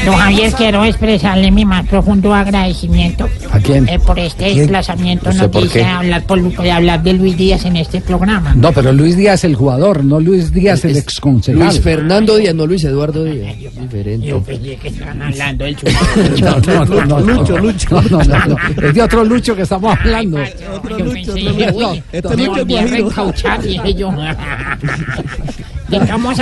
Don 0.05 0.17
Javier, 0.17 0.53
quiero 0.55 0.85
expresarle 0.85 1.51
mi 1.53 1.65
más 1.65 1.87
profundo 1.87 2.35
agradecimiento 2.35 3.29
¿A 3.53 3.61
quién? 3.61 3.89
eh, 3.89 4.01
por 4.01 4.19
este 4.19 4.47
¿Quién? 4.47 4.59
desplazamiento. 4.59 5.27
No 5.33 5.39
sé 5.39 5.49
por 5.49 5.69
qué. 5.69 5.85
hablar, 5.85 6.25
por, 6.25 6.55
por 6.55 6.69
hablar 6.69 7.03
de 7.05 7.13
Luis 7.13 7.37
Díaz 7.37 7.65
en 7.67 7.77
este 7.77 8.01
programa. 8.01 8.53
No, 8.57 8.73
pero 8.73 8.93
Luis 8.93 9.17
Díaz 9.17 9.45
el 9.45 9.55
jugador, 9.55 10.05
no 10.05 10.19
Luis 10.19 10.53
Díaz 10.53 10.85
el 10.85 10.97
exconcejal. 10.97 11.61
Luis 11.67 11.81
Fernando 11.81 12.37
Díaz, 12.37 12.55
no 12.55 12.67
Luis 12.67 12.83
Eduardo 12.83 13.23
Díaz. 13.25 13.57
Diferente. 13.81 14.27
Yo 14.27 14.43
pensé 14.43 14.77
que 14.77 14.89
estaban 14.89 15.23
hablando 15.23 15.65
del 15.67 15.77
No, 16.43 16.59
no, 16.59 16.85
no, 16.85 17.05
no, 17.05 17.21
Lucho, 17.21 17.57
no, 17.59 17.59
Lucho. 17.59 18.03
no, 18.03 18.03
no, 18.03 18.25
no, 18.25 18.47
no. 18.47 18.57
Es 18.89 18.95
de 18.95 19.03
otro 19.03 19.25
Lucho 19.25 19.55
que 19.55 19.63
estamos 19.63 19.97
hablando. 19.99 20.39
Otro 20.75 20.99
Lucho, 20.99 21.33
no, 21.37 21.95
este 22.13 22.29
me 22.37 22.37
Lucho 22.37 22.51
volví 22.51 22.77
a 22.77 22.83
Guajiro. 22.87 24.13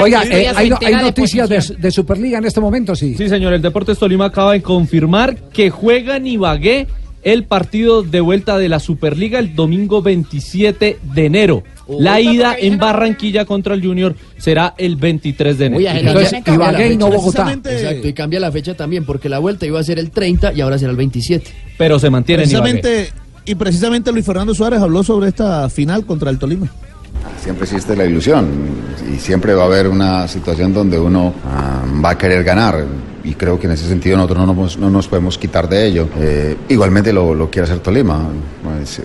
Oiga, 0.01 0.25
eh, 0.25 0.49
hay, 0.55 0.69
en 0.69 0.95
hay 0.95 1.05
noticias 1.05 1.49
de, 1.49 1.91
Superliga 1.91 2.39
en 2.39 2.45
este 2.45 2.61
momento, 2.61 2.95
sí. 2.95 3.15
Sí, 3.17 3.29
señor, 3.29 3.53
el 3.53 3.63
Deportes 3.63 3.99
Tolima 3.99 4.27
acaba 4.27 4.53
de 4.53 4.63
confirmar 4.63 5.37
que 5.53 5.71
juega 5.71 6.17
en 6.17 6.27
Ibagué 6.27 6.87
el 7.23 7.45
partido 7.45 8.03
de 8.03 8.21
vuelta 8.21 8.57
de 8.59 8.69
la 8.69 8.81
Superliga 8.81 9.39
el 9.39 9.55
domingo 9.55 10.03
27 10.03 10.99
de 11.03 11.27
enero. 11.27 11.63
La 11.89 12.21
ida 12.21 12.55
en 12.59 12.79
Barranquilla 12.79 13.45
contra 13.45 13.75
el 13.75 13.85
Junior 13.85 14.15
será 14.39 14.75
el 14.79 14.97
23 14.97 15.59
de 15.59 15.67
enero. 15.67 15.79
Oye, 15.79 16.01
Entonces, 16.01 16.43
Ibagué 16.47 16.93
y 16.93 16.97
no. 16.97 17.11
Bogotá. 17.11 17.53
Exacto, 17.53 18.09
y 18.09 18.13
cambia 18.13 18.39
la 18.41 18.53
fecha 18.53 18.75
también, 18.75 19.05
porque 19.05 19.29
la 19.29 19.39
vuelta 19.39 19.67
iba 19.67 19.81
a 19.81 19.83
ser 19.83 19.99
el 19.99 20.11
30 20.11 20.53
y 20.53 20.61
ahora 20.61 20.79
será 20.79 20.93
el 20.93 20.97
27. 20.97 21.51
Pero 21.77 21.99
se 21.99 22.09
mantiene 22.09 22.45
en 22.45 22.51
Ibagué. 22.51 22.73
Precisamente, 22.73 23.13
y 23.45 23.55
precisamente 23.57 24.13
Luis 24.13 24.25
Fernando 24.25 24.55
Suárez 24.55 24.81
habló 24.81 25.03
sobre 25.03 25.29
esta 25.29 25.69
final 25.69 26.07
contra 26.07 26.31
el 26.31 26.39
Tolima. 26.39 26.71
Siempre 27.43 27.65
existe 27.65 27.97
la 27.97 28.05
ilusión 28.05 28.49
y 29.13 29.19
siempre 29.19 29.55
va 29.55 29.63
a 29.63 29.67
haber 29.67 29.89
una 29.89 30.29
situación 30.29 30.75
donde 30.75 30.99
uno 30.99 31.35
ah, 31.47 31.83
va 32.05 32.11
a 32.11 32.19
querer 32.19 32.45
ganar 32.45 32.85
y 33.25 33.35
creo 33.35 33.59
que 33.59 33.67
en 33.67 33.73
ese 33.73 33.87
sentido 33.89 34.17
nosotros 34.17 34.47
no 34.47 34.55
nos, 34.55 34.79
no 34.79 34.91
nos 34.91 35.09
podemos 35.09 35.39
quitar 35.39 35.69
de 35.69 35.87
ello. 35.87 36.09
Eh, 36.19 36.57
igualmente 36.69 37.13
lo, 37.13 37.35
lo 37.35 37.51
quiere 37.51 37.65
hacer 37.65 37.81
Tolima, 37.81 38.29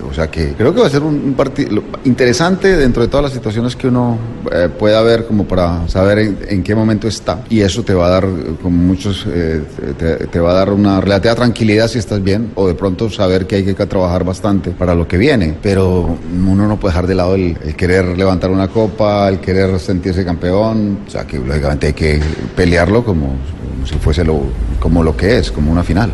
o 0.10 0.14
sea 0.14 0.30
que 0.30 0.54
creo 0.54 0.74
que 0.74 0.82
va 0.82 0.88
a 0.88 0.90
ser 0.90 1.04
un, 1.04 1.16
un 1.16 1.34
partido 1.34 1.84
interesante 2.06 2.76
dentro 2.78 3.02
de 3.02 3.08
todas 3.08 3.26
las 3.26 3.34
situaciones 3.34 3.76
que 3.76 3.88
uno 3.88 4.18
eh, 4.52 4.70
pueda 4.70 5.02
ver 5.02 5.26
como 5.26 5.46
para 5.46 5.88
saber 5.88 6.20
en, 6.20 6.38
en 6.48 6.64
qué 6.64 6.76
momento 6.76 7.08
está. 7.08 7.44
Y 7.50 7.62
eso 7.62 7.84
te 7.84 7.94
va 7.94 8.08
a 8.08 8.10
dar 8.10 8.26
eh, 8.26 8.56
como 8.62 8.78
muchos 8.78 9.26
eh, 9.28 9.62
te, 9.98 10.28
te 10.28 10.40
va 10.40 10.52
a 10.52 10.54
dar 10.54 10.72
una 10.72 11.02
relativa 11.02 11.36
tranquilidad 11.36 11.88
si 11.88 12.00
estás 12.00 12.24
bien 12.24 12.52
o 12.56 12.68
de 12.68 12.76
pronto 12.76 13.10
saber 13.10 13.48
que 13.48 13.56
hay 13.58 13.64
que 13.64 13.86
trabajar 13.86 14.24
bastante 14.24 14.72
para 14.72 14.96
lo 14.96 15.08
que 15.08 15.18
viene, 15.18 15.56
pero 15.62 16.18
uno 16.34 16.68
no 16.68 16.80
puede 16.80 16.94
dejar 16.94 17.08
de 17.08 17.16
lado 17.16 17.36
el, 17.36 17.58
el 17.64 17.76
querer 17.76 18.18
levantar 18.18 18.50
una 18.50 18.68
copa, 18.68 19.28
el 19.30 19.40
querer 19.40 19.80
sentirse 19.80 20.24
campeón, 20.26 21.00
o 21.08 21.10
sea 21.10 21.26
que 21.26 21.38
lógicamente 21.38 21.88
hay 21.88 21.94
que 21.94 22.22
pelearlo 22.56 23.04
como, 23.04 23.28
como 23.28 23.86
si 23.86 23.96
fuese 24.06 24.24
lo, 24.24 24.40
como 24.80 25.04
lo 25.04 25.18
que 25.18 25.40
es, 25.40 25.52
como 25.52 25.72
una 25.72 25.84
final. 25.84 26.12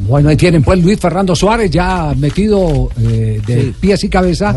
Bueno, 0.00 0.28
ahí 0.28 0.36
tienen 0.36 0.62
pues 0.62 0.78
Luis 0.84 1.00
Fernando 1.00 1.34
Suárez 1.34 1.70
ya 1.70 2.12
metido 2.14 2.90
eh, 3.00 3.40
de 3.46 3.72
pies 3.80 4.04
y 4.04 4.10
cabeza 4.10 4.54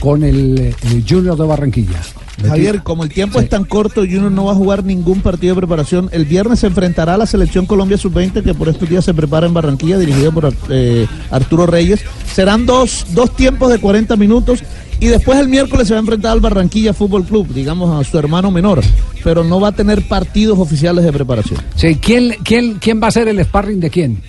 con 0.00 0.24
el, 0.24 0.58
eh, 0.58 0.74
Junior 1.06 1.36
de 1.36 1.44
Barranquilla. 1.44 2.00
Javier, 2.42 2.82
como 2.82 3.04
el 3.04 3.10
tiempo 3.10 3.40
es 3.40 3.48
tan 3.48 3.64
corto, 3.64 4.02
Junior 4.02 4.30
no 4.30 4.46
va 4.46 4.52
a 4.52 4.56
jugar 4.56 4.84
ningún 4.84 5.20
partido 5.20 5.54
de 5.54 5.60
preparación. 5.60 6.08
El 6.12 6.24
viernes 6.24 6.60
se 6.60 6.66
enfrentará 6.66 7.14
a 7.14 7.18
la 7.18 7.26
selección 7.26 7.66
Colombia 7.66 7.96
Sub-20, 7.96 8.42
que 8.42 8.54
por 8.54 8.68
estos 8.68 8.88
días 8.88 9.04
se 9.04 9.14
prepara 9.14 9.46
en 9.46 9.54
Barranquilla, 9.54 9.98
dirigido 9.98 10.32
por 10.32 10.52
eh, 10.68 11.06
Arturo 11.30 11.66
Reyes. 11.66 12.04
Serán 12.32 12.66
dos, 12.66 13.06
dos 13.10 13.34
tiempos 13.36 13.70
de 13.70 13.78
40 13.78 14.16
minutos 14.16 14.62
y 15.00 15.06
después 15.06 15.38
el 15.38 15.48
miércoles 15.48 15.88
se 15.88 15.94
va 15.94 15.98
a 15.98 16.00
enfrentar 16.00 16.32
al 16.32 16.40
Barranquilla 16.40 16.92
Fútbol 16.92 17.24
Club, 17.24 17.48
digamos 17.52 17.90
a 17.98 18.08
su 18.08 18.18
hermano 18.18 18.50
menor, 18.50 18.80
pero 19.22 19.44
no 19.44 19.60
va 19.60 19.68
a 19.68 19.72
tener 19.72 20.06
partidos 20.08 20.58
oficiales 20.58 21.04
de 21.04 21.12
preparación. 21.12 21.60
Sí, 21.74 21.96
¿quién, 21.96 22.36
quién, 22.42 22.78
¿Quién 22.78 23.02
va 23.02 23.08
a 23.08 23.12
ser 23.12 23.28
el 23.28 23.42
sparring 23.44 23.80
de 23.80 23.90
quién? 23.90 24.22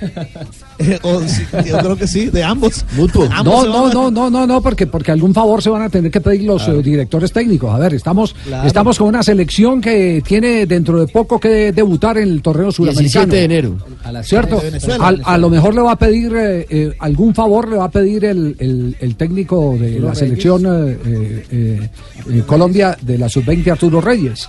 O, 1.02 1.20
sí, 1.22 1.42
yo 1.66 1.78
creo 1.78 1.96
que 1.96 2.06
sí, 2.06 2.26
de 2.26 2.42
ambos. 2.42 2.84
Ambos 3.30 3.66
No, 3.66 3.66
no, 3.66 3.86
a- 3.86 3.92
no, 3.92 4.10
no, 4.10 4.30
no, 4.30 4.46
no, 4.46 4.60
porque, 4.62 4.86
porque 4.86 5.12
algún 5.12 5.32
favor 5.34 5.62
se 5.62 5.70
van 5.70 5.82
a 5.82 5.88
tener 5.88 6.10
que 6.10 6.20
pedir 6.20 6.42
los 6.44 6.66
eh, 6.68 6.82
directores 6.82 7.32
técnicos. 7.32 7.72
A 7.74 7.78
ver, 7.78 7.94
estamos, 7.94 8.34
Claro. 8.44 8.66
estamos 8.66 8.98
con 8.98 9.08
una 9.08 9.22
selección 9.22 9.80
que 9.80 10.22
tiene 10.26 10.66
dentro 10.66 10.98
de 11.00 11.06
poco 11.06 11.38
que 11.38 11.72
debutar 11.72 12.18
en 12.18 12.28
el 12.28 12.42
torneo 12.42 12.72
sudamericano. 12.72 13.26
17 13.26 13.36
de 13.36 13.44
enero. 13.44 13.76
¿Cierto? 14.22 14.56
De 14.56 14.62
Venezuela. 14.70 15.06
Al- 15.06 15.22
a 15.24 15.38
lo 15.38 15.50
mejor 15.50 15.74
le 15.74 15.80
va 15.82 15.92
a 15.92 15.96
pedir, 15.96 16.32
eh, 16.36 16.66
eh, 16.68 16.92
algún 16.98 17.34
favor 17.34 17.68
le 17.68 17.76
va 17.76 17.84
a 17.84 17.90
pedir 17.90 18.24
el, 18.24 18.56
el- 18.58 18.96
el 19.00 19.16
técnico 19.16 19.76
de 19.78 19.86
Arturo 19.94 20.08
la 20.08 20.14
selección 20.14 20.66
eh, 20.66 20.98
eh, 21.06 21.44
eh, 21.50 21.90
eh, 22.30 22.42
Colombia 22.46 22.96
de 23.00 23.18
la 23.18 23.28
sub-20, 23.28 23.70
Arturo 23.72 24.00
Reyes. 24.00 24.48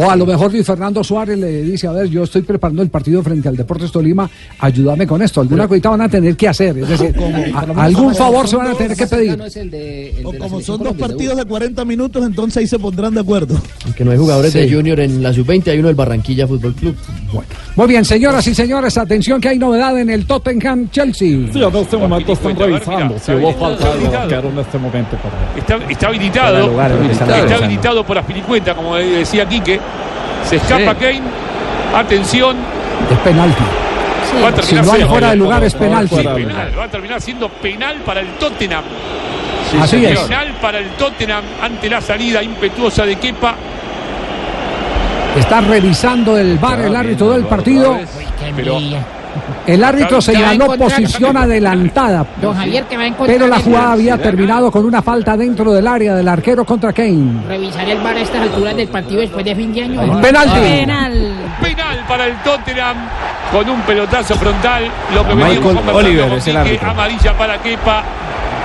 O 0.00 0.08
a 0.08 0.14
lo 0.14 0.24
mejor 0.24 0.52
Luis 0.52 0.64
Fernando 0.64 1.02
Suárez 1.02 1.36
le 1.36 1.60
dice, 1.64 1.88
a 1.88 1.90
ver, 1.92 2.06
yo 2.08 2.22
estoy 2.22 2.42
preparando 2.42 2.82
el 2.82 2.88
partido 2.88 3.20
frente 3.20 3.48
al 3.48 3.56
Deportes 3.56 3.90
Tolima, 3.90 4.30
ayúdame 4.60 5.08
con 5.08 5.20
esto. 5.22 5.40
Alguna 5.40 5.66
cosita 5.66 5.90
van 5.90 6.02
a 6.02 6.08
tener 6.08 6.36
que 6.36 6.46
hacer. 6.46 6.78
Es 6.78 6.88
decir, 6.88 7.12
a- 7.52 7.82
algún 7.82 8.14
favor 8.14 8.46
se 8.46 8.54
van 8.56 8.68
a 8.68 8.74
tener 8.74 8.96
que 8.96 9.06
pedir. 9.08 9.36
O 10.24 10.32
como 10.38 10.60
son 10.60 10.84
dos 10.84 10.94
partidos 10.96 11.36
de 11.36 11.44
40 11.44 11.84
minutos, 11.84 12.24
entonces 12.24 12.58
ahí 12.58 12.66
se 12.68 12.78
pondrán 12.78 13.12
de 13.14 13.20
acuerdo. 13.22 13.60
Que 13.96 14.04
no 14.04 14.12
hay 14.12 14.18
jugadores 14.18 14.52
Sí. 14.52 14.60
de 14.60 14.72
Junior 14.72 15.00
en 15.00 15.20
la 15.20 15.32
sub-20, 15.32 15.72
hay 15.72 15.78
uno 15.80 15.88
del 15.88 15.96
Barranquilla 15.96 16.46
Fútbol 16.46 16.74
Club. 16.74 16.94
Muy 17.74 17.86
bien, 17.88 18.04
señoras 18.04 18.46
y 18.46 18.54
señores, 18.54 18.96
atención 18.98 19.40
que 19.40 19.48
hay 19.48 19.58
novedad 19.58 19.98
en 19.98 20.10
el 20.10 20.26
Tottenham 20.26 20.90
Chelsea. 20.90 21.48
Sí, 21.52 21.60
en 21.60 21.74
este 21.76 21.96
momento 21.96 22.32
están 22.34 22.56
revisando 22.56 23.18
si 23.18 23.32
hubo 23.32 23.52
falta 23.54 23.94
de 23.96 24.16
arquero 24.16 24.48
en 24.50 24.58
este 24.60 24.78
momento. 24.78 25.16
Para... 25.16 25.56
Está, 25.56 25.90
está 25.90 26.06
habilitado. 26.06 26.80
Está, 27.10 27.38
está 27.40 27.56
habilitado 27.56 28.06
por 28.06 28.16
Aspiricueta, 28.16 28.76
como 28.76 28.94
decía 28.94 29.48
Quique. 29.48 29.80
Se 30.48 30.56
escapa 30.56 30.92
Sí. 30.94 30.98
Kane. 31.00 31.22
Atención. 31.94 32.56
Es 33.10 33.18
penalti. 33.18 33.62
Va 34.42 34.48
a 34.48 34.50
Si 34.50 34.56
terminar 34.56 34.84
no 34.84 34.90
hay 34.92 34.96
siendo- 34.98 35.08
fuera 35.12 35.30
de 35.30 35.36
lugar, 35.36 35.64
es 35.64 35.74
penalti. 35.74 36.16
Sí, 36.16 36.22
penal. 36.34 36.72
Va 36.78 36.84
a 36.84 36.88
terminar 36.88 37.20
siendo 37.20 37.48
penal 37.48 37.96
para 38.04 38.20
el 38.20 38.26
Tottenham. 38.38 38.84
Así 39.80 40.04
es. 40.04 40.18
Penal 40.18 40.48
para 40.60 40.78
el 40.78 40.88
Tottenham 40.90 41.44
ante 41.62 41.88
la 41.90 42.00
salida 42.00 42.42
impetuosa 42.42 43.04
de 43.06 43.16
Kepa. 43.16 43.54
Está 45.36 45.60
revisando 45.60 46.36
el 46.36 46.58
bar, 46.58 46.80
el 46.80 46.94
árbitro 46.96 47.30
del 47.30 47.44
partido. 47.44 47.98
Pero 48.56 48.80
El 49.68 49.84
árbitro 49.84 50.22
señaló 50.22 50.74
posición 50.78 51.36
adelantada. 51.36 52.24
Don 52.40 52.56
Javier, 52.56 52.84
que 52.84 52.96
va 52.96 53.02
a 53.02 53.06
encontrar 53.06 53.36
Pero 53.36 53.48
la 53.48 53.58
jugada 53.58 53.92
había 53.92 54.16
terminado 54.16 54.70
con 54.70 54.86
una 54.86 55.02
falta 55.02 55.36
dentro 55.36 55.74
del 55.74 55.86
área 55.86 56.14
del 56.14 56.26
arquero 56.26 56.64
contra 56.64 56.90
Kane. 56.90 57.42
Revisar 57.46 57.86
el 57.86 57.98
bar 57.98 58.16
a 58.16 58.20
estas 58.20 58.40
alturas 58.40 58.74
del 58.74 58.88
partido 58.88 59.20
después 59.20 59.44
de 59.44 59.54
fin 59.54 59.70
de 59.74 59.82
año. 59.82 60.20
Penalti. 60.22 60.58
Penal. 60.58 61.34
penal 61.60 62.04
para 62.08 62.26
el 62.28 62.36
Tottenham 62.42 62.96
con 63.52 63.68
un 63.68 63.80
pelotazo 63.82 64.36
frontal. 64.36 64.90
Lo 65.14 65.28
que 65.28 65.34
Michael 65.34 65.78
Oliver 65.92 66.28
con 66.28 66.38
es 66.38 66.46
el 66.46 66.56
árbitro. 66.56 66.90
amarilla 66.90 67.36
para 67.36 67.58
Kepa. 67.58 68.02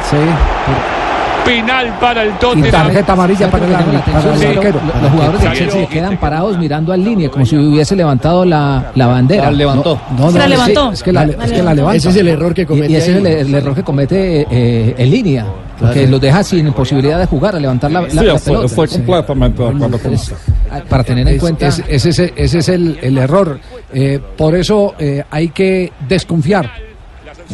Sí. 0.09 1.02
Penal 1.45 1.97
para 1.99 2.23
el 2.23 2.29
Y 2.29 2.33
Tottenham. 2.39 2.71
tarjeta 2.71 3.13
amarilla 3.13 3.51
para 3.51 3.65
el, 3.65 3.75
árbitro, 3.75 4.01
para 4.13 4.33
el 4.33 4.39
Sí. 4.39 4.45
arquero. 4.45 4.79
Los, 4.85 5.01
los 5.01 5.11
jugadores 5.11 5.41
de 5.41 5.47
Zaguero, 5.47 5.71
Chelsea 5.71 5.89
quedan 5.89 6.17
parados 6.17 6.57
mirando 6.57 6.93
al 6.93 7.03
línea, 7.03 7.29
como 7.29 7.45
si 7.45 7.57
hubiese 7.57 7.95
levantado 7.95 8.45
la, 8.45 8.91
la 8.95 9.07
bandera. 9.07 9.45
La 9.45 9.51
levantó. 9.51 9.99
No, 10.17 10.25
no, 10.25 10.31
Se 10.31 10.37
la 10.37 10.43
es- 10.45 10.49
levantó. 10.51 10.91
Es 10.93 11.03
que 11.03 11.11
la, 11.11 11.23
es 11.25 11.51
que 11.51 11.63
la 11.63 11.73
levanta. 11.73 11.97
Ese 11.97 12.09
es 12.09 12.15
el 12.15 12.27
error 12.29 12.53
que 12.53 12.61
Y, 12.61 12.65
comete 12.65 12.91
y 12.91 12.95
ese 12.95 13.11
es 13.11 13.25
el, 13.47 13.53
error 13.55 13.75
que 13.75 13.83
comete 13.83 14.47
eh, 14.49 14.95
en 14.97 15.11
línea, 15.11 15.45
porque 15.79 16.07
los 16.07 16.21
deja 16.21 16.43
sin 16.43 16.71
posibilidad 16.71 17.19
de 17.19 17.25
jugar, 17.25 17.55
a 17.55 17.59
levantar 17.59 17.91
la, 17.91 18.01
la, 18.01 18.09
Sí, 18.09 18.15
la 18.15 18.33
estoy 18.35 18.67
Sí. 18.87 18.97
completamente 18.97 19.61
usted. 19.63 20.35
Ah, 20.71 20.81
Para 20.87 21.03
tener 21.03 21.27
en 21.27 21.35
Es- 21.35 21.39
cuenta. 21.41 21.67
es- 21.67 21.83
ese, 21.87 22.09
es- 22.09 22.31
ese 22.35 22.59
es 22.59 22.69
el, 22.69 22.97
el 23.01 23.17
error. 23.17 23.59
Eh, 23.93 24.19
por 24.37 24.55
eso 24.55 24.95
eh, 24.97 25.23
hay 25.29 25.49
que 25.49 25.91
desconfiar 26.07 26.71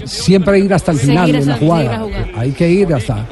siempre 0.06 0.60
ir 0.60 0.74
hasta 0.74 0.92
el 0.92 1.00
final 1.00 1.32
de 1.32 1.46
la 1.46 1.56
jugada. 1.58 2.06
Hay 2.38 2.52
que 2.52 2.70
ir 2.70 2.94
hasta. 2.94 3.26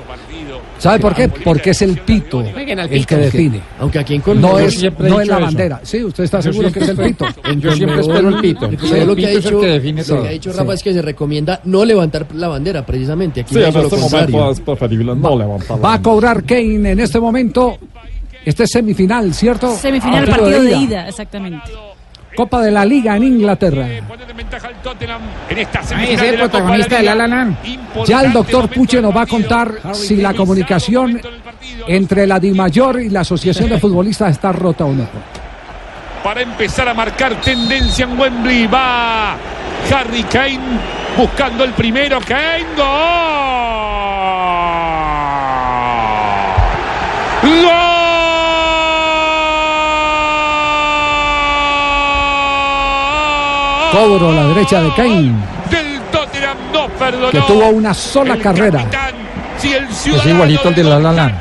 ¿Sabe 0.78 1.00
por 1.00 1.14
qué? 1.16 1.28
Porque 1.28 1.72
es 1.72 1.82
el 1.82 1.98
pito 2.00 2.42
el 2.42 3.06
que 3.06 3.16
define. 3.18 3.62
aunque 3.80 4.00
aquí 4.00 4.14
en 4.16 4.20
no 4.20 4.26
Colombia- 4.26 4.66
es, 4.66 4.84
no 5.00 5.20
es 5.22 5.28
la 5.28 5.40
bandera. 5.40 5.80
Sí, 5.84 6.04
usted 6.04 6.24
está 6.26 6.42
seguro 6.42 6.72
que 6.72 6.80
es 6.80 6.90
el 6.90 6.98
pito. 7.06 7.26
Yo 7.58 7.72
siempre 7.74 8.02
espero 8.02 8.30
el 8.30 8.42
pito. 8.42 8.70
Lo 9.06 9.16
que 9.16 9.26
ha 9.26 9.30
dicho, 9.30 9.52
lo 9.52 9.62
que 9.62 10.52
ha. 10.52 10.54
Rafa 10.54 10.74
es 10.74 10.84
que 10.84 10.94
se 10.94 11.02
recomienda 11.02 11.62
no 11.66 11.84
levantar 11.84 12.28
la 12.34 12.48
bandera, 12.48 12.86
precisamente. 12.86 13.42
Aquí 13.42 13.56
Sí, 13.56 13.62
en 13.62 13.76
este 13.76 13.98
momento 13.98 14.52
es 14.52 14.60
preferible 14.62 15.16
no 15.16 15.38
levantar. 15.38 15.84
Va 15.84 15.94
a 15.96 16.02
cobrar 16.02 16.44
Kane 16.44 16.92
en 16.92 17.00
este 17.00 17.20
momento. 17.20 17.78
Este 18.46 18.64
es 18.64 18.72
semifinal, 18.72 19.34
¿cierto? 19.34 19.76
Semifinal, 19.76 20.26
partido 20.28 20.62
de 20.62 20.78
ida, 20.78 21.10
exactamente. 21.10 21.70
Copa 22.38 22.62
de 22.62 22.70
la 22.70 22.86
Liga 22.86 23.16
en 23.16 23.24
Inglaterra. 23.24 23.88
En 25.50 25.58
esta 25.58 25.82
Ahí 25.96 26.14
es 26.14 26.22
el 26.22 26.36
protagonista 26.36 26.98
de 26.98 27.02
de 27.02 27.06
la 27.08 27.16
La 27.16 27.28
La 27.28 27.44
Liga. 27.44 27.58
Land. 27.96 28.06
Ya 28.06 28.22
el 28.22 28.32
doctor 28.32 28.70
Puche 28.70 29.02
nos 29.02 29.16
va 29.16 29.24
a 29.24 29.26
contar 29.26 29.72
si 29.94 30.18
la 30.18 30.36
comunicación 30.36 31.20
entre 31.88 32.28
la 32.28 32.40
DIMAYOR 32.40 33.02
y 33.02 33.10
la 33.10 33.22
Asociación 33.22 33.70
de 33.70 33.80
Futbolistas 33.80 34.30
está 34.30 34.52
rota 34.52 34.86
o 34.86 34.94
no. 34.94 35.08
Para 36.24 36.42
empezar 36.42 36.88
a 36.88 36.94
marcar 36.94 37.42
tendencia 37.42 38.06
en 38.06 38.20
Wembley 38.20 38.68
va 38.68 39.36
Harry 39.92 40.22
Kane 40.24 40.60
buscando 41.18 41.64
el 41.64 41.72
primero. 41.72 42.20
Kane, 42.20 42.66
gol. 42.78 43.67
Cobro 53.98 54.30
a 54.30 54.32
la 54.32 54.44
derecha 54.50 54.80
de 54.80 54.94
Kane, 54.94 55.34
Del 55.72 56.00
Tottenham 56.12 56.56
no 56.72 56.88
perdonó. 56.88 57.32
que 57.32 57.42
tuvo 57.42 57.70
una 57.70 57.96
sola 57.96 58.38
carrera. 58.38 58.86
Si 59.58 59.74
el 59.74 59.86
Es 59.86 59.98
ciudadano 59.98 60.30
igualito 60.36 60.68
al 60.68 60.76
de 60.76 60.84
La 60.84 61.00
La 61.00 61.12
Land. 61.14 61.34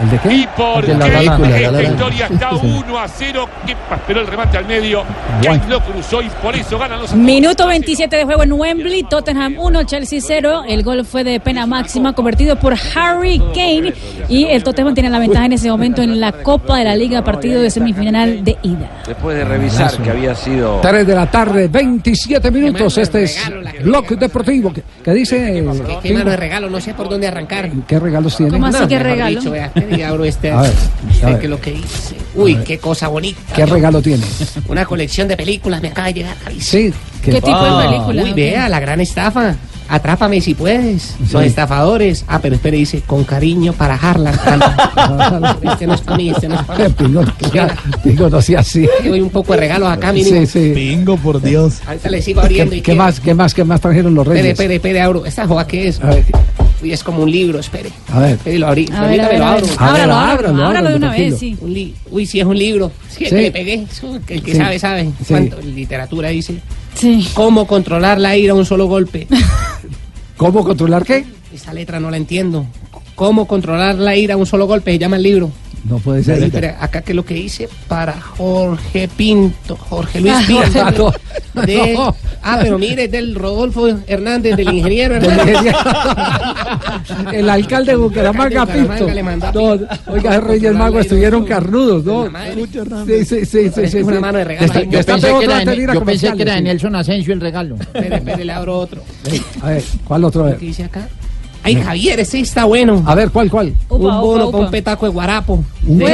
¿El 0.00 0.10
de 0.10 0.18
qué? 0.18 0.34
Y 0.34 0.46
por 0.56 0.84
El 0.84 0.98
de 0.98 0.98
La 0.98 1.06
qué 1.06 1.12
La 1.12 1.22
Land. 1.22 1.44
esta 1.44 1.82
historia 1.82 2.26
está 2.26 2.50
Sí, 2.50 2.56
sí. 2.60 2.82
1 2.86 2.98
a 2.98 3.08
0. 3.08 3.48
Que 3.66 3.72
esperó 3.72 4.20
el 4.20 4.26
remate 4.26 4.58
al 4.58 4.66
medio. 4.66 5.02
Kane 5.42 5.62
lo 5.68 5.80
cruzó 5.80 6.22
y 6.22 6.28
por 6.42 6.54
eso 6.54 6.78
ganan 6.78 7.00
los 7.00 7.14
Minuto 7.14 7.66
27 7.66 8.16
de 8.16 8.24
juego 8.24 8.42
en 8.42 8.52
Wembley, 8.52 9.02
Tottenham 9.04 9.56
1, 9.58 9.82
Chelsea 9.84 10.20
0. 10.22 10.64
El 10.68 10.82
gol 10.82 11.04
fue 11.04 11.24
de 11.24 11.40
pena 11.40 11.66
máxima, 11.66 12.12
convertido 12.12 12.56
por 12.56 12.74
Harry 12.94 13.38
Kane. 13.54 13.94
Y 14.28 14.44
el 14.46 14.64
Tottenham 14.64 14.94
tiene 14.94 15.10
la 15.10 15.18
ventaja 15.18 15.46
en 15.46 15.52
ese 15.52 15.70
momento 15.70 16.02
en 16.02 16.20
la 16.20 16.32
Copa 16.32 16.78
de 16.78 16.84
la 16.84 16.96
Liga, 16.96 17.22
partido 17.22 17.62
de 17.62 17.70
semifinal 17.70 18.44
de 18.44 18.56
ida. 18.62 18.90
Después 19.06 19.36
de 19.36 19.44
revisar 19.44 19.90
que 19.98 20.10
había 20.10 20.34
sido 20.34 20.80
3 20.80 21.06
de 21.06 21.14
la 21.14 21.30
tarde, 21.30 21.68
27 21.68 22.50
minutos. 22.50 22.98
Este 22.98 23.24
es 23.24 23.38
Bloque 23.82 24.16
Deportivo. 24.16 24.72
¿Qué, 25.02 25.12
dice? 25.12 25.64
Qué 26.02 26.12
mano 26.12 26.30
de 26.30 26.36
regalo, 26.36 26.68
no 26.68 26.80
sé 26.80 26.94
por 26.94 27.08
dónde 27.08 27.26
arrancar. 27.26 27.70
¿Qué 27.86 27.98
regalos 27.98 28.36
tiene? 28.36 28.52
¿Cómo 28.52 28.66
así 28.66 28.86
que 28.86 28.98
regalo? 28.98 29.40
qué 29.96 30.04
abro 30.04 30.24
este. 30.24 30.50
A 30.50 30.62
ver, 30.62 30.72
a 31.22 31.26
ver. 31.26 31.38
que 31.40 31.48
lo 31.48 31.60
que 31.60 31.72
hice. 31.72 32.16
Uy, 32.34 32.56
qué 32.64 32.78
cosa 32.78 33.08
bonita. 33.08 33.40
¿Qué 33.54 33.64
regalo 33.66 34.02
tiene? 34.02 34.24
Una 34.68 34.84
colección 34.84 35.28
de 35.28 35.36
películas 35.36 35.80
me 35.82 35.88
acaba 35.88 36.08
de 36.08 36.14
llegar, 36.14 36.36
carísimo. 36.42 36.62
Sí. 36.92 36.94
¿Qué 37.22 37.40
tipo 37.40 37.64
de 37.64 37.84
película? 37.88 38.22
Uy, 38.22 38.32
vea, 38.32 38.68
la 38.68 38.80
gran 38.80 39.00
estafa. 39.00 39.54
Atrápame 39.86 40.40
si 40.40 40.54
puedes. 40.54 41.14
Los 41.30 41.44
estafadores. 41.44 42.24
Ah, 42.26 42.38
pero 42.40 42.54
espere, 42.54 42.78
dice, 42.78 43.02
con 43.02 43.22
cariño 43.24 43.74
para 43.74 43.94
Harlan. 43.96 44.34
Este 45.62 45.86
no 45.86 45.94
es 45.94 46.00
para 46.00 46.16
mí, 46.16 46.30
este 46.30 46.48
no 46.48 46.54
es 46.54 46.62
para 46.62 46.88
mí. 46.88 46.94
Pingo, 46.96 47.22
Pingo, 48.02 48.30
no 48.30 48.40
sea 48.40 48.60
así. 48.60 48.88
Doy 49.04 49.20
un 49.20 49.30
poco 49.30 49.52
de 49.52 49.60
regalos 49.60 49.88
acá, 49.90 50.12
mínimo. 50.12 50.40
Sí, 50.40 50.46
sí. 50.46 50.70
Bingo, 50.72 51.16
por 51.18 51.40
Dios. 51.40 51.80
Ahorita 51.86 52.08
le 52.10 52.22
sigo 52.22 52.40
abriendo 52.40 52.74
y 52.74 52.78
¿Qué, 52.78 52.82
qué 52.82 52.92
qué- 52.92 52.98
más, 52.98 53.20
qué 53.20 53.34
más, 53.34 53.52
qué 53.54 53.64
más 53.64 53.80
trajeron 53.80 54.14
los 54.14 54.26
reyes? 54.26 54.46
espere, 54.46 54.76
espere, 54.76 55.00
abro. 55.02 55.26
¿Esta 55.26 55.46
joda 55.46 55.66
qué 55.66 55.88
es? 55.88 56.00
A 56.02 56.06
ver, 56.06 56.24
Uy, 56.82 56.92
es 56.92 57.02
como 57.04 57.22
un 57.22 57.30
libro, 57.30 57.58
espere. 57.60 57.90
a 58.12 58.18
ver. 58.20 58.30
Espere, 58.32 58.58
lo 58.58 58.66
abrí. 58.68 58.86
A 58.92 59.06
ver, 59.06 59.20
a 59.20 59.28
Permítame, 59.28 59.28
ver, 59.30 59.38
lo 59.38 59.44
abro. 59.46 59.66
A 59.66 59.92
ver, 59.92 60.02
Ábralo, 60.02 60.14
ábralo, 60.14 60.48
ábralo, 60.48 60.64
ábralo 60.66 60.88
de 60.90 60.96
una 60.96 61.10
vez, 61.12 61.38
sí. 61.38 61.56
Un 61.60 61.72
li- 61.72 61.94
Uy, 62.10 62.26
sí, 62.26 62.40
es 62.40 62.46
un 62.46 62.58
libro. 62.58 62.92
Sí, 63.08 63.24
el 63.24 63.30
Sí. 63.30 63.36
que 63.36 63.42
le 63.42 63.50
pegué. 63.52 63.86
El 64.28 64.42
que 64.42 64.52
Sí. 64.52 64.58
sabe, 64.58 64.78
sabe. 64.78 65.04
Sí. 65.18 65.24
¿Cuánto? 65.28 65.60
Literatura 65.62 66.28
dice. 66.28 66.60
Sí. 66.94 67.26
¿Cómo 67.34 67.66
controlar 67.66 68.20
la 68.20 68.36
ira 68.36 68.52
a 68.52 68.56
un 68.56 68.66
solo 68.66 68.86
golpe? 68.86 69.26
¿Cómo 70.36 70.64
controlar 70.64 71.04
qué? 71.04 71.24
Esa 71.54 71.72
letra 71.72 72.00
no 72.00 72.10
la 72.10 72.16
entiendo. 72.16 72.66
¿Cómo 73.14 73.46
controlar 73.46 73.94
la 73.96 74.16
ira 74.16 74.34
a 74.34 74.36
un 74.36 74.46
solo 74.46 74.66
golpe? 74.66 74.92
Se 74.92 74.98
llama 74.98 75.16
el 75.16 75.22
libro. 75.22 75.50
No 75.88 75.98
puede 75.98 76.18
Ahí, 76.20 76.24
ser. 76.24 76.42
espera, 76.44 76.78
acá 76.80 77.02
que 77.02 77.12
lo 77.12 77.26
que 77.26 77.36
hice 77.36 77.68
para 77.88 78.14
Jorge 78.18 79.06
Pinto, 79.06 79.76
Jorge 79.76 80.18
Luis 80.20 80.32
Ah, 80.34 80.42
Pinto. 80.46 81.12
no, 81.54 81.62
de- 81.62 81.92
no. 81.92 82.16
ah, 82.42 82.58
pero 82.62 82.78
mire, 82.78 83.04
es 83.04 83.10
del 83.10 83.34
Rodolfo 83.34 83.86
Hernández, 84.06 84.56
del 84.56 84.72
ingeniero 84.72 85.16
Hernández. 85.16 85.56
El 87.32 87.50
alcalde 87.50 87.92
de 87.92 87.96
Bucaramanga, 87.98 88.62
El 88.62 88.68
alcalde 88.70 88.94
de 88.94 89.04
Bucaramanga 89.04 89.52
Pinto. 89.52 89.76
No, 90.06 90.12
oiga, 90.14 90.40
Reyes 90.40 90.72
Magos 90.74 91.00
estuvieron 91.02 91.44
carnudos, 91.44 92.02
¿no? 92.04 92.28
Sí, 93.06 93.24
sí, 93.26 93.44
sí, 93.44 93.68
sí. 93.68 93.80
Es 93.82 93.90
sí, 93.90 93.98
una 93.98 94.14
sí. 94.16 94.20
mano 94.20 94.38
de 94.38 94.44
regalo. 94.44 94.66
Está- 94.66 94.84
Yo 94.84 95.02
pensé 95.04 95.26
que 95.38 95.44
era 95.44 95.58
de 95.64 95.64
yo 95.64 95.64
pensé 95.64 95.76
que 95.76 95.82
era 95.84 95.92
de 95.92 95.98
comerciales, 95.98 96.62
Nelson 96.62 96.96
Asensio 96.96 97.34
el 97.34 97.40
regalo. 97.42 97.74
Espere, 97.80 98.16
espere, 98.16 98.44
le 98.44 98.52
abro 98.52 98.78
otro. 98.78 99.02
A 99.62 99.68
ver, 99.68 99.84
¿cuál 100.04 100.24
otro? 100.24 100.46
¿Qué 100.58 100.64
dice 100.66 100.84
acá? 100.84 101.08
Ay, 101.66 101.76
Javier, 101.76 102.20
ese 102.20 102.40
está 102.40 102.64
bueno. 102.66 103.02
A 103.06 103.14
ver, 103.14 103.30
¿cuál, 103.30 103.50
cuál? 103.50 103.74
Upa, 103.88 103.96
un 103.96 104.20
bono 104.20 104.50
para 104.50 104.64
un 104.64 104.70
petaco 104.70 105.06
de 105.06 105.12
guarapo. 105.12 105.64
Un 105.86 105.98
De- 105.98 106.04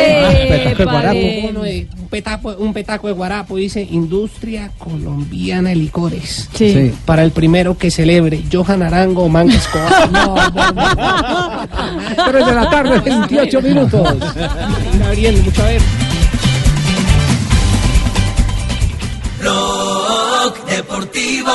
petaco 0.49 0.79
de 0.79 0.85
guarapo. 0.85 1.19
Un, 1.19 2.09
petaco, 2.09 2.55
un 2.59 2.73
petaco 2.73 3.07
de 3.09 3.13
guarapo 3.15 3.57
dice 3.57 3.83
Industria 3.91 4.71
Colombiana 4.79 5.71
de 5.71 5.75
Licores. 5.77 6.49
Sí. 6.55 6.73
Sí. 6.73 6.93
Para 7.05 7.25
el 7.25 7.33
primero 7.33 7.77
que 7.77 7.91
celebre, 7.91 8.43
Johan 8.53 8.83
Arango 8.83 9.25
o 9.25 9.29
Manga 9.29 9.55
Escobar. 9.55 10.09
No, 10.13 10.35
no, 10.37 10.73
no. 10.73 12.31
3 12.31 12.47
de 12.47 12.55
la 12.55 12.71
tarde, 12.71 13.01
28 13.01 13.63
minutos. 13.63 14.09
Ir 14.95 15.03
abriendo, 15.03 15.43
mucho 15.43 15.63
a 15.63 15.67
ver. 15.67 15.83
Blog 19.41 20.67
Deportivo 20.69 21.53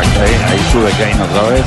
Ahí 0.00 0.34
ahí 0.48 0.58
sube 0.72 0.90
Kane 0.92 1.22
otra 1.22 1.50
vez. 1.50 1.64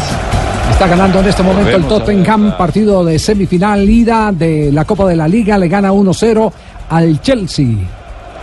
Está 0.71 0.87
ganando 0.87 1.19
en 1.19 1.27
este 1.27 1.43
momento 1.43 1.69
el 1.69 1.83
Volvemos 1.83 1.99
Tottenham, 1.99 2.57
partido 2.57 3.05
de 3.05 3.19
semifinal 3.19 3.87
ida 3.87 4.31
de 4.31 4.71
la 4.71 4.85
Copa 4.85 5.07
de 5.07 5.15
la 5.15 5.27
Liga, 5.27 5.57
le 5.57 5.67
gana 5.67 5.91
1-0 5.91 6.51
al 6.89 7.21
Chelsea. 7.21 7.77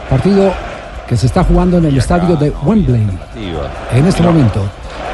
Partido 0.09 0.53
que 1.09 1.17
se 1.17 1.27
está 1.27 1.43
jugando 1.43 1.79
en 1.79 1.87
el 1.87 1.97
estadio 1.99 2.37
de 2.37 2.51
Wembley 2.65 3.03
en 3.93 4.07
este 4.07 4.23
momento. 4.23 4.63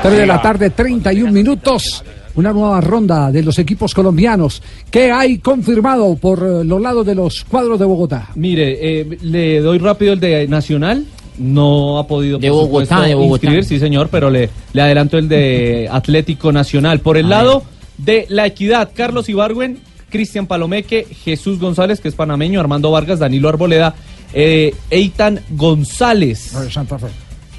3 0.02 0.18
de 0.18 0.26
la 0.26 0.42
tarde, 0.42 0.70
31 0.70 1.32
minutos. 1.32 2.04
Una 2.34 2.52
nueva 2.52 2.82
ronda 2.82 3.32
de 3.32 3.42
los 3.42 3.58
equipos 3.58 3.94
colombianos. 3.94 4.62
¿Qué 4.90 5.10
hay 5.10 5.38
confirmado 5.38 6.16
por 6.16 6.38
eh, 6.40 6.64
los 6.64 6.82
lados 6.82 7.06
de 7.06 7.14
los 7.14 7.44
cuadros 7.44 7.78
de 7.78 7.86
Bogotá? 7.86 8.28
Mire, 8.34 8.76
eh, 8.78 9.18
le 9.22 9.60
doy 9.60 9.78
rápido 9.78 10.12
el 10.12 10.20
de 10.20 10.46
Nacional. 10.46 11.06
No 11.38 11.98
ha 11.98 12.06
podido 12.06 12.38
De 12.38 12.48
por 12.48 12.56
Bogotá, 12.66 12.86
supuesto, 12.86 13.02
de 13.08 13.14
Bogotá. 13.14 13.46
inscribir, 13.46 13.64
sí 13.64 13.78
señor, 13.78 14.08
pero 14.10 14.30
le, 14.30 14.50
le 14.72 14.82
adelanto 14.82 15.18
el 15.18 15.28
de 15.28 15.88
Atlético 15.90 16.52
Nacional. 16.52 17.00
Por 17.00 17.16
el 17.16 17.28
lado 17.28 17.62
de 17.98 18.26
La 18.28 18.46
Equidad, 18.46 18.90
Carlos 18.94 19.28
Ibargüen, 19.28 19.78
Cristian 20.10 20.46
Palomeque, 20.46 21.06
Jesús 21.24 21.58
González, 21.58 22.00
que 22.00 22.08
es 22.08 22.14
panameño, 22.14 22.60
Armando 22.60 22.90
Vargas, 22.90 23.18
Danilo 23.18 23.48
Arboleda, 23.48 23.94
eh, 24.32 24.74
Eitan 24.90 25.40
González. 25.50 26.52
Santa 26.70 26.98
Fe. 26.98 27.08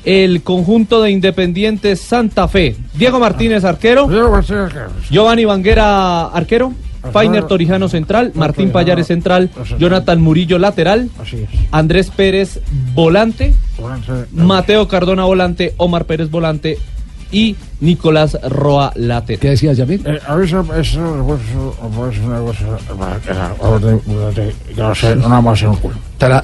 El 0.06 0.42
conjunto 0.42 1.02
de 1.02 1.12
Independiente 1.12 1.96
Santa 1.98 2.48
Fe. 2.48 2.76
Diego 2.94 3.20
Martínez, 3.20 3.64
arquero. 3.66 4.08
Giovanni 5.10 5.44
Vanguera, 5.46 6.28
arquero. 6.28 6.74
Fainer 7.12 7.44
Torijano 7.46 7.88
central, 7.90 8.32
Martín 8.36 8.72
Payares 8.72 9.08
central, 9.08 9.50
Jonathan 9.80 10.22
Murillo 10.22 10.58
lateral, 10.58 11.10
Andrés 11.72 12.10
Pérez 12.10 12.60
volante, 12.94 13.54
Mateo 14.32 14.88
Cardona 14.88 15.24
volante, 15.26 15.74
Omar 15.78 16.06
Pérez 16.06 16.30
volante 16.30 16.78
y 17.32 17.56
Nicolás 17.80 18.38
Roa 18.50 18.92
lateral. 18.96 19.40
¿Qué 19.40 19.50
decías, 19.52 19.78
Yamil? 19.78 20.02
Eh, 20.06 20.20
a 20.28 20.36
veces 20.36 20.60
es 20.78 20.96
una 20.96 21.24
cosa. 21.24 21.42
No 24.76 24.96
sé, 24.96 25.16
nada 25.16 25.42
más 25.42 25.62
en 25.62 25.70
un 25.70 25.76
culo. 25.78 25.96
¿Estás 26.20 26.44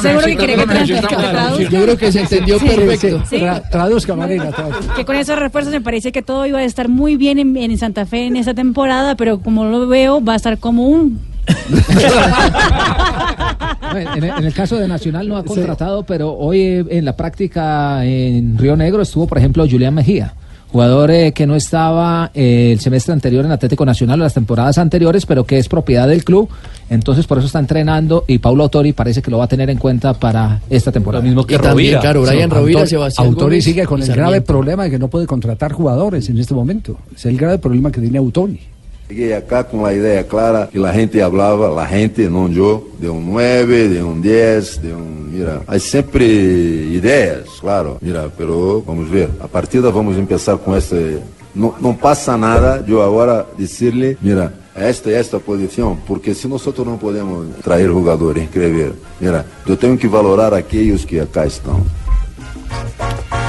seguro 0.00 0.24
que 0.26 0.36
quiere 0.36 0.54
que 0.56 0.66
tra- 0.66 1.08
que 1.08 1.16
traduzca? 1.16 1.70
Yo 1.70 1.82
creo 1.82 1.96
que 1.98 2.10
se 2.12 2.20
entendió 2.22 2.58
perfecto. 2.58 3.22
traduzca, 3.70 4.14
Marina. 4.16 4.50
Que 4.96 5.04
con 5.04 5.16
esos 5.16 5.38
refuerzos 5.38 5.72
me 5.72 5.80
parece 5.82 6.10
que 6.12 6.22
todo 6.22 6.46
iba 6.46 6.58
a 6.60 6.64
estar 6.64 6.88
muy 6.88 7.16
bien 7.16 7.38
en, 7.38 7.54
en 7.56 7.76
Santa 7.76 8.06
Fe 8.06 8.26
en 8.26 8.36
esta 8.36 8.54
temporada, 8.54 9.14
pero 9.16 9.40
como 9.40 9.64
lo 9.66 9.86
veo, 9.86 10.24
va 10.24 10.32
a 10.34 10.36
estar 10.36 10.56
como 10.58 10.88
un. 10.88 11.20
En, 13.94 14.24
el- 14.24 14.30
en 14.38 14.44
el 14.44 14.52
caso 14.54 14.76
de 14.76 14.88
Nacional 14.88 15.28
no 15.28 15.36
ha 15.36 15.44
contratado, 15.44 16.04
pero 16.04 16.32
hoy 16.34 16.60
eh, 16.60 16.84
en 16.90 17.04
la 17.04 17.16
práctica 17.16 18.04
en 18.04 18.56
Río 18.58 18.76
Negro 18.76 19.02
estuvo, 19.02 19.26
por 19.26 19.38
ejemplo, 19.38 19.66
Julián 19.70 19.94
Mejía, 19.94 20.34
Jugador 20.72 21.10
eh, 21.12 21.32
que 21.32 21.46
no 21.46 21.54
estaba 21.54 22.30
eh, 22.34 22.72
el 22.72 22.80
semestre 22.80 23.12
anterior 23.12 23.44
en 23.44 23.52
Atlético 23.52 23.86
Nacional 23.86 24.20
o 24.20 24.24
las 24.24 24.34
temporadas 24.34 24.76
anteriores, 24.78 25.24
pero 25.24 25.44
que 25.44 25.58
es 25.58 25.68
propiedad 25.68 26.08
del 26.08 26.24
club. 26.24 26.48
Entonces 26.90 27.26
por 27.26 27.38
eso 27.38 27.46
está 27.46 27.60
entrenando 27.60 28.24
y 28.26 28.38
Paulo 28.38 28.64
Autori 28.64 28.92
parece 28.92 29.22
que 29.22 29.30
lo 29.30 29.38
va 29.38 29.44
a 29.44 29.48
tener 29.48 29.70
en 29.70 29.78
cuenta 29.78 30.12
para 30.14 30.60
esta 30.68 30.90
temporada. 30.92 31.22
Lo 31.22 31.28
mismo 31.28 31.46
que 31.46 31.54
Y 31.54 31.58
también, 31.58 31.94
Rovira. 31.94 32.00
claro, 32.00 32.22
Brian 32.22 32.50
Rovira, 32.50 32.80
Autor- 32.80 32.88
Sebastián 32.88 33.26
Autori 33.28 33.44
Gómez 33.56 33.64
sigue 33.64 33.86
con 33.86 34.02
el 34.02 34.08
grave 34.12 34.40
problema 34.42 34.84
de 34.84 34.90
que 34.90 34.98
no 34.98 35.08
puede 35.08 35.26
contratar 35.26 35.72
jugadores 35.72 36.28
en 36.28 36.38
este 36.38 36.52
momento. 36.52 36.98
Es 37.14 37.24
el 37.26 37.36
grave 37.38 37.58
problema 37.58 37.90
que 37.92 38.00
tiene 38.00 38.18
Autori. 38.18 38.60
Lleguei 39.08 39.32
acá 39.34 39.62
con 39.62 39.84
la 39.84 39.92
idea 39.92 40.26
clara 40.26 40.68
que 40.70 40.80
la 40.80 40.92
gente 40.92 41.22
hablaba, 41.22 41.70
la 41.70 41.86
gente, 41.86 42.28
no 42.28 42.48
yo, 42.48 42.88
de 42.98 43.08
un 43.08 43.30
9, 43.30 43.88
de 43.88 44.02
un 44.02 44.20
10, 44.20 44.82
de 44.82 44.94
un... 44.94 45.32
Mira, 45.32 45.60
hay 45.68 45.78
siempre 45.78 46.24
ideas, 46.26 47.44
claro, 47.60 47.98
mira, 48.00 48.28
pero 48.36 48.82
vamos 48.82 49.08
a 49.08 49.12
ver, 49.12 49.30
a 49.40 49.46
partida 49.46 49.90
vamos 49.90 50.16
a 50.16 50.18
empezar 50.18 50.58
con 50.58 50.76
este... 50.76 51.20
No, 51.54 51.74
no 51.80 51.96
pasa 51.96 52.36
nada 52.36 52.84
yo 52.84 53.00
ahora 53.00 53.46
decirle, 53.56 54.16
mira, 54.20 54.52
esta 54.74 55.10
y 55.10 55.14
esta 55.14 55.38
posición, 55.38 56.00
porque 56.06 56.34
si 56.34 56.48
nosotros 56.48 56.84
no 56.84 56.98
podemos 56.98 57.46
traer 57.62 57.90
jugadores, 57.90 58.42
inscrever, 58.42 58.92
mira, 59.20 59.44
yo 59.64 59.78
tengo 59.78 59.96
que 59.96 60.08
valorar 60.08 60.52
a 60.52 60.58
aquellos 60.58 61.06
que 61.06 61.20
acá 61.20 61.44
están. 61.44 61.76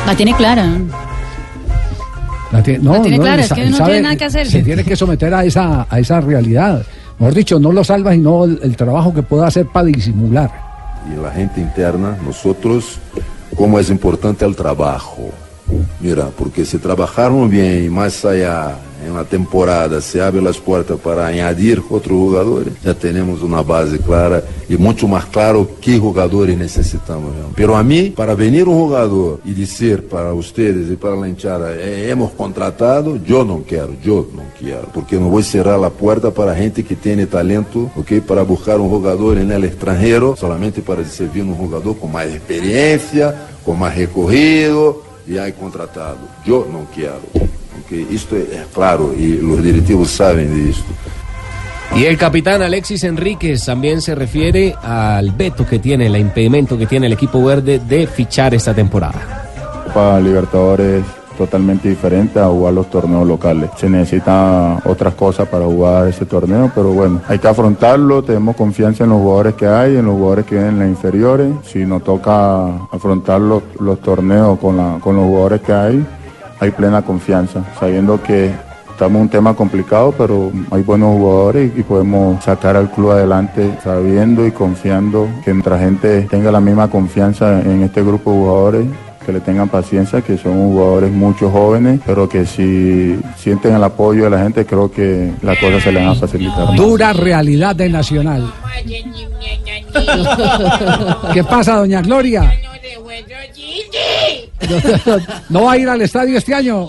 La 0.05 0.15
tiene 0.15 0.35
clara. 0.35 0.77
La 2.51 2.63
tiene, 2.63 2.83
no, 2.83 2.93
La 2.93 3.01
tiene 3.01 3.17
no, 3.17 3.23
clara, 3.23 3.41
es 3.43 3.53
que 3.53 3.69
no 3.69 3.77
sabe- 3.77 3.89
tiene 3.91 4.01
nada 4.03 4.15
que 4.15 4.25
hacer. 4.25 4.47
Se 4.47 4.63
tiene 4.63 4.83
que 4.83 4.95
someter 4.95 5.33
a 5.33 5.43
esa, 5.43 5.85
a 5.89 5.99
esa 5.99 6.21
realidad. 6.21 6.81
Mejor 7.19 7.33
dicho, 7.33 7.59
no 7.59 7.71
lo 7.71 7.83
salva 7.83 8.15
y 8.15 8.19
no 8.19 8.45
el, 8.45 8.59
el 8.63 8.75
trabajo 8.77 9.13
que 9.13 9.23
pueda 9.23 9.47
hacer 9.47 9.65
para 9.67 9.87
disimular. 9.87 10.49
y 11.11 11.21
la 11.21 11.31
gente 11.31 11.59
interna, 11.61 12.15
nosotros, 12.25 12.99
como 13.55 13.79
es 13.79 13.89
importante 13.89 14.45
el 14.45 14.55
trabajo. 14.55 15.29
Mira, 15.99 16.29
porque 16.37 16.65
si 16.65 16.77
trabajaron 16.77 17.49
bien 17.49 17.85
y 17.85 17.89
más 17.89 18.23
allá 18.23 18.77
en 19.05 19.13
la 19.13 19.23
temporada 19.23 20.01
se 20.01 20.21
abre 20.21 20.41
las 20.41 20.57
puertas 20.57 20.97
para 20.99 21.27
añadir 21.27 21.81
otros 21.89 22.17
jugadores, 22.17 22.73
ya 22.83 22.93
tenemos 22.93 23.41
una 23.43 23.61
base 23.61 23.99
clara 23.99 24.43
y 24.67 24.75
mucho 24.77 25.07
más 25.07 25.25
claro 25.25 25.69
qué 25.81 25.97
jugadores 25.99 26.57
necesitamos. 26.57 27.35
¿no? 27.35 27.49
Pero 27.55 27.75
a 27.77 27.83
mí, 27.83 28.09
para 28.15 28.33
venir 28.33 28.67
un 28.67 28.77
jugador 28.79 29.39
y 29.45 29.53
decir 29.53 30.07
para 30.07 30.33
ustedes 30.33 30.91
y 30.91 30.95
para 30.95 31.15
la 31.15 31.27
hinchada, 31.27 31.73
"Eh, 31.75 32.09
hemos 32.09 32.31
contratado, 32.31 33.17
yo 33.23 33.43
no 33.43 33.63
quiero, 33.67 33.89
yo 34.03 34.27
no 34.33 34.43
quiero, 34.57 34.87
porque 34.93 35.17
no 35.17 35.29
voy 35.29 35.41
a 35.41 35.45
cerrar 35.45 35.79
la 35.79 35.89
puerta 35.89 36.31
para 36.31 36.55
gente 36.55 36.83
que 36.83 36.95
tiene 36.95 37.25
talento, 37.27 37.91
¿ok? 37.95 38.13
Para 38.25 38.43
buscar 38.43 38.79
un 38.79 38.89
jugador 38.89 39.37
en 39.37 39.51
el 39.51 39.63
extranjero, 39.63 40.35
solamente 40.35 40.81
para 40.81 41.01
decir, 41.03 41.29
viene 41.33 41.51
un 41.51 41.57
jugador 41.57 41.97
con 41.97 42.11
más 42.11 42.25
experiencia, 42.27 43.49
con 43.65 43.79
más 43.79 43.95
recorrido, 43.95 45.06
y 45.27 45.37
hay 45.37 45.51
contratado. 45.53 46.17
Yo 46.45 46.67
no 46.71 46.87
quiero. 46.93 47.21
¿ok? 47.35 47.91
Esto 48.11 48.35
es, 48.37 48.49
es 48.49 48.67
claro 48.73 49.13
y 49.13 49.37
los 49.37 49.61
directivos 49.61 50.09
saben 50.09 50.53
de 50.53 50.71
esto. 50.71 50.85
Y 51.95 52.05
el 52.05 52.17
capitán 52.17 52.61
Alexis 52.61 53.03
Enríquez 53.03 53.65
también 53.65 54.01
se 54.01 54.13
refiere 54.13 54.75
al 54.81 55.31
veto 55.31 55.65
que 55.65 55.79
tiene, 55.79 56.07
el 56.07 56.17
impedimento 56.17 56.77
que 56.77 56.85
tiene 56.85 57.07
el 57.07 57.13
equipo 57.13 57.43
verde 57.43 57.79
de 57.79 58.05
fichar 58.07 58.53
esta 58.53 58.73
temporada. 58.73 59.45
Copa 59.85 60.19
Libertadores 60.19 61.03
totalmente 61.37 61.87
diferente 61.87 62.39
a 62.39 62.47
jugar 62.47 62.73
los 62.73 62.89
torneos 62.89 63.27
locales. 63.27 63.69
Se 63.77 63.89
necesitan 63.89 64.79
otras 64.85 65.13
cosas 65.13 65.47
para 65.47 65.65
jugar 65.65 66.07
ese 66.07 66.25
torneo, 66.25 66.71
pero 66.73 66.89
bueno, 66.91 67.21
hay 67.27 67.39
que 67.39 67.47
afrontarlo, 67.47 68.23
tenemos 68.23 68.55
confianza 68.55 69.03
en 69.03 69.11
los 69.11 69.19
jugadores 69.19 69.53
que 69.55 69.67
hay, 69.67 69.95
en 69.97 70.05
los 70.05 70.15
jugadores 70.15 70.45
que 70.45 70.55
vienen 70.55 70.73
en 70.73 70.79
las 70.79 70.89
inferiores. 70.89 71.51
Si 71.63 71.85
nos 71.85 72.03
toca 72.03 72.67
afrontar 72.91 73.39
los, 73.39 73.63
los 73.79 73.99
torneos 74.01 74.57
con, 74.59 74.75
la- 74.77 74.97
con 75.01 75.15
los 75.15 75.25
jugadores 75.25 75.61
que 75.61 75.73
hay, 75.73 76.05
hay 76.59 76.71
plena 76.71 77.01
confianza, 77.03 77.63
sabiendo 77.79 78.21
que 78.21 78.51
estamos 78.91 79.17
en 79.17 79.21
un 79.21 79.29
tema 79.29 79.53
complicado, 79.53 80.11
pero 80.17 80.51
hay 80.71 80.81
buenos 80.81 81.15
jugadores 81.15 81.71
y 81.77 81.83
podemos 81.83 82.43
sacar 82.43 82.75
al 82.75 82.89
club 82.89 83.11
adelante 83.11 83.77
sabiendo 83.83 84.43
y 84.47 84.49
confiando 84.51 85.27
que 85.45 85.53
nuestra 85.53 85.77
gente 85.77 86.23
tenga 86.31 86.51
la 86.51 86.59
misma 86.59 86.87
confianza 86.89 87.61
en 87.61 87.83
este 87.83 88.01
grupo 88.01 88.31
de 88.31 88.37
jugadores 88.39 88.87
que 89.27 89.33
le 89.33 89.41
tengan 89.41 89.67
paciencia, 89.67 90.21
que 90.21 90.37
son 90.37 90.53
jugadores 90.71 91.11
muchos 91.11 91.51
jóvenes, 91.51 91.99
pero 92.05 92.29
que 92.29 92.45
si 92.45 93.19
sienten 93.37 93.75
el 93.75 93.83
apoyo 93.83 94.23
de 94.23 94.29
la 94.29 94.39
gente, 94.39 94.65
creo 94.65 94.89
que 94.89 95.33
las 95.41 95.57
cosas 95.59 95.83
se 95.83 95.91
les 95.91 96.01
van 96.01 96.15
a 96.15 96.15
facilitar. 96.15 96.65
más. 96.65 96.77
Dura 96.77 97.11
realidad 97.11 97.75
de 97.75 97.89
Nacional. 97.89 98.53
¿Qué 101.33 101.43
pasa, 101.43 101.75
doña 101.75 102.01
Gloria? 102.01 102.49
¿No 105.49 105.63
va 105.63 105.73
a 105.73 105.77
ir 105.77 105.89
al 105.89 106.01
estadio 106.01 106.37
este 106.37 106.53
año? 106.53 106.87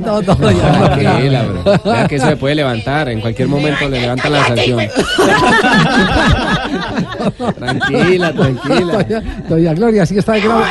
No, 0.00 0.22
no, 0.22 0.36
Tranquila, 0.36 1.42
bro. 1.42 1.64
Vea 1.84 2.08
que 2.08 2.16
eso 2.16 2.28
se 2.28 2.36
puede 2.36 2.54
levantar. 2.56 3.08
En 3.08 3.20
cualquier 3.20 3.48
momento 3.48 3.88
le 3.88 4.00
levantan 4.00 4.32
la 4.32 4.46
sanción. 4.46 4.80
Tranquila, 7.58 8.32
tranquila. 8.32 9.02
Doña, 9.02 9.22
doña 9.48 9.74
Gloria, 9.74 10.02
así 10.02 10.18
está 10.18 10.32
de 10.34 10.40
grave. 10.42 10.64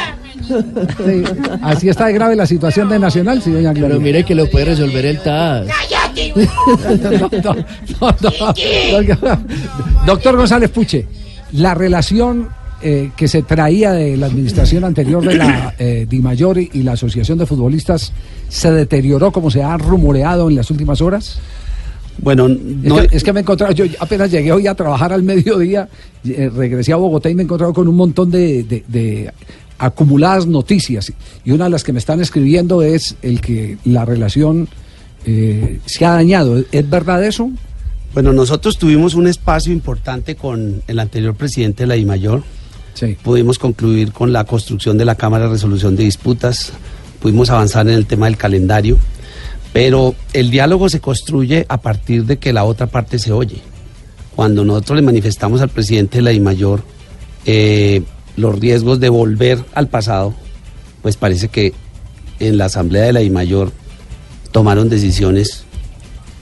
Sí, 0.47 1.23
así 1.61 1.89
está 1.89 2.05
de 2.07 2.13
grave 2.13 2.35
la 2.35 2.45
situación 2.45 2.89
de 2.89 2.99
Nacional, 2.99 3.41
sí, 3.41 3.51
doña 3.51 3.73
Gloria. 3.73 3.89
Pero 3.89 4.01
mire 4.01 4.23
que 4.23 4.35
lo 4.35 4.49
puede 4.49 4.65
resolver 4.65 5.05
el 5.05 5.19
TAS. 5.19 5.67
Doctor 10.05 10.37
González 10.37 10.69
Puche, 10.69 11.07
la 11.53 11.73
relación 11.73 12.49
eh, 12.83 13.11
que 13.15 13.27
se 13.27 13.43
traía 13.43 13.91
de 13.91 14.17
la 14.17 14.25
administración 14.27 14.83
anterior 14.83 15.25
de 15.25 15.35
la 15.35 15.75
eh, 15.79 16.05
Dimayor 16.09 16.57
y 16.59 16.69
y 16.73 16.83
la 16.83 16.93
Asociación 16.93 17.37
de 17.37 17.45
Futbolistas 17.45 18.11
se 18.49 18.71
deterioró 18.71 19.31
como 19.31 19.49
se 19.51 19.61
ha 19.63 19.77
rumoreado 19.77 20.49
en 20.49 20.55
las 20.55 20.69
últimas 20.71 21.01
horas. 21.01 21.39
Bueno, 22.19 22.47
Es, 22.47 23.07
que, 23.09 23.17
es 23.17 23.23
que 23.23 23.33
me 23.33 23.39
he 23.39 23.41
encontrado, 23.43 23.73
yo 23.73 23.85
apenas 23.99 24.29
llegué 24.31 24.51
hoy 24.51 24.67
a 24.67 24.75
trabajar 24.75 25.11
al 25.13 25.23
mediodía, 25.23 25.87
eh, 26.23 26.51
regresé 26.55 26.93
a 26.93 26.97
Bogotá 26.97 27.29
y 27.29 27.35
me 27.35 27.41
he 27.41 27.45
encontrado 27.45 27.73
con 27.73 27.87
un 27.87 27.95
montón 27.95 28.29
de, 28.29 28.63
de- 28.63 28.83
de 28.87 29.31
acumuladas 29.79 30.45
noticias. 30.45 31.11
Y 31.43 31.51
una 31.51 31.63
de 31.65 31.69
las 31.71 31.83
que 31.83 31.93
me 31.93 31.99
están 31.99 32.21
escribiendo 32.21 32.83
es 32.83 33.15
el 33.23 33.41
que 33.41 33.77
la 33.85 34.05
relación 34.05 34.67
eh, 35.25 35.79
se 35.85 36.05
ha 36.05 36.11
dañado. 36.11 36.63
¿Es 36.71 36.87
verdad 36.89 37.23
eso? 37.25 37.49
Bueno, 38.13 38.33
nosotros 38.33 38.77
tuvimos 38.77 39.15
un 39.15 39.25
espacio 39.27 39.71
importante 39.73 40.35
con 40.35 40.83
el 40.87 40.99
anterior 40.99 41.33
presidente 41.33 41.83
de 41.83 41.87
la 41.87 41.95
DIMAYOR. 41.95 42.43
Pudimos 43.23 43.57
concluir 43.57 44.11
con 44.11 44.31
la 44.31 44.43
construcción 44.43 44.97
de 44.97 45.05
la 45.05 45.15
Cámara 45.15 45.45
de 45.45 45.51
Resolución 45.51 45.95
de 45.95 46.03
Disputas, 46.03 46.73
pudimos 47.19 47.49
avanzar 47.49 47.87
en 47.87 47.93
el 47.93 48.05
tema 48.05 48.25
del 48.27 48.37
calendario, 48.37 48.97
pero 49.73 50.15
el 50.33 50.51
diálogo 50.51 50.89
se 50.89 50.99
construye 50.99 51.65
a 51.69 51.81
partir 51.81 52.25
de 52.25 52.37
que 52.37 52.53
la 52.53 52.63
otra 52.63 52.87
parte 52.87 53.19
se 53.19 53.31
oye. 53.31 53.57
Cuando 54.35 54.65
nosotros 54.65 54.97
le 54.97 55.01
manifestamos 55.01 55.61
al 55.61 55.69
presidente 55.69 56.17
de 56.17 56.23
la 56.23 56.29
DIMAYOR 56.31 56.83
eh, 57.45 58.03
los 58.37 58.59
riesgos 58.59 58.99
de 58.99 59.09
volver 59.09 59.63
al 59.73 59.87
pasado, 59.87 60.33
pues 61.01 61.17
parece 61.17 61.47
que 61.47 61.73
en 62.39 62.57
la 62.57 62.65
Asamblea 62.65 63.03
de 63.03 63.13
la 63.13 63.19
DIMAYOR 63.21 63.71
tomaron 64.51 64.89
decisiones 64.89 65.63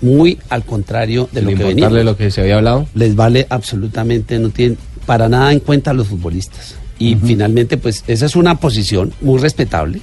muy 0.01 0.39
al 0.49 0.63
contrario 0.63 1.29
de 1.31 1.41
Sin 1.41 1.51
lo 1.51 1.57
que 1.57 1.63
venía. 1.63 1.89
lo 1.89 2.15
que 2.15 2.31
se 2.31 2.41
había 2.41 2.55
hablado. 2.55 2.87
Les 2.95 3.15
vale 3.15 3.47
absolutamente, 3.49 4.39
no 4.39 4.49
tienen 4.49 4.77
para 5.09 5.27
nada 5.27 5.51
en 5.51 5.59
cuenta 5.59 5.89
a 5.89 5.95
los 5.95 6.05
futbolistas. 6.05 6.75
Y 6.99 7.15
finalmente, 7.15 7.77
pues 7.77 8.03
esa 8.05 8.27
es 8.27 8.35
una 8.35 8.59
posición 8.59 9.11
muy 9.21 9.39
respetable, 9.39 10.01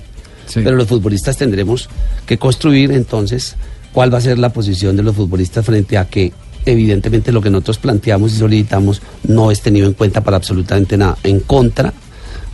pero 0.53 0.73
los 0.73 0.89
futbolistas 0.89 1.37
tendremos 1.37 1.89
que 2.27 2.39
construir 2.39 2.91
entonces 2.91 3.55
cuál 3.93 4.13
va 4.13 4.19
a 4.19 4.21
ser 4.21 4.37
la 4.41 4.49
posición 4.49 4.97
de 4.97 5.05
los 5.05 5.15
futbolistas 5.15 5.65
frente 5.65 5.97
a 5.97 6.07
que 6.07 6.33
evidentemente 6.65 7.31
lo 7.31 7.41
que 7.41 7.51
nosotros 7.51 7.79
planteamos 7.79 8.33
y 8.33 8.39
solicitamos 8.39 9.01
no 9.23 9.53
es 9.53 9.61
tenido 9.61 9.87
en 9.87 9.93
cuenta 9.93 10.25
para 10.25 10.39
absolutamente 10.39 10.97
nada. 10.97 11.17
En 11.23 11.39
contra, 11.39 11.95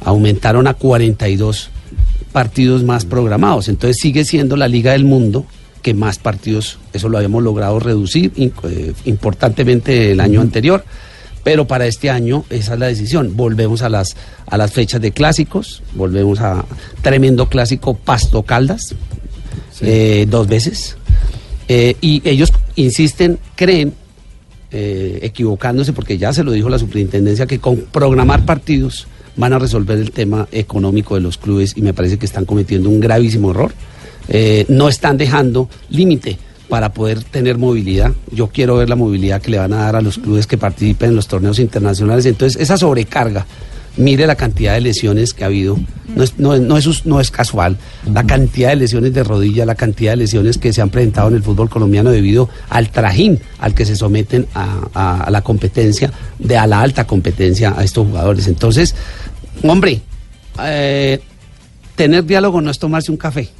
aumentaron 0.04 0.66
a 0.66 0.74
42 0.74 1.70
partidos 2.32 2.84
más 2.84 3.06
programados. 3.06 3.70
Entonces 3.70 3.96
sigue 3.98 4.26
siendo 4.26 4.56
la 4.56 4.68
Liga 4.68 4.92
del 4.92 5.06
Mundo 5.06 5.46
que 5.80 5.94
más 5.94 6.18
partidos, 6.18 6.78
eso 6.92 7.08
lo 7.08 7.16
habíamos 7.16 7.42
logrado 7.42 7.80
reducir 7.80 8.30
eh, 8.36 8.92
importantemente 9.06 10.12
el 10.12 10.20
año 10.20 10.42
anterior, 10.42 10.84
pero 11.42 11.66
para 11.66 11.86
este 11.86 12.10
año 12.10 12.44
esa 12.50 12.74
es 12.74 12.78
la 12.78 12.86
decisión. 12.86 13.36
Volvemos 13.36 13.82
a 13.82 13.88
las, 13.88 14.16
a 14.46 14.56
las 14.56 14.72
fechas 14.72 15.00
de 15.00 15.12
clásicos, 15.12 15.82
volvemos 15.94 16.40
a 16.40 16.64
tremendo 17.02 17.48
clásico 17.48 17.94
Pasto 17.94 18.42
Caldas, 18.42 18.94
eh, 19.80 20.26
dos 20.28 20.46
veces, 20.46 20.96
Eh, 21.68 21.96
y 22.00 22.20
ellos 22.28 22.52
insisten, 22.76 23.38
creen, 23.54 23.94
eh, 24.72 25.20
equivocándose, 25.22 25.92
porque 25.92 26.18
ya 26.18 26.32
se 26.32 26.44
lo 26.44 26.52
dijo 26.52 26.68
la 26.68 26.78
superintendencia, 26.78 27.46
que 27.46 27.60
con 27.60 27.76
programar 27.92 28.44
partidos 28.44 29.06
van 29.36 29.52
a 29.52 29.58
resolver 29.58 29.98
el 29.98 30.10
tema 30.10 30.48
económico 30.52 31.14
de 31.14 31.22
los 31.22 31.38
clubes 31.38 31.72
y 31.76 31.80
me 31.80 31.94
parece 31.94 32.18
que 32.18 32.26
están 32.26 32.44
cometiendo 32.44 32.90
un 32.90 33.00
gravísimo 33.00 33.52
error. 33.52 33.72
Eh, 34.28 34.66
no 34.68 34.88
están 34.88 35.16
dejando 35.16 35.68
límite 35.88 36.36
para 36.72 36.94
poder 36.94 37.22
tener 37.22 37.58
movilidad. 37.58 38.12
Yo 38.30 38.46
quiero 38.46 38.76
ver 38.78 38.88
la 38.88 38.96
movilidad 38.96 39.42
que 39.42 39.50
le 39.50 39.58
van 39.58 39.74
a 39.74 39.80
dar 39.84 39.96
a 39.96 40.00
los 40.00 40.16
clubes 40.16 40.46
que 40.46 40.56
participen 40.56 41.10
en 41.10 41.16
los 41.16 41.28
torneos 41.28 41.58
internacionales. 41.58 42.24
Entonces, 42.24 42.58
esa 42.62 42.78
sobrecarga 42.78 43.44
Mire 43.98 44.26
la 44.26 44.36
cantidad 44.36 44.72
de 44.72 44.80
lesiones 44.80 45.34
que 45.34 45.44
ha 45.44 45.48
habido. 45.48 45.78
No 46.16 46.22
es, 46.24 46.38
no, 46.38 46.54
es- 46.54 46.62
no 46.62 46.78
es, 46.78 47.04
no 47.04 47.20
es 47.20 47.30
casual. 47.30 47.76
La 48.10 48.24
cantidad 48.24 48.70
de 48.70 48.76
lesiones 48.76 49.12
de 49.12 49.22
rodilla, 49.22 49.66
la 49.66 49.74
cantidad 49.74 50.12
de 50.12 50.16
lesiones 50.16 50.56
que 50.56 50.72
se 50.72 50.80
han 50.80 50.88
presentado 50.88 51.28
en 51.28 51.34
el 51.34 51.42
fútbol 51.42 51.68
colombiano 51.68 52.10
debido 52.10 52.48
al 52.70 52.88
trajín 52.88 53.38
al 53.58 53.74
que 53.74 53.84
se 53.84 53.94
someten 53.94 54.46
a, 54.54 54.88
a- 54.94 55.20
a 55.24 55.30
la 55.30 55.42
competencia, 55.42 56.10
de 56.38 56.56
a 56.56 56.66
la 56.66 56.80
alta 56.80 57.06
competencia 57.06 57.74
a 57.76 57.84
estos 57.84 58.06
jugadores. 58.06 58.46
Entonces, 58.48 58.94
hombre, 59.62 60.00
eh, 60.64 61.20
tener 61.94 62.24
diálogo 62.24 62.62
no 62.62 62.70
es 62.70 62.78
tomarse 62.78 63.10
un 63.10 63.18
café. 63.18 63.50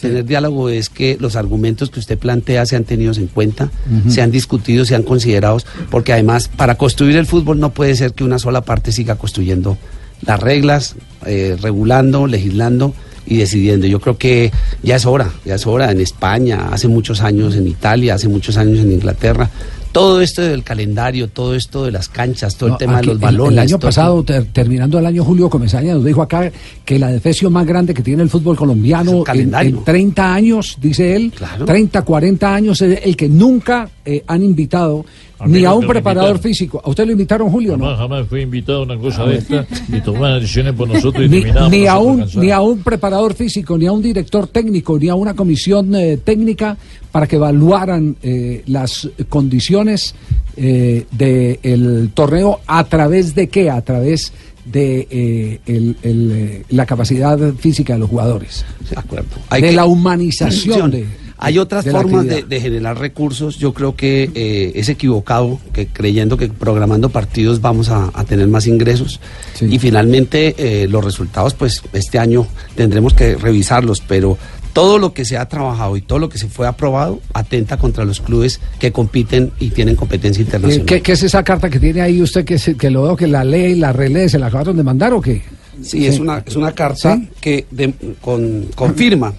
Tener 0.00 0.24
diálogo 0.24 0.68
es 0.68 0.88
que 0.90 1.16
los 1.20 1.36
argumentos 1.36 1.90
que 1.90 2.00
usted 2.00 2.18
plantea 2.18 2.66
sean 2.66 2.84
tenidos 2.84 3.18
en 3.18 3.28
cuenta, 3.28 3.70
Ujú. 3.90 4.10
sean 4.10 4.30
discutidos, 4.30 4.88
sean 4.88 5.02
considerados, 5.02 5.66
porque 5.90 6.12
además 6.12 6.48
para 6.54 6.76
construir 6.76 7.16
el 7.16 7.26
fútbol 7.26 7.58
no 7.60 7.72
puede 7.72 7.94
ser 7.96 8.12
que 8.12 8.24
una 8.24 8.38
sola 8.38 8.60
parte 8.60 8.92
siga 8.92 9.16
construyendo 9.16 9.78
las 10.22 10.40
reglas, 10.40 10.96
eh, 11.24 11.56
regulando, 11.60 12.26
legislando 12.26 12.94
y 13.26 13.36
decidiendo. 13.38 13.86
Yo 13.86 14.00
creo 14.00 14.18
que 14.18 14.52
ya 14.82 14.96
es 14.96 15.06
hora, 15.06 15.30
ya 15.44 15.56
es 15.56 15.66
hora 15.66 15.90
en 15.90 16.00
España, 16.00 16.68
hace 16.70 16.88
muchos 16.88 17.20
años 17.20 17.56
en 17.56 17.66
Italia, 17.66 18.14
hace 18.14 18.28
muchos 18.28 18.56
años 18.56 18.78
en 18.80 18.92
Inglaterra. 18.92 19.50
Todo 19.96 20.20
esto 20.20 20.42
del 20.42 20.62
calendario, 20.62 21.28
todo 21.28 21.54
esto 21.54 21.84
de 21.86 21.90
las 21.90 22.08
canchas, 22.10 22.56
todo 22.56 22.68
No, 22.68 22.74
el 22.74 22.78
tema 22.78 23.00
de 23.00 23.06
los 23.06 23.14
el- 23.14 23.18
balones. 23.20 23.52
El, 23.52 23.58
año 23.60 23.78
pasado, 23.78 24.22
ter- 24.24 24.44
terminando 24.52 24.98
el 24.98 25.06
año, 25.06 25.24
Julio 25.24 25.48
Comesaña 25.48 25.94
nos 25.94 26.04
dijo 26.04 26.20
acá 26.20 26.50
que 26.84 26.98
la 26.98 27.08
defecio 27.10 27.48
más 27.50 27.66
grande 27.66 27.94
que 27.94 28.02
tiene 28.02 28.22
el 28.22 28.28
fútbol 28.28 28.56
colombiano 28.56 29.10
en, 29.12 29.24
calendario. 29.24 29.78
en 29.78 29.84
30 29.84 30.34
años, 30.34 30.76
dice 30.80 31.16
él, 31.16 31.32
30, 31.64 32.02
40 32.02 32.54
años, 32.54 32.82
es 32.82 33.00
el 33.04 33.16
que 33.16 33.28
nunca 33.28 33.88
eh, 34.06 34.22
han 34.26 34.42
invitado 34.42 35.04
A 35.38 35.46
ni 35.46 35.64
a 35.66 35.74
un 35.74 35.86
preparador 35.86 36.38
físico. 36.38 36.80
¿A 36.82 36.88
usted 36.88 37.04
lo 37.04 37.12
invitaron, 37.12 37.50
Julio? 37.50 37.72
Jamás, 37.72 37.90
no? 37.90 37.96
jamás 37.98 38.26
fui 38.28 38.40
invitado 38.40 38.78
a 38.78 38.82
una 38.84 38.96
cosa 38.98 39.22
A 39.24 39.26
de 39.26 39.36
esta 39.38 39.66
y 39.88 40.00
tomaban 40.00 40.40
decisiones 40.40 40.72
por 40.74 40.88
nosotros 40.88 41.26
y 41.26 41.28
Ni, 41.28 41.42
ni 41.42 41.86
a 41.86 41.94
nosotros 41.94 42.34
un, 42.36 42.40
ni 42.42 42.50
a 42.50 42.60
un 42.62 42.78
preparador 42.82 43.34
físico, 43.34 43.76
ni 43.76 43.86
a 43.86 43.92
un 43.92 44.00
director 44.00 44.46
técnico, 44.46 44.98
ni 44.98 45.08
a 45.08 45.14
una 45.14 45.34
comisión 45.34 45.94
eh, 45.94 46.16
técnica 46.16 46.78
para 47.12 47.26
que 47.26 47.36
evaluaran 47.36 48.16
eh, 48.22 48.62
las 48.66 49.08
condiciones 49.28 50.14
eh, 50.56 51.04
del 51.12 52.10
torneo 52.14 52.60
a 52.66 52.84
través 52.84 53.34
de 53.34 53.48
qué, 53.48 53.68
a 53.70 53.82
través 53.82 54.32
de 54.64 55.06
eh, 55.10 55.60
el- 55.66 55.96
el, 56.02 56.64
la 56.70 56.86
capacidad 56.86 57.38
física 57.54 57.92
de 57.92 57.98
los 58.00 58.08
jugadores. 58.10 58.64
De 58.90 58.98
acuerdo. 58.98 59.26
de 59.60 59.72
la 59.72 59.84
humanización 59.84 60.90
de, 60.90 61.06
Hay 61.46 61.58
otras 61.58 61.84
de 61.84 61.90
formas 61.92 62.26
de, 62.26 62.60
generar 62.60 62.98
recursos. 62.98 63.56
Yo 63.58 63.72
creo 63.72 63.94
que 63.96 64.30
eh, 64.34 64.72
es 64.74 64.88
equivocado 64.88 65.60
que 65.72 65.86
creyendo 65.86 66.36
que 66.36 66.48
programando 66.48 67.08
partidos 67.10 67.60
vamos 67.60 67.88
a, 67.88 68.10
a 68.14 68.24
tener 68.24 68.48
más 68.48 68.66
ingresos. 68.66 69.20
Y 69.60 69.78
finalmente 69.78 70.54
eh, 70.58 70.88
los 70.88 71.04
resultados, 71.04 71.54
pues 71.54 71.82
este 71.92 72.18
año 72.18 72.46
tendremos 72.74 73.14
que 73.14 73.36
revisarlos, 73.36 74.00
pero 74.00 74.36
todo 74.72 74.98
lo 74.98 75.14
que 75.14 75.24
se 75.24 75.38
ha 75.38 75.48
trabajado 75.48 75.96
y 75.96 76.02
todo 76.02 76.18
lo 76.18 76.28
que 76.28 76.36
se 76.36 76.48
fue 76.48 76.66
aprobado 76.66 77.20
atenta 77.32 77.78
contra 77.78 78.04
los 78.04 78.20
clubes 78.20 78.60
que 78.78 78.92
compiten 78.92 79.52
y 79.58 79.70
tienen 79.70 79.96
competencia 79.96 80.40
¿Qué, 80.44 80.46
internacional. 80.48 80.84
qué- 80.86 81.00
qué 81.00 81.12
es 81.12 81.22
esa 81.22 81.42
carta 81.42 81.70
que 81.70 81.80
tiene 81.80 82.02
ahí 82.02 82.20
usted 82.20 82.44
que, 82.44 82.58
se- 82.58 82.76
que 82.76 82.90
lo 82.90 83.04
veo 83.04 83.16
que 83.16 83.26
la 83.26 83.42
lee 83.44 83.72
y 83.72 83.74
la 83.76 83.92
relee? 83.92 84.28
¿Se 84.28 84.38
la 84.38 84.48
acabaron 84.48 84.76
de 84.76 84.82
mandar 84.82 85.14
o 85.14 85.20
qué? 85.22 85.40
Sí, 85.80 86.06
es 86.06 86.18
una, 86.18 86.42
es 86.44 86.56
una 86.56 86.72
carta 86.72 87.18
que 87.40 87.66
de- 87.70 87.94
con- 88.20 88.66
confirma. 88.74 89.32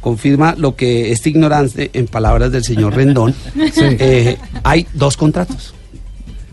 Confirma 0.00 0.54
lo 0.56 0.76
que 0.76 1.12
es 1.12 1.26
ignorante 1.26 1.90
en 1.92 2.06
palabras 2.06 2.52
del 2.52 2.64
señor 2.64 2.94
Rendón. 2.94 3.34
Sí. 3.72 3.84
Eh, 3.84 4.36
hay 4.62 4.86
dos 4.94 5.16
contratos. 5.16 5.74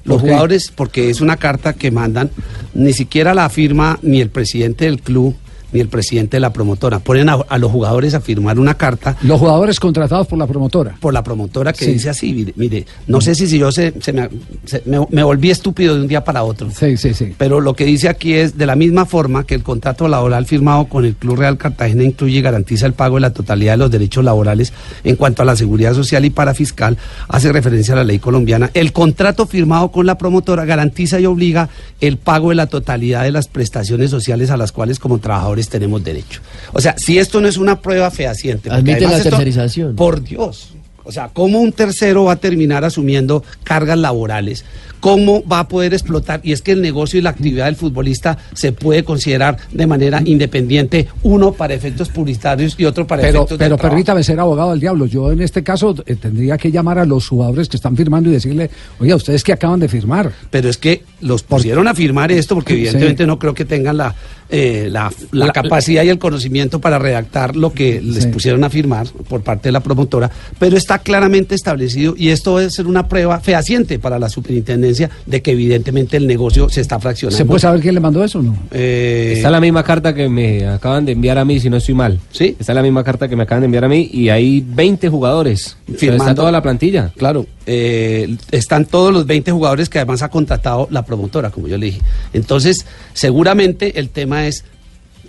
Los 0.04 0.22
jugadores, 0.22 0.72
porque 0.74 1.10
es 1.10 1.20
una 1.20 1.36
carta 1.36 1.74
que 1.74 1.92
mandan, 1.92 2.30
ni 2.74 2.94
siquiera 2.94 3.34
la 3.34 3.50
firma 3.50 4.00
ni 4.02 4.22
el 4.22 4.30
presidente 4.30 4.86
del 4.86 5.02
club 5.02 5.36
ni 5.72 5.80
el 5.80 5.90
presidente 5.90 6.38
de 6.38 6.42
la 6.42 6.54
promotora. 6.54 7.00
Ponen 7.00 7.30
a, 7.30 7.34
a 7.48 7.58
los 7.58 7.72
jugadores 7.72 8.14
a 8.14 8.22
firmar 8.22 8.60
una 8.60 8.76
carta. 8.76 9.16
Los 9.24 9.40
jugadores 9.40 9.80
contratados 9.80 10.28
por 10.28 10.38
la 10.40 10.48
promotora. 10.48 10.96
Por 11.00 11.14
la 11.14 11.24
promotora 11.24 11.74
que 11.74 11.86
Sí. 11.86 11.94
dice 11.94 12.10
así, 12.10 12.34
mire, 12.34 12.54
mire, 12.56 12.86
no 13.08 13.22
sé 13.22 13.36
si, 13.36 13.48
si 13.48 13.58
yo 13.60 13.72
se, 13.72 13.94
se 14.02 14.14
me, 14.14 14.30
se- 14.66 14.82
me- 14.86 15.06
me 15.10 15.24
volví 15.24 15.50
estúpido 15.52 15.96
de 15.96 16.02
un 16.02 16.08
día 16.08 16.24
para 16.24 16.44
otro. 16.44 16.70
Sí, 16.72 16.98
sí, 16.98 17.14
sí. 17.14 17.34
Pero 17.38 17.60
lo 17.62 17.74
que 17.76 17.86
dice 17.86 18.10
aquí 18.10 18.34
es 18.34 18.58
de 18.58 18.66
la 18.66 18.76
misma 18.76 19.06
forma 19.06 19.46
que 19.46 19.56
el 19.56 19.64
contrato 19.64 20.08
laboral 20.08 20.46
firmado 20.46 20.86
con 20.86 21.06
el 21.06 21.16
Club 21.16 21.38
Real 21.38 21.58
Cartagena 21.58 22.04
incluye 22.04 22.38
y 22.38 22.42
garantiza 22.42 22.86
el 22.86 22.94
pago 22.94 23.16
de 23.16 23.22
la 23.22 23.34
totalidad 23.34 23.74
de 23.74 23.78
los 23.78 23.92
derechos 23.92 24.24
laborales 24.24 24.74
en 25.04 25.16
cuanto 25.16 25.42
a 25.42 25.46
la 25.46 25.56
seguridad 25.56 25.94
social 25.94 26.26
y 26.26 26.30
parafiscal, 26.30 26.98
hace 27.28 27.52
referencia 27.52 27.94
a 27.94 27.98
la 27.98 28.04
ley 28.04 28.20
colombiana. 28.20 28.70
El 28.74 28.94
contrato 28.94 29.46
firmado 29.48 29.92
con 29.92 30.06
la 30.06 30.18
promotora 30.18 30.66
garantiza 30.66 31.20
y 31.20 31.26
obliga 31.26 31.70
el 32.02 32.18
pago 32.18 32.50
de 32.50 32.56
la 32.56 32.68
totalidad 32.68 33.24
de 33.24 33.32
las 33.32 33.48
prestaciones 33.48 34.10
sociales 34.12 34.50
a 34.50 34.58
las 34.58 34.72
cuales 34.72 35.00
como 35.00 35.18
trabajadores 35.66 35.70
tenemos 35.70 36.04
derecho. 36.04 36.42
O 36.74 36.82
sea, 36.82 36.96
si 36.98 37.18
esto 37.18 37.42
no 37.42 37.48
es 37.48 37.58
una 37.58 37.82
prueba 37.82 38.12
fehaciente, 38.12 38.70
Admite 38.70 39.02
la 39.02 39.18
esto- 39.18 39.30
tercerización. 39.30 39.96
por 39.96 40.22
Dios. 40.24 40.70
O 41.04 41.12
sea, 41.12 41.30
¿cómo 41.34 41.60
un 41.62 41.72
tercero 41.72 42.26
va 42.26 42.34
a 42.34 42.36
terminar 42.36 42.84
asumiendo 42.84 43.42
cargas 43.64 43.98
laborales? 43.98 44.66
¿Cómo 45.00 45.44
va 45.48 45.60
a 45.60 45.68
poder 45.68 45.94
explotar? 45.94 46.42
Y 46.44 46.52
es 46.52 46.62
que 46.62 46.72
el 46.72 46.82
negocio 46.82 47.20
y 47.20 47.22
la 47.22 47.30
actividad 47.30 47.66
del 47.66 47.76
futbolista 47.76 48.38
se 48.54 48.72
puede 48.72 49.04
considerar 49.04 49.58
de 49.72 49.88
manera 49.88 50.22
independiente, 50.26 51.08
uno 51.24 51.52
para 51.54 51.74
efectos 51.74 52.10
publicitarios 52.10 52.76
y 52.78 52.86
otro 52.86 53.06
para 53.06 53.22
Pero, 53.22 53.40
efectos 53.40 53.58
pero 53.58 53.78
permítame 53.78 54.24
ser 54.24 54.40
abogado 54.40 54.72
del 54.72 54.80
diablo. 54.80 55.06
Yo 55.06 55.32
en 55.32 55.42
este 55.42 55.64
caso 55.64 55.96
eh, 56.06 56.16
tendría 56.16 56.58
que 56.58 56.72
llamar 56.72 57.00
a 57.00 57.06
los 57.06 57.28
jugadores 57.28 57.70
que 57.70 57.78
están 57.78 57.96
firmando 57.96 58.30
y 58.30 58.34
decirle, 58.34 58.70
oye, 59.00 59.14
ustedes 59.14 59.44
que 59.44 59.54
acaban 59.54 59.80
de 59.80 59.88
firmar. 59.88 60.32
Pero 60.50 60.70
es 60.70 60.78
que 60.78 61.04
los 61.22 61.44
pusieron 61.44 61.88
a 61.88 61.94
firmar 61.94 62.32
esto 62.32 62.56
porque 62.56 62.74
Sí. 62.74 62.80
evidentemente 62.82 63.26
no 63.28 63.38
creo 63.40 63.54
que 63.54 63.66
tengan 63.66 63.98
la, 63.98 64.16
eh, 64.50 64.88
la, 64.92 65.12
la 65.32 65.48
La- 65.48 65.52
capacidad 65.54 66.04
y 66.04 66.10
el 66.10 66.20
conocimiento 66.20 66.80
para 66.80 67.00
redactar 67.00 67.56
lo 67.56 67.74
que 67.74 68.02
les 68.02 68.24
Sí. 68.24 68.30
pusieron 68.30 68.64
a 68.64 68.70
firmar 68.70 69.08
por 69.30 69.42
parte 69.42 69.70
de 69.70 69.74
la 69.74 69.80
promotora, 69.82 70.30
pero 70.60 70.78
está 70.78 71.00
claramente 71.00 71.56
establecido 71.56 72.14
y 72.18 72.30
esto 72.30 72.58
debe 72.58 72.72
ser 72.72 72.88
una 72.88 73.08
prueba 73.08 73.40
fehaciente 73.40 74.00
para 74.00 74.18
la 74.20 74.30
superintendencia 74.30 74.87
de 75.26 75.42
que 75.42 75.52
evidentemente 75.52 76.18
el 76.18 76.28
negocio 76.28 76.70
se 76.70 76.82
está 76.82 77.00
fraccionando. 77.00 77.38
¿Se 77.38 77.46
puede 77.46 77.60
saber 77.60 77.82
quién 77.82 77.96
le 77.96 78.00
mandó 78.00 78.24
eso 78.24 78.40
o 78.40 78.44
no? 78.44 78.58
Eh, 78.72 79.34
Está 79.36 79.50
la 79.50 79.60
misma 79.60 79.84
carta 79.84 80.14
que 80.14 80.30
me 80.30 80.66
acaban 80.66 81.06
de 81.06 81.14
enviar 81.14 81.38
a 81.38 81.46
mí, 81.46 81.60
si 81.60 81.70
no 81.70 81.78
estoy 81.78 81.96
mal. 81.96 82.20
Sí. 82.32 82.56
Está 82.60 82.74
la 82.74 82.82
misma 82.82 83.04
carta 83.04 83.28
que 83.28 83.36
me 83.36 83.44
acaban 83.44 83.62
de 83.62 83.66
enviar 83.66 83.86
a 83.86 83.90
mí 83.90 84.10
y 84.12 84.30
hay 84.30 84.64
20 84.66 85.10
jugadores. 85.10 85.78
Firmando. 85.98 86.24
Está 86.24 86.36
toda 86.36 86.52
la 86.52 86.62
plantilla. 86.62 87.12
Claro, 87.18 87.46
eh, 87.66 88.36
están 88.52 88.86
todos 88.86 89.14
los 89.14 89.26
20 89.26 89.52
jugadores 89.52 89.90
que 89.90 90.00
además 90.00 90.22
ha 90.22 90.30
contratado 90.30 90.88
la 90.92 91.04
promotora, 91.04 91.50
como 91.50 91.68
yo 91.68 91.78
le 91.78 91.88
dije. 91.88 92.02
Entonces, 92.34 92.86
seguramente 93.14 94.00
el 94.00 94.10
tema 94.10 94.48
es, 94.48 94.64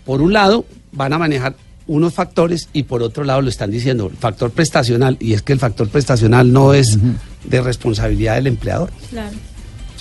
por 0.05 0.23
un 0.23 0.33
lado, 0.33 0.65
van 0.93 1.13
a 1.13 1.19
manejar 1.19 1.55
unos 1.89 2.13
factores 2.13 2.69
y 2.73 2.85
por 2.85 3.03
otro 3.03 3.25
lado 3.25 3.41
lo 3.41 3.49
están 3.49 3.71
diciendo, 3.71 4.09
el 4.13 4.17
factor 4.17 4.51
prestacional, 4.51 5.17
y 5.21 5.33
es 5.33 5.43
que 5.43 5.55
el 5.55 5.59
factor 5.59 5.89
prestacional 5.89 6.53
no 6.53 6.75
es 6.75 6.99
de 7.45 7.61
responsabilidad 7.63 8.37
del 8.37 8.47
empleador. 8.47 8.91
Claro. 9.11 9.35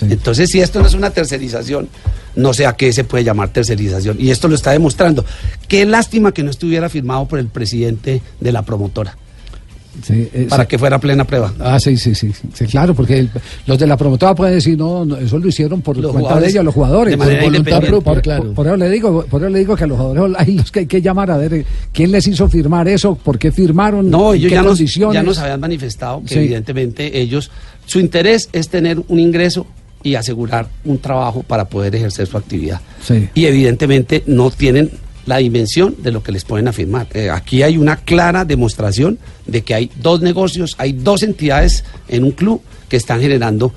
Entonces, 0.02 0.50
si 0.50 0.60
esto 0.60 0.80
no 0.80 0.86
es 0.86 0.94
una 0.94 1.10
tercerización, 1.10 1.88
no 2.36 2.52
sé 2.54 2.66
a 2.66 2.74
qué 2.74 2.92
se 2.92 3.04
puede 3.04 3.24
llamar 3.24 3.48
tercerización. 3.50 4.16
Y 4.20 4.30
esto 4.30 4.48
lo 4.48 4.54
está 4.54 4.70
demostrando. 4.72 5.24
Qué 5.66 5.84
lástima 5.86 6.32
que 6.32 6.42
no 6.42 6.50
estuviera 6.50 6.88
firmado 6.88 7.26
por 7.26 7.38
el 7.38 7.46
presidente 7.48 8.22
de 8.40 8.52
la 8.52 8.62
promotora, 8.62 9.16
Sí, 10.06 10.28
eh, 10.32 10.46
para 10.48 10.62
sí. 10.62 10.68
que 10.68 10.78
fuera 10.78 11.00
plena 11.00 11.24
prueba. 11.24 11.52
Ah, 11.58 11.80
sí, 11.80 11.96
sí, 11.96 12.14
sí, 12.14 12.30
sí, 12.54 12.66
claro, 12.66 12.94
porque 12.94 13.18
el- 13.18 13.30
los 13.66 13.76
de 13.80 13.84
la 13.88 13.96
promotora 13.96 14.32
pueden 14.32 14.54
decir, 14.54 14.78
no, 14.78 15.04
no, 15.04 15.16
eso 15.16 15.38
lo 15.38 15.48
hicieron 15.48 15.82
por 15.82 15.96
Los 15.96 16.12
cuenta 16.12 16.38
de 16.38 16.48
ellos, 16.48 16.64
los 16.64 16.72
jugadores. 16.72 17.16
por 17.16 17.40
voluntad 17.40 17.80
claro. 18.22 18.44
Por, 18.44 18.54
por 18.54 18.66
eso 18.68 18.76
le 18.76 18.90
digo, 18.90 19.24
por 19.28 19.42
eso 19.42 19.50
le 19.50 19.58
digo 19.58 19.74
que 19.74 19.82
a 19.84 19.86
los 19.88 19.98
jugadores 19.98 20.36
hay 20.38 20.54
los 20.54 20.70
que 20.70 20.80
hay 20.80 20.86
que 20.86 21.02
llamar 21.02 21.32
a 21.32 21.36
ver 21.38 21.52
eh, 21.54 21.64
quién 21.92 22.12
les 22.12 22.24
hizo 22.28 22.48
firmar 22.48 22.86
eso, 22.86 23.16
por 23.16 23.38
qué 23.40 23.50
firmaron, 23.50 24.08
No, 24.08 24.34
ellos 24.34 24.48
qué 24.50 24.54
ya 24.54 24.62
nos, 24.62 24.72
condiciones. 24.76 25.14
ya 25.14 25.22
nos 25.24 25.38
habían 25.38 25.58
manifestado 25.58 26.22
que 26.24 26.34
evidentemente 26.36 27.18
ellos, 27.20 27.50
su 27.86 27.98
interés 27.98 28.48
es 28.52 28.68
tener 28.68 29.00
un 29.08 29.18
ingreso 29.18 29.66
y 30.02 30.14
asegurar 30.14 30.68
un 30.84 30.98
trabajo 30.98 31.42
para 31.42 31.68
poder 31.68 31.94
ejercer 31.94 32.26
su 32.26 32.36
actividad. 32.36 32.80
Sí. 33.02 33.28
Y 33.34 33.46
evidentemente 33.46 34.22
no 34.26 34.50
tienen 34.50 34.90
la 35.26 35.38
dimensión 35.38 35.94
de 35.98 36.10
lo 36.10 36.22
que 36.22 36.32
les 36.32 36.44
pueden 36.44 36.68
afirmar. 36.68 37.06
Eh, 37.12 37.28
aquí 37.30 37.62
hay 37.62 37.76
una 37.76 37.96
clara 37.96 38.44
demostración 38.44 39.18
de 39.46 39.62
que 39.62 39.74
hay 39.74 39.90
dos 39.96 40.22
negocios, 40.22 40.74
hay 40.78 40.92
dos 40.92 41.22
entidades 41.22 41.84
en 42.08 42.24
un 42.24 42.30
club 42.30 42.62
que 42.88 42.96
están 42.96 43.20
generando 43.20 43.72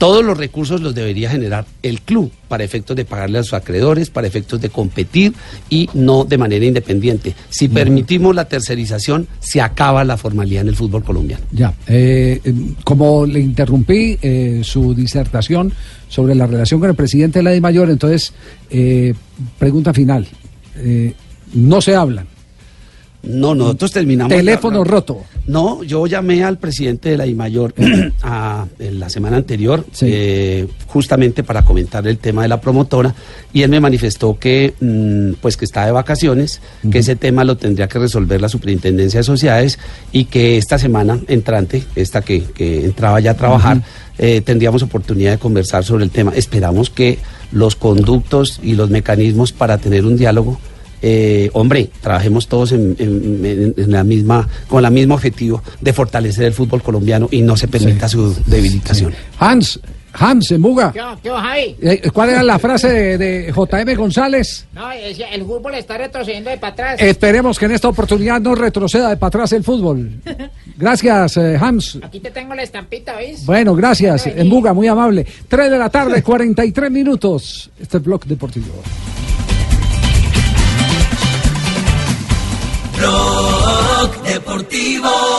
todos 0.00 0.24
los 0.24 0.38
recursos 0.38 0.80
los 0.80 0.94
debería 0.94 1.28
generar 1.28 1.66
el 1.82 2.00
club 2.00 2.32
para 2.48 2.64
efectos 2.64 2.96
de 2.96 3.04
pagarle 3.04 3.38
a 3.38 3.42
sus 3.42 3.52
acreedores, 3.52 4.08
para 4.08 4.26
efectos 4.26 4.58
de 4.58 4.70
competir 4.70 5.34
y 5.68 5.90
no 5.92 6.24
de 6.24 6.38
manera 6.38 6.64
independiente. 6.64 7.34
Si 7.50 7.68
permitimos 7.68 8.34
la 8.34 8.46
tercerización, 8.46 9.28
se 9.40 9.60
acaba 9.60 10.02
la 10.04 10.16
formalidad 10.16 10.62
en 10.62 10.68
el 10.68 10.74
fútbol 10.74 11.04
colombiano. 11.04 11.44
Ya, 11.52 11.74
eh, 11.86 12.40
eh, 12.42 12.54
como 12.82 13.26
le 13.26 13.40
interrumpí 13.40 14.18
eh, 14.22 14.62
su 14.64 14.94
disertación 14.94 15.70
sobre 16.08 16.34
la 16.34 16.46
relación 16.46 16.80
con 16.80 16.88
el 16.88 16.96
presidente 16.96 17.40
de 17.40 17.42
la 17.42 17.50
Di 17.50 17.60
Mayor, 17.60 17.90
entonces, 17.90 18.32
eh, 18.70 19.12
pregunta 19.58 19.92
final. 19.92 20.26
Eh, 20.76 21.12
no 21.52 21.82
se 21.82 21.94
hablan. 21.94 22.26
No, 23.22 23.54
nosotros 23.54 23.92
terminamos. 23.92 24.34
Teléfono 24.34 24.78
la- 24.82 24.90
roto. 24.90 25.18
No, 25.46 25.82
yo 25.82 26.06
llamé 26.06 26.42
al 26.42 26.58
presidente 26.58 27.10
de 27.10 27.16
la 27.18 27.26
IMAYOR 27.26 27.74
a, 28.22 28.66
en 28.78 28.98
la 28.98 29.10
semana 29.10 29.36
anterior, 29.36 29.84
eh, 30.00 30.66
justamente 30.86 31.42
para 31.42 31.62
comentar 31.64 32.06
el 32.08 32.18
tema 32.18 32.42
de 32.42 32.48
la 32.48 32.60
promotora, 32.60 33.14
y 33.52 33.62
él 33.62 33.70
me 33.70 33.80
manifestó 33.80 34.38
que, 34.38 34.74
mm, 34.80 35.40
pues, 35.40 35.56
que 35.56 35.64
está 35.66 35.84
de 35.84 35.92
vacaciones, 35.92 36.60
que 36.90 37.00
ese 37.00 37.16
tema 37.16 37.44
lo 37.44 37.56
tendría 37.56 37.88
que 37.88 37.98
resolver 37.98 38.40
la 38.40 38.48
Superintendencia 38.48 39.20
de 39.20 39.24
Sociedades 39.24 39.78
y 40.12 40.24
que 40.24 40.56
esta 40.56 40.78
semana 40.78 41.18
entrante, 41.28 41.82
esta 41.96 42.22
que, 42.22 42.42
que 42.44 42.84
entraba 42.86 43.20
ya 43.20 43.32
a 43.32 43.36
trabajar, 43.36 43.82
eh, 44.18 44.40
tendríamos 44.40 44.82
oportunidad 44.82 45.32
de 45.32 45.38
conversar 45.38 45.84
sobre 45.84 46.04
el 46.04 46.10
tema. 46.10 46.32
Esperamos 46.34 46.90
que 46.90 47.18
los 47.52 47.76
conductos 47.76 48.60
y 48.62 48.74
los 48.74 48.90
mecanismos 48.90 49.52
para 49.52 49.78
tener 49.78 50.06
un 50.06 50.16
diálogo 50.16 50.58
eh, 51.02 51.50
hombre, 51.54 51.90
trabajemos 52.00 52.46
todos 52.48 52.72
en, 52.72 52.96
en- 52.98 53.44
en- 53.44 53.74
en 53.76 53.90
la 53.92 54.04
misma, 54.04 54.48
con 54.68 54.84
el 54.84 54.90
mismo 54.90 55.14
objetivo 55.14 55.62
de 55.80 55.92
fortalecer 55.92 56.44
el 56.44 56.52
fútbol 56.52 56.82
colombiano 56.82 57.28
y 57.30 57.42
no 57.42 57.56
se 57.56 57.68
permita 57.68 58.08
su 58.08 58.34
debilitación. 58.46 59.12
Hans, 59.38 59.80
Hans, 60.12 60.50
Muga. 60.58 60.90
¿Qué, 60.92 61.00
qué 61.22 61.30
Javi? 61.30 61.76
Eh, 61.80 62.10
¿Cuál 62.12 62.30
era 62.30 62.42
la 62.42 62.58
frase 62.58 62.88
de, 62.88 63.16
de 63.18 63.52
JM 63.52 63.94
González? 63.96 64.66
No, 64.72 64.88
decía, 64.88 65.28
el 65.32 65.42
fútbol 65.44 65.74
está 65.76 65.96
retrocediendo 65.98 66.50
de 66.50 66.58
para 66.58 66.72
atrás. 66.72 66.96
Esperemos 67.00 67.58
que 67.58 67.66
en 67.66 67.70
esta 67.72 67.88
oportunidad 67.88 68.40
no 68.40 68.56
retroceda 68.56 69.08
de 69.08 69.16
para 69.16 69.28
atrás 69.28 69.52
el 69.52 69.62
fútbol. 69.62 70.10
Gracias, 70.76 71.36
eh, 71.36 71.56
Hans. 71.60 71.98
Aquí 72.02 72.18
te 72.18 72.30
tengo 72.32 72.54
la 72.56 72.62
estampita, 72.64 73.14
¿veis? 73.16 73.46
Bueno, 73.46 73.74
gracias. 73.76 74.26
En 74.26 74.50
Buga, 74.50 74.72
muy 74.74 74.88
amable. 74.88 75.24
3 75.48 75.70
de 75.70 75.78
la 75.78 75.88
tarde, 75.90 76.22
43 76.24 76.90
minutos. 76.90 77.70
Este 77.80 77.98
es 77.98 78.02
Blog 78.02 78.24
Deportivo. 78.24 78.66
Blog 83.00 84.10
Deportivo 84.24 85.29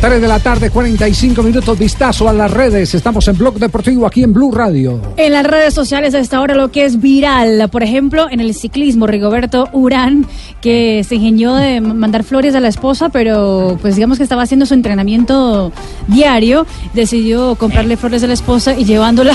3 0.00 0.20
de 0.20 0.28
la 0.28 0.38
tarde, 0.38 0.70
45 0.70 1.42
minutos. 1.42 1.78
Vistazo 1.78 2.28
a 2.28 2.32
las 2.32 2.50
redes. 2.50 2.94
Estamos 2.94 3.26
en 3.28 3.38
Blog 3.38 3.58
Deportivo 3.58 4.06
aquí 4.06 4.22
en 4.22 4.32
Blue 4.32 4.52
Radio. 4.52 5.00
En 5.16 5.32
las 5.32 5.44
redes 5.44 5.72
sociales 5.72 6.14
a 6.14 6.18
esta 6.18 6.40
hora 6.40 6.54
lo 6.54 6.70
que 6.70 6.84
es 6.84 7.00
viral, 7.00 7.68
por 7.70 7.82
ejemplo, 7.82 8.26
en 8.30 8.40
el 8.40 8.54
ciclismo, 8.54 9.06
Rigoberto 9.06 9.68
Urán, 9.72 10.26
que 10.60 11.02
se 11.02 11.14
ingenió 11.16 11.54
de 11.54 11.80
mandar 11.80 12.24
flores 12.24 12.54
a 12.54 12.60
la 12.60 12.68
esposa, 12.68 13.08
pero 13.08 13.78
pues 13.80 13.96
digamos 13.96 14.18
que 14.18 14.24
estaba 14.24 14.42
haciendo 14.42 14.66
su 14.66 14.74
entrenamiento 14.74 15.72
diario, 16.08 16.66
decidió 16.92 17.54
comprarle 17.54 17.96
flores 17.96 18.22
a 18.22 18.26
la 18.26 18.34
esposa 18.34 18.78
y 18.78 18.84
llevándola 18.84 19.32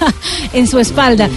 en 0.54 0.66
su 0.66 0.78
espalda. 0.78 1.28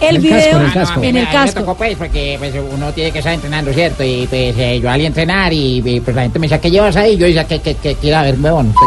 El 0.00 0.18
video 0.18 0.60
en 1.02 1.16
el 1.16 1.28
casco. 1.30 1.60
tocó, 1.60 1.74
pues, 1.76 1.96
porque 1.96 2.36
pues, 2.38 2.52
uno 2.72 2.92
tiene 2.92 3.10
que 3.10 3.18
estar 3.20 3.32
entrenando, 3.32 3.72
¿cierto? 3.72 4.02
Y 4.04 4.26
pues 4.28 4.54
eh, 4.58 4.80
yo 4.82 4.88
salí 4.88 5.04
a 5.04 5.06
entrenar 5.06 5.52
y, 5.52 5.82
y, 5.84 6.00
pues 6.00 6.14
la 6.14 6.22
gente 6.22 6.38
me 6.38 6.44
decía, 6.46 6.60
¿qué 6.60 6.70
llevas 6.70 6.96
ahí? 6.96 7.16
Yo 7.16 7.26
decía, 7.26 7.44
que 7.46 7.60
que 7.60 7.74
que 7.76 7.94
quiera 7.94 8.22
ver, 8.22 8.36
huevón? 8.40 8.74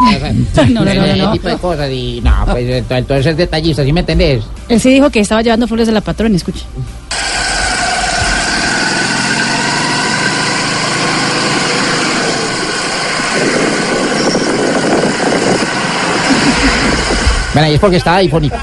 No, 0.70 0.84
no, 0.84 0.94
no, 0.94 1.06
no, 1.08 1.16
no. 1.16 1.32
tipo 1.34 1.48
de 1.50 1.58
cosas 1.58 1.90
y 1.92 2.22
no, 2.24 2.34
pues 2.52 2.66
ento- 2.68 2.98
entonces 2.98 3.26
es 3.28 3.38
detallista, 3.38 3.84
¿sí 3.84 3.92
me 3.94 4.02
entendés? 4.02 4.44
Él 4.70 4.80
sí 4.80 4.90
dijo 4.90 5.10
que 5.10 5.20
estaba 5.22 5.42
llevando 5.42 5.68
flores 5.68 5.88
a 5.90 5.92
la 5.92 6.02
patrona, 6.02 6.36
escuche. 6.36 6.64
Bueno, 17.54 17.70
y 17.72 17.74
es 17.74 17.80
porque 17.80 17.98
estaba 17.98 18.20
difónico. 18.20 18.56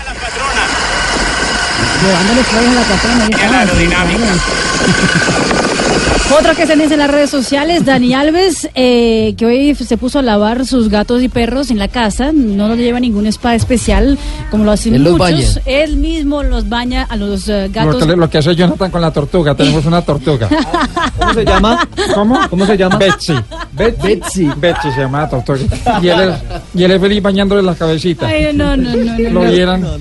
Llevándole 2.02 2.44
flores 2.44 2.68
a 2.68 2.74
la 2.74 2.82
patrona. 2.82 3.24
ahí 3.24 3.30
está. 3.84 4.04
Otro 6.38 6.54
que 6.56 6.66
se 6.66 6.74
dice 6.74 6.94
en 6.94 7.00
las 7.00 7.10
redes 7.10 7.30
sociales, 7.30 7.84
Dani 7.84 8.14
Alves, 8.14 8.68
eh, 8.74 9.34
que 9.36 9.46
hoy 9.46 9.74
se 9.74 9.96
puso 9.96 10.18
a 10.18 10.22
lavar 10.22 10.66
sus 10.66 10.88
gatos 10.88 11.22
y 11.22 11.28
perros 11.28 11.70
en 11.70 11.78
la 11.78 11.88
casa, 11.88 12.32
no 12.32 12.66
los 12.68 12.76
lleva 12.78 12.98
ningún 12.98 13.26
spa 13.26 13.54
especial, 13.54 14.18
como 14.50 14.64
lo 14.64 14.72
hacen 14.72 14.94
Él 14.94 15.04
los 15.04 15.18
muchos. 15.18 15.60
Él 15.66 15.96
mismo 15.96 16.42
los 16.42 16.68
baña 16.68 17.06
a 17.08 17.16
los 17.16 17.46
Lo 17.46 17.68
gatos. 17.70 18.04
que, 18.06 18.16
lo 18.16 18.30
que 18.30 18.38
hace 18.38 18.54
Jonathan 18.56 18.90
con 18.90 19.00
la 19.00 19.12
tortuga, 19.12 19.54
tenemos 19.54 19.84
una 19.86 20.02
tortuga. 20.02 20.48
¿Cómo 21.18 21.34
se 21.34 21.44
llama? 21.44 21.88
¿Cómo? 22.14 22.38
¿Cómo 22.50 22.66
se 22.66 22.76
llama? 22.76 22.96
Betsy. 22.96 23.34
Betsy. 23.72 24.50
Betsy 24.56 24.90
se 24.92 25.00
llama 25.00 25.22
la 25.22 25.28
tortuga. 25.30 25.58
Y 26.02 26.08
él 26.08 26.20
es, 26.20 26.34
y 26.74 26.84
él 26.84 26.90
es 26.90 27.00
feliz 27.00 27.22
bañándole 27.22 27.62
la 27.62 27.74
cabecita. 27.74 28.26
Ay, 28.26 28.48
no, 28.54 28.76
no, 28.76 28.90
no, 28.96 29.04
no. 29.18 29.30
Lo 29.30 29.44
no. 29.44 29.50
vieran 29.52 29.80
No. 29.82 29.96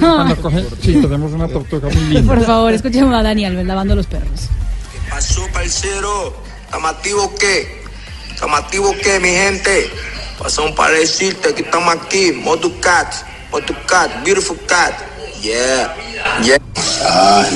cuando 0.00 0.36
coge. 0.36 0.64
Sí, 0.82 0.94
tenemos 0.94 1.32
una 1.32 1.46
tortuga 1.48 1.88
muy 1.92 2.14
linda. 2.14 2.34
Por 2.34 2.44
favor, 2.44 2.72
escuchemos 2.72 3.14
a 3.14 3.22
Dani 3.22 3.44
Alves 3.44 3.66
lavando 3.66 3.94
los 3.94 4.06
perros. 4.06 4.48
Pasó, 5.16 5.48
parcero? 5.50 6.34
¿Estamos 6.66 6.90
activos 6.90 7.30
qué? 7.40 7.82
¿Estamos 8.34 8.60
activos 8.60 8.94
qué, 9.02 9.18
mi 9.18 9.30
gente? 9.30 9.90
Pasamos 10.38 10.72
para 10.72 10.92
decirte 10.92 11.54
que 11.54 11.62
estamos 11.62 11.94
aquí. 11.94 12.32
Motu 12.32 12.78
Cat, 12.80 13.14
Motu 13.50 13.74
Cat, 13.86 14.10
Beautiful 14.24 14.58
Cat. 14.66 14.92
Yeah, 15.40 15.96
yeah. 16.42 16.58
Ay. 17.02 17.48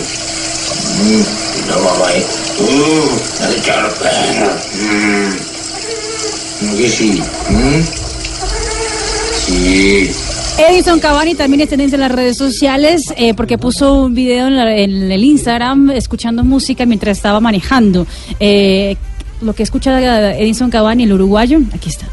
Edison 10.59 11.01
Cavani 11.01 11.35
también 11.35 11.62
es 11.62 11.68
tendencia 11.68 11.97
en 11.97 12.01
las 12.01 12.12
redes 12.12 12.36
sociales 12.36 13.12
eh, 13.16 13.35
porque 13.35 13.59
puso 13.59 14.05
un 14.05 14.14
video 14.14 14.47
en, 14.48 15.10
el 15.10 15.24
Instagram 15.24 15.90
escuchando 15.90 16.44
música 16.44 16.86
mientras 16.86 17.16
estaba 17.16 17.40
manejando. 17.40 18.06
Eh, 18.39 18.97
lo 19.40 19.55
que 19.55 19.62
escucha 19.62 20.32
Edison 20.39 20.70
Cavani, 20.70 21.05
el 21.05 21.12
uruguayo, 21.12 21.60
aquí 21.72 21.89
está. 21.89 22.06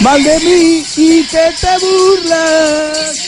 Mal 0.00 0.22
de 0.22 0.38
mí 0.38 0.84
y 0.96 1.24
que 1.24 1.52
te 1.60 1.84
burlas. 1.84 3.27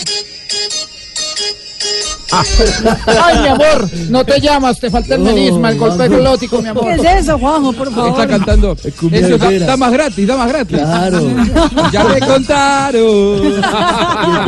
Ay, 2.33 3.39
mi 3.41 3.49
amor, 3.49 3.89
no 4.09 4.25
te 4.25 4.41
llamas, 4.41 4.79
te 4.79 4.91
falta 4.91 5.15
el 5.15 5.21
melisma, 5.21 5.71
el 5.71 5.79
golpe 5.79 6.09
glótico, 6.09 6.63
mi 6.63 6.69
amor. 6.69 6.85
¿Qué 6.85 6.95
es 6.95 7.25
eso, 7.25 7.39
Juanjo, 7.39 7.73
por 7.73 7.93
favor? 7.93 8.11
Está 8.11 8.27
cantando. 8.27 8.77
Eso 9.13 9.39
da, 9.39 9.77
más 9.77 9.93
gratis, 9.93 10.27
da 10.27 10.37
más 10.37 10.49
gratis. 10.49 10.79
Claro. 10.79 11.21
ya 11.93 12.05
me 12.05 12.21
contaron. 12.21 13.01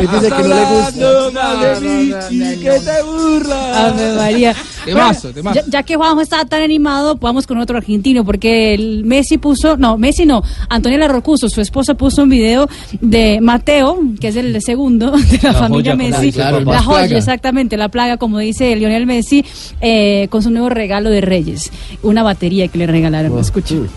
Y 0.01 0.07
dice 0.07 0.29
que 0.29 0.43
no 0.43 0.47
le 0.47 0.65
gusta. 0.65 0.87
Hablando 0.87 1.31
mal 1.31 1.59
de 1.59 1.81
mí 1.81 2.13
y 2.29 2.57
que 2.57 2.79
te 2.79 3.03
burlas. 3.03 3.77
Ave 3.77 4.15
María. 4.15 4.55
Temazo, 4.85 5.21
Bueno, 5.29 5.33
temazo. 5.35 5.55
Ya, 5.55 5.63
ya 5.67 5.83
que 5.83 5.95
Juanjo 5.95 6.21
está 6.21 6.43
tan 6.45 6.61
animado, 6.61 7.15
vamos 7.15 7.47
con 7.47 7.57
otro 7.59 7.77
argentino, 7.77 8.23
porque 8.25 8.73
el 8.73 9.03
Messi 9.03 9.37
puso, 9.37 9.77
no, 9.77 9.97
Messi 9.97 10.25
no, 10.25 10.43
Antonella 10.69 11.07
Rocuso, 11.07 11.49
su 11.49 11.61
esposa 11.61 11.93
puso 11.95 12.23
un 12.23 12.29
video 12.29 12.67
de 13.01 13.39
Mateo, 13.41 13.99
que 14.19 14.29
es 14.29 14.35
el 14.35 14.61
segundo 14.61 15.11
de 15.17 15.39
la, 15.41 15.51
La 15.53 15.59
familia 15.59 15.95
Messi, 15.95 16.31
claro, 16.31 16.59
la 16.59 16.65
más 16.65 16.85
joya, 16.85 16.99
plaga. 17.01 17.17
exactamente, 17.17 17.77
la 17.77 17.89
plaga, 17.89 18.17
como 18.17 18.39
dice 18.39 18.75
Lionel 18.75 19.05
Messi, 19.05 19.45
eh, 19.81 20.27
con 20.29 20.41
su 20.43 20.49
nuevo 20.51 20.69
regalo 20.69 21.09
de 21.09 21.21
Reyes, 21.21 21.71
una 22.01 22.23
batería 22.23 22.67
que 22.67 22.77
le 22.77 22.87
regalaron. 22.87 23.37
Escuchen. 23.39 23.87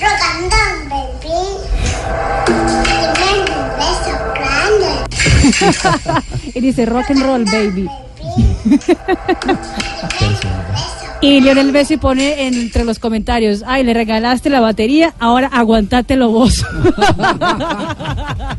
Rogandón, 0.00 0.88
baby. 0.90 1.40
Dime 2.46 3.38
un 3.54 3.68
beso 3.78 4.12
grande. 4.34 6.20
y 6.54 6.60
dice 6.60 6.86
rock 6.86 7.10
and 7.10 7.22
roll, 7.22 7.44
baby. 7.44 7.88
Y 11.20 11.40
Lionel 11.40 11.72
Messi 11.72 11.96
pone 11.96 12.46
entre 12.46 12.84
los 12.84 12.98
comentarios, 12.98 13.62
ay, 13.66 13.82
le 13.82 13.94
regalaste 13.94 14.50
la 14.50 14.60
batería, 14.60 15.14
ahora 15.18 15.46
aguantátelo 15.48 16.28
vos. 16.30 16.62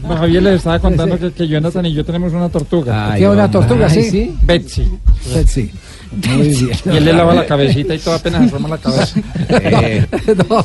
Pues 0.07 0.19
Javier 0.19 0.41
les 0.43 0.56
estaba 0.56 0.80
contando 0.80 1.19
que, 1.19 1.31
que 1.31 1.47
Jonathan 1.47 1.85
y 1.85 1.93
yo 1.93 2.03
tenemos 2.03 2.34
una 2.34 2.49
tortuga. 2.49 3.11
Ay, 3.14 3.22
¿Qué, 3.22 3.30
una 3.30 3.52
tortuga, 3.52 3.88
sí? 3.88 3.99
Ay, 3.99 4.10
sí. 4.10 4.35
Betsy. 4.41 4.91
Betsy. 5.34 5.72
Muy 6.27 6.47
bien. 6.47 6.69
Y 6.85 6.89
él 6.97 7.06
le 7.06 7.14
lava 7.14 7.35
la 7.35 7.45
cabecita 7.45 7.93
y 7.93 7.99
todo 7.99 8.15
apenas 8.15 8.43
asoma 8.47 8.69
la 8.69 8.77
cabeza. 8.77 9.19
No. 10.49 10.64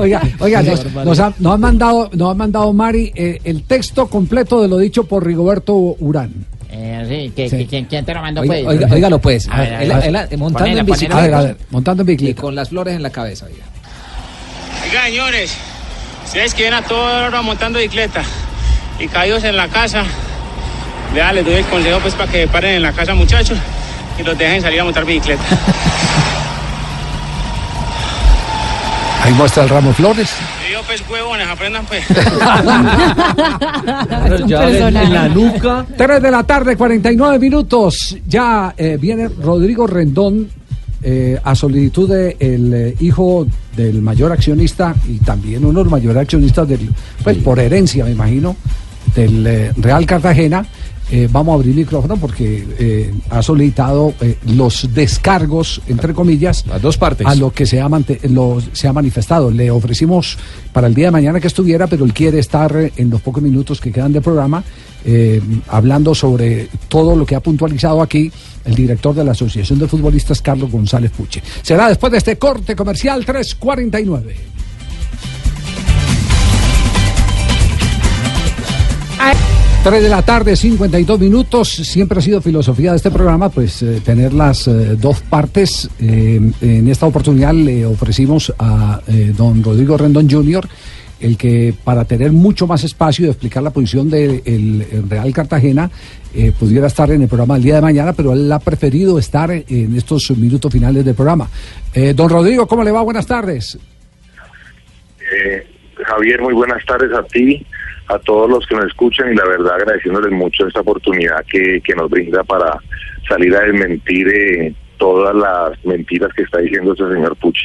Oiga, 0.00 0.22
oiga, 0.40 0.62
nos, 0.62 0.84
nos 1.04 1.18
ha- 1.20 1.34
nos 1.38 1.54
han 1.54 1.60
mandado, 1.60 2.08
nos 2.14 2.30
ha 2.30 2.34
mandado 2.34 2.72
Mari 2.72 3.12
eh, 3.14 3.40
el 3.44 3.64
texto 3.64 4.06
completo 4.06 4.62
de 4.62 4.68
lo 4.68 4.78
dicho 4.78 5.04
por 5.04 5.26
Rigoberto 5.26 5.74
Urán. 5.74 6.32
Eh, 6.76 7.04
sí, 7.08 7.32
que, 7.36 7.48
Sí. 7.48 7.56
que- 7.58 7.66
¿quién, 7.68 7.84
quién 7.84 8.04
te 8.04 8.12
lo 8.12 8.20
mandó, 8.20 8.40
Oiga, 8.40 8.54
pues? 8.54 8.66
oiga, 8.66 8.88
óigalo, 8.92 9.18
pues. 9.20 9.48
A 9.48 9.60
ver, 9.60 9.74
a 9.74 9.82
Él- 9.84 9.88
ver. 9.90 10.04
él- 10.08 10.16
él- 10.32 10.38
montando 10.38 10.78
en 10.80 10.86
bicicleta. 10.86 11.18
A 11.18 11.22
ver, 11.22 11.34
a 11.34 11.40
ver, 11.42 11.56
montando 11.70 12.02
en 12.02 12.16
Y 12.26 12.34
con 12.34 12.54
las 12.56 12.68
flores 12.70 12.96
en 12.96 13.02
la 13.04 13.10
cabeza, 13.10 13.46
oiga. 13.46 13.64
Oiga, 14.82 15.04
señores, 15.04 15.56
ustedes 16.24 16.52
que 16.52 16.64
ven 16.64 16.74
a 16.74 16.82
toda 16.82 17.28
hora 17.28 17.42
montando 17.42 17.78
bicicleta 17.78 18.22
y 18.98 19.06
caídos 19.06 19.44
en 19.44 19.56
la 19.56 19.68
casa, 19.68 20.02
vea, 21.14 21.32
les 21.32 21.44
doy 21.44 21.54
el 21.54 21.64
consejo 21.66 22.00
pues 22.00 22.14
para 22.14 22.30
que 22.32 22.48
paren 22.48 22.74
en 22.76 22.82
la 22.82 22.92
casa, 22.92 23.14
muchachos. 23.14 23.56
y 24.18 24.22
los 24.24 24.36
dejen 24.36 24.60
salir 24.60 24.80
a 24.80 24.84
montar 24.84 25.04
bicicleta. 25.04 25.42
Ahí 29.22 29.32
muestra 29.32 29.62
el 29.62 29.68
ramo 29.68 29.88
de 29.90 29.94
flores. 29.94 30.30
Pues, 30.86 31.02
huevones, 31.08 31.46
aprendan, 31.46 31.86
pues. 31.86 32.04
ya 34.46 34.70
en, 34.70 34.96
en 34.96 35.12
la 35.12 35.28
nuca. 35.28 35.86
3 35.96 36.22
de 36.22 36.30
la 36.30 36.42
tarde, 36.42 36.76
49 36.76 37.38
minutos. 37.38 38.16
Ya 38.26 38.74
eh, 38.76 38.98
viene 39.00 39.28
Rodrigo 39.28 39.86
Rendón 39.86 40.50
eh, 41.06 41.38
a 41.44 41.54
solicitud 41.54 42.08
del 42.08 42.72
eh, 42.72 42.96
hijo 43.00 43.46
del 43.76 44.00
mayor 44.00 44.32
accionista 44.32 44.94
y 45.06 45.18
también 45.18 45.62
uno 45.62 45.80
de 45.80 45.84
los 45.84 45.90
mayores 45.90 46.22
accionistas 46.22 46.66
del, 46.66 46.88
pues 47.22 47.36
por 47.38 47.60
herencia, 47.60 48.06
me 48.06 48.12
imagino, 48.12 48.56
del 49.14 49.46
eh, 49.46 49.72
Real 49.76 50.06
Cartagena. 50.06 50.66
Eh, 51.10 51.28
vamos 51.30 51.52
a 51.52 51.54
abrir 51.56 51.74
micrófono 51.74 52.16
porque 52.16 52.66
eh, 52.78 53.12
ha 53.30 53.42
solicitado 53.42 54.14
eh, 54.20 54.38
los 54.46 54.88
descargos, 54.94 55.82
entre 55.86 56.14
comillas, 56.14 56.64
Las 56.66 56.80
dos 56.80 56.96
partes. 56.96 57.26
a 57.26 57.34
lo 57.34 57.52
que 57.52 57.66
se 57.66 57.80
ha, 57.80 57.88
lo- 58.30 58.58
se 58.72 58.88
ha 58.88 58.92
manifestado. 58.92 59.50
Le 59.50 59.70
ofrecimos 59.70 60.38
para 60.72 60.86
el 60.86 60.94
día 60.94 61.06
de 61.06 61.10
mañana 61.12 61.40
que 61.40 61.46
estuviera, 61.48 61.86
pero 61.86 62.04
él 62.06 62.14
quiere 62.14 62.38
estar 62.38 62.74
eh, 62.76 62.92
en 62.96 63.10
los 63.10 63.20
pocos 63.20 63.42
minutos 63.42 63.80
que 63.80 63.92
quedan 63.92 64.12
de 64.12 64.20
programa 64.20 64.64
hablando 65.68 66.14
sobre 66.14 66.70
todo 66.88 67.14
lo 67.14 67.26
que 67.26 67.34
ha 67.34 67.40
puntualizado 67.40 68.00
aquí 68.00 68.32
el 68.64 68.74
director 68.74 69.14
de 69.14 69.22
la 69.22 69.32
Asociación 69.32 69.78
de 69.78 69.86
Futbolistas, 69.86 70.40
Carlos 70.40 70.70
González 70.70 71.10
Puche. 71.10 71.42
Será 71.60 71.88
después 71.88 72.10
de 72.10 72.16
este 72.16 72.38
corte 72.38 72.74
comercial 72.74 73.22
349. 73.22 74.34
3 79.84 80.02
de 80.02 80.08
la 80.08 80.22
tarde, 80.22 80.56
52 80.56 81.20
minutos. 81.20 81.68
Siempre 81.68 82.18
ha 82.18 82.22
sido 82.22 82.40
filosofía 82.40 82.92
de 82.92 82.96
este 82.96 83.10
programa, 83.10 83.50
pues 83.50 83.82
eh, 83.82 84.00
tener 84.02 84.32
las 84.32 84.66
eh, 84.66 84.96
dos 84.96 85.20
partes. 85.20 85.90
Eh, 86.00 86.40
en 86.62 86.88
esta 86.88 87.04
oportunidad 87.04 87.52
le 87.52 87.84
ofrecimos 87.84 88.50
a 88.58 89.02
don 89.36 89.62
Rodrigo 89.62 89.98
Rendón 89.98 90.30
Jr., 90.30 90.66
el 91.20 91.36
que 91.36 91.74
para 91.84 92.06
tener 92.06 92.32
mucho 92.32 92.66
más 92.66 92.82
espacio 92.82 93.26
y 93.26 93.28
explicar 93.28 93.62
la 93.62 93.72
posición 93.72 94.08
del 94.08 94.86
Real 95.06 95.30
Cartagena, 95.34 95.90
pudiera 96.58 96.86
estar 96.86 97.10
en 97.10 97.20
el 97.20 97.28
programa 97.28 97.56
el 97.56 97.62
día 97.62 97.74
de 97.76 97.82
mañana, 97.82 98.14
pero 98.14 98.32
él 98.32 98.50
ha 98.50 98.60
preferido 98.60 99.18
estar 99.18 99.50
en 99.50 99.96
estos 99.96 100.30
minutos 100.30 100.72
finales 100.72 101.04
del 101.04 101.14
programa. 101.14 101.48
Don 102.14 102.30
Rodrigo, 102.30 102.66
¿cómo 102.66 102.82
le 102.84 102.90
va? 102.90 103.02
Buenas 103.02 103.26
tardes. 103.26 103.78
Javier, 106.06 106.40
muy 106.40 106.54
buenas 106.54 106.84
tardes 106.86 107.12
a 107.12 107.22
ti, 107.24 107.64
a 108.08 108.18
todos 108.18 108.50
los 108.50 108.66
que 108.66 108.74
nos 108.74 108.86
escuchan 108.86 109.32
y 109.32 109.36
la 109.36 109.44
verdad 109.46 109.74
agradeciéndoles 109.76 110.32
mucho 110.32 110.66
esta 110.66 110.80
oportunidad 110.80 111.44
que, 111.50 111.80
que 111.80 111.94
nos 111.94 112.10
brinda 112.10 112.42
para 112.44 112.78
salir 113.28 113.54
a 113.56 113.60
desmentir 113.60 114.28
eh, 114.28 114.74
todas 114.98 115.34
las 115.34 115.84
mentiras 115.84 116.30
que 116.34 116.42
está 116.42 116.58
diciendo 116.58 116.92
este 116.92 117.08
señor 117.14 117.34
Puche. 117.36 117.62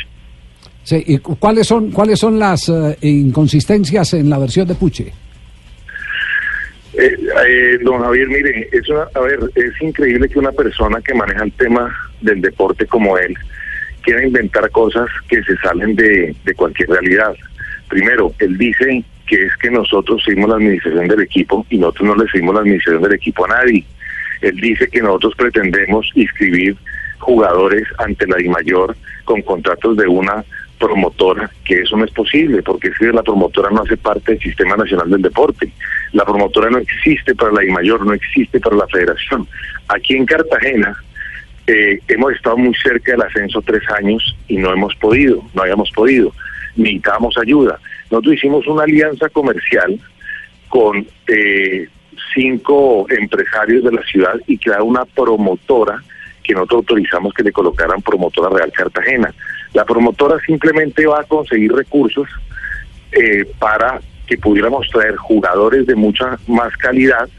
Sí, 0.84 1.04
¿y 1.08 1.18
cu- 1.20 1.38
cuáles 1.38 1.68
son, 1.68 1.92
cuáles 1.92 2.20
son 2.20 2.40
las 2.40 2.70
eh, 2.70 2.98
inconsistencias 3.02 4.14
en 4.14 4.30
la 4.30 4.38
versión 4.40 4.68
de 4.68 4.76
Puche? 4.76 5.12
Eh, 6.94 7.18
eh, 7.48 7.78
don 7.84 8.02
Javier, 8.02 8.28
mire, 8.28 8.68
es 8.72 8.90
una- 8.90 9.08
a 9.14 9.20
ver, 9.20 9.40
es 9.56 9.82
increíble 9.82 10.28
que 10.28 10.40
una 10.40 10.52
persona 10.52 11.00
que 11.02 11.14
maneja 11.14 11.44
el 11.44 11.52
tema 11.54 11.94
del 12.22 12.42
deporte 12.42 12.86
como 12.88 13.18
él 13.18 13.36
quiera 14.02 14.26
inventar 14.26 14.70
cosas 14.72 15.08
que 15.28 15.42
se 15.44 15.56
salen 15.58 15.96
de, 15.96 16.36
de 16.44 16.54
cualquier 16.56 16.90
realidad. 16.90 17.34
Primero, 17.90 18.34
él 18.40 18.58
dice 18.58 19.04
que 19.30 19.46
es 19.46 19.56
que 19.58 19.70
nosotros 19.70 20.24
seguimos 20.24 20.50
la 20.50 20.56
administración 20.56 21.08
del 21.08 21.22
equipo 21.22 21.66
y 21.70 21.78
nosotros 21.78 22.10
no 22.10 22.24
le 22.24 22.30
seguimos 22.32 22.56
la 22.56 22.62
administración 22.62 23.04
del 23.04 23.14
equipo 23.14 23.46
a 23.46 23.50
nadie. 23.50 23.86
Él 24.42 24.56
dice 24.56 24.88
que 24.88 25.02
nosotros 25.02 25.36
pretendemos 25.36 26.10
inscribir 26.16 26.76
jugadores 27.20 27.84
ante 28.00 28.26
la 28.26 28.38
DIMAYOR 28.38 28.96
con 29.26 29.42
contratos 29.44 29.98
de 29.98 30.08
una 30.08 30.44
promotora, 30.80 31.52
que 31.64 31.82
eso 31.82 31.96
no 31.96 32.06
es 32.06 32.12
posible, 32.12 32.64
porque 32.64 32.90
que 32.92 33.12
la 33.12 33.22
promotora 33.22 33.70
no 33.70 33.84
hace 33.84 33.98
parte 33.98 34.32
del 34.32 34.42
Sistema 34.42 34.76
Nacional 34.76 35.10
del 35.12 35.22
Deporte. 35.22 35.72
La 36.14 36.26
promotora 36.26 36.72
no 36.72 36.80
existe 36.80 37.36
para 37.36 37.52
la 37.52 37.62
DIMAYOR, 37.62 38.06
no 38.06 38.14
existe 38.14 38.60
para 38.60 38.78
la 38.78 38.88
federación. 38.88 39.48
Aquí 39.90 40.16
en 40.16 40.26
Cartagena 40.26 40.96
eh, 41.68 42.00
hemos 42.08 42.34
estado 42.34 42.58
muy 42.58 42.74
cerca 42.76 43.12
del 43.12 43.22
ascenso 43.22 43.62
tres 43.62 43.84
años 43.92 44.36
y 44.48 44.58
no 44.58 44.74
hemos 44.74 44.96
podido, 44.96 45.44
no 45.54 45.62
habíamos 45.62 45.92
podido. 45.92 46.34
Necesitábamos 46.76 47.38
ayuda. 47.38 47.78
Nosotros 48.10 48.36
hicimos 48.36 48.68
una 48.68 48.84
alianza 48.84 49.30
comercial 49.30 50.00
con 50.68 51.06
eh, 51.28 51.88
cinco 52.34 53.06
empresarios 53.10 53.84
de 53.84 53.92
la 53.92 54.04
ciudad 54.04 54.36
y 54.48 54.58
crear 54.58 54.82
una 54.82 55.06
promotora 55.06 56.02
que 56.44 56.54
nosotros 56.54 56.80
autorizamos 56.80 57.34
que 57.34 57.44
le 57.44 57.52
colocaran 57.52 58.02
promotora 58.02 58.50
Real 58.50 58.72
Cartagena. 58.72 59.34
La 59.74 59.86
promotora 59.86 60.38
simplemente 60.46 61.06
va 61.06 61.22
a 61.22 61.24
conseguir 61.24 61.72
recursos 61.72 62.28
eh, 63.12 63.46
para 63.60 64.00
que 64.26 64.38
pudiéramos 64.38 64.88
traer 64.90 65.16
jugadores 65.16 65.86
de 65.88 65.96
mucha 65.96 66.38
más 66.48 66.76
calidad 66.78 67.30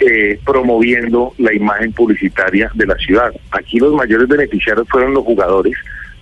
eh, 0.00 0.38
promoviendo 0.44 1.32
la 1.38 1.52
imagen 1.52 1.92
publicitaria 1.92 2.70
de 2.74 2.86
la 2.86 2.96
ciudad. 2.96 3.32
Aquí 3.50 3.78
los 3.78 3.92
mayores 3.94 4.28
beneficiarios 4.28 4.88
fueron 4.88 5.14
los 5.14 5.24
jugadores 5.24 5.76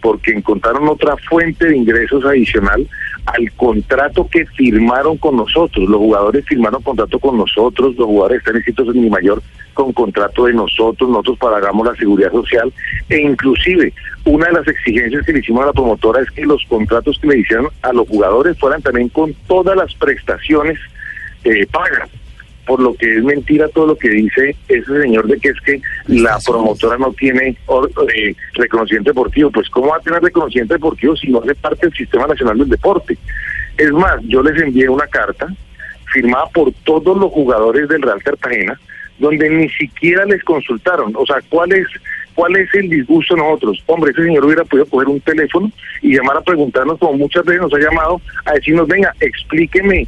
porque 0.06 0.30
encontraron 0.30 0.86
otra 0.86 1.16
fuente 1.16 1.66
de 1.66 1.78
ingresos 1.78 2.24
adicional 2.24 2.88
al 3.24 3.52
contrato 3.56 4.28
que 4.28 4.46
firmaron 4.46 5.16
con 5.16 5.36
nosotros. 5.36 5.88
Los 5.88 5.98
jugadores 5.98 6.44
firmaron 6.46 6.80
contrato 6.80 7.18
con 7.18 7.36
nosotros, 7.36 7.96
los 7.96 8.06
jugadores 8.06 8.38
están 8.38 8.54
inscritos 8.54 8.94
en 8.94 9.02
mi 9.02 9.10
mayor 9.10 9.42
con 9.74 9.92
contrato 9.92 10.44
de 10.44 10.52
nosotros, 10.52 11.10
nosotros 11.10 11.38
pagamos 11.38 11.84
la 11.84 11.96
seguridad 11.96 12.30
social 12.30 12.72
e 13.08 13.20
inclusive 13.20 13.92
una 14.24 14.46
de 14.46 14.52
las 14.52 14.68
exigencias 14.68 15.26
que 15.26 15.32
le 15.32 15.40
hicimos 15.40 15.64
a 15.64 15.66
la 15.66 15.72
promotora 15.72 16.22
es 16.22 16.30
que 16.30 16.46
los 16.46 16.64
contratos 16.66 17.18
que 17.18 17.26
le 17.26 17.40
hicieron 17.40 17.66
a 17.82 17.92
los 17.92 18.06
jugadores 18.06 18.56
fueran 18.60 18.82
también 18.82 19.08
con 19.08 19.34
todas 19.48 19.76
las 19.76 19.92
prestaciones 19.96 20.78
eh, 21.42 21.66
pagas 21.66 22.08
por 22.66 22.80
lo 22.80 22.94
que 22.94 23.16
es 23.18 23.22
mentira 23.24 23.68
todo 23.68 23.86
lo 23.86 23.96
que 23.96 24.08
dice 24.10 24.56
ese 24.68 25.00
señor 25.02 25.26
de 25.28 25.38
que 25.38 25.48
es 25.50 25.60
que 25.60 25.80
la 26.08 26.38
promotora 26.44 26.98
no 26.98 27.12
tiene 27.12 27.56
or- 27.66 27.90
eh, 28.14 28.34
reconocimiento 28.54 29.10
deportivo. 29.10 29.50
Pues 29.50 29.68
¿cómo 29.70 29.88
va 29.88 29.96
a 29.98 30.00
tener 30.00 30.20
reconocimiento 30.22 30.74
deportivo 30.74 31.16
si 31.16 31.28
no 31.28 31.38
hace 31.40 31.54
parte 31.54 31.86
del 31.86 31.96
Sistema 31.96 32.26
Nacional 32.26 32.58
del 32.58 32.68
Deporte? 32.68 33.16
Es 33.78 33.92
más, 33.92 34.16
yo 34.24 34.42
les 34.42 34.60
envié 34.60 34.88
una 34.88 35.06
carta 35.06 35.46
firmada 36.12 36.46
por 36.52 36.72
todos 36.84 37.16
los 37.16 37.30
jugadores 37.30 37.88
del 37.88 38.02
Real 38.02 38.22
Cartagena, 38.22 38.78
donde 39.18 39.48
ni 39.48 39.68
siquiera 39.70 40.24
les 40.24 40.42
consultaron. 40.44 41.12
O 41.16 41.24
sea, 41.26 41.36
¿cuál 41.48 41.72
es, 41.72 41.86
cuál 42.34 42.56
es 42.56 42.68
el 42.74 42.88
disgusto 42.88 43.34
de 43.34 43.42
nosotros? 43.42 43.82
Hombre, 43.86 44.10
ese 44.12 44.24
señor 44.24 44.44
hubiera 44.44 44.64
podido 44.64 44.86
coger 44.86 45.08
un 45.08 45.20
teléfono 45.20 45.70
y 46.02 46.14
llamar 46.16 46.36
a 46.38 46.42
preguntarnos, 46.42 46.98
como 46.98 47.14
muchas 47.14 47.44
veces 47.44 47.62
nos 47.62 47.74
ha 47.74 47.78
llamado, 47.78 48.20
a 48.44 48.52
decirnos, 48.54 48.88
venga, 48.88 49.12
explíqueme 49.20 50.06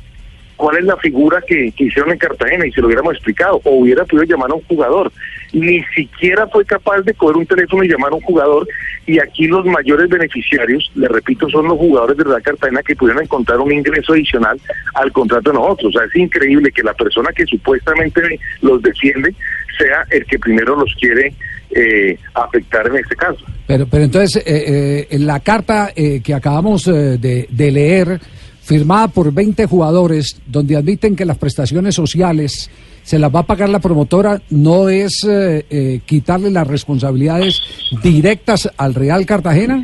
cuál 0.59 0.77
es 0.77 0.85
la 0.85 0.97
figura 0.97 1.43
que, 1.47 1.73
hicieron 1.79 2.11
en 2.11 2.19
Cartagena 2.19 2.67
y 2.67 2.73
se 2.73 2.81
lo 2.81 2.89
hubiéramos 2.89 3.15
explicado, 3.15 3.61
o 3.65 3.71
hubiera 3.71 4.05
podido 4.05 4.25
llamar 4.25 4.51
a 4.51 4.55
un 4.55 4.63
jugador. 4.65 5.11
Ni 5.53 5.83
siquiera 5.95 6.47
fue 6.49 6.65
capaz 6.67 7.01
de 7.03 7.15
coger 7.15 7.37
un 7.37 7.47
teléfono 7.47 7.85
y 7.85 7.89
llamar 7.89 8.13
a 8.13 8.17
un 8.17 8.21
jugador, 8.21 8.69
y 9.07 9.19
aquí 9.21 9.47
los 9.47 9.65
mayores 9.65 10.11
beneficiarios, 10.11 10.91
le 10.97 11.09
repito, 11.09 11.49
son 11.49 11.69
los 11.69 11.79
jugadores 11.79 12.17
de 12.19 12.25
Real 12.25 12.43
Cartagena 12.43 12.83
que 12.83 12.97
pudieron 12.97 13.23
encontrar 13.23 13.61
un 13.61 13.73
ingreso 13.73 14.13
adicional 14.13 14.61
al 14.95 15.13
contrato 15.13 15.51
de 15.51 15.59
nosotros. 15.59 15.95
O 15.95 15.99
sea, 15.99 16.07
es 16.07 16.17
increíble 16.17 16.71
que 16.73 16.83
la 16.83 16.93
persona 16.93 17.31
que 17.35 17.47
supuestamente 17.47 18.21
los 18.61 18.83
defiende 18.83 19.33
sea 19.79 20.05
el 20.11 20.27
que 20.27 20.39
primero 20.39 20.77
los 20.77 20.93
quiere 20.97 21.33
eh, 21.71 22.19
afectar 22.35 22.87
en 22.89 22.97
este 22.97 23.15
caso. 23.15 23.45
Pero, 23.67 23.87
pero 23.87 24.05
entonces, 24.05 24.43
eh, 24.47 25.07
eh, 25.11 25.19
la 25.19 25.41
carta 25.41 25.93
eh, 25.95 26.21
que 26.23 26.35
acabamos 26.35 26.89
eh, 26.89 27.19
de, 27.19 27.47
de 27.51 27.71
leer, 27.71 28.21
firmada 28.69 29.09
por 29.09 29.33
20 29.33 29.65
jugadores, 29.65 30.43
donde 30.45 30.77
admiten 30.77 31.17
que 31.17 31.25
las 31.25 31.39
prestaciones 31.39 31.95
sociales 31.95 32.71
se 33.03 33.19
las 33.19 33.35
va 33.35 33.41
a 33.41 33.47
pagar 33.47 33.71
la 33.71 33.79
promotora, 33.79 34.43
no 34.51 34.91
es 34.91 35.25
eh, 35.27 35.65
eh, 35.71 36.01
quitarle 36.05 36.51
las 36.51 36.67
responsabilidades 36.67 37.63
directas 38.03 38.71
al 38.77 38.95
Real 38.95 39.25
Cartagena. 39.25 39.83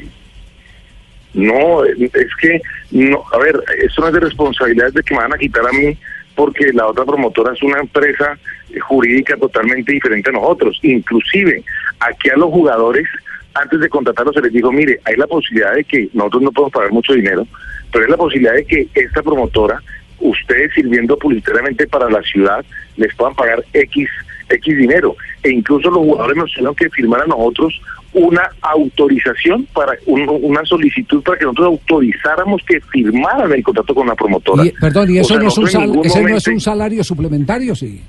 No, 1.32 1.82
es 1.82 2.10
que, 2.38 2.60
no, 2.90 3.24
a 3.32 3.38
ver, 3.38 3.58
eso 3.82 4.02
no 4.02 4.08
es 4.08 4.12
de 4.12 4.20
responsabilidad 4.20 4.92
de 4.92 5.02
que 5.02 5.14
me 5.14 5.22
van 5.22 5.32
a 5.32 5.38
quitar 5.38 5.66
a 5.66 5.72
mí 5.72 5.96
porque 6.34 6.70
la 6.74 6.86
otra 6.86 7.06
promotora 7.06 7.54
es 7.54 7.62
una 7.62 7.80
empresa 7.80 8.38
jurídica 8.86 9.34
totalmente 9.38 9.92
diferente 9.92 10.28
a 10.28 10.34
nosotros. 10.34 10.78
Inclusive, 10.82 11.64
aquí 12.00 12.28
a 12.28 12.36
los 12.36 12.50
jugadores, 12.50 13.08
antes 13.54 13.80
de 13.80 13.88
contratarlos, 13.88 14.34
se 14.34 14.42
les 14.42 14.52
dijo, 14.52 14.70
mire, 14.72 15.00
hay 15.04 15.16
la 15.16 15.26
posibilidad 15.26 15.74
de 15.74 15.84
que 15.84 16.08
nosotros 16.12 16.42
no 16.42 16.52
podemos 16.52 16.72
pagar 16.72 16.92
mucho 16.92 17.12
dinero, 17.14 17.46
pero 17.92 18.04
hay 18.04 18.10
la 18.10 18.16
posibilidad 18.16 18.54
de 18.54 18.64
que 18.64 18.88
esta 18.94 19.22
promotora, 19.22 19.80
ustedes 20.20 20.72
sirviendo 20.74 21.16
publicitariamente 21.18 21.86
para 21.86 22.08
la 22.10 22.20
ciudad, 22.22 22.64
les 22.96 23.14
puedan 23.14 23.34
pagar 23.34 23.64
X, 23.72 24.08
X 24.48 24.76
dinero. 24.76 25.16
E 25.42 25.50
incluso 25.50 25.88
los 25.90 25.98
jugadores 25.98 26.36
nos 26.36 26.52
tuvieron 26.52 26.74
que 26.74 26.88
firmar 26.90 27.22
a 27.22 27.26
nosotros 27.26 27.80
una 28.12 28.42
autorización 28.62 29.66
para 29.74 29.92
un- 30.06 30.28
una 30.42 30.64
solicitud 30.64 31.22
para 31.22 31.36
que 31.38 31.44
nosotros 31.44 31.66
autorizáramos 31.66 32.62
que 32.66 32.80
firmaran 32.80 33.52
el 33.52 33.62
contrato 33.62 33.94
con 33.94 34.06
la 34.06 34.14
promotora. 34.14 34.64
Y, 34.64 34.70
perdón, 34.72 35.10
¿y 35.10 35.18
O 35.18 35.20
eso 35.22 35.28
sea, 35.34 35.38
no, 35.42 35.48
es 35.48 35.58
un 35.58 35.68
sal- 35.68 36.00
ese 36.04 36.22
no 36.22 36.36
es 36.36 36.46
un 36.46 36.60
salario 36.60 37.02
suplementario? 37.04 37.74
Sí. 37.74 38.00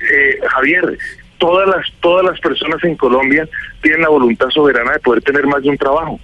Eh, 0.00 0.38
Javier, 0.48 0.98
todas 1.38 1.68
las 1.68 1.84
todas 2.00 2.24
las 2.24 2.38
personas 2.40 2.82
en 2.84 2.96
Colombia 2.96 3.48
tienen 3.82 4.02
la 4.02 4.08
voluntad 4.08 4.48
soberana 4.50 4.92
de 4.92 4.98
poder 5.00 5.22
tener 5.22 5.46
más 5.46 5.62
de 5.62 5.70
un 5.70 5.76
trabajo. 5.78 6.18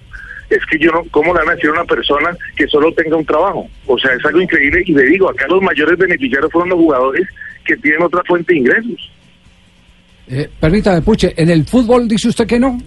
Es 0.49 0.59
que 0.69 0.77
yo 0.77 0.91
no, 0.91 1.03
¿cómo 1.11 1.33
le 1.33 1.39
van 1.39 1.49
a 1.49 1.55
decir 1.55 1.69
a 1.69 1.73
una 1.73 1.85
persona 1.85 2.29
que 2.55 2.67
solo 2.67 2.93
tenga 2.93 3.15
un 3.15 3.25
trabajo? 3.25 3.67
O 3.87 3.97
sea, 3.97 4.11
es 4.13 4.23
algo 4.25 4.41
increíble 4.41 4.83
y 4.85 4.91
le 4.93 5.03
digo, 5.05 5.29
acá 5.29 5.47
los 5.47 5.61
mayores 5.61 5.97
beneficiarios 5.97 6.51
fueron 6.51 6.69
los 6.69 6.79
jugadores 6.79 7.27
que 7.65 7.75
tienen 7.77 8.03
otra 8.03 8.21
fuente 8.25 8.53
de 8.53 8.59
ingresos. 8.59 9.11
Eh, 10.27 10.49
permítame, 10.59 11.01
Puche, 11.01 11.33
¿en 11.35 11.49
el 11.49 11.65
fútbol 11.65 12.07
dice 12.07 12.27
usted 12.29 12.45
que 12.47 12.59
no? 12.59 12.77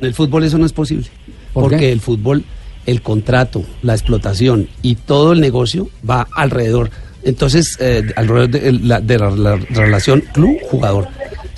En 0.00 0.06
el 0.06 0.14
fútbol 0.14 0.44
eso 0.44 0.58
no 0.58 0.66
es 0.66 0.72
posible. 0.72 1.06
¿Por 1.52 1.64
porque 1.64 1.76
qué? 1.78 1.92
el 1.92 2.00
fútbol, 2.00 2.44
el 2.86 3.02
contrato, 3.02 3.62
la 3.82 3.92
explotación 3.94 4.68
y 4.82 4.96
todo 4.96 5.32
el 5.32 5.40
negocio 5.40 5.88
va 6.08 6.26
alrededor. 6.34 6.90
Entonces, 7.24 7.78
eh, 7.80 8.02
alrededor 8.16 8.48
de 8.50 8.72
la, 8.72 9.00
de 9.00 9.18
la- 9.18 9.30
la 9.30 9.56
relación 9.56 10.22
club-jugador. 10.32 11.06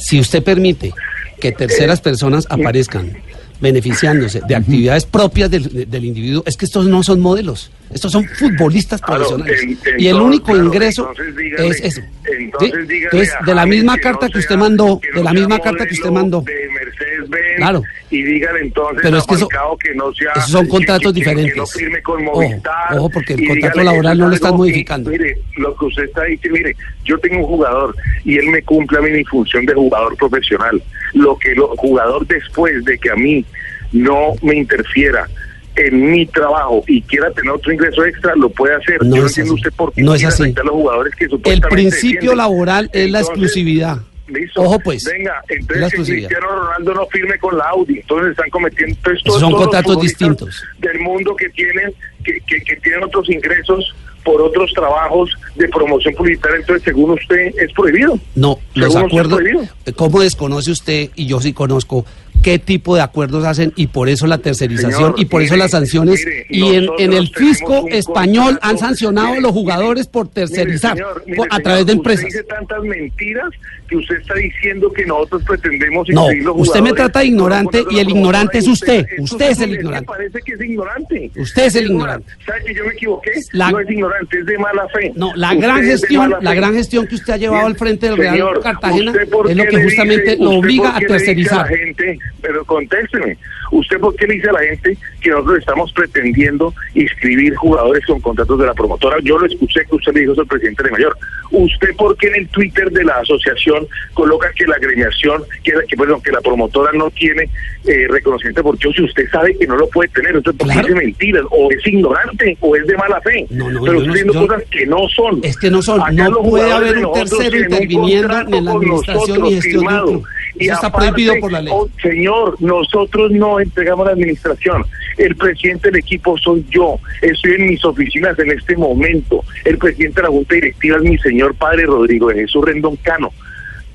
Si 0.05 0.21
usted 0.21 0.43
permite 0.43 0.93
que 1.41 1.51
terceras 1.53 2.01
personas 2.01 2.47
aparezcan 2.51 3.17
beneficiándose 3.61 4.41
de 4.47 4.55
actividades 4.55 5.05
propias 5.07 5.51
del, 5.51 5.63
de- 5.73 5.87
del 5.87 6.05
individuo, 6.05 6.43
es 6.47 6.57
que 6.57 6.67
estos 6.67 6.87
no 6.87 7.03
son 7.03 7.21
modelos, 7.21 7.71
estos 7.93 8.11
son 8.13 8.25
futbolistas 8.27 9.01
Claro, 9.01 9.25
profesionales. 9.29 9.79
en- 9.87 10.01
y 10.01 10.09
el 10.09 10.17
único 10.17 10.47
claro, 10.47 10.65
ingreso 10.65 11.13
dígale- 11.37 11.69
es 11.69 11.81
eso. 11.81 12.01
entonces 12.25 12.87
¿sí? 12.89 12.95
Entonces, 13.05 13.35
de 13.47 13.55
la 13.55 13.67
misma 13.67 13.99
carta 13.99 14.29
que 14.29 14.39
usted 14.39 14.57
mandó, 14.57 15.01
de 15.15 15.23
la 15.23 15.33
misma 15.33 15.59
carta 15.61 15.87
que 15.87 15.93
usted 15.95 16.11
mandó. 16.11 16.41
de 16.41 16.69
Mercedes-Benz 16.71 17.57
Claro. 17.59 17.83
y 18.11 18.23
dígale 18.23 18.61
entonces 18.63 19.01
Pero 19.03 19.19
es 19.19 19.27
que 19.27 19.35
eso- 19.35 19.49
que 19.81 19.95
no 19.95 20.13
sea 20.15 20.33
esos 20.37 20.51
son 20.51 20.67
contratos 20.67 21.13
que- 21.13 21.19
diferentes. 21.21 21.53
que 21.55 21.59
no 21.61 21.67
firme 21.67 22.03
con 22.03 22.27
Ojo, 22.27 22.41
Movistar 22.43 22.99
ojo, 22.99 23.11
porque 23.11 23.35
el 23.35 23.47
contrato 23.47 23.83
laboral 23.83 24.19
no 24.19 24.29
lo 24.29 24.35
están 24.35 24.57
modificando. 24.57 25.11
mire 25.11 25.39
lo 25.57 25.77
que 25.77 25.85
usted 25.85 26.05
está 26.05 26.25
diciendo 26.25 26.59
mire 26.59 26.77
yo 27.05 27.19
tengo 27.19 27.39
un 27.39 27.45
jugador 27.47 27.95
y 28.25 28.39
él 28.39 28.49
me 28.49 28.63
cumple 28.63 28.99
a 28.99 29.03
mí 29.03 29.11
mi 29.11 29.25
función 29.25 29.67
de 29.67 29.75
jugador 29.75 30.17
profesional 30.17 30.83
lo 31.13 31.37
que 31.39 31.53
el 31.53 31.61
jugador 31.61 32.27
después 32.27 32.85
de 32.85 32.99
que 32.99 33.11
a 33.11 33.15
mí 33.17 33.45
no 33.93 34.33
me 34.43 34.57
interfiera 34.57 35.29
en 35.77 36.11
mi 36.11 36.27
trabajo 36.27 36.85
y 36.87 37.03
quiera 37.03 37.31
tener 37.33 37.51
otro 37.53 37.73
ingreso 37.73 38.05
extra, 38.05 38.35
lo 38.37 38.49
puede 38.49 38.75
hacer. 38.75 39.03
No 39.05 39.17
Yo 39.17 39.23
no 39.23 39.27
es 39.27 39.33
entiendo 39.39 39.55
así. 39.55 39.61
usted 39.63 39.77
por 39.77 39.93
qué 39.93 40.03
No 40.03 40.15
es 40.15 40.25
así. 40.25 40.53
los 40.53 40.71
jugadores 40.71 41.15
que 41.15 41.25
El 41.51 41.61
principio 41.63 42.35
laboral 42.35 42.91
es 42.93 43.11
la 43.11 43.19
Entonces, 43.21 43.29
exclusividad. 43.29 43.99
Listo. 44.27 44.63
Ojo, 44.63 44.79
pues. 44.81 45.05
Venga, 45.05 45.35
Es 45.49 45.51
la 45.51 45.55
entonces 45.57 45.83
exclusividad. 45.87 46.29
Cristiano 46.29 46.57
Ronaldo 46.63 46.95
no 46.95 47.07
firme 47.09 47.39
con 47.39 47.59
la 47.59 47.65
Audi. 47.65 47.99
Entonces 48.01 48.31
están 48.31 48.51
cometiendo 48.51 48.95
entonces, 48.97 49.23
Esos 49.27 49.41
son 49.41 49.51
todos 49.51 49.63
contratos 49.65 50.01
distintos. 50.01 50.65
Del 50.79 50.99
mundo 51.01 51.37
que 51.37 51.49
tienen 51.51 51.93
que, 52.25 52.41
que, 52.47 52.63
que 52.63 52.77
tienen 52.77 53.05
otros 53.05 53.29
ingresos 53.29 53.95
por 54.25 54.41
otros 54.43 54.73
trabajos 54.75 55.31
de 55.57 55.69
promoción 55.69 56.15
publicitaria. 56.15 56.59
Entonces, 56.59 56.83
según 56.85 57.11
usted, 57.13 57.53
es 57.59 57.73
prohibido. 57.73 58.19
No, 58.35 58.59
los 58.75 58.89
usted, 58.95 59.01
acuerdos. 59.07 59.39
prohibido. 59.39 59.65
¿Cómo 59.97 60.21
desconoce 60.21 60.71
usted, 60.71 61.11
y 61.15 61.27
yo 61.27 61.41
sí 61.41 61.53
conozco, 61.53 62.05
qué 62.43 62.59
tipo 62.59 62.95
de 62.97 63.01
acuerdos 63.03 63.45
hacen 63.45 63.73
y 63.77 63.87
por 63.87 64.09
eso 64.09 64.27
la 64.27 64.39
tercerización 64.39 64.93
Señor, 64.93 65.15
y 65.17 65.25
por 65.27 65.43
eso 65.43 65.57
las 65.57 65.71
sanciones? 65.71 66.23
mire, 66.25 66.47
y 66.51 66.75
en, 66.75 66.87
en 66.99 67.13
el 67.13 67.29
fisco 67.29 67.87
español 67.91 68.45
contrato, 68.55 68.67
han 68.69 68.79
sancionado 68.79 69.35
a 69.35 69.41
los 69.41 69.53
jugadores 69.53 70.07
por 70.07 70.29
tercerizar 70.29 70.95
señor, 70.97 71.23
por- 71.37 71.47
a 71.49 71.57
señor, 71.57 71.63
través 71.63 71.87
de 71.87 71.93
usted 71.93 71.99
empresas. 71.99 72.25
dice 72.27 72.43
tantas 72.45 72.83
mentiras 72.83 73.51
que 73.95 74.03
usted 74.03 74.17
está 74.17 74.35
diciendo 74.35 74.93
que 74.93 75.07
nosotros 75.07 75.43
pretendemos 75.45 76.09
No, 76.11 76.27
usted 76.55 76.81
me 76.81 76.93
trata 76.93 77.21
de 77.21 77.27
ignorante 77.27 77.85
y 77.91 77.99
el 77.99 78.09
ignorante 78.11 78.59
es 78.59 78.67
usted. 78.69 79.07
Usted 79.19 79.51
es 79.51 79.61
el 79.61 79.75
ignorante. 79.75 80.07
Parece 80.07 80.41
que 80.45 80.53
es 80.55 80.61
ignorante. 80.61 81.31
Usted 81.37 81.67
es 81.67 81.75
el 81.77 81.87
ignorante. 81.87 82.33
¿Sabe 82.45 82.65
que 82.65 82.75
yo 82.75 82.85
me 82.85 82.93
equivoqué? 82.93 83.31
La- 83.53 83.71
no 83.71 83.81
es 83.81 83.91
ignorante, 83.91 84.39
es 84.41 84.47
de 84.47 84.59
mala 84.59 84.89
fe. 84.89 85.13
No, 85.15 85.33
la 85.37 85.49
Usted 85.53 85.63
gran 85.63 85.83
gestión, 85.85 86.35
la 86.41 86.55
gran 86.55 86.75
gestión 86.75 87.07
que 87.07 87.15
usted 87.15 87.33
ha 87.35 87.37
llevado 87.37 87.67
al 87.67 87.77
frente 87.77 88.07
del 88.07 88.17
Real 88.17 88.35
Señor, 88.35 88.61
Cartagena 88.63 89.11
¿usted 89.13 89.29
por 89.29 89.51
es 89.51 89.57
lo 89.57 89.65
que 89.67 89.83
justamente 89.83 90.31
dice- 90.33 90.43
lo 90.43 90.51
obliga 90.51 90.97
a 90.97 91.01
tercerizar. 91.01 91.71
la 91.71 91.77
gente, 91.77 92.19
pero 92.43 92.65
contésteme, 92.65 93.37
¿usted 93.71 93.99
por 93.99 94.15
qué 94.17 94.27
le 94.27 94.35
dice 94.35 94.49
a 94.51 94.53
la 94.53 94.63
gente 94.63 94.97
que 95.21 95.31
nosotros 95.31 95.59
estamos 95.59 95.93
pretendiendo 95.93 96.75
inscribir 96.95 97.55
jugadores 97.57 98.05
con 98.07 98.21
contratos 98.21 98.59
de 98.59 98.67
la 98.67 98.75
promotora? 98.75 99.17
Yo 99.23 99.39
lo 99.39 99.47
escuché 99.47 99.85
que 99.85 99.97
usted 99.97 100.13
le 100.15 100.21
dijo 100.21 100.33
eso 100.33 100.43
al 100.43 100.47
presidente 100.47 100.83
de 100.83 100.91
Mayor. 100.91 101.17
¿Usted 101.51 101.95
por 101.97 102.17
qué 102.17 102.29
en 102.29 102.35
el 102.37 102.49
Twitter 102.49 102.91
de 102.91 103.05
la 103.05 103.15
asociación 103.15 103.87
coloca 104.15 104.51
que 104.57 104.67
la 104.67 104.77
agremiación, 104.77 105.43
que, 105.63 105.73
que, 105.89 105.97
perdón, 105.97 106.21
que 106.23 106.33
la 106.33 106.41
promotora 106.41 106.91
no 106.93 107.11
tiene 107.11 107.49
eh, 107.87 108.07
reconocimiento 108.09 108.61
deportivo 108.61 108.93
si 108.93 109.03
usted 109.03 109.29
sabe 109.31 109.57
que 109.57 109.67
no 109.67 109.77
lo 109.77 109.89
puede 109.89 110.09
tener? 110.11 110.37
Entonces, 110.37 110.59
¿por 110.59 110.71
qué 110.73 110.79
dice 110.81 110.95
mentiras? 110.95 111.45
O 111.51 111.71
es 111.71 111.87
ignorante 111.87 112.57
o 112.61 112.77
es 112.77 112.87
de 112.87 112.97
mala 112.97 113.21
fe. 113.21 113.47
no, 113.51 113.67
pero 113.85 113.99
usted 113.99 114.13
diciendo 114.13 114.47
cosas 114.47 114.65
que 114.71 114.87
no 114.87 115.09
son. 115.09 115.41
Es 115.43 115.57
que 115.57 115.71
no 115.71 115.83
son, 115.83 116.01
Acá 116.01 116.29
no 116.29 116.43
puede 116.43 116.73
haber 116.73 117.07
un 117.07 117.13
tercero 117.13 117.57
interviniendo 117.57 118.57
en 118.57 118.65
la 118.65 118.73
administración 118.73 119.47
y 119.47 119.55
gestión 119.55 119.87
de 119.87 120.03
un. 120.03 120.25
Y 120.57 120.69
está 120.69 120.87
aparte, 120.87 121.09
prohibido 121.09 121.35
por 121.41 121.53
la 121.53 121.61
ley. 121.63 121.73
oh, 121.75 121.89
señor, 122.01 122.57
nosotros 122.61 123.33
no 123.33 123.54
entregamos 123.61 124.07
la 124.07 124.13
administración. 124.13 124.85
El 125.17 125.37
presidente 125.37 125.91
del 125.91 126.01
equipo 126.01 126.37
soy 126.39 126.65
yo. 126.71 126.99
Estoy 127.23 127.53
en 127.53 127.67
mis 127.69 127.85
oficinas 127.85 128.39
en 128.39 128.51
este 128.51 128.77
momento. 128.77 129.45
El 129.65 129.79
presidente 129.79 130.21
de 130.21 130.23
la 130.23 130.29
Junta 130.29 130.55
Directiva 130.55 130.97
es 130.97 131.03
mi 131.03 131.19
señor 131.19 131.55
padre 131.55 131.87
Rodrigo 131.87 132.29
de 132.29 132.37
Jesús 132.37 132.65
Rendón 132.65 132.97
Cano. 132.97 133.33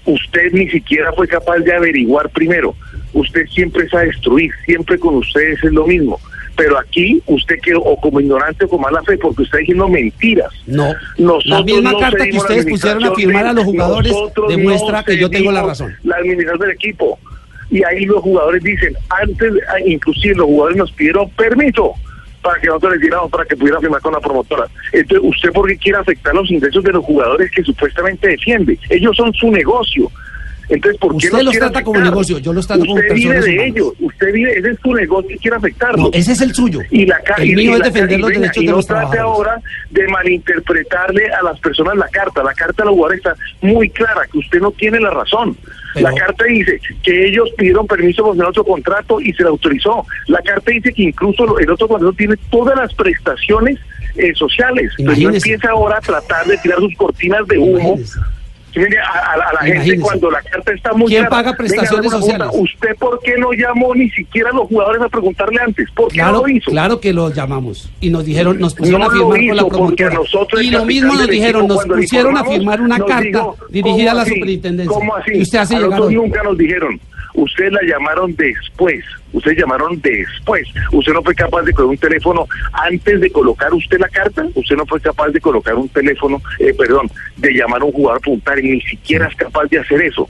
Usted 0.06 0.52
ni 0.53 0.69
siquiera 0.69 1.11
fue 1.14 1.27
capaz 1.27 1.60
de 1.60 1.73
averiguar 1.73 2.30
primero. 2.30 2.76
Usted 3.14 3.45
siempre 3.48 3.86
es 3.86 3.94
a 3.94 3.99
destruir, 3.99 4.52
siempre 4.65 4.98
con 4.98 5.15
ustedes 5.15 5.64
es 5.64 5.72
lo 5.72 5.86
mismo. 5.86 6.19
Pero 6.56 6.77
aquí 6.77 7.22
usted 7.26 7.56
quedó 7.61 7.80
o 7.80 7.95
como 8.02 8.19
ignorante 8.19 8.65
o 8.65 8.69
con 8.69 8.81
mala 8.81 9.02
fe 9.03 9.18
porque 9.18 9.44
usted 9.44 9.45
está 9.45 9.57
diciendo 9.60 9.88
mentiras. 9.88 10.52
No, 10.68 10.94
Nosotros 11.18 11.45
la 11.45 11.64
misma 11.64 11.91
no 11.94 11.99
carta 11.99 12.26
que 12.26 12.38
ustedes 12.38 12.65
pusieron 12.65 13.03
a 13.06 13.14
firmar 13.14 13.48
a 13.48 13.53
los 13.53 13.64
jugadores 13.64 14.14
demuestra 14.49 14.99
no 14.99 15.06
que 15.06 15.18
yo 15.18 15.30
tengo 15.30 15.52
la 15.52 15.64
razón. 15.64 15.95
La 16.03 16.18
administración 16.18 16.60
del 16.60 16.72
equipo. 16.72 17.18
Y 17.72 17.84
ahí 17.84 18.06
los 18.06 18.22
jugadores 18.22 18.64
dicen, 18.64 18.94
antes, 19.10 19.54
ah, 19.70 19.80
inclusive 19.86 20.36
los 20.36 20.46
jugadores 20.48 20.78
nos 20.78 20.91
pidieron 20.91 21.30
permiso 21.32 21.94
para 22.41 22.60
que 22.60 22.68
nosotros 22.68 22.94
les 22.94 23.02
diéramos 23.02 23.30
para 23.30 23.46
que 23.46 23.56
pudiera 23.56 23.80
firmar 23.80 24.02
con 24.02 24.14
la 24.14 24.20
promotora. 24.20 24.66
Entonces, 24.94 25.20
¿usted 25.30 25.52
por 25.52 25.68
qué 25.68 25.78
quiere 25.78 25.98
afectar 26.00 26.34
los 26.34 26.50
ingresos 26.50 26.84
de 26.84 26.91
los 26.94 27.04
jugadores 27.06 27.52
que 27.52 27.62
supuestamente 27.64 28.28
defiende? 28.30 28.80
Ellos 28.90 29.16
son 29.16 29.34
su 29.34 29.52
negocio. 29.52 30.10
Entonces, 30.70 31.00
¿por 31.02 31.18
qué 31.18 31.28
Usted 31.28 31.41
los 31.41 31.58
trata 31.58 31.84
como 31.84 31.98
afectar? 31.98 32.14
negocio, 32.14 32.38
yo 32.38 32.54
los 32.54 32.66
trato 32.68 32.82
como 32.86 32.94
Usted 32.94 33.14
vive 33.16 33.34
de 33.34 33.40
humanas. 33.54 33.66
ellos, 33.66 33.94
usted 34.00 34.32
vive, 34.34 34.58
ese 34.60 34.70
es 34.70 34.78
su 34.82 34.94
negocio 34.94 35.36
y 35.36 35.38
quiere 35.40 35.58
afectarlo. 35.58 35.98
No, 36.04 36.10
ese 36.14 36.32
es 36.32 36.41
el 36.41 36.54
suyo. 36.54 36.80
Y 36.91 37.06
la 37.08 37.20
El 37.40 37.50
y- 37.50 37.56
mío 37.56 37.74
es 37.74 37.80
la 37.80 37.86
defender 37.86 38.20
los 38.20 38.30
derechos 38.30 38.58
y 38.58 38.66
de 38.68 38.72
no 38.72 38.78
los 38.78 38.88
trate 38.88 39.18
ahora 39.18 39.60
de 39.90 40.08
malinterpretarle 40.08 41.26
a 41.34 41.44
las 41.44 41.60
personas 41.60 41.98
la 41.98 42.08
carta. 42.10 42.44
La 42.44 42.54
carta 42.54 42.84
de 42.84 42.86
los 42.88 42.96
jugadores 42.96 43.18
está 43.18 43.36
muy 43.62 43.90
clara, 43.90 44.22
que 44.32 44.38
usted 44.38 44.60
no 44.60 44.72
tiene 44.72 45.00
la 45.00 45.10
razón. 45.10 45.58
La 45.95 46.14
carta 46.14 46.45
dice 46.45 46.80
que 47.03 47.28
ellos 47.28 47.49
pidieron 47.57 47.88
permiso 47.88 48.24
por 48.24 48.36
el 48.36 48.44
otro 48.44 48.64
contrato 48.64 49.20
y 49.20 49.34
se 49.34 49.44
le 49.44 49.49
autorizó. 49.49 50.06
La 50.28 50.41
carta 50.41 50.72
dice 50.72 50.94
que 50.94 51.03
incluso 51.03 51.57
el 51.60 51.70
otro 51.70 51.88
contrato 51.88 52.14
tiene 52.14 52.36
todas 52.49 52.78
las 52.78 52.94
prestaciones 52.94 53.80
eh, 54.16 54.34
sociales. 54.36 54.91
No 54.99 55.06
Imagínese. 55.06 55.38
empieza 55.38 55.72
ahora 55.72 55.98
a 55.98 56.02
tratar 56.02 56.45
de 56.45 56.57
tirar 56.57 56.80
sus 56.80 56.95
cortinas 56.95 57.45
de 57.48 57.57
humo. 57.57 57.98
Mire, 58.76 59.00
A, 59.00 59.34
a- 59.34 59.38
la 59.54 59.60
gente 59.62 59.76
Imagínese. 59.76 60.02
cuando 60.02 60.32
la 60.32 60.41
carta 60.41 60.74
está 60.74 60.94
muy 60.94 61.08
¿Quién 61.08 61.26
clara. 61.26 61.30
paga 61.44 61.58
prestaciones 61.58 62.12
una 62.14 62.20
pregunta, 62.20 62.46
sociales? 62.50 62.74
¿Usted 62.74 62.96
por 62.98 63.20
qué 63.22 63.38
no 63.38 63.52
llamó 63.54 63.96
ni 63.96 64.10
siquiera 64.12 64.50
a 64.50 64.54
los 64.54 64.68
jugadores 64.68 65.02
a 65.02 65.10
preguntarle 65.10 65.60
antes? 65.62 65.90
¿Por 65.96 66.08
qué 66.10 66.16
Claro, 66.16 66.32
no 66.34 66.41
lo 66.41 66.48
hizo? 66.50 66.72
claro 66.72 67.00
que 67.00 67.14
los 67.14 67.34
llamamos 67.36 67.90
y 68.00 68.10
nos 68.10 68.26
dijeron, 68.26 68.60
nos 68.60 68.74
pusieron 68.76 69.02
No 69.02 69.10
a 69.10 69.14
lo 69.16 69.32
firmar 69.32 69.48
con 69.48 69.56
la 69.58 69.68
promotora. 69.68 70.14
nosotros, 70.14 70.62
Y 70.64 70.70
lo 70.72 70.86
mismo 70.86 71.14
nos 71.16 71.28
dijeron, 71.28 71.68
nos 71.68 71.86
pusieron 71.86 72.38
a 72.38 72.44
firmar 72.44 72.82
una 72.82 73.00
carta 73.00 73.24
dijo, 73.24 73.58
dirigida 73.70 74.12
a 74.12 74.16
la 74.16 74.26
superintendencia. 74.26 74.94
¿Cómo 74.94 75.16
así? 75.16 75.32
Y 75.36 75.41
usted 75.41 75.60
hace 75.60 75.76
a 75.76 75.80
llegar 75.80 76.00
nosotros 76.00 76.14
nunca 76.24 76.44
nos 76.44 76.58
dijeron. 76.58 77.00
Ustedes 77.34 77.72
la 77.73 77.81
llamaron 77.84 78.35
después. 78.35 79.03
Ustedes 79.31 79.57
llamaron 79.60 79.99
después. 80.01 80.68
Usted 80.91 81.14
no 81.14 81.22
fue 81.22 81.35
capaz 81.35 81.61
de 81.64 81.73
coger 81.73 81.89
un 81.89 81.97
teléfono 81.97 82.47
antes 82.73 83.19
de 83.22 83.30
colocar 83.31 83.73
usted 83.73 83.99
la 83.99 84.10
carta. 84.10 84.45
Usted 84.56 84.76
no 84.76 84.85
fue 84.85 84.99
capaz 84.99 85.30
de 85.30 85.39
colocar 85.39 85.76
un 85.76 85.89
teléfono, 85.89 86.41
eh, 86.60 86.73
perdón, 86.77 87.10
de 87.38 87.51
llamar 87.53 87.81
a 87.81 87.85
un 87.85 87.91
jugador 87.91 88.22
puntal 88.22 88.60
y 88.60 88.72
ni 88.72 88.81
siquiera 88.81 89.27
es 89.27 89.35
capaz 89.35 89.65
de 89.65 89.80
hacer 89.80 90.01
eso. 90.01 90.27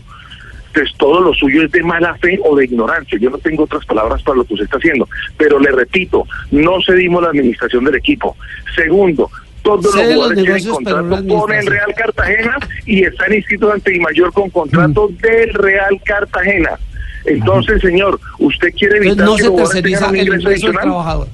Entonces 0.68 0.96
todo 0.98 1.22
lo 1.22 1.34
suyo 1.34 1.64
es 1.64 1.72
de 1.72 1.82
mala 1.82 2.14
fe 2.16 2.40
o 2.44 2.56
de 2.56 2.66
ignorancia. 2.66 3.18
Yo 3.20 3.30
no 3.32 3.40
tengo 3.40 3.64
otras 3.64 3.86
palabras 3.86 4.22
para 4.22 4.38
lo 4.38 4.44
que 4.44 4.54
usted 4.54 4.66
está 4.66 4.78
haciendo. 4.78 5.08
Pero 5.38 5.58
le 5.60 5.72
repito, 5.72 6.26
no 6.52 6.74
cedimos 6.86 7.24
la 7.24 7.30
administración 7.30 7.86
del 7.86 7.96
equipo. 7.96 8.38
Segundo, 8.76 9.32
todos 9.64 9.86
los 9.86 9.94
Cede 9.94 10.04
los 10.04 10.16
jugadores 10.16 10.44
tienen 10.44 10.70
contrato 10.70 11.28
con 11.28 11.54
el. 11.54 11.66
Real 11.66 11.94
Cartagena 11.96 12.58
y 12.86 13.04
están 13.04 13.34
inscritos 13.34 13.74
ante 13.74 13.96
Imayor 13.96 14.32
con 14.32 14.50
contrato 14.52 15.10
Mm. 15.10 15.18
del 15.18 15.54
Real 15.56 16.02
Cartagena. 16.06 16.80
Entonces, 17.26 17.82
señor, 17.82 18.20
¿usted 18.40 18.70
quiere 18.74 18.98
evitar 18.98 19.20
Entonces 19.20 19.50
no 19.50 19.56
que 19.56 19.66
se 19.66 19.74
terceriza 19.82 20.10
el 20.10 20.16
ingreso 20.16 20.34
ingreso 20.34 20.50
del 20.50 20.54
adicional? 20.56 20.84
trabajador. 20.84 21.28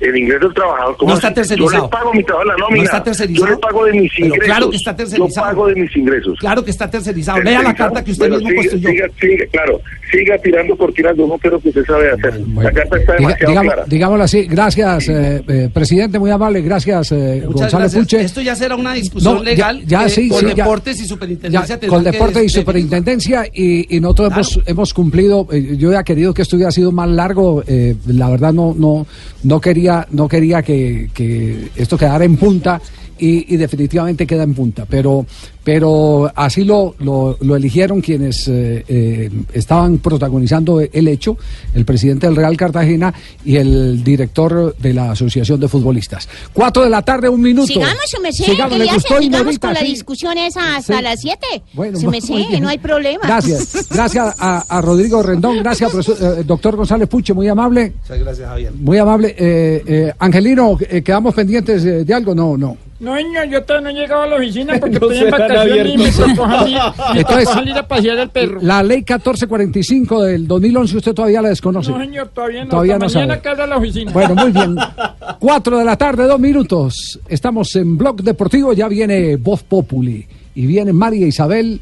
El 0.00 0.16
ingreso 0.16 0.44
del 0.46 0.54
trabajador, 0.54 0.96
¿cómo 0.96 1.10
No 1.10 1.14
está 1.16 1.28
así? 1.28 1.34
tercerizado. 1.34 1.72
Yo 1.76 1.82
le 1.82 1.88
pago 1.88 2.14
mi 2.14 2.22
trabajo, 2.22 2.46
la 2.46 2.56
nómina. 2.56 2.76
No 2.78 2.82
está 2.84 3.02
tercerizado. 3.02 3.46
Yo 3.46 3.52
le 3.54 3.58
pago 3.58 3.84
de 3.84 3.92
mis 3.94 4.12
Pero 4.12 4.26
ingresos. 4.26 4.46
claro 4.46 4.70
que 4.70 4.76
está 4.76 4.96
tercerizado. 4.96 5.28
Yo 5.28 5.42
pago 5.42 5.66
de 5.66 5.74
mis 5.74 5.96
ingresos. 5.96 6.38
Claro 6.38 6.64
que 6.64 6.70
está 6.70 6.90
tercerizado. 6.90 7.42
Lea 7.42 7.62
la 7.62 7.74
carta 7.74 8.04
que 8.04 8.12
usted 8.12 8.28
Bueno, 8.28 8.36
mismo 8.44 8.62
siga, 8.62 8.70
construyó. 8.72 8.88
Siga, 8.90 9.08
siga, 9.20 9.44
claro. 9.50 9.80
Siga 10.12 10.38
tirando 10.38 10.76
cortinas 10.76 11.16
de 11.16 11.22
humo, 11.22 11.38
lo 11.42 11.60
que 11.60 11.68
usted 11.68 11.84
sabe 11.84 12.10
hacer. 12.12 12.40
La 12.56 12.70
carta 12.72 12.96
está 12.96 13.12
Diga- 13.12 13.18
demasiado 13.18 13.50
digamos- 13.50 13.72
clara. 13.74 13.84
digámoslo 13.88 14.24
así, 14.24 14.42
gracias, 14.46 15.08
eh, 15.08 15.42
eh, 15.48 15.68
presidente, 15.74 16.18
muy 16.18 16.30
amable, 16.30 16.62
gracias, 16.62 17.12
eh, 17.12 17.42
González 17.44 17.72
gracias. 17.72 18.02
Puche. 18.04 18.20
Esto 18.22 18.40
ya 18.40 18.54
será 18.54 18.76
una 18.76 18.94
discusión 18.94 19.34
No, 19.34 19.42
ya- 19.42 19.50
legal 19.50 19.82
ya, 19.84 20.04
que 20.04 20.10
sí, 20.10 20.28
con 20.28 20.40
sí, 20.40 20.46
ya. 20.46 20.54
deportes 20.64 21.00
y 21.00 21.06
superintendencia 21.06 21.78
Ya, 21.80 21.88
con 21.88 22.04
que 22.04 22.10
deporte 22.12 22.44
y 22.44 22.48
superintendencia 22.48 23.46
y, 23.52 23.96
y 23.96 24.00
nosotros 24.00 24.32
hemos, 24.32 24.60
hemos 24.66 24.94
cumplido 24.94 25.46
eh, 25.52 25.76
yo 25.76 25.88
había 25.88 26.04
querido 26.04 26.32
que 26.32 26.42
esto 26.42 26.56
hubiera 26.56 26.70
sido 26.70 26.92
más 26.92 27.08
largo 27.10 27.62
eh, 27.66 27.94
la 28.06 28.30
verdad 28.30 28.52
no 28.52 28.74
no 28.78 29.06
no 29.42 29.60
quería 29.60 29.87
no 30.10 30.28
quería 30.28 30.62
que, 30.62 31.10
que 31.12 31.70
esto 31.76 31.96
quedara 31.96 32.24
en 32.24 32.36
punta 32.36 32.80
y, 33.18 33.54
y 33.54 33.56
definitivamente 33.56 34.26
queda 34.26 34.42
en 34.42 34.54
punta. 34.54 34.86
Pero 34.88 35.26
pero 35.68 36.32
así 36.34 36.64
lo, 36.64 36.94
lo, 37.00 37.36
lo 37.42 37.54
eligieron 37.54 38.00
quienes 38.00 38.48
eh, 38.48 38.82
eh, 38.88 39.30
estaban 39.52 39.98
protagonizando 39.98 40.80
el 40.80 41.08
hecho 41.08 41.36
el 41.74 41.84
presidente 41.84 42.26
del 42.26 42.36
Real 42.36 42.56
Cartagena 42.56 43.12
y 43.44 43.56
el 43.56 44.02
director 44.02 44.74
de 44.78 44.94
la 44.94 45.10
Asociación 45.10 45.60
de 45.60 45.68
Futbolistas 45.68 46.26
cuatro 46.54 46.84
de 46.84 46.88
la 46.88 47.02
tarde 47.02 47.28
un 47.28 47.42
minuto 47.42 47.66
Sigamos, 47.66 47.98
su 48.06 48.18
merced, 48.22 48.46
Sigamos, 48.46 48.72
que 48.72 48.78
¿le 48.78 48.86
ya 48.86 48.94
gustó, 48.94 49.16
se- 49.18 49.22
sigamos 49.24 49.58
con 49.58 49.74
la 49.74 49.80
Sí. 49.80 49.86
discusión 49.88 50.38
esa 50.38 50.76
hasta 50.76 50.96
Sí. 50.96 51.02
las 51.02 51.20
7. 51.20 51.46
Bueno, 51.74 51.98
muy 52.00 52.12
merced, 52.12 52.34
bien. 52.48 52.62
no 52.62 52.68
hay 52.70 52.78
problema. 52.78 53.20
Gracias, 53.26 53.88
gracias 53.90 54.36
a, 54.38 54.64
a 54.70 54.80
Rodrigo 54.80 55.22
Rendón, 55.22 55.58
gracias, 55.58 55.90
profesor- 55.92 56.38
eh, 56.38 56.44
doctor 56.46 56.76
González 56.76 57.08
Puche, 57.08 57.34
muy 57.34 57.46
amable, 57.46 57.92
Muchas 58.04 58.18
gracias, 58.20 58.48
Javier. 58.48 58.72
muy 58.72 58.96
amable. 58.96 59.34
Eh, 59.38 59.82
eh, 59.86 60.12
Angelino, 60.18 60.78
eh, 60.80 61.02
¿quedamos 61.02 61.34
pendientes 61.34 61.84
eh, 61.84 62.04
de 62.06 62.14
algo? 62.14 62.34
No, 62.34 62.56
no. 62.56 62.78
No, 63.00 63.14
señor, 63.16 63.48
yo 63.48 63.62
todavía 63.62 63.92
no 63.92 63.96
he 63.96 64.00
llegado 64.02 64.22
a 64.22 64.26
la 64.26 64.36
oficina 64.38 64.76
porque 64.80 64.98
No 65.00 65.06
estoy 65.08 65.18
en 65.18 65.24
se 65.26 65.30
vacaciones 65.30 65.57
me 65.57 65.57
abierto. 65.58 66.02
Entonces- 67.14 67.48
salir 67.48 67.74
a 67.74 67.86
pasear 67.86 68.18
el 68.18 68.28
perro. 68.30 68.58
La 68.62 68.82
ley 68.82 68.98
1445 68.98 70.22
del 70.22 70.46
2011, 70.46 70.96
usted 70.96 71.14
todavía 71.14 71.42
la 71.42 71.48
desconoce. 71.50 71.90
No, 71.90 71.98
señor, 71.98 72.28
todavía 72.28 72.64
no. 72.64 72.70
Todavía 72.70 72.98
no 72.98 73.08
sabe. 73.08 73.32
abra 73.32 73.66
la 73.66 73.76
oficina. 73.76 74.12
Bueno, 74.12 74.34
muy 74.34 74.52
bien. 74.52 74.76
Cuatro 75.38 75.78
de 75.78 75.84
la 75.84 75.96
tarde, 75.96 76.24
dos 76.26 76.40
minutos. 76.40 77.20
Estamos 77.28 77.74
en 77.76 77.96
Blog 77.96 78.22
Deportivo, 78.22 78.72
ya 78.72 78.88
viene 78.88 79.36
Voz 79.36 79.62
Populi 79.62 80.26
y 80.54 80.66
viene 80.66 80.92
María 80.92 81.26
Isabel 81.26 81.80